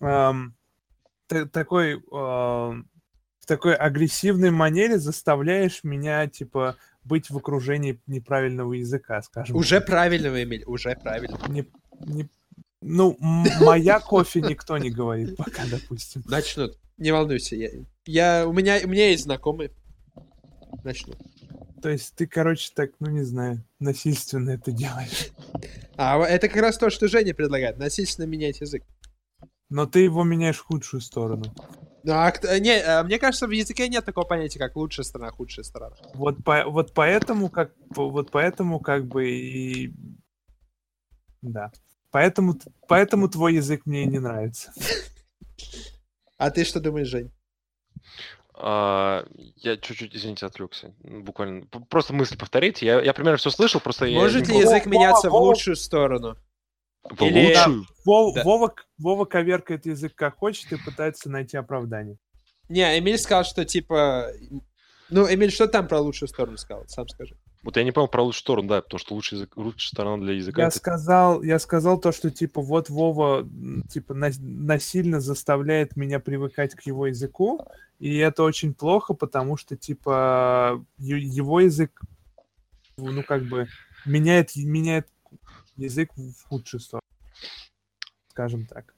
ам, 0.00 0.54
та- 1.26 1.46
такой 1.46 2.02
ам, 2.12 2.88
в 3.40 3.46
такой 3.46 3.74
агрессивной 3.74 4.50
манере 4.50 4.98
заставляешь 4.98 5.84
меня, 5.84 6.26
типа, 6.26 6.76
быть 7.04 7.30
в 7.30 7.36
окружении 7.36 8.00
неправильного 8.08 8.72
языка, 8.72 9.22
скажем. 9.22 9.56
Уже 9.56 9.76
так. 9.78 9.86
правильно, 9.86 10.42
Эмиль, 10.42 10.64
уже 10.66 10.96
правильно. 11.00 11.38
Не- 11.48 11.66
не- 12.00 12.28
ну, 12.80 13.16
моя 13.60 14.00
кофе 14.00 14.40
никто 14.40 14.78
не 14.78 14.90
говорит 14.90 15.36
пока, 15.36 15.64
допустим. 15.66 16.22
Начнут. 16.26 16.78
Не 16.98 17.10
волнуйся, 17.10 17.56
я, 17.56 17.70
я, 18.06 18.46
у, 18.46 18.52
меня, 18.52 18.80
у 18.84 18.88
меня 18.88 19.10
есть 19.10 19.24
знакомые. 19.24 19.70
Начнут. 20.84 21.18
То 21.82 21.90
есть 21.90 22.14
ты, 22.14 22.26
короче, 22.26 22.70
так, 22.74 22.92
ну 23.00 23.10
не 23.10 23.22
знаю, 23.22 23.62
насильственно 23.80 24.50
это 24.50 24.72
делаешь. 24.72 25.30
А 25.96 26.18
это 26.20 26.48
как 26.48 26.62
раз 26.62 26.78
то, 26.78 26.90
что 26.90 27.08
Женя 27.08 27.34
предлагает. 27.34 27.78
Насильственно 27.78 28.26
менять 28.26 28.60
язык. 28.60 28.82
Но 29.68 29.86
ты 29.86 30.00
его 30.00 30.22
меняешь 30.22 30.58
в 30.58 30.64
худшую 30.64 31.00
сторону. 31.00 31.44
Ну, 32.04 32.12
а, 32.12 32.32
не, 32.60 32.80
а, 32.80 33.02
мне 33.02 33.18
кажется, 33.18 33.48
в 33.48 33.50
языке 33.50 33.88
нет 33.88 34.04
такого 34.04 34.24
понятия, 34.24 34.60
как 34.60 34.76
лучшая 34.76 35.04
сторона, 35.04 35.30
худшая 35.32 35.64
сторона. 35.64 35.96
Вот, 36.14 36.42
по, 36.44 36.64
вот 36.66 36.94
поэтому, 36.94 37.50
как, 37.50 37.72
вот 37.90 38.30
поэтому, 38.30 38.78
как 38.78 39.06
бы 39.06 39.28
и... 39.28 39.92
Да. 41.42 41.72
Поэтому, 42.16 42.54
поэтому 42.88 43.28
твой 43.28 43.56
язык 43.56 43.82
мне 43.84 44.04
и 44.04 44.06
не 44.06 44.18
нравится. 44.18 44.72
А 46.38 46.50
ты 46.50 46.64
что 46.64 46.80
думаешь, 46.80 47.08
Жень? 47.08 47.30
А, 48.54 49.26
я 49.56 49.76
чуть-чуть, 49.76 50.14
извините, 50.16 50.46
отвлекся. 50.46 50.94
Ну, 51.02 51.22
Буквально. 51.22 51.66
Просто 51.90 52.14
мысль 52.14 52.38
повторите. 52.38 52.86
Я, 52.86 53.00
я 53.02 53.12
примерно 53.12 53.36
все 53.36 53.50
слышал, 53.50 53.80
просто 53.82 54.06
я... 54.06 54.18
Может 54.18 54.48
ли 54.48 54.58
язык 54.58 54.86
меняться 54.86 55.28
в 55.28 55.34
лучшую 55.34 55.76
сторону? 55.76 56.36
В 57.04 57.22
или- 57.22 57.48
лучшую? 57.48 57.84
Вов- 58.06 58.34
Да. 58.34 58.44
Вова, 58.44 58.68
к- 58.68 58.86
Вова 58.98 59.24
коверкает 59.26 59.84
язык 59.84 60.14
как 60.14 60.36
хочет 60.38 60.72
и 60.72 60.76
пытается 60.76 61.28
найти 61.30 61.58
оправдание. 61.58 62.16
Не, 62.70 62.98
Эмиль 62.98 63.18
сказал, 63.18 63.44
что 63.44 63.66
типа... 63.66 64.30
Ну, 65.10 65.26
Эмиль, 65.32 65.52
что 65.52 65.68
там 65.68 65.86
про 65.86 66.00
лучшую 66.00 66.28
сторону 66.30 66.56
сказал? 66.56 66.84
Сам 66.88 67.08
скажи. 67.08 67.36
Вот 67.66 67.76
я 67.76 67.82
не 67.82 67.90
помню 67.90 68.08
про 68.08 68.22
лучшую 68.22 68.42
сторону, 68.42 68.68
да, 68.68 68.80
потому 68.80 69.00
что 69.00 69.14
лучший 69.16 69.38
язык, 69.38 69.56
лучшая 69.56 69.88
сторона 69.88 70.22
для 70.22 70.34
языка... 70.34 70.62
Я 70.62 70.68
это- 70.68 70.76
сказал, 70.76 71.42
я 71.42 71.58
сказал 71.58 71.98
то, 71.98 72.12
что 72.12 72.30
типа 72.30 72.62
вот 72.62 72.90
Вова 72.90 73.44
типа 73.90 74.14
нас- 74.14 74.38
насильно 74.38 75.20
заставляет 75.20 75.96
меня 75.96 76.20
привыкать 76.20 76.76
к 76.76 76.82
его 76.82 77.08
языку, 77.08 77.66
и 77.98 78.18
это 78.18 78.44
очень 78.44 78.72
плохо, 78.72 79.14
потому 79.14 79.56
что 79.56 79.76
типа 79.76 80.80
его 80.96 81.58
язык, 81.58 82.00
ну 82.98 83.24
как 83.24 83.42
бы 83.42 83.66
меняет 84.04 84.54
меняет 84.54 85.08
язык 85.74 86.12
в 86.14 86.48
худшую 86.48 86.80
сторону, 86.80 87.02
скажем 88.28 88.66
так. 88.66 88.94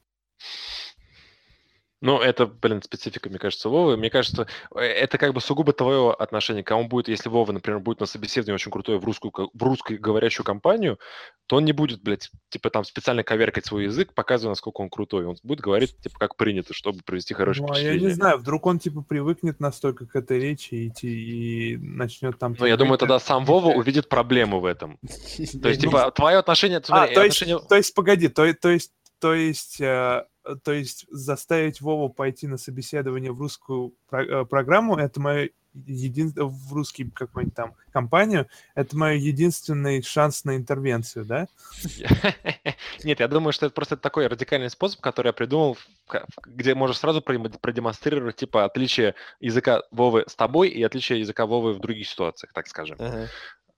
Ну, 2.01 2.21
это, 2.21 2.47
блин, 2.47 2.81
специфика, 2.83 3.29
мне 3.29 3.39
кажется, 3.39 3.69
Вовы. 3.69 3.97
Мне 3.97 4.09
кажется, 4.09 4.47
э, 4.75 4.81
это 4.81 5.19
как 5.19 5.35
бы 5.35 5.41
сугубо 5.41 5.73
твое 5.73 6.13
отношение. 6.13 6.63
Кому 6.63 6.87
будет, 6.87 7.09
если 7.09 7.29
Вова, 7.29 7.51
например, 7.51 7.81
будет 7.81 7.99
на 7.99 8.07
собеседовании 8.07 8.55
очень 8.55 8.71
крутой 8.71 8.99
в 8.99 9.05
русскую, 9.05 9.33
в 9.53 9.63
русскую 9.63 10.01
говорящую 10.01 10.45
компанию, 10.45 10.99
то 11.47 11.57
он 11.57 11.65
не 11.65 11.73
будет, 11.73 12.03
блядь, 12.03 12.31
типа 12.51 12.71
там 12.71 12.85
специально 12.85 13.25
коверкать 13.25 13.67
свой 13.67 13.85
язык, 13.85 14.15
показывая, 14.15 14.53
насколько 14.53 14.81
он 14.81 14.91
крутой. 14.91 15.27
Он 15.27 15.37
будет 15.43 15.61
говорить, 15.61 15.97
типа, 15.99 16.19
как 16.21 16.37
принято, 16.37 16.73
чтобы 16.73 17.01
провести 17.05 17.35
хорошее 17.35 17.67
Ну, 17.67 17.75
впечатление. 17.75 18.01
я 18.03 18.09
не 18.09 18.15
знаю, 18.15 18.39
вдруг 18.39 18.67
он, 18.67 18.79
типа, 18.79 19.03
привыкнет 19.03 19.59
настолько 19.59 20.07
к 20.07 20.15
этой 20.15 20.39
речи 20.39 20.75
и, 20.75 20.93
и, 21.03 21.77
начнет 21.79 22.39
там... 22.39 22.55
Ну, 22.57 22.67
я 22.67 22.77
думаю, 22.77 22.99
тогда 22.99 23.19
сам 23.19 23.45
Вова 23.45 23.71
увидит 23.71 24.09
проблему 24.09 24.61
в 24.61 24.67
этом. 24.67 24.99
То 25.63 25.69
есть, 25.69 25.81
типа, 25.81 26.13
твое 26.13 26.39
отношение... 26.39 26.79
А, 26.79 26.85
смотри, 26.85 27.15
то 27.15 27.25
есть, 27.25 27.43
отношение- 27.43 27.69
то 27.69 27.75
есть, 27.75 27.95
погоди, 27.95 28.29
то 28.29 28.45
есть, 28.45 28.93
то 29.21 29.35
есть, 29.35 29.81
э, 29.81 30.25
то 30.65 30.73
есть 30.73 31.07
заставить 31.11 31.81
Вову 31.81 32.09
пойти 32.09 32.47
на 32.47 32.59
собеседование 32.59 33.33
в 33.33 33.41
русскую 33.41 33.95
про- 34.09 34.25
э, 34.25 34.45
программу, 34.45 34.97
это 34.97 35.21
мое 35.21 35.51
един... 35.87 36.33
в 36.35 36.73
русский 36.73 37.11
какой-нибудь 37.11 37.55
там 37.55 37.75
компанию, 37.93 38.49
это 38.75 38.97
мой 38.97 39.19
единственный 39.19 40.03
шанс 40.03 40.45
на 40.45 40.57
интервенцию, 40.57 41.25
да? 41.25 41.49
Нет, 43.05 43.21
я 43.21 43.29
думаю, 43.29 43.53
что 43.53 43.67
это 43.67 43.75
просто 43.75 43.97
такой 43.97 44.27
радикальный 44.27 44.71
способ, 44.71 45.01
который 45.01 45.29
я 45.29 45.33
придумал, 45.33 45.77
где 46.47 46.75
можешь 46.75 46.99
сразу 46.99 47.21
продем- 47.21 47.59
продемонстрировать, 47.61 48.37
типа, 48.37 48.65
отличие 48.65 49.15
языка 49.41 49.83
Вовы 49.91 50.25
с 50.27 50.35
тобой 50.35 50.69
и 50.69 50.83
отличие 50.83 51.21
языка 51.21 51.47
Вовы 51.47 51.75
в 51.75 51.81
других 51.81 52.09
ситуациях, 52.09 52.53
так 52.53 52.67
скажем. 52.67 52.97
Ага. 52.99 53.29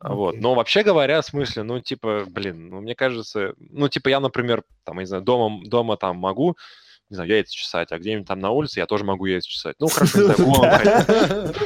А 0.01 0.15
Вот. 0.15 0.37
Но 0.37 0.55
вообще 0.55 0.83
говоря, 0.83 1.21
в 1.21 1.27
смысле, 1.27 1.63
ну, 1.63 1.79
типа, 1.81 2.25
блин, 2.27 2.71
ну, 2.71 2.81
мне 2.81 2.95
кажется, 2.95 3.55
ну, 3.59 3.89
типа, 3.89 4.09
я, 4.09 4.21
например, 4.21 4.65
там, 4.83 4.97
я 4.97 5.03
не 5.03 5.07
знаю, 5.07 5.23
дома, 5.23 5.63
дома 5.69 5.99
там 5.99 6.17
могу, 6.17 6.57
не 7.11 7.17
знаю, 7.17 7.29
яйца 7.29 7.53
чесать, 7.53 7.93
а 7.93 7.99
где-нибудь 7.99 8.27
там 8.27 8.39
на 8.39 8.51
улице 8.51 8.81
я 8.81 8.87
тоже 8.87 9.05
могу 9.05 9.27
яйца 9.27 9.49
чесать. 9.49 9.77
Ну, 9.79 9.89
хорошо, 9.89 10.19
не 10.19 10.25
знаю, 10.25 10.39
голым 10.39 10.73
ходить. 10.73 11.57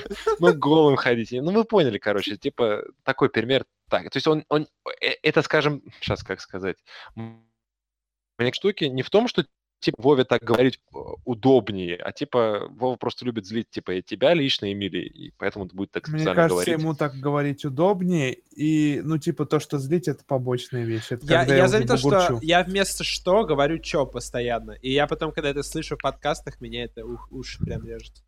Ну, 0.41 0.55
голым 0.55 0.97
ходить. 0.97 1.33
Ну, 1.33 1.53
вы 1.53 1.65
поняли, 1.65 1.99
короче, 1.99 2.37
типа, 2.37 2.83
такой 3.05 3.29
пример. 3.29 3.67
Так, 3.89 4.11
то 4.11 4.17
есть 4.17 4.27
он, 4.27 4.45
он 4.49 4.67
э, 5.01 5.11
это, 5.23 5.43
скажем, 5.43 5.83
сейчас 6.01 6.25
как 6.25 6.41
сказать, 6.41 6.77
мне 7.15 8.53
штуки 8.53 8.85
не 8.85 9.03
в 9.03 9.11
том, 9.11 9.29
что 9.29 9.45
типа 9.85 10.03
Вове 10.03 10.25
так 10.25 10.43
говорить 10.43 10.81
э, 10.95 10.99
удобнее, 11.25 11.97
а 11.97 12.13
типа 12.13 12.67
Вова 12.71 12.97
просто 12.97 13.25
любит 13.25 13.47
злить 13.47 13.71
типа 13.71 13.93
и 13.93 14.03
тебя 14.03 14.35
лично, 14.35 14.73
Эмили, 14.73 15.01
и 15.01 15.31
поэтому 15.39 15.67
будет 15.67 15.91
так 15.91 16.09
Мне 16.09 16.25
кажется, 16.25 16.49
говорить. 16.49 16.81
ему 16.81 16.95
так 16.95 17.15
говорить 17.15 17.65
удобнее, 17.65 18.33
и, 18.33 19.01
ну, 19.05 19.19
типа, 19.19 19.47
то, 19.47 19.61
что 19.61 19.79
злить, 19.79 20.09
это 20.09 20.25
побочная 20.25 20.85
вещь. 20.85 21.11
Это 21.11 21.27
Я, 21.27 21.43
я 21.45 21.65
уже 21.65 21.69
заметил, 21.69 21.99
что 21.99 22.39
я 22.41 22.63
вместо 22.63 23.05
что 23.05 23.45
говорю 23.45 23.79
чё 23.79 24.07
постоянно. 24.07 24.73
И 24.73 24.93
я 24.93 25.07
потом, 25.07 25.33
когда 25.33 25.51
это 25.51 25.63
слышу 25.63 25.97
в 25.97 26.03
подкастах, 26.03 26.61
меня 26.61 26.85
это 26.85 27.05
ух, 27.05 27.29
уши 27.31 27.59
прям 27.63 27.85
режет. 27.85 28.25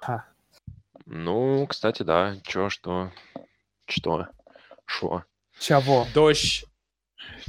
Ха. 0.00 0.26
Ну, 1.06 1.66
кстати, 1.66 2.02
да. 2.02 2.36
Чё, 2.44 2.70
что? 2.70 3.12
Что? 3.86 4.28
Шо? 4.86 5.24
Чего? 5.58 6.06
Дождь. 6.14 6.64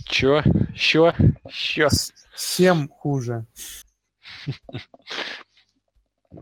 Чё? 0.06 0.42
Чё? 0.76 1.14
Чё? 1.50 1.90
Всем 2.34 2.88
хуже. 2.90 3.46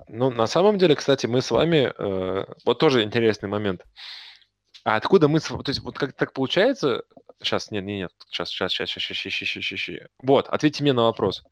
Ну, 0.07 0.31
на 0.31 0.47
самом 0.47 0.77
деле, 0.77 0.95
кстати, 0.95 1.25
мы 1.25 1.41
с 1.41 1.51
вами... 1.51 1.91
э, 1.97 2.45
вот 2.65 2.79
тоже 2.79 3.03
интересный 3.03 3.49
момент. 3.49 3.83
А 4.83 4.95
откуда 4.95 5.27
мы... 5.27 5.39
с- 5.39 5.47
То 5.47 5.63
есть 5.67 5.81
вот 5.81 5.97
как 5.97 6.13
так 6.13 6.33
получается... 6.33 7.03
Сейчас, 7.41 7.71
нет, 7.71 7.83
нет, 7.83 7.97
нет. 7.97 8.11
Сейчас, 8.29 8.49
сейчас, 8.49 8.71
сейчас, 8.71 8.89
сейчас, 8.89 9.03
сейчас, 9.17 9.33
сейчас, 9.33 9.47
сейчас, 9.63 9.79
сейчас. 9.79 10.07
Вот, 10.19 10.47
ответьте 10.47 10.83
мне 10.83 10.93
на 10.93 11.03
вопрос. 11.03 11.43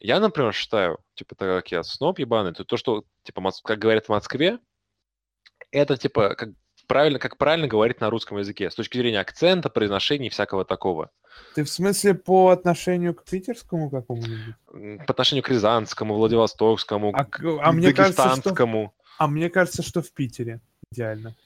Я, 0.00 0.20
например, 0.20 0.54
считаю, 0.54 0.98
типа, 1.14 1.34
так 1.34 1.48
как 1.62 1.72
я 1.72 1.82
сноб 1.82 2.18
ебаный, 2.20 2.52
то 2.54 2.64
то, 2.64 2.76
что, 2.76 3.04
типа, 3.24 3.50
как 3.64 3.78
говорят 3.78 4.06
в 4.06 4.10
Москве, 4.10 4.58
это, 5.72 5.96
типа, 5.96 6.36
как 6.36 6.50
правильно, 6.88 7.20
как 7.20 7.36
правильно 7.36 7.68
говорить 7.68 8.00
на 8.00 8.10
русском 8.10 8.38
языке 8.38 8.70
с 8.70 8.74
точки 8.74 8.96
зрения 8.98 9.20
акцента, 9.20 9.70
произношения 9.70 10.26
и 10.26 10.30
всякого 10.30 10.64
такого. 10.64 11.10
Ты 11.54 11.62
в 11.62 11.68
смысле 11.70 12.14
по 12.14 12.48
отношению 12.50 13.14
к 13.14 13.24
питерскому 13.24 13.90
какому-нибудь? 13.90 15.06
По 15.06 15.12
отношению 15.12 15.44
к 15.44 15.48
Рязанскому, 15.50 16.14
Владивостокскому, 16.16 17.12
А, 17.14 17.24
к 17.24 17.40
а 17.44 17.70
мне 17.72 17.92
кажется, 17.92 18.22
что, 18.22 18.28
Дагестанскому. 18.30 18.94
а 19.18 19.28
мне 19.28 19.48
кажется, 19.48 19.82
что 19.82 20.02
в 20.02 20.10
Питере 20.12 20.60
идеально. 20.90 21.36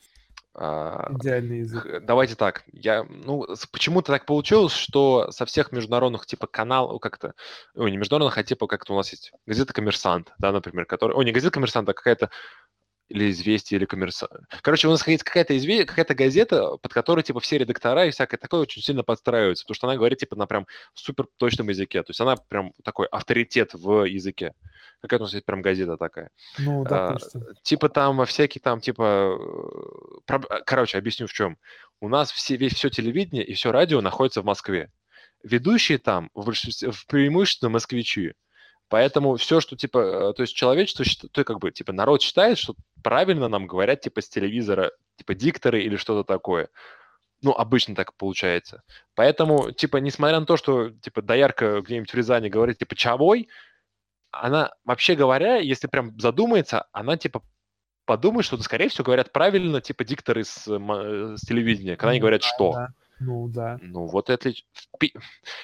а, 0.54 1.10
Идеальный 1.18 1.58
язык. 1.60 2.04
Давайте 2.04 2.34
так. 2.36 2.64
Я, 2.72 3.04
ну, 3.04 3.46
почему-то 3.70 4.12
так 4.12 4.24
получилось, 4.26 4.72
что 4.72 5.30
со 5.30 5.44
всех 5.46 5.72
международных 5.72 6.24
типа 6.26 6.46
каналов, 6.46 7.00
как-то, 7.00 7.34
ой, 7.74 7.90
не 7.90 7.96
международных, 7.96 8.38
а 8.38 8.42
типа 8.44 8.66
как-то 8.66 8.92
у 8.94 8.96
нас 8.96 9.10
есть 9.12 9.32
газета 9.46 9.72
«Коммерсант», 9.72 10.32
да, 10.38 10.52
например, 10.52 10.84
которая, 10.86 11.16
ой, 11.16 11.24
не 11.24 11.32
газета 11.32 11.52
«Коммерсант», 11.52 11.88
а 11.88 11.94
какая-то 11.94 12.30
или 13.12 13.30
«Известие», 13.30 13.78
или 13.78 13.84
«Коммерсант». 13.84 14.32
Короче, 14.62 14.88
у 14.88 14.90
нас 14.90 15.06
есть 15.06 15.22
какая-то, 15.22 15.56
изве... 15.56 15.84
какая-то 15.84 16.14
газета, 16.14 16.76
под 16.78 16.92
которой 16.94 17.22
типа 17.22 17.40
все 17.40 17.58
редактора 17.58 18.06
и 18.06 18.10
всякое 18.10 18.38
такое 18.38 18.62
очень 18.62 18.80
сильно 18.82 19.02
подстраиваются, 19.02 19.64
потому 19.64 19.74
что 19.74 19.86
она 19.86 19.96
говорит 19.96 20.18
типа 20.18 20.34
на 20.34 20.46
прям 20.46 20.66
супер 20.94 21.26
точном 21.36 21.68
языке, 21.68 22.02
то 22.02 22.10
есть 22.10 22.20
она 22.20 22.36
прям 22.36 22.72
такой 22.82 23.06
авторитет 23.06 23.74
в 23.74 24.04
языке. 24.04 24.54
Какая-то 25.02 25.24
у 25.24 25.26
нас 25.26 25.34
есть 25.34 25.44
прям 25.44 25.60
газета 25.60 25.96
такая. 25.98 26.30
Ну, 26.58 26.84
а, 26.86 27.10
допустим. 27.10 27.42
Типа 27.62 27.88
там 27.90 28.24
всякие 28.24 28.62
там, 28.62 28.80
типа... 28.80 29.36
э, 30.28 30.34
э, 30.34 30.60
Короче, 30.64 30.96
объясню 30.96 31.26
в 31.26 31.32
чем. 31.32 31.58
У 32.00 32.08
нас 32.08 32.32
все, 32.32 32.56
весь, 32.56 32.74
все 32.74 32.88
телевидение 32.88 33.44
и 33.44 33.52
все 33.52 33.72
радио 33.72 34.00
находится 34.00 34.40
в 34.40 34.44
Москве. 34.44 34.90
Ведущие 35.42 35.98
там 35.98 36.30
в, 36.34 36.52
в 36.52 37.06
преимущественно 37.06 37.68
москвичи. 37.68 38.32
Поэтому 38.92 39.36
все, 39.36 39.62
что 39.62 39.74
типа, 39.74 39.98
э, 39.98 40.32
то 40.34 40.42
есть 40.42 40.54
человечество, 40.54 41.04
то 41.32 41.44
как 41.44 41.60
бы, 41.60 41.70
типа, 41.72 41.94
народ 41.94 42.20
считает, 42.20 42.58
что 42.58 42.74
правильно 43.02 43.48
нам 43.48 43.66
говорят, 43.66 44.00
типа, 44.00 44.20
с 44.22 44.28
телевизора, 44.28 44.92
типа, 45.16 45.34
дикторы 45.34 45.82
или 45.82 45.96
что-то 45.96 46.24
такое. 46.26 46.68
Ну, 47.42 47.52
обычно 47.52 47.94
так 47.94 48.14
получается. 48.14 48.82
Поэтому, 49.14 49.72
типа, 49.72 49.96
несмотря 49.96 50.40
на 50.40 50.46
то, 50.46 50.56
что, 50.56 50.90
типа, 50.90 51.22
доярка 51.22 51.80
где-нибудь 51.80 52.10
в 52.10 52.14
Рязани 52.14 52.48
говорит, 52.48 52.78
типа, 52.78 52.94
чавой, 52.94 53.48
она, 54.30 54.72
вообще 54.84 55.14
говоря, 55.14 55.56
если 55.56 55.88
прям 55.88 56.18
задумается, 56.18 56.86
она, 56.92 57.16
типа, 57.16 57.42
подумает, 58.04 58.46
что, 58.46 58.56
скорее 58.62 58.88
всего, 58.88 59.04
говорят 59.04 59.32
правильно, 59.32 59.80
типа, 59.80 60.04
дикторы 60.04 60.44
с, 60.44 60.68
м- 60.68 61.36
с 61.36 61.40
телевидения, 61.40 61.96
когда 61.96 62.10
они 62.10 62.20
Ну 62.20 62.22
говорят 62.22 62.42
да, 62.42 62.48
«что». 62.48 62.72
да. 62.72 62.88
Ну, 63.24 63.48
да. 63.48 63.78
Ну, 63.82 64.06
вот 64.06 64.30
это... 64.30 64.52
Пи- 64.98 65.14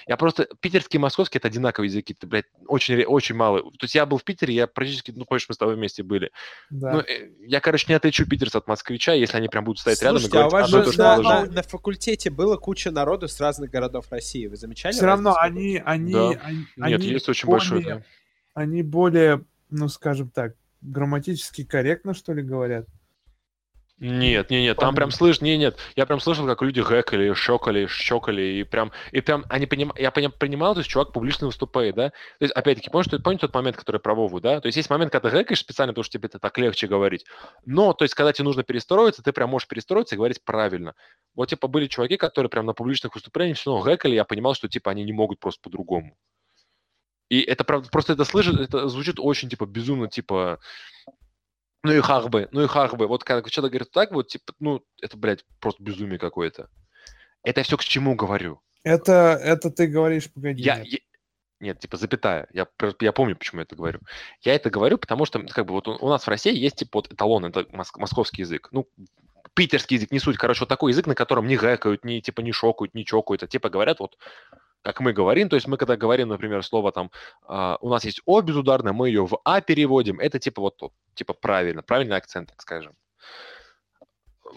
Я 0.06 0.16
просто... 0.16 0.48
Питерский 0.60 0.98
и 0.98 1.01
московский— 1.01 1.39
это 1.39 1.48
одинаковые 1.48 1.89
языки. 1.89 2.14
Ты, 2.14 2.26
блядь, 2.26 2.47
очень, 2.66 3.02
очень 3.05 3.35
мало. 3.35 3.62
То 3.62 3.85
есть 3.85 3.94
я 3.94 4.06
был 4.06 4.18
в 4.18 4.24
Питере, 4.24 4.55
я 4.55 4.66
практически... 4.66 5.12
Ну, 5.14 5.24
помнишь, 5.24 5.47
мы 5.48 5.55
с 5.55 5.59
тобой 5.59 5.74
вместе 5.76 6.02
были. 6.02 6.30
да. 6.70 6.93
Ну, 6.93 7.01
э, 7.01 7.30
я, 7.40 7.60
короче, 7.60 7.86
не 7.89 7.94
отличу 7.94 8.26
питерца 8.26 8.59
от 8.59 8.68
москвича, 8.68 9.12
если 9.14 9.36
они 9.36 9.48
прям 9.48 9.64
будут 9.64 9.80
стоять 9.80 10.01
рядом 10.02 10.18
и 10.18 10.20
Слушайте, 10.20 10.39
а 10.39 10.47
у 10.47 10.51
говорить 10.51 10.70
вас 10.72 10.74
одно 10.74 10.82
и 10.82 10.85
то 10.86 10.93
же 10.93 10.98
на, 10.98 11.44
на- 11.47 11.52
на 11.52 11.62
факультете 11.62 12.30
было 12.30 12.56
куча 12.56 12.90
народу 12.90 13.28
с 13.28 13.40
разных 13.40 13.70
городов 13.70 14.06
России. 14.10 14.47
Вы 14.47 14.56
замечали? 14.56 14.93
Все 14.93 15.06
равно 15.06 15.36
они, 15.36 15.82
они, 15.85 16.12
Да. 16.12 16.30
они, 16.43 16.59
Нет, 16.76 17.01
они 17.01 17.06
есть 17.09 17.28
очень 17.28 17.47
более, 17.47 17.70
большой, 17.70 17.85
да. 17.85 18.02
они 18.55 18.82
более, 18.82 19.44
ну, 19.70 19.89
скажем 19.89 20.30
так, 20.30 20.55
грамматически 20.80 21.64
корректно, 21.64 22.14
что 22.14 22.32
ли, 22.32 22.43
говорят. 22.43 22.86
Нет, 24.01 24.49
нет, 24.51 24.62
нет, 24.62 24.77
там 24.77 24.95
прям 24.95 25.11
слышь, 25.11 25.41
нет, 25.41 25.59
нет, 25.59 25.77
я 25.97 26.07
прям 26.07 26.20
слышал, 26.20 26.47
как 26.47 26.62
люди 26.62 26.81
гэкали, 26.81 27.33
шокали, 27.33 27.89
щекали, 27.89 28.43
и 28.43 28.62
прям, 28.62 28.93
и 29.11 29.20
прям, 29.20 29.45
они 29.49 29.66
поним, 29.66 29.93
я 29.97 30.12
поним, 30.12 30.31
понимал, 30.31 30.75
то 30.75 30.81
есть 30.81 30.89
чувак 30.89 31.12
публично 31.12 31.49
выступает, 31.49 31.97
да, 31.97 32.11
то 32.11 32.15
есть, 32.45 32.55
опять-таки, 32.55 32.91
помнишь, 32.91 33.11
помните 33.25 33.41
тот 33.49 33.55
момент, 33.55 33.77
который 33.77 34.01
про 34.01 34.15
Вову, 34.15 34.39
да, 34.39 34.61
то 34.61 34.66
есть 34.66 34.77
есть 34.77 34.89
момент, 34.89 35.11
когда 35.11 35.31
ты 35.31 35.37
гэкаешь 35.37 35.59
специально, 35.59 35.93
потому 35.93 36.05
что 36.05 36.12
тебе 36.12 36.29
это 36.29 36.39
так 36.39 36.57
легче 36.59 36.87
говорить, 36.87 37.25
но, 37.66 37.93
то 37.93 38.05
есть, 38.05 38.15
когда 38.15 38.33
тебе 38.33 38.45
нужно 38.45 38.62
перестроиться, 38.62 39.20
ты 39.25 39.33
прям 39.33 39.51
можешь 39.51 39.66
перестроиться 39.66 40.15
и 40.15 40.19
говорить 40.19 40.45
правильно. 40.45 40.95
Вот, 41.35 41.49
типа, 41.49 41.66
были 41.66 41.89
чуваки, 41.89 42.16
которые 42.16 42.51
прям 42.51 42.66
на 42.66 42.75
публичных 42.75 43.16
выступлениях 43.16 43.59
все 43.59 43.70
равно 43.73 43.85
гэкали, 43.85 44.15
я 44.15 44.25
понимал, 44.25 44.55
что, 44.55 44.69
типа, 44.69 44.93
они 44.93 45.03
не 45.03 45.12
могут 45.12 45.41
просто 45.41 45.61
по-другому. 45.61 46.16
И 47.31 47.41
это, 47.41 47.65
правда, 47.65 47.89
просто 47.91 48.12
это 48.12 48.25
слышит, 48.25 48.61
это 48.61 48.89
звучит 48.89 49.16
очень, 49.19 49.49
типа, 49.49 49.66
безумно, 49.66 50.09
типа, 50.09 50.61
ну 51.82 51.92
и 51.92 52.00
хах 52.00 52.28
бы, 52.28 52.48
ну 52.52 52.62
и 52.62 52.66
хах 52.66 52.94
бы. 52.96 53.06
Вот 53.06 53.24
когда 53.24 53.48
человек 53.48 53.72
говорит 53.72 53.90
так, 53.92 54.12
вот, 54.12 54.28
типа, 54.28 54.52
ну, 54.60 54.82
это, 55.00 55.16
блядь, 55.16 55.44
просто 55.60 55.82
безумие 55.82 56.18
какое-то. 56.18 56.68
Это 57.42 57.62
все 57.62 57.76
к 57.76 57.84
чему 57.84 58.14
говорю. 58.14 58.60
Это, 58.84 59.38
это 59.42 59.70
ты 59.70 59.86
говоришь, 59.86 60.30
погоди. 60.32 60.62
Я, 60.62 60.76
нет. 60.78 60.86
я- 60.86 60.98
Нет, 61.60 61.80
типа, 61.80 61.96
запятая. 61.96 62.46
Я, 62.52 62.66
я 63.00 63.12
помню, 63.12 63.36
почему 63.36 63.60
я 63.60 63.64
это 63.64 63.76
говорю. 63.76 64.00
Я 64.42 64.55
это 64.55 64.70
говорю, 64.70 64.98
потому 64.98 65.24
что, 65.24 65.40
как 65.40 65.66
бы, 65.66 65.72
вот 65.72 65.88
у, 65.88 65.92
у 65.92 66.09
нас 66.09 66.24
в 66.24 66.28
России 66.28 66.56
есть, 66.56 66.76
типа, 66.76 66.98
вот 66.98 67.12
эталон, 67.12 67.44
это 67.44 67.60
мос- 67.72 67.96
московский 67.96 68.42
язык. 68.42 68.68
Ну, 68.70 68.88
питерский 69.55 69.96
язык, 69.96 70.12
не 70.12 70.20
суть. 70.20 70.36
Короче, 70.36 70.60
вот 70.60 70.68
такой 70.68 70.92
язык, 70.92 71.06
на 71.06 71.14
котором 71.14 71.46
не 71.46 71.56
гэкают, 71.56 72.05
не, 72.05 72.20
типа, 72.22 72.40
не 72.42 72.52
шокают, 72.52 72.94
не 72.94 73.05
чокают, 73.05 73.42
а, 73.42 73.46
типа, 73.48 73.70
говорят 73.70 73.98
вот 73.98 74.16
как 74.82 75.00
мы 75.00 75.12
говорим, 75.12 75.48
то 75.48 75.56
есть 75.56 75.66
мы 75.66 75.76
когда 75.76 75.96
говорим, 75.96 76.28
например, 76.28 76.62
слово 76.64 76.92
там, 76.92 77.10
а, 77.46 77.76
у 77.80 77.88
нас 77.90 78.05
есть 78.05 78.20
О 78.26 78.40
безударное, 78.40 78.92
мы 78.92 79.09
ее 79.09 79.26
в 79.26 79.38
А 79.44 79.60
переводим, 79.60 80.20
это 80.20 80.38
типа 80.38 80.60
вот, 80.62 80.80
вот, 80.80 80.92
типа 81.14 81.34
правильно, 81.34 81.82
правильный 81.82 82.16
акцент, 82.16 82.50
так 82.50 82.60
скажем. 82.62 82.94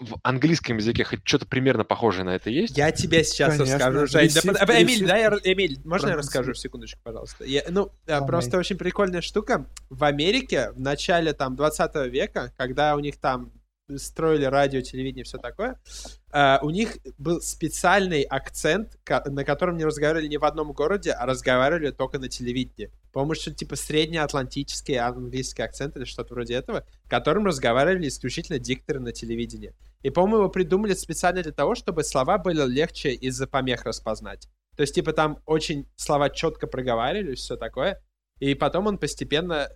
в 0.00 0.16
английском 0.22 0.78
языке 0.78 1.04
хоть 1.04 1.20
что-то 1.22 1.44
примерно 1.46 1.84
похожее 1.84 2.24
на 2.24 2.34
это 2.34 2.48
есть? 2.48 2.78
Я 2.78 2.90
тебе 2.92 3.22
сейчас 3.24 3.56
Конечно. 3.58 3.74
расскажу, 3.76 4.06
Жень. 4.06 4.30
Да 4.34 4.66
под- 4.66 4.70
Эмиль, 4.70 5.06
дай 5.06 5.20
я, 5.20 5.28
Эмиль, 5.44 5.80
можно 5.84 6.06
я 6.08 6.14
Прононси- 6.14 6.16
расскажу 6.18 6.54
секундочку, 6.54 7.00
пожалуйста? 7.04 7.44
Я- 7.44 7.64
ну, 7.68 7.90
а, 8.06 8.06
Давай. 8.06 8.26
просто 8.28 8.56
очень 8.58 8.78
прикольная 8.78 9.20
штука. 9.20 9.66
В 9.90 10.04
Америке 10.04 10.70
в 10.70 10.80
начале 10.80 11.34
там 11.34 11.56
20 11.56 12.08
века, 12.08 12.54
когда 12.56 12.96
у 12.96 13.00
них 13.00 13.18
там 13.20 13.52
строили 13.98 14.44
радио, 14.44 14.80
телевидение 14.80 15.24
все 15.24 15.38
такое, 15.38 15.80
а, 16.30 16.58
у 16.62 16.70
них 16.70 16.98
был 17.18 17.40
специальный 17.40 18.22
акцент, 18.22 18.98
на 19.26 19.44
котором 19.44 19.76
не 19.76 19.84
разговаривали 19.84 20.28
ни 20.28 20.36
в 20.36 20.44
одном 20.44 20.72
городе, 20.72 21.12
а 21.12 21.26
разговаривали 21.26 21.90
только 21.90 22.18
на 22.18 22.28
телевидении. 22.28 22.90
По-моему, 23.12 23.34
что 23.34 23.52
типа 23.52 23.76
среднеатлантический 23.76 24.98
английский 24.98 25.62
акцент 25.62 25.96
или 25.96 26.04
что-то 26.04 26.34
вроде 26.34 26.54
этого, 26.54 26.86
которым 27.08 27.46
разговаривали 27.46 28.08
исключительно 28.08 28.58
дикторы 28.58 29.00
на 29.00 29.12
телевидении. 29.12 29.74
И, 30.02 30.10
по-моему, 30.10 30.38
его 30.38 30.48
придумали 30.48 30.94
специально 30.94 31.42
для 31.42 31.52
того, 31.52 31.74
чтобы 31.74 32.04
слова 32.04 32.38
были 32.38 32.66
легче 32.66 33.12
из-за 33.12 33.46
помех 33.46 33.84
распознать. 33.84 34.48
То 34.76 34.82
есть, 34.82 34.94
типа, 34.94 35.12
там 35.12 35.38
очень 35.46 35.86
слова 35.96 36.30
четко 36.30 36.66
проговаривались, 36.66 37.40
все 37.40 37.56
такое. 37.56 38.02
И 38.40 38.54
потом 38.54 38.86
он 38.86 38.98
постепенно, 38.98 39.68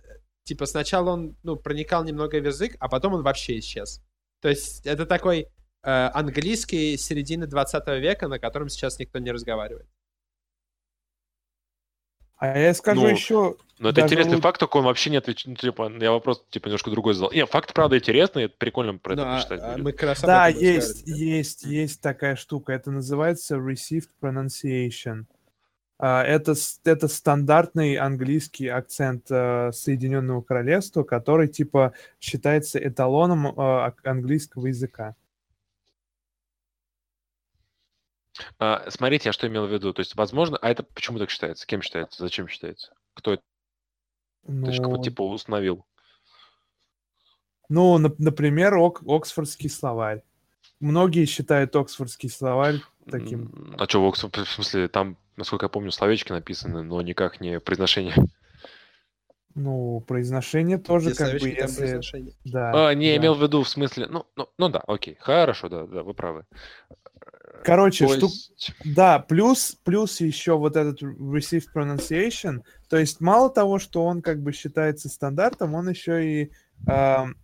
типа, 0.43 0.65
сначала 0.65 1.11
он, 1.11 1.37
ну, 1.43 1.55
проникал 1.55 2.03
немного 2.03 2.39
в 2.39 2.45
язык, 2.45 2.75
а 2.79 2.89
потом 2.89 3.13
он 3.13 3.23
вообще 3.23 3.59
исчез. 3.59 4.01
То 4.41 4.49
есть, 4.49 4.85
это 4.85 5.05
такой 5.05 5.47
э, 5.83 6.09
английский 6.13 6.97
середины 6.97 7.47
20 7.47 7.87
века, 7.99 8.27
на 8.27 8.39
котором 8.39 8.69
сейчас 8.69 8.99
никто 8.99 9.19
не 9.19 9.31
разговаривает. 9.31 9.87
А 12.37 12.57
я 12.57 12.73
скажу 12.73 13.01
Ну, 13.01 13.07
еще... 13.07 13.55
Но 13.79 13.89
это 13.89 14.01
Даже 14.01 14.13
интересный 14.13 14.41
факт, 14.41 14.59
только 14.59 14.77
он 14.77 14.85
вообще 14.85 15.09
не 15.09 15.17
отвечает. 15.17 15.47
Ну, 15.47 15.55
типа, 15.55 15.91
я 15.99 16.11
вопрос, 16.11 16.43
типа, 16.49 16.67
немножко 16.67 16.89
другой 16.89 17.13
задал. 17.13 17.31
Не, 17.31 17.45
факт, 17.45 17.73
правда, 17.73 17.97
интересный, 17.97 18.43
это 18.43 18.55
прикольно 18.57 18.97
про 18.97 19.15
Ну, 19.15 19.21
это 19.21 19.31
а- 19.31 19.35
почитать 19.37 19.59
а 19.61 19.71
будет. 19.73 19.83
мы 19.83 19.91
как 19.91 20.03
раз 20.03 20.23
об 20.23 20.27
Да, 20.27 20.47
есть, 20.47 20.89
разговаривали. 20.89 21.23
есть, 21.25 21.63
есть 21.63 22.01
такая 22.01 22.35
штука. 22.35 22.73
Это 22.73 22.91
называется 22.91 23.55
received 23.55 24.09
pronunciation. 24.21 25.25
А, 25.99 26.23
Это, 26.23 26.53
это 26.83 27.07
стандартный 27.07 27.95
английский 27.95 28.67
акцент 28.67 29.31
э, 29.31 29.71
Соединенного 29.73 30.41
Королевства, 30.41 31.03
который 31.03 31.47
типа 31.47 31.93
считается 32.19 32.77
эталоном 32.79 33.47
э, 33.47 33.91
английского 34.03 34.67
языка. 34.67 35.15
А, 38.59 38.89
смотрите, 38.89 39.29
я 39.29 39.33
что 39.33 39.47
имел 39.47 39.65
в 39.65 39.71
виду. 39.73 39.93
То 39.93 40.01
есть, 40.01 40.15
возможно, 40.15 40.57
а 40.61 40.69
это 40.69 40.83
почему 40.83 41.17
так 41.17 41.29
считается? 41.29 41.65
Кем 41.65 41.81
считается? 41.81 42.21
Зачем 42.23 42.47
считается? 42.47 42.93
Кто 43.15 43.33
это 43.33 43.43
точка, 44.45 44.83
Ну, 44.83 45.01
типа 45.01 45.23
установил? 45.23 45.85
ну, 47.69 47.99
нап- 47.99 48.15
например, 48.19 48.75
ок- 48.77 49.01
Оксфордский 49.07 49.69
словарь. 49.69 50.21
Многие 50.79 51.25
считают 51.25 51.75
Оксфордский 51.75 52.29
словарь 52.29 52.81
таким. 53.09 53.75
А 53.79 53.85
что, 53.89 54.01
в 54.03 54.05
Окс- 54.13 54.29
в 54.45 54.49
смысле, 54.49 54.87
там, 54.87 55.17
насколько 55.37 55.65
я 55.65 55.69
помню, 55.69 55.91
словечки 55.91 56.31
написаны, 56.31 56.83
но 56.83 57.01
никак 57.01 57.39
не 57.39 57.59
произношение. 57.59 58.15
Ну, 59.55 60.01
произношение 60.01 60.77
тоже 60.77 61.09
Где 61.11 61.17
как 61.17 61.39
бы, 61.39 61.49
если... 61.49 61.99
Да, 62.45 62.89
А, 62.89 62.93
не, 62.93 63.07
я 63.07 63.13
да. 63.13 63.17
имел 63.21 63.33
в 63.33 63.41
виду 63.41 63.63
в 63.63 63.69
смысле, 63.69 64.07
ну, 64.07 64.25
ну, 64.35 64.49
ну 64.57 64.69
да, 64.69 64.79
окей, 64.85 65.17
хорошо, 65.19 65.67
да, 65.67 65.87
да, 65.87 66.03
вы 66.03 66.13
правы. 66.13 66.45
Короче, 67.63 68.05
То 68.05 68.13
штук- 68.17 68.29
есть, 68.31 68.71
Да, 68.85 69.17
плюс, 69.19 69.75
плюс 69.83 70.21
еще 70.21 70.57
вот 70.57 70.75
этот 70.75 71.01
received 71.01 71.65
pronunciation, 71.73 72.61
то 72.87 72.97
есть 72.97 73.19
мало 73.19 73.49
того, 73.49 73.79
что 73.79 74.05
он 74.05 74.21
как 74.21 74.41
бы 74.43 74.53
считается 74.53 75.09
стандартом, 75.09 75.73
он 75.73 75.89
еще 75.89 76.23
и, 76.43 76.51
ам, 76.85 77.35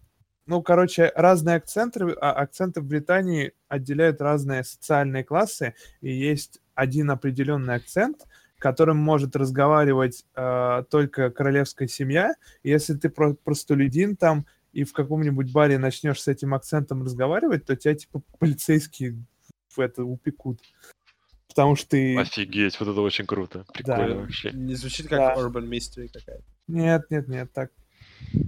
ну, 0.46 0.62
короче, 0.62 1.12
разные 1.16 1.56
акценты, 1.56 2.06
а, 2.20 2.34
акценты 2.34 2.82
в 2.82 2.86
Британии 2.86 3.54
отделяют 3.68 4.22
разные 4.22 4.64
социальные 4.64 5.24
классы, 5.24 5.74
и 6.02 6.12
есть 6.12 6.60
один 6.76 7.12
определенный 7.12 7.76
акцент, 7.76 8.26
которым 8.58 8.98
может 8.98 9.36
разговаривать 9.36 10.26
а, 10.36 10.84
только 10.84 11.30
королевская 11.32 11.88
семья. 11.88 12.36
Если 12.64 12.96
ты 12.96 13.10
про- 13.10 13.36
простолюдин 13.36 14.16
там 14.16 14.46
и 14.74 14.84
в 14.84 14.94
каком-нибудь 14.94 15.52
баре 15.52 15.78
начнешь 15.78 16.22
с 16.22 16.28
этим 16.28 16.54
акцентом 16.54 17.04
разговаривать, 17.04 17.66
то 17.66 17.76
тебя 17.76 17.96
типа 17.96 18.22
полицейские 18.40 19.24
в 19.70 19.80
это 19.80 20.04
упекут. 20.04 20.60
Потому 21.48 21.76
что 21.76 21.90
ты... 21.92 22.18
офигеть, 22.18 22.80
вот 22.80 22.90
это 22.90 23.02
очень 23.02 23.28
круто, 23.28 23.66
прикольно 23.74 24.22
вообще. 24.22 24.52
Не 24.52 24.74
звучит 24.74 25.08
как 25.08 25.20
Да. 25.20 25.36
Urban 25.36 25.70
Mystery 25.70 26.10
какая-то. 26.12 26.44
Нет, 26.68 27.06
нет, 27.12 27.28
нет, 27.28 27.54
так. 27.54 27.72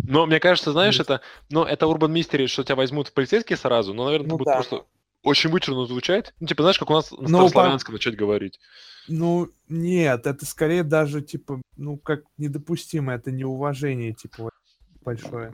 Но 0.08 0.26
мне 0.26 0.40
кажется, 0.40 0.72
знаешь, 0.72 1.00
это, 1.00 1.22
ну, 1.50 1.64
это 1.64 1.86
Urban 1.86 2.12
Mystery, 2.14 2.48
что 2.48 2.64
тебя 2.64 2.76
возьмут 2.76 3.08
в 3.10 3.14
полицейские 3.14 3.58
сразу, 3.58 3.94
но, 3.94 4.06
наверное, 4.06 4.30
Ну 4.30 4.38
будет 4.38 4.46
да. 4.48 4.56
просто 4.56 4.86
очень 5.24 5.50
вычурно 5.50 5.86
звучать. 5.86 6.34
Ну, 6.40 6.48
типа, 6.48 6.64
знаешь, 6.64 6.78
как 6.80 6.90
у 6.90 6.94
нас 6.94 7.12
на 7.12 7.18
Ну, 7.18 7.24
по- 7.24 7.28
старославянском 7.50 7.94
начать 7.94 8.16
говорить. 8.16 8.60
Ну, 9.08 9.50
нет, 9.70 10.26
это 10.28 10.46
скорее 10.46 10.84
даже, 10.84 11.22
типа, 11.22 11.62
ну, 11.78 11.98
как 11.98 12.22
недопустимо, 12.38 13.14
это 13.14 13.32
неуважение, 13.32 14.14
типа, 14.14 14.50
большое. 15.04 15.54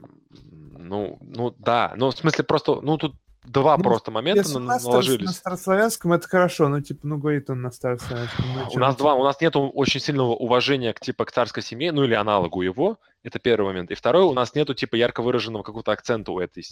Ну, 0.77 1.17
ну 1.21 1.53
да, 1.59 1.93
ну, 1.97 2.09
в 2.11 2.15
смысле, 2.17 2.43
просто, 2.43 2.79
ну, 2.81 2.97
тут 2.97 3.13
два 3.43 3.75
Ну, 3.77 3.83
просто 3.83 4.11
момента 4.11 4.47
на- 4.59 4.77
наложились. 4.79 5.25
на 5.25 5.33
старославянском 5.33 6.13
это 6.13 6.27
хорошо, 6.27 6.67
ну, 6.69 6.79
типа, 6.81 6.99
ну, 7.07 7.17
говорит 7.17 7.49
он 7.49 7.61
на 7.61 7.71
старославянском. 7.71 8.45
ну, 8.55 8.69
У 8.73 8.79
нас 8.79 8.95
два, 8.95 9.15
у 9.15 9.23
нас 9.23 9.39
нету 9.41 9.61
очень 9.69 9.99
сильного 9.99 10.31
уважения 10.35 10.93
к 10.93 10.99
типа 10.99 11.25
к 11.25 11.31
царской 11.31 11.63
семье, 11.63 11.91
ну 11.91 12.03
или 12.03 12.13
аналогу 12.13 12.61
его. 12.61 12.99
Это 13.23 13.37
первый 13.37 13.67
момент. 13.67 13.91
И 13.91 13.95
второй, 13.95 14.23
у 14.23 14.33
нас 14.33 14.55
нету 14.55 14.73
типа 14.73 14.95
ярко 14.95 15.21
выраженного 15.21 15.61
какого-то 15.61 15.91
акцента 15.91 16.31
у 16.31 16.39
этой, 16.39 16.63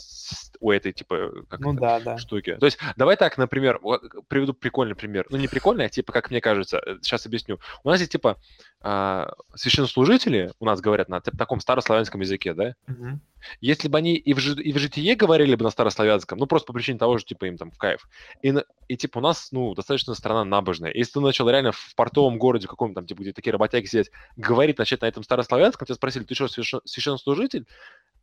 у 0.60 0.72
этой 0.72 0.94
типа 0.94 1.46
как 1.48 1.60
Ну 1.60 1.74
это, 1.74 1.82
да, 1.82 2.00
да. 2.00 2.18
штуки. 2.18 2.58
То 2.60 2.66
есть 2.66 2.80
давай 2.96 3.18
так, 3.18 3.38
например, 3.38 3.80
вот, 3.84 4.02
приведу 4.28 4.54
прикольный 4.54 4.96
пример. 4.96 5.28
Ну 5.30 5.38
не 5.38 5.48
прикольный, 5.48 5.86
а 5.86 5.90
типа 5.90 6.12
как 6.12 6.32
мне 6.32 6.42
кажется. 6.42 6.82
Сейчас 7.02 7.28
объясню. 7.28 7.60
У 7.84 7.90
нас 7.90 8.00
есть 8.00 8.12
типа 8.12 8.38
а, 8.82 9.34
священнослужители, 9.56 10.52
у 10.60 10.66
нас 10.66 10.80
говорят 10.80 11.10
на 11.10 11.20
таком 11.20 11.60
старославянском 11.60 12.22
языке, 12.22 12.54
да? 12.54 12.76
Мгм. 12.88 13.22
Если 13.62 13.88
бы 13.88 13.98
они 13.98 14.16
и 14.16 14.34
в, 14.34 14.40
и 14.40 14.74
в 14.74 14.78
житие 14.78 15.16
говорили 15.16 15.56
бы 15.56 15.64
на 15.64 15.70
старославянском, 15.70 16.40
ну 16.40 16.46
просто 16.46 16.68
по 16.68 16.74
причине 16.74 16.98
того, 16.98 17.18
что 17.18 17.28
типа 17.28 17.46
им 17.46 17.58
там 17.58 17.72
в 17.72 17.78
кайф. 17.78 18.08
И, 18.42 18.54
и 18.88 18.98
типа 18.98 19.20
у 19.20 19.22
нас, 19.22 19.50
ну, 19.52 19.74
достаточно 19.76 20.14
страна 20.14 20.46
набожная. 20.46 20.92
Если 20.94 21.14
ты 21.14 21.20
начал 21.20 21.50
реально 21.50 21.72
в 21.72 21.94
портовом 21.96 22.38
городе 22.38 22.68
каком-то 22.68 22.96
там, 22.96 23.08
типа, 23.08 23.22
где 23.22 23.34
такие 23.34 23.52
работяги 23.52 23.86
сидят, 23.86 24.08
говорить 24.36 24.78
начать 24.78 25.02
на 25.02 25.08
этом 25.08 25.24
старославянском, 25.24 25.86
тебя 25.86 25.96
спросили, 25.96 26.24
ты 26.24 26.36
священ- 26.48 26.82
священнослужитель? 26.86 27.66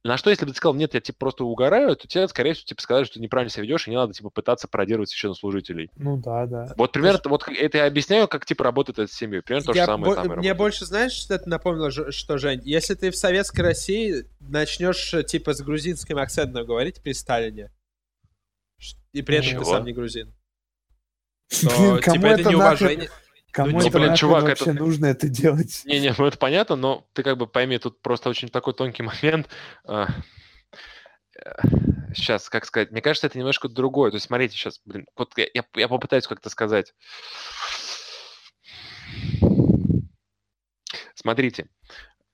На 0.04 0.16
что, 0.18 0.30
если 0.30 0.44
бы 0.44 0.52
ты 0.52 0.56
сказал, 0.58 0.74
нет, 0.74 0.94
я 0.94 1.00
типа 1.00 1.18
просто 1.18 1.42
угораю, 1.44 1.96
то 1.96 2.06
тебе, 2.06 2.28
скорее 2.28 2.52
всего, 2.54 2.66
типа 2.66 2.80
сказали, 2.80 3.04
что 3.06 3.14
ты 3.14 3.20
неправильно 3.20 3.50
себя 3.50 3.64
ведешь, 3.64 3.88
и 3.88 3.90
не 3.90 3.96
надо, 3.96 4.12
типа, 4.12 4.30
пытаться 4.30 4.68
пародировать 4.68 5.08
священнослужителей. 5.10 5.90
Ну 5.96 6.16
да, 6.18 6.46
да. 6.46 6.72
Вот 6.76 6.92
примерно, 6.92 7.18
вот 7.24 7.42
как- 7.42 7.56
это 7.56 7.78
я 7.78 7.86
объясняю, 7.86 8.28
как, 8.28 8.46
типа, 8.46 8.62
работает 8.62 9.00
эта 9.00 9.12
семья. 9.12 9.42
Примерно 9.42 9.66
то 9.66 9.72
же 9.72 9.78
Я 9.80 9.86
самое 9.86 10.10
бо- 10.10 10.14
там 10.14 10.24
Мне 10.26 10.30
работает. 10.34 10.56
больше, 10.58 10.84
знаешь, 10.86 11.10
что 11.12 11.34
это 11.34 11.48
напомнило, 11.48 11.90
что, 12.12 12.38
Жень? 12.38 12.60
Если 12.62 12.94
ты 12.94 13.10
в 13.10 13.16
советской 13.16 13.62
России 13.62 14.26
начнешь, 14.38 15.12
типа, 15.26 15.54
с 15.54 15.60
грузинским 15.62 16.18
акцентом 16.18 16.64
говорить 16.64 17.02
при 17.02 17.12
Сталине, 17.12 17.72
и 19.12 19.22
при 19.22 19.38
этом 19.38 19.48
ты 19.50 19.54
Чего? 19.56 19.64
сам 19.64 19.84
не 19.86 19.92
грузин, 19.92 20.32
Блин, 21.62 21.70
то, 21.96 22.00
кому 22.02 22.16
типа, 22.16 22.26
это 22.26 22.40
это 22.42 22.50
неуважение. 22.50 23.10
Кому 23.56 23.70
Ну, 23.80 23.86
это 23.86 23.98
блин, 23.98 24.14
чувак, 24.14 24.42
вообще 24.44 24.64
это- 24.64 24.74
нужно 24.74 25.06
это 25.06 25.28
делать? 25.30 25.80
Не-не, 25.86 26.14
ну 26.18 26.26
это 26.26 26.36
понятно, 26.36 26.76
но 26.76 27.06
ты 27.14 27.22
как 27.22 27.38
бы 27.38 27.46
пойми, 27.46 27.78
тут 27.78 28.02
просто 28.02 28.28
очень 28.28 28.50
такой 28.50 28.74
тонкий 28.74 29.02
момент. 29.32 29.48
Сейчас, 32.14 32.50
как 32.50 32.66
сказать, 32.66 32.90
мне 32.90 33.00
кажется, 33.00 33.26
это 33.28 33.38
немножко 33.38 33.68
другое. 33.70 34.10
То 34.10 34.16
есть, 34.16 34.26
смотрите, 34.26 34.54
сейчас, 34.54 34.80
блин, 34.84 35.06
вот 35.16 35.32
я, 35.38 35.46
я- 35.74 35.88
попытаюсь 35.88 36.26
как-то 36.26 36.50
сказать. 36.50 36.92
Смотрите, 41.14 41.68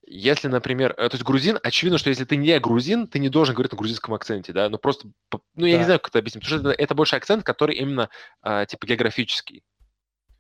если, 0.07 0.49
например, 0.49 0.93
э, 0.99 1.09
то 1.09 1.15
есть 1.15 1.25
грузин, 1.25 1.59
очевидно, 1.63 1.99
что 1.99 2.11
если 2.11 2.25
ты 2.25 2.37
не 2.37 2.59
грузин, 2.59 3.07
ты 3.07 3.19
не 3.21 3.29
должен 3.29 3.55
говорить 3.55 3.73
на 3.73 3.79
грузинском 3.79 4.13
акценте, 4.15 4.53
да, 4.53 4.69
ну 4.69 4.77
просто, 4.79 5.09
ну 5.55 5.67
я 5.67 5.75
не 5.75 5.79
Да. 5.79 5.85
знаю, 5.85 6.01
как 6.01 6.09
это 6.09 6.19
объяснить, 6.19 6.45
потому 6.45 6.61
что 6.61 6.71
это, 6.71 6.83
это 6.83 6.95
больше 6.95 7.17
акцент, 7.17 7.45
который 7.45 7.77
именно, 7.77 8.11
а, 8.43 8.67
типа, 8.67 8.87
географический. 8.87 9.63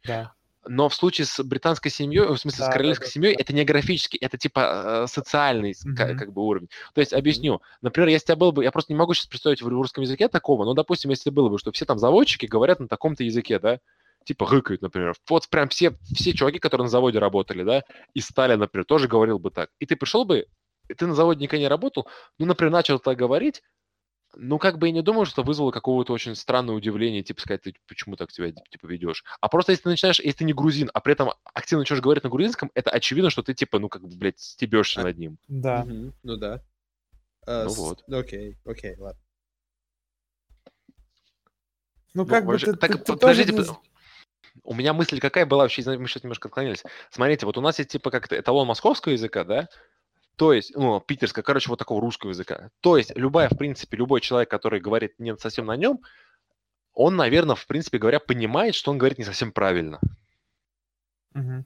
Да. 0.04 0.34
Но 0.66 0.88
в 0.88 0.94
случае 0.94 1.26
с 1.26 1.42
британской 1.42 1.90
семьей, 1.90 2.26
в 2.26 2.36
смысле 2.36 2.60
Да, 2.60 2.64
с 2.64 2.68
да, 2.68 2.72
королевской 2.72 3.06
да, 3.06 3.10
семьей, 3.10 3.34
да. 3.34 3.40
это 3.40 3.52
не 3.52 3.64
графический, 3.64 4.18
это 4.18 4.38
типа 4.38 5.04
э, 5.04 5.06
социальный 5.08 5.74
с- 5.74 5.82
ка- 5.82 6.06
Мгм. 6.06 6.18
как 6.18 6.32
бы 6.32 6.42
уровень. 6.42 6.68
То 6.94 7.00
есть 7.00 7.12
объясню. 7.12 7.60
Например, 7.80 8.08
если 8.08 8.32
я 8.32 8.36
был 8.36 8.52
бы, 8.52 8.62
я 8.62 8.70
просто 8.70 8.92
не 8.92 8.98
могу 8.98 9.12
сейчас 9.14 9.26
представить 9.26 9.60
в 9.62 9.68
русском 9.68 10.02
языке 10.02 10.28
такого, 10.28 10.64
но, 10.64 10.74
допустим, 10.74 11.10
если 11.10 11.30
было 11.30 11.48
бы, 11.48 11.58
что 11.58 11.72
все 11.72 11.84
там 11.84 11.98
заводчики 11.98 12.46
говорят 12.46 12.78
на 12.78 12.86
таком-то 12.86 13.24
языке, 13.24 13.58
да, 13.58 13.80
типа 14.24 14.46
гыкают, 14.46 14.82
например. 14.82 15.14
Вот 15.28 15.48
прям 15.48 15.68
все, 15.68 15.96
все 16.14 16.32
чуваки, 16.32 16.60
которые 16.60 16.84
на 16.84 16.90
заводе 16.90 17.18
работали, 17.18 17.64
да, 17.64 17.82
и 18.14 18.20
Сталин, 18.20 18.60
например, 18.60 18.84
тоже 18.84 19.08
говорил 19.08 19.40
бы 19.40 19.50
так. 19.50 19.70
И 19.80 19.86
ты 19.86 19.96
пришел 19.96 20.24
бы, 20.24 20.46
и 20.88 20.94
ты 20.94 21.06
на 21.06 21.14
заводе 21.14 21.42
никогда 21.42 21.60
не 21.62 21.68
работал, 21.68 22.06
ну, 22.38 22.46
например, 22.46 22.72
начал 22.72 23.00
так 23.00 23.16
говорить, 23.18 23.62
ну, 24.34 24.58
как 24.58 24.78
бы 24.78 24.88
и 24.88 24.92
не 24.92 25.02
думал, 25.02 25.24
что 25.24 25.42
вызвало 25.42 25.70
какого-то 25.70 26.12
очень 26.12 26.34
странное 26.34 26.74
удивление, 26.74 27.22
типа 27.22 27.40
сказать, 27.40 27.62
ты 27.62 27.74
почему 27.86 28.16
так 28.16 28.30
себя 28.30 28.52
типа 28.52 28.86
ведешь. 28.86 29.24
А 29.40 29.48
просто 29.48 29.72
если 29.72 29.84
ты 29.84 29.88
начинаешь, 29.90 30.20
если 30.20 30.38
ты 30.38 30.44
не 30.44 30.52
грузин, 30.54 30.90
а 30.94 31.00
при 31.00 31.12
этом 31.12 31.32
активно 31.54 31.80
начнешь 31.82 32.00
говорить 32.00 32.24
на 32.24 32.30
грузинском, 32.30 32.70
это 32.74 32.90
очевидно, 32.90 33.30
что 33.30 33.42
ты 33.42 33.54
типа, 33.54 33.78
ну, 33.78 33.88
как 33.88 34.02
бы, 34.02 34.16
блядь, 34.16 34.40
стебешься 34.40 35.00
А- 35.00 35.04
над 35.04 35.18
ним. 35.18 35.38
Да. 35.48 35.84
Мгм, 35.84 36.14
Ну 36.22 36.36
да. 36.36 36.62
Э, 37.46 37.64
Ну 37.64 37.70
с- 37.70 37.76
вот. 37.78 38.04
Окей, 38.08 38.56
окей, 38.64 38.96
ладно. 38.96 39.20
Ну, 42.14 42.26
как 42.26 42.44
бы 42.44 42.52
вообще- 42.52 42.72
ты, 42.72 42.76
так, 42.78 42.92
ты- 42.92 42.98
ты 42.98 43.12
подождите, 43.14 43.52
тоже 43.52 43.76
у 44.64 44.74
меня 44.74 44.92
мысль 44.92 45.18
какая 45.18 45.46
была 45.46 45.64
вообще, 45.64 45.82
мы 45.98 46.06
сейчас 46.06 46.22
немножко 46.22 46.48
отклонились. 46.48 46.84
Смотрите, 47.10 47.46
вот 47.46 47.56
у 47.56 47.60
нас 47.60 47.78
есть 47.78 47.90
типа 47.90 48.10
как 48.10 48.30
эталон 48.32 48.66
московского 48.66 49.12
языка, 49.12 49.44
да, 49.44 49.68
то 50.42 50.52
есть, 50.52 50.74
ну, 50.74 50.98
питерского, 50.98 51.44
короче, 51.44 51.68
вот 51.68 51.78
такого 51.78 52.00
русского 52.00 52.30
языка. 52.30 52.70
То 52.80 52.96
есть, 52.96 53.12
любая, 53.14 53.48
в 53.48 53.56
принципе, 53.56 53.96
любой 53.96 54.20
человек, 54.20 54.50
который 54.50 54.80
говорит 54.80 55.20
не 55.20 55.36
совсем 55.36 55.66
на 55.66 55.76
нем, 55.76 56.00
он, 56.94 57.14
наверное, 57.14 57.54
в 57.54 57.64
принципе 57.68 57.98
говоря, 57.98 58.18
понимает, 58.18 58.74
что 58.74 58.90
он 58.90 58.98
говорит 58.98 59.18
не 59.18 59.24
совсем 59.24 59.52
правильно. 59.52 60.00
Мгм. 61.32 61.64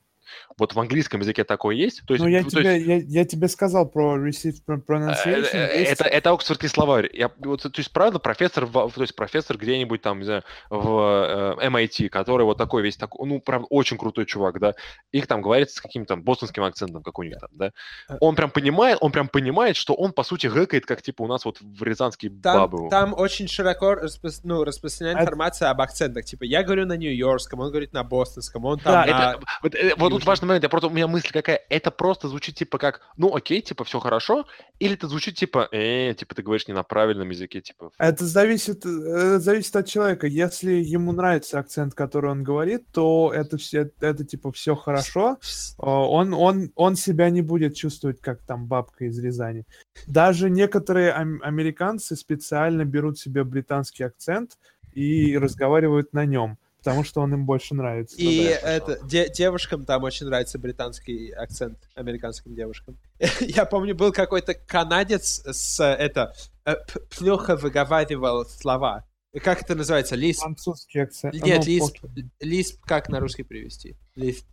Вот 0.58 0.74
в 0.74 0.80
английском 0.80 1.20
языке 1.20 1.44
такое 1.44 1.76
есть. 1.76 2.00
То 2.06 2.14
есть, 2.14 2.24
Ну, 2.24 2.30
я 2.30 2.42
то 2.42 2.48
тебе, 2.48 2.76
есть, 2.82 2.86
я, 2.86 3.20
я 3.20 3.24
тебе 3.26 3.46
сказал 3.48 3.86
про 3.90 4.16
received 4.16 4.62
э, 4.68 4.76
pronunciation. 4.88 5.50
э, 5.52 5.84
это, 5.84 6.04
это 6.04 6.30
оксфордский 6.30 6.70
словарь. 6.70 7.10
Я, 7.12 7.30
вот, 7.40 7.62
то 7.62 7.70
есть, 7.76 7.92
правда, 7.92 8.18
профессор, 8.18 8.64
в- 8.64 8.90
то 8.90 9.02
есть 9.02 9.14
профессор 9.14 9.58
где-нибудь 9.58 10.00
там, 10.00 10.18
не 10.20 10.24
знаю, 10.24 10.44
в 10.70 11.58
э, 11.60 11.66
MIT, 11.68 12.08
который 12.08 12.44
вот 12.44 12.56
такой 12.56 12.80
весь 12.82 12.96
такой, 12.96 13.28
ну, 13.28 13.38
правда, 13.38 13.66
очень 13.68 13.98
крутой 13.98 14.24
чувак, 14.24 14.58
да, 14.58 14.74
их 15.12 15.26
там 15.26 15.42
говорит 15.42 15.70
с 15.70 15.78
каким-то 15.80 16.16
бостонским 16.16 16.62
акцентом, 16.62 17.02
как 17.02 17.18
у 17.18 17.22
них 17.22 17.36
там, 17.38 17.50
да. 17.52 17.72
Он 18.20 18.34
прям 18.34 18.48
понимает, 18.50 18.96
он 19.02 19.12
прям 19.12 19.28
понимает, 19.28 19.76
что 19.76 19.92
он, 19.92 20.12
по 20.12 20.22
сути, 20.22 20.46
гэкает, 20.46 20.86
как, 20.86 21.02
типа, 21.02 21.20
у 21.22 21.26
нас 21.26 21.44
вот 21.44 21.58
в 21.60 21.82
рязанские 21.82 22.32
Там, 22.32 22.56
бабы. 22.70 22.88
там 22.88 23.12
очень 23.14 23.46
широко 23.46 23.92
распро- 23.92 24.40
ну, 24.42 24.64
распространена 24.64 25.16
Это- 25.18 25.24
информация 25.24 25.68
об 25.68 25.82
акцентах. 25.82 26.24
Типа, 26.24 26.44
я 26.44 26.62
говорю 26.62 26.86
на 26.86 26.96
нью-йоркском, 26.96 27.60
он 27.60 27.68
говорит 27.68 27.92
на 27.92 28.04
бостонском, 28.04 28.64
он 28.64 28.78
там 28.78 28.92
Да, 28.94 29.04
на... 29.04 29.04
Это- 29.04 29.40
вот, 29.62 29.74
вот 29.98 30.08
тут 30.10 30.20
южном. 30.20 30.20
Важный 30.46 30.54
момент, 30.54 30.62
я 30.62 30.68
просто, 30.68 30.88
у 30.88 30.90
меня 30.90 31.06
мысль 31.08 31.30
какая, 31.32 31.60
это 31.68 31.90
просто 31.90 32.28
звучит 32.28 32.54
типа 32.54 32.78
как, 32.78 33.00
ну 33.16 33.34
окей, 33.34 33.60
типа 33.60 33.84
все 33.84 33.98
хорошо, 33.98 34.46
или 34.78 34.94
это 34.94 35.08
звучит 35.08 35.36
типа, 35.36 35.68
э, 35.72 36.14
типа 36.14 36.34
ты 36.34 36.42
говоришь 36.42 36.68
не 36.68 36.74
на 36.74 36.82
правильном 36.82 37.30
языке, 37.30 37.60
типа. 37.60 37.90
Это 37.98 38.24
зависит, 38.24 38.84
э, 38.86 39.38
зависит 39.38 39.76
от 39.76 39.86
человека. 39.86 40.26
Если 40.26 40.72
ему 40.72 41.12
нравится 41.12 41.58
акцент, 41.58 41.94
который 41.94 42.30
он 42.30 42.42
говорит, 42.42 42.82
то 42.92 43.32
это 43.34 43.56
все, 43.56 43.90
это 44.00 44.24
типа 44.24 44.52
все 44.52 44.74
хорошо. 44.74 45.38
О, 45.78 46.08
Он, 46.10 46.34
он, 46.34 46.70
он 46.74 46.96
себя 46.96 47.30
не 47.30 47.42
будет 47.42 47.74
чувствовать 47.74 48.20
как 48.20 48.42
там 48.42 48.66
бабка 48.66 49.04
из 49.04 49.18
Рязани. 49.18 49.64
Даже 50.06 50.50
некоторые 50.50 51.12
ам- 51.12 51.40
американцы 51.42 52.16
специально 52.16 52.84
берут 52.84 53.18
себе 53.18 53.44
британский 53.44 54.04
акцент 54.04 54.58
и 54.94 55.36
разговаривают 55.36 56.12
на 56.12 56.24
нем, 56.24 56.58
потому 56.86 57.04
что 57.04 57.20
он 57.20 57.34
им 57.34 57.44
больше 57.46 57.74
нравится. 57.74 58.16
И 58.16 58.24
да, 58.24 58.50
я 58.50 58.58
слышал. 58.60 58.68
это, 58.94 59.06
де- 59.06 59.28
девушкам 59.28 59.84
там 59.84 60.02
очень 60.04 60.26
нравится 60.26 60.58
британский 60.58 61.30
акцент, 61.32 61.78
американским 61.94 62.54
девушкам. 62.54 62.96
Я 63.40 63.64
помню, 63.64 63.94
был 63.94 64.12
какой-то 64.12 64.54
канадец 64.54 65.42
с, 65.44 65.82
это, 65.84 66.32
э, 66.64 66.76
плохо 67.18 67.56
выговаривал 67.56 68.44
слова. 68.46 69.04
Как 69.42 69.62
это 69.62 69.74
называется? 69.74 70.14
Лисп? 70.14 70.40
Французский 70.42 71.00
акцент. 71.00 71.34
Нет, 71.34 71.58
Ну, 71.58 71.64
лисп. 71.66 71.98
Лисп 72.40 72.82
как 72.84 73.08
на 73.08 73.20
русский 73.20 73.42
привести? 73.42 73.96
Лисп. 74.14 74.46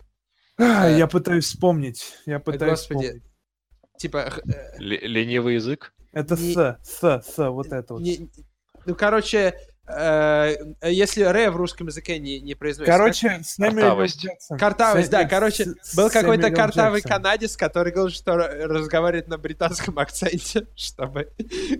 А, 0.57 0.89
э, 0.89 0.97
Я 0.97 1.07
пытаюсь 1.07 1.45
вспомнить. 1.45 2.13
Я 2.25 2.39
пытаюсь 2.39 2.79
Господи. 2.79 3.05
вспомнить. 3.05 3.23
Типа, 3.97 4.33
э, 4.45 4.77
Ле- 4.79 4.99
ленивый 5.07 5.55
язык. 5.55 5.93
Это 6.11 6.35
не- 6.35 6.53
с, 6.53 6.77
с, 6.83 7.21
с, 7.25 7.49
вот 7.49 7.67
это 7.67 7.93
вот. 7.93 8.01
не- 8.01 8.29
ну, 8.85 8.93
короче, 8.95 9.55
если 9.87 11.23
ре 11.23 11.49
в 11.51 11.55
русском 11.57 11.87
языке 11.87 12.17
не, 12.19 12.39
не 12.39 12.55
произносится. 12.55 12.97
Короче, 12.97 13.39
Сэмюэл 13.43 13.73
Картавость. 13.75 14.23
Джексон. 14.23 14.57
Картавость, 14.57 15.09
да, 15.11 15.25
короче, 15.25 15.65
С- 15.81 15.95
был 15.95 16.09
какой-то 16.09 16.51
картавый 16.51 17.01
Джексон. 17.01 17.17
канадец, 17.17 17.57
который 17.57 17.91
говорил, 17.91 18.13
что 18.15 18.35
разговаривает 18.37 19.27
на 19.27 19.37
британском 19.37 19.99
акценте, 19.99 20.67
чтобы 20.75 21.29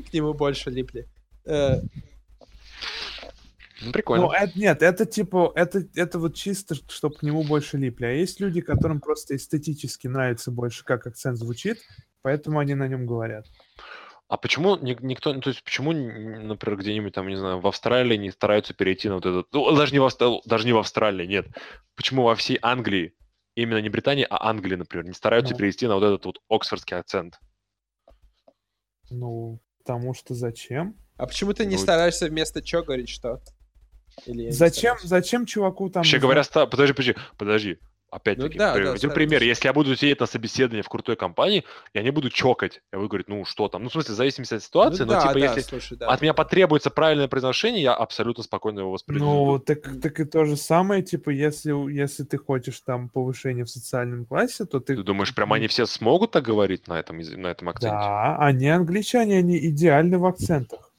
к 0.09 0.13
нему 0.13 0.33
больше 0.33 0.69
липли. 0.69 1.07
Э, 1.45 1.77
Ну, 3.81 3.91
прикольно. 3.91 4.25
Ну, 4.27 4.31
это, 4.31 4.57
нет, 4.57 4.81
это 4.81 5.05
типа, 5.05 5.51
это, 5.55 5.83
это 5.95 6.17
вот 6.19 6.35
чисто, 6.35 6.75
чтобы 6.87 7.15
к 7.15 7.23
нему 7.23 7.43
больше 7.43 7.77
липли. 7.77 8.05
А 8.05 8.11
есть 8.11 8.39
люди, 8.39 8.61
которым 8.61 9.01
просто 9.01 9.35
эстетически 9.35 10.07
нравится 10.07 10.51
больше, 10.51 10.85
как 10.85 11.05
акцент 11.07 11.37
звучит, 11.37 11.79
поэтому 12.21 12.59
они 12.59 12.75
на 12.75 12.87
нем 12.87 13.05
говорят. 13.05 13.45
А 14.29 14.37
почему 14.37 14.77
ни- 14.77 14.97
никто, 15.01 15.33
ну, 15.33 15.41
то 15.41 15.49
есть 15.49 15.63
почему, 15.63 15.91
например, 15.91 16.79
где-нибудь 16.79 17.13
там, 17.13 17.27
не 17.27 17.35
знаю, 17.35 17.59
в 17.59 17.67
Австралии 17.67 18.17
не 18.17 18.31
стараются 18.31 18.73
перейти 18.73 19.07
на 19.09 19.15
вот 19.15 19.25
этот, 19.25 19.47
ну, 19.53 19.75
даже 19.75 19.91
не 19.93 19.99
в, 19.99 20.05
Австрал- 20.05 20.41
даже 20.45 20.65
не 20.65 20.73
в 20.73 20.77
Австралии, 20.77 21.25
нет. 21.27 21.47
Почему 21.95 22.23
во 22.23 22.35
всей 22.35 22.57
Англии, 22.61 23.13
именно 23.55 23.79
не 23.79 23.89
Британии, 23.89 24.25
а 24.29 24.49
Англии, 24.49 24.75
например, 24.75 25.05
не 25.05 25.13
стараются 25.13 25.53
Ну. 25.53 25.59
перейти 25.59 25.87
на 25.87 25.95
вот 25.95 26.03
этот 26.03 26.25
вот 26.25 26.39
оксфордский 26.49 26.97
акцент? 26.97 27.39
Ну, 29.09 29.59
потому 29.79 30.13
что 30.13 30.33
зачем? 30.33 30.95
а 31.15 31.27
почему 31.27 31.53
ты 31.53 31.65
не 31.65 31.75
Ну, 31.75 31.81
стараешься 31.81 32.25
вместо 32.27 32.61
чё 32.63 32.83
говорить 32.83 33.09
что? 33.09 33.39
Или 34.25 34.49
Зачем, 34.49 34.97
зачем 35.03 35.45
чуваку 35.45 35.89
там... 35.89 36.01
Вообще 36.01 36.17
говоря, 36.17 36.43
ста- 36.43 36.65
подожди, 36.65 36.93
подожди, 36.93 37.15
подожди. 37.37 37.77
Опять-таки, 38.13 38.59
да, 38.59 38.67
да, 38.67 38.73
приведу 38.75 38.97
стараюсь. 38.97 39.15
пример. 39.15 39.41
Если 39.41 39.67
я 39.67 39.73
буду 39.73 39.95
сидеть 39.95 40.19
на 40.19 40.27
собеседовании 40.27 40.83
в 40.83 40.89
крутой 40.89 41.15
компании, 41.15 41.63
я 41.95 42.03
не 42.03 42.11
буду 42.11 42.29
чокать. 42.29 42.81
Я 42.91 42.99
буду 42.99 43.09
говорить, 43.09 43.27
ну 43.27 43.43
что 43.43 43.69
там. 43.69 43.81
Ну, 43.81 43.89
в 43.89 43.91
смысле, 43.91 44.13
в 44.13 44.17
зависимости 44.17 44.53
от 44.53 44.61
Ну 44.61 44.65
ситуации, 44.65 45.03
но 45.03 45.13
да, 45.13 45.21
типа, 45.21 45.33
да, 45.33 45.39
если 45.39 45.61
слушай, 45.61 45.97
да. 45.97 46.09
от 46.09 46.21
меня 46.21 46.35
потребуется 46.35 46.91
правильное 46.91 47.27
произношение, 47.27 47.81
я 47.81 47.95
абсолютно 47.95 48.43
спокойно 48.43 48.81
его 48.81 48.91
воспринимаю. 48.91 49.33
Ну, 49.33 49.59
так, 49.59 49.99
так 49.99 50.19
и 50.19 50.25
то 50.25 50.45
же 50.45 50.57
самое, 50.57 51.01
типа, 51.01 51.31
если, 51.31 51.71
если 51.91 52.23
ты 52.23 52.37
хочешь 52.37 52.79
там 52.81 53.09
повышение 53.09 53.65
в 53.65 53.69
социальном 53.69 54.25
классе, 54.25 54.65
то 54.65 54.79
ты... 54.79 54.95
Ты 54.95 55.01
думаешь, 55.01 55.33
прям 55.33 55.51
они 55.51 55.65
все 55.67 55.87
смогут 55.87 56.31
так 56.31 56.43
говорить 56.43 56.87
на 56.87 56.99
этом, 56.99 57.17
на 57.17 57.47
этом 57.47 57.69
акценте? 57.69 57.95
Да, 57.95 58.37
они 58.37 58.69
англичане, 58.69 59.39
они 59.39 59.57
идеальны 59.57 60.19
в 60.19 60.25
акцентах. 60.27 60.92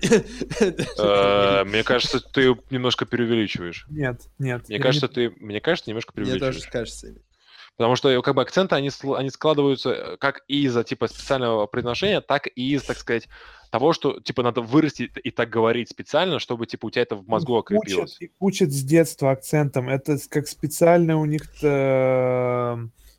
Э, 0.98 1.64
Мне 1.64 1.82
кажется, 1.84 2.20
ты 2.20 2.56
немножко 2.70 3.06
преувеличиваешь. 3.06 3.86
Нет, 3.90 4.20
нет. 4.38 4.68
Мне 4.68 4.78
кажется, 4.78 5.08
ты, 5.08 5.30
мне 5.38 5.60
кажется, 5.60 5.90
немножко 5.90 6.12
Мне 6.16 6.24
тоже 6.26 6.38
преувеличиваешь. 6.38 6.70
кажется. 6.72 7.14
Потому 7.76 7.96
что 7.96 8.20
как 8.22 8.34
бы 8.34 8.42
акценты, 8.42 8.74
они, 8.76 8.90
они 9.16 9.30
складываются 9.30 9.90
э, 9.90 10.16
как 10.18 10.42
и 10.46 10.64
из-за 10.64 10.84
типа 10.84 11.06
специального 11.08 11.66
произношения, 11.66 12.20
так 12.20 12.46
и 12.54 12.72
из, 12.74 12.82
так 12.82 12.98
сказать, 12.98 13.28
того, 13.70 13.94
что 13.94 14.20
типа 14.20 14.42
надо 14.42 14.60
вырасти 14.60 15.10
и 15.24 15.30
так 15.30 15.48
говорить 15.48 15.88
специально, 15.88 16.38
чтобы 16.38 16.66
типа 16.66 16.86
у 16.86 16.90
тебя 16.90 17.02
это 17.02 17.16
в 17.16 17.26
мозгу 17.26 17.58
Их 17.58 17.64
учат- 17.70 17.78
окрепилось. 17.78 18.16
их 18.20 18.30
учат 18.40 18.70
с 18.70 18.82
детства 18.82 19.30
акцентом. 19.30 19.88
Это 19.88 20.18
как 20.28 20.46
специально 20.48 21.18
у 21.18 21.24
них 21.24 21.42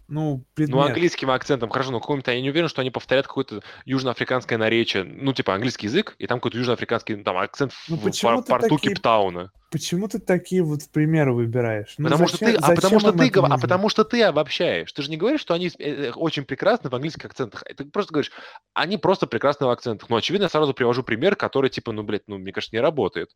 ну, 0.07 0.45
предмет. 0.53 0.75
Ну, 0.75 0.81
английским 0.84 1.31
акцентом, 1.31 1.69
хорошо, 1.69 1.91
но 1.91 1.99
какой-то, 1.99 2.31
я 2.31 2.41
не 2.41 2.49
уверен, 2.49 2.67
что 2.67 2.81
они 2.81 2.91
повторят 2.91 3.27
какое-то 3.27 3.61
южноафриканское 3.85 4.57
наречие, 4.57 5.03
ну, 5.03 5.34
типа 5.34 5.53
английский 5.55 5.88
язык, 5.88 6.15
и 6.17 6.27
там 6.27 6.39
какой-то 6.39 6.57
южноафриканский, 6.57 7.15
ну, 7.15 7.23
там, 7.23 7.38
акцент 7.38 7.73
Ну, 7.88 7.97
в 7.97 8.11
ты 8.11 8.21
порту 8.21 8.43
такие- 8.59 8.80
Кейптауна. 8.80 9.51
Почему 9.71 10.07
ты 10.07 10.19
такие 10.19 10.61
вот 10.61 10.81
примеры 10.91 11.34
выбираешь? 11.34 11.95
Ну, 11.97 12.07
потому 12.07 12.27
что 12.27 12.38
зачем- 12.38 12.61
ты, 12.61 12.63
а 12.63 12.75
потому 12.75 12.99
что 12.99 13.11
ты, 13.11 13.27
а 13.27 13.41
нужно? 13.41 13.57
потому 13.57 13.89
что 13.89 14.03
ты 14.03 14.21
обобщаешь. 14.21 14.93
Ты 14.93 15.01
же 15.01 15.09
не 15.09 15.17
говоришь, 15.17 15.41
что 15.41 15.55
они 15.55 15.71
э, 15.80 16.11
очень 16.11 16.45
прекрасны 16.45 16.91
в 16.91 16.93
английских 16.93 17.25
акцентах. 17.25 17.63
Ты 17.75 17.84
просто 17.85 18.13
говоришь, 18.13 18.31
они 18.75 18.97
просто 18.97 19.25
прекрасны 19.25 19.65
в 19.65 19.71
акцентах. 19.71 20.11
Ну, 20.11 20.15
очевидно, 20.15 20.43
я 20.43 20.49
сразу 20.49 20.75
привожу 20.75 21.01
пример, 21.01 21.35
который, 21.35 21.71
типа, 21.71 21.91
ну, 21.91 22.03
блядь, 22.03 22.27
ну, 22.27 22.38
мне 22.38 22.51
кажется, 22.51 22.75
не 22.75 22.81
работает. 22.81 23.31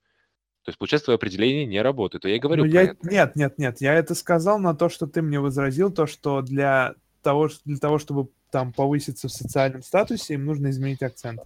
То 0.67 0.71
есть, 0.71 0.79
получается, 0.79 1.05
твое 1.05 1.15
определение 1.15 1.65
не 1.65 1.81
работает. 1.81 2.25
И 2.25 2.29
я 2.29 2.35
и 2.35 2.39
говорю 2.39 2.65
Ну, 2.65 2.69
про 2.69 2.81
я... 2.83 2.89
это. 2.89 3.09
Нет, 3.09 3.37
нет, 3.37 3.57
нет. 3.57 3.79
Я 3.79 3.93
это 3.93 4.13
сказал 4.15 4.59
на 4.59 4.75
то, 4.75 4.89
что 4.89 5.07
ты 5.07 5.21
мне 5.21 5.39
возразил, 5.39 5.93
то, 5.93 6.07
что 6.07 6.41
для 6.41 6.95
того, 7.21 7.47
для 7.63 7.77
того 7.77 7.99
чтобы 7.99 8.27
там 8.51 8.73
повыситься 8.73 9.29
в 9.29 9.31
социальном 9.31 9.81
статусе, 9.81 10.33
им 10.33 10.43
нужно 10.43 10.69
изменить 10.69 11.01
акцент. 11.01 11.39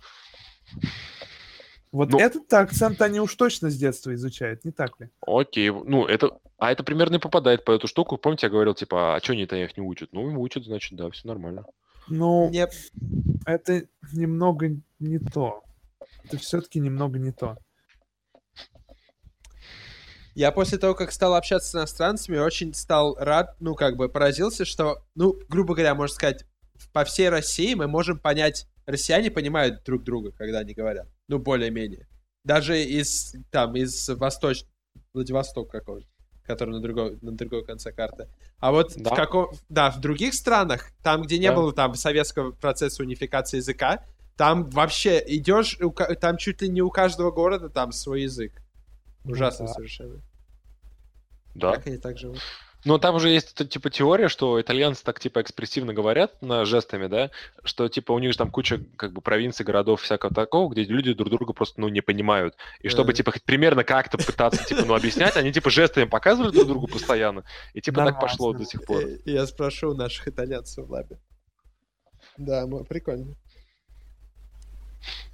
Вот 1.92 2.10
Ну- 2.10 2.18
этот 2.18 2.52
акцент 2.52 3.00
они 3.04 3.20
уж 3.20 3.36
точно 3.36 3.70
с 3.70 3.78
детства 3.78 4.12
изучают, 4.16 4.66
не 4.66 4.72
так 4.72 5.00
ли? 5.00 5.10
Окей, 5.22 5.70
ну, 5.70 6.08
это... 6.08 6.40
А 6.58 6.72
это 6.72 6.84
примерно 6.84 7.18
и 7.18 7.20
попадает 7.20 7.64
по 7.64 7.74
эту 7.74 7.86
штуку. 7.86 8.18
Помните, 8.18 8.48
я 8.48 8.52
говорил, 8.52 8.74
типа, 8.74 9.16
а 9.16 9.20
что 9.20 9.34
они-то 9.34 9.56
их 9.56 9.78
не 9.78 9.84
учат? 9.84 10.10
Ну, 10.14 10.42
учат, 10.42 10.64
значит, 10.66 10.98
да, 10.98 11.12
все 11.12 11.28
нормально. 11.28 11.66
Ну, 12.08 12.48
Мне 12.50 12.68
это 13.46 13.84
немного 14.14 14.72
не 14.98 15.20
то. 15.20 15.62
Это 16.24 16.38
все-таки 16.38 16.80
немного 16.80 17.20
не 17.20 17.32
то. 17.32 17.60
Я 20.42 20.52
после 20.52 20.80
того, 20.80 20.96
как 20.96 21.12
стал 21.12 21.36
общаться 21.36 21.70
с 21.70 21.76
иностранцами, 21.76 22.40
очень 22.40 22.74
стал 22.74 23.16
рад, 23.20 23.56
ну, 23.60 23.76
как 23.76 23.96
бы 23.96 24.10
поразился, 24.10 24.66
что, 24.66 25.06
ну, 25.14 25.36
грубо 25.48 25.76
говоря, 25.76 25.94
можно 25.94 26.16
сказать, 26.16 26.46
по 26.94 27.04
всей 27.04 27.30
России 27.30 27.76
мы 27.76 27.88
можем 27.88 28.18
понять, 28.18 28.66
россияне 28.88 29.30
понимают 29.30 29.84
друг 29.84 30.04
друга, 30.04 30.32
когда 30.32 30.58
они 30.58 30.74
говорят. 30.74 31.08
Ну, 31.28 31.38
более-менее. 31.38 32.08
Даже 32.44 32.82
из, 32.82 33.36
там, 33.52 33.76
из 33.76 34.10
Восточ... 34.10 34.64
Владивосток 35.14 35.70
какого-то, 35.70 36.08
который 36.44 36.72
на 36.72 36.80
другой, 36.80 37.20
на 37.22 37.34
другой 37.34 37.64
конце 37.64 37.92
карты. 37.92 38.28
А 38.58 38.72
вот 38.72 38.94
Да. 38.96 39.12
в 39.12 39.16
каком... 39.16 39.52
Да, 39.70 39.92
в 39.92 40.00
других 40.00 40.34
странах, 40.34 40.90
там, 41.04 41.22
где 41.22 41.38
не 41.38 41.50
Да. 41.50 41.56
было 41.56 41.72
там 41.72 41.94
советского 41.94 42.52
процесса 42.52 43.04
унификации 43.04 43.58
языка, 43.58 44.04
там 44.38 44.68
вообще 44.72 45.24
идешь, 45.28 45.78
там 46.20 46.38
чуть 46.38 46.64
ли 46.64 46.70
не 46.70 46.82
у 46.82 46.90
каждого 46.90 47.30
города 47.30 47.70
там 47.70 47.92
свой 47.92 48.24
язык. 48.24 48.54
Ну 49.24 49.34
Ужасно 49.34 49.68
да. 49.68 49.74
совершенно. 49.74 50.20
Да. 51.56 51.76
Как 51.76 51.88
они 51.88 51.98
так 51.98 52.18
живут? 52.18 52.40
Но 52.84 52.98
там 52.98 53.14
уже 53.14 53.30
есть 53.30 53.54
типа 53.70 53.92
теория, 53.92 54.28
что 54.28 54.60
итальянцы 54.60 55.04
так 55.04 55.20
типа 55.20 55.42
экспрессивно 55.42 55.94
говорят 55.94 56.42
на 56.42 56.66
жестами, 56.66 57.06
да, 57.06 57.30
что 57.64 57.88
типа 57.88 58.12
у 58.12 58.18
них 58.18 58.32
же 58.32 58.40
там 58.40 58.50
куча 58.50 58.80
как 58.98 59.14
бы 59.14 59.22
провинций, 59.22 59.64
городов 59.64 60.02
всякого 60.02 60.34
такого, 60.34 60.72
где 60.72 60.84
люди 60.86 61.14
друг 61.14 61.30
друга 61.30 61.54
просто 61.54 61.80
ну 61.80 61.90
не 61.90 62.02
понимают. 62.02 62.56
И 62.80 62.90
чтобы 62.90 63.14
типа 63.14 63.34
хоть 63.34 63.44
примерно 63.44 63.84
как-то 63.84 64.18
пытаться 64.18 64.64
типа 64.66 64.84
ну 64.86 64.96
объяснять, 64.96 65.38
они 65.38 65.52
типа 65.54 65.70
жестами 65.70 66.06
показывали 66.06 66.52
друг 66.52 66.68
другу 66.68 66.88
постоянно, 66.88 67.44
и 67.76 67.82
типа 67.82 67.98
так 67.98 68.06
Нормально. 68.06 68.22
пошло 68.28 68.54
до 68.54 68.66
сих 68.66 68.84
пор. 68.84 69.04
Э, 69.04 69.18
Я 69.26 69.46
спрошу 69.46 69.92
у 69.92 69.94
наших 69.94 70.28
итальянцев 70.28 70.88
в 70.88 70.92
лабе. 70.92 71.20
Да, 72.38 72.66
мо- 72.66 72.84
прикольно. 72.84 73.36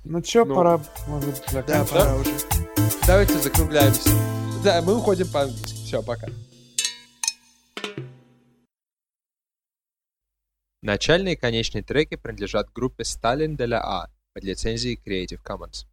Ну 0.03 0.21
чё, 0.21 0.43
Ну, 0.43 0.55
пора, 0.55 0.81
может, 1.07 1.41
Да, 1.45 1.51
заканчивать? 1.51 1.89
пора 1.91 2.15
уже. 2.15 2.31
Давайте 3.05 3.33
закругляемся. 3.39 4.09
Да, 4.65 4.81
мы 4.81 4.97
уходим 4.97 5.27
по-английски. 5.31 5.76
Все, 5.87 6.03
пока. 6.03 6.27
Начальные 10.81 11.35
и 11.35 11.37
конечные 11.37 11.81
треки 11.81 12.15
принадлежат 12.15 12.73
группе 12.73 13.03
Stalin 13.03 13.55
de 13.55 13.65
la 13.67 13.79
A 13.81 14.11
под 14.33 14.43
лицензией 14.43 15.01
Creative 15.01 15.41
Commons. 15.41 15.85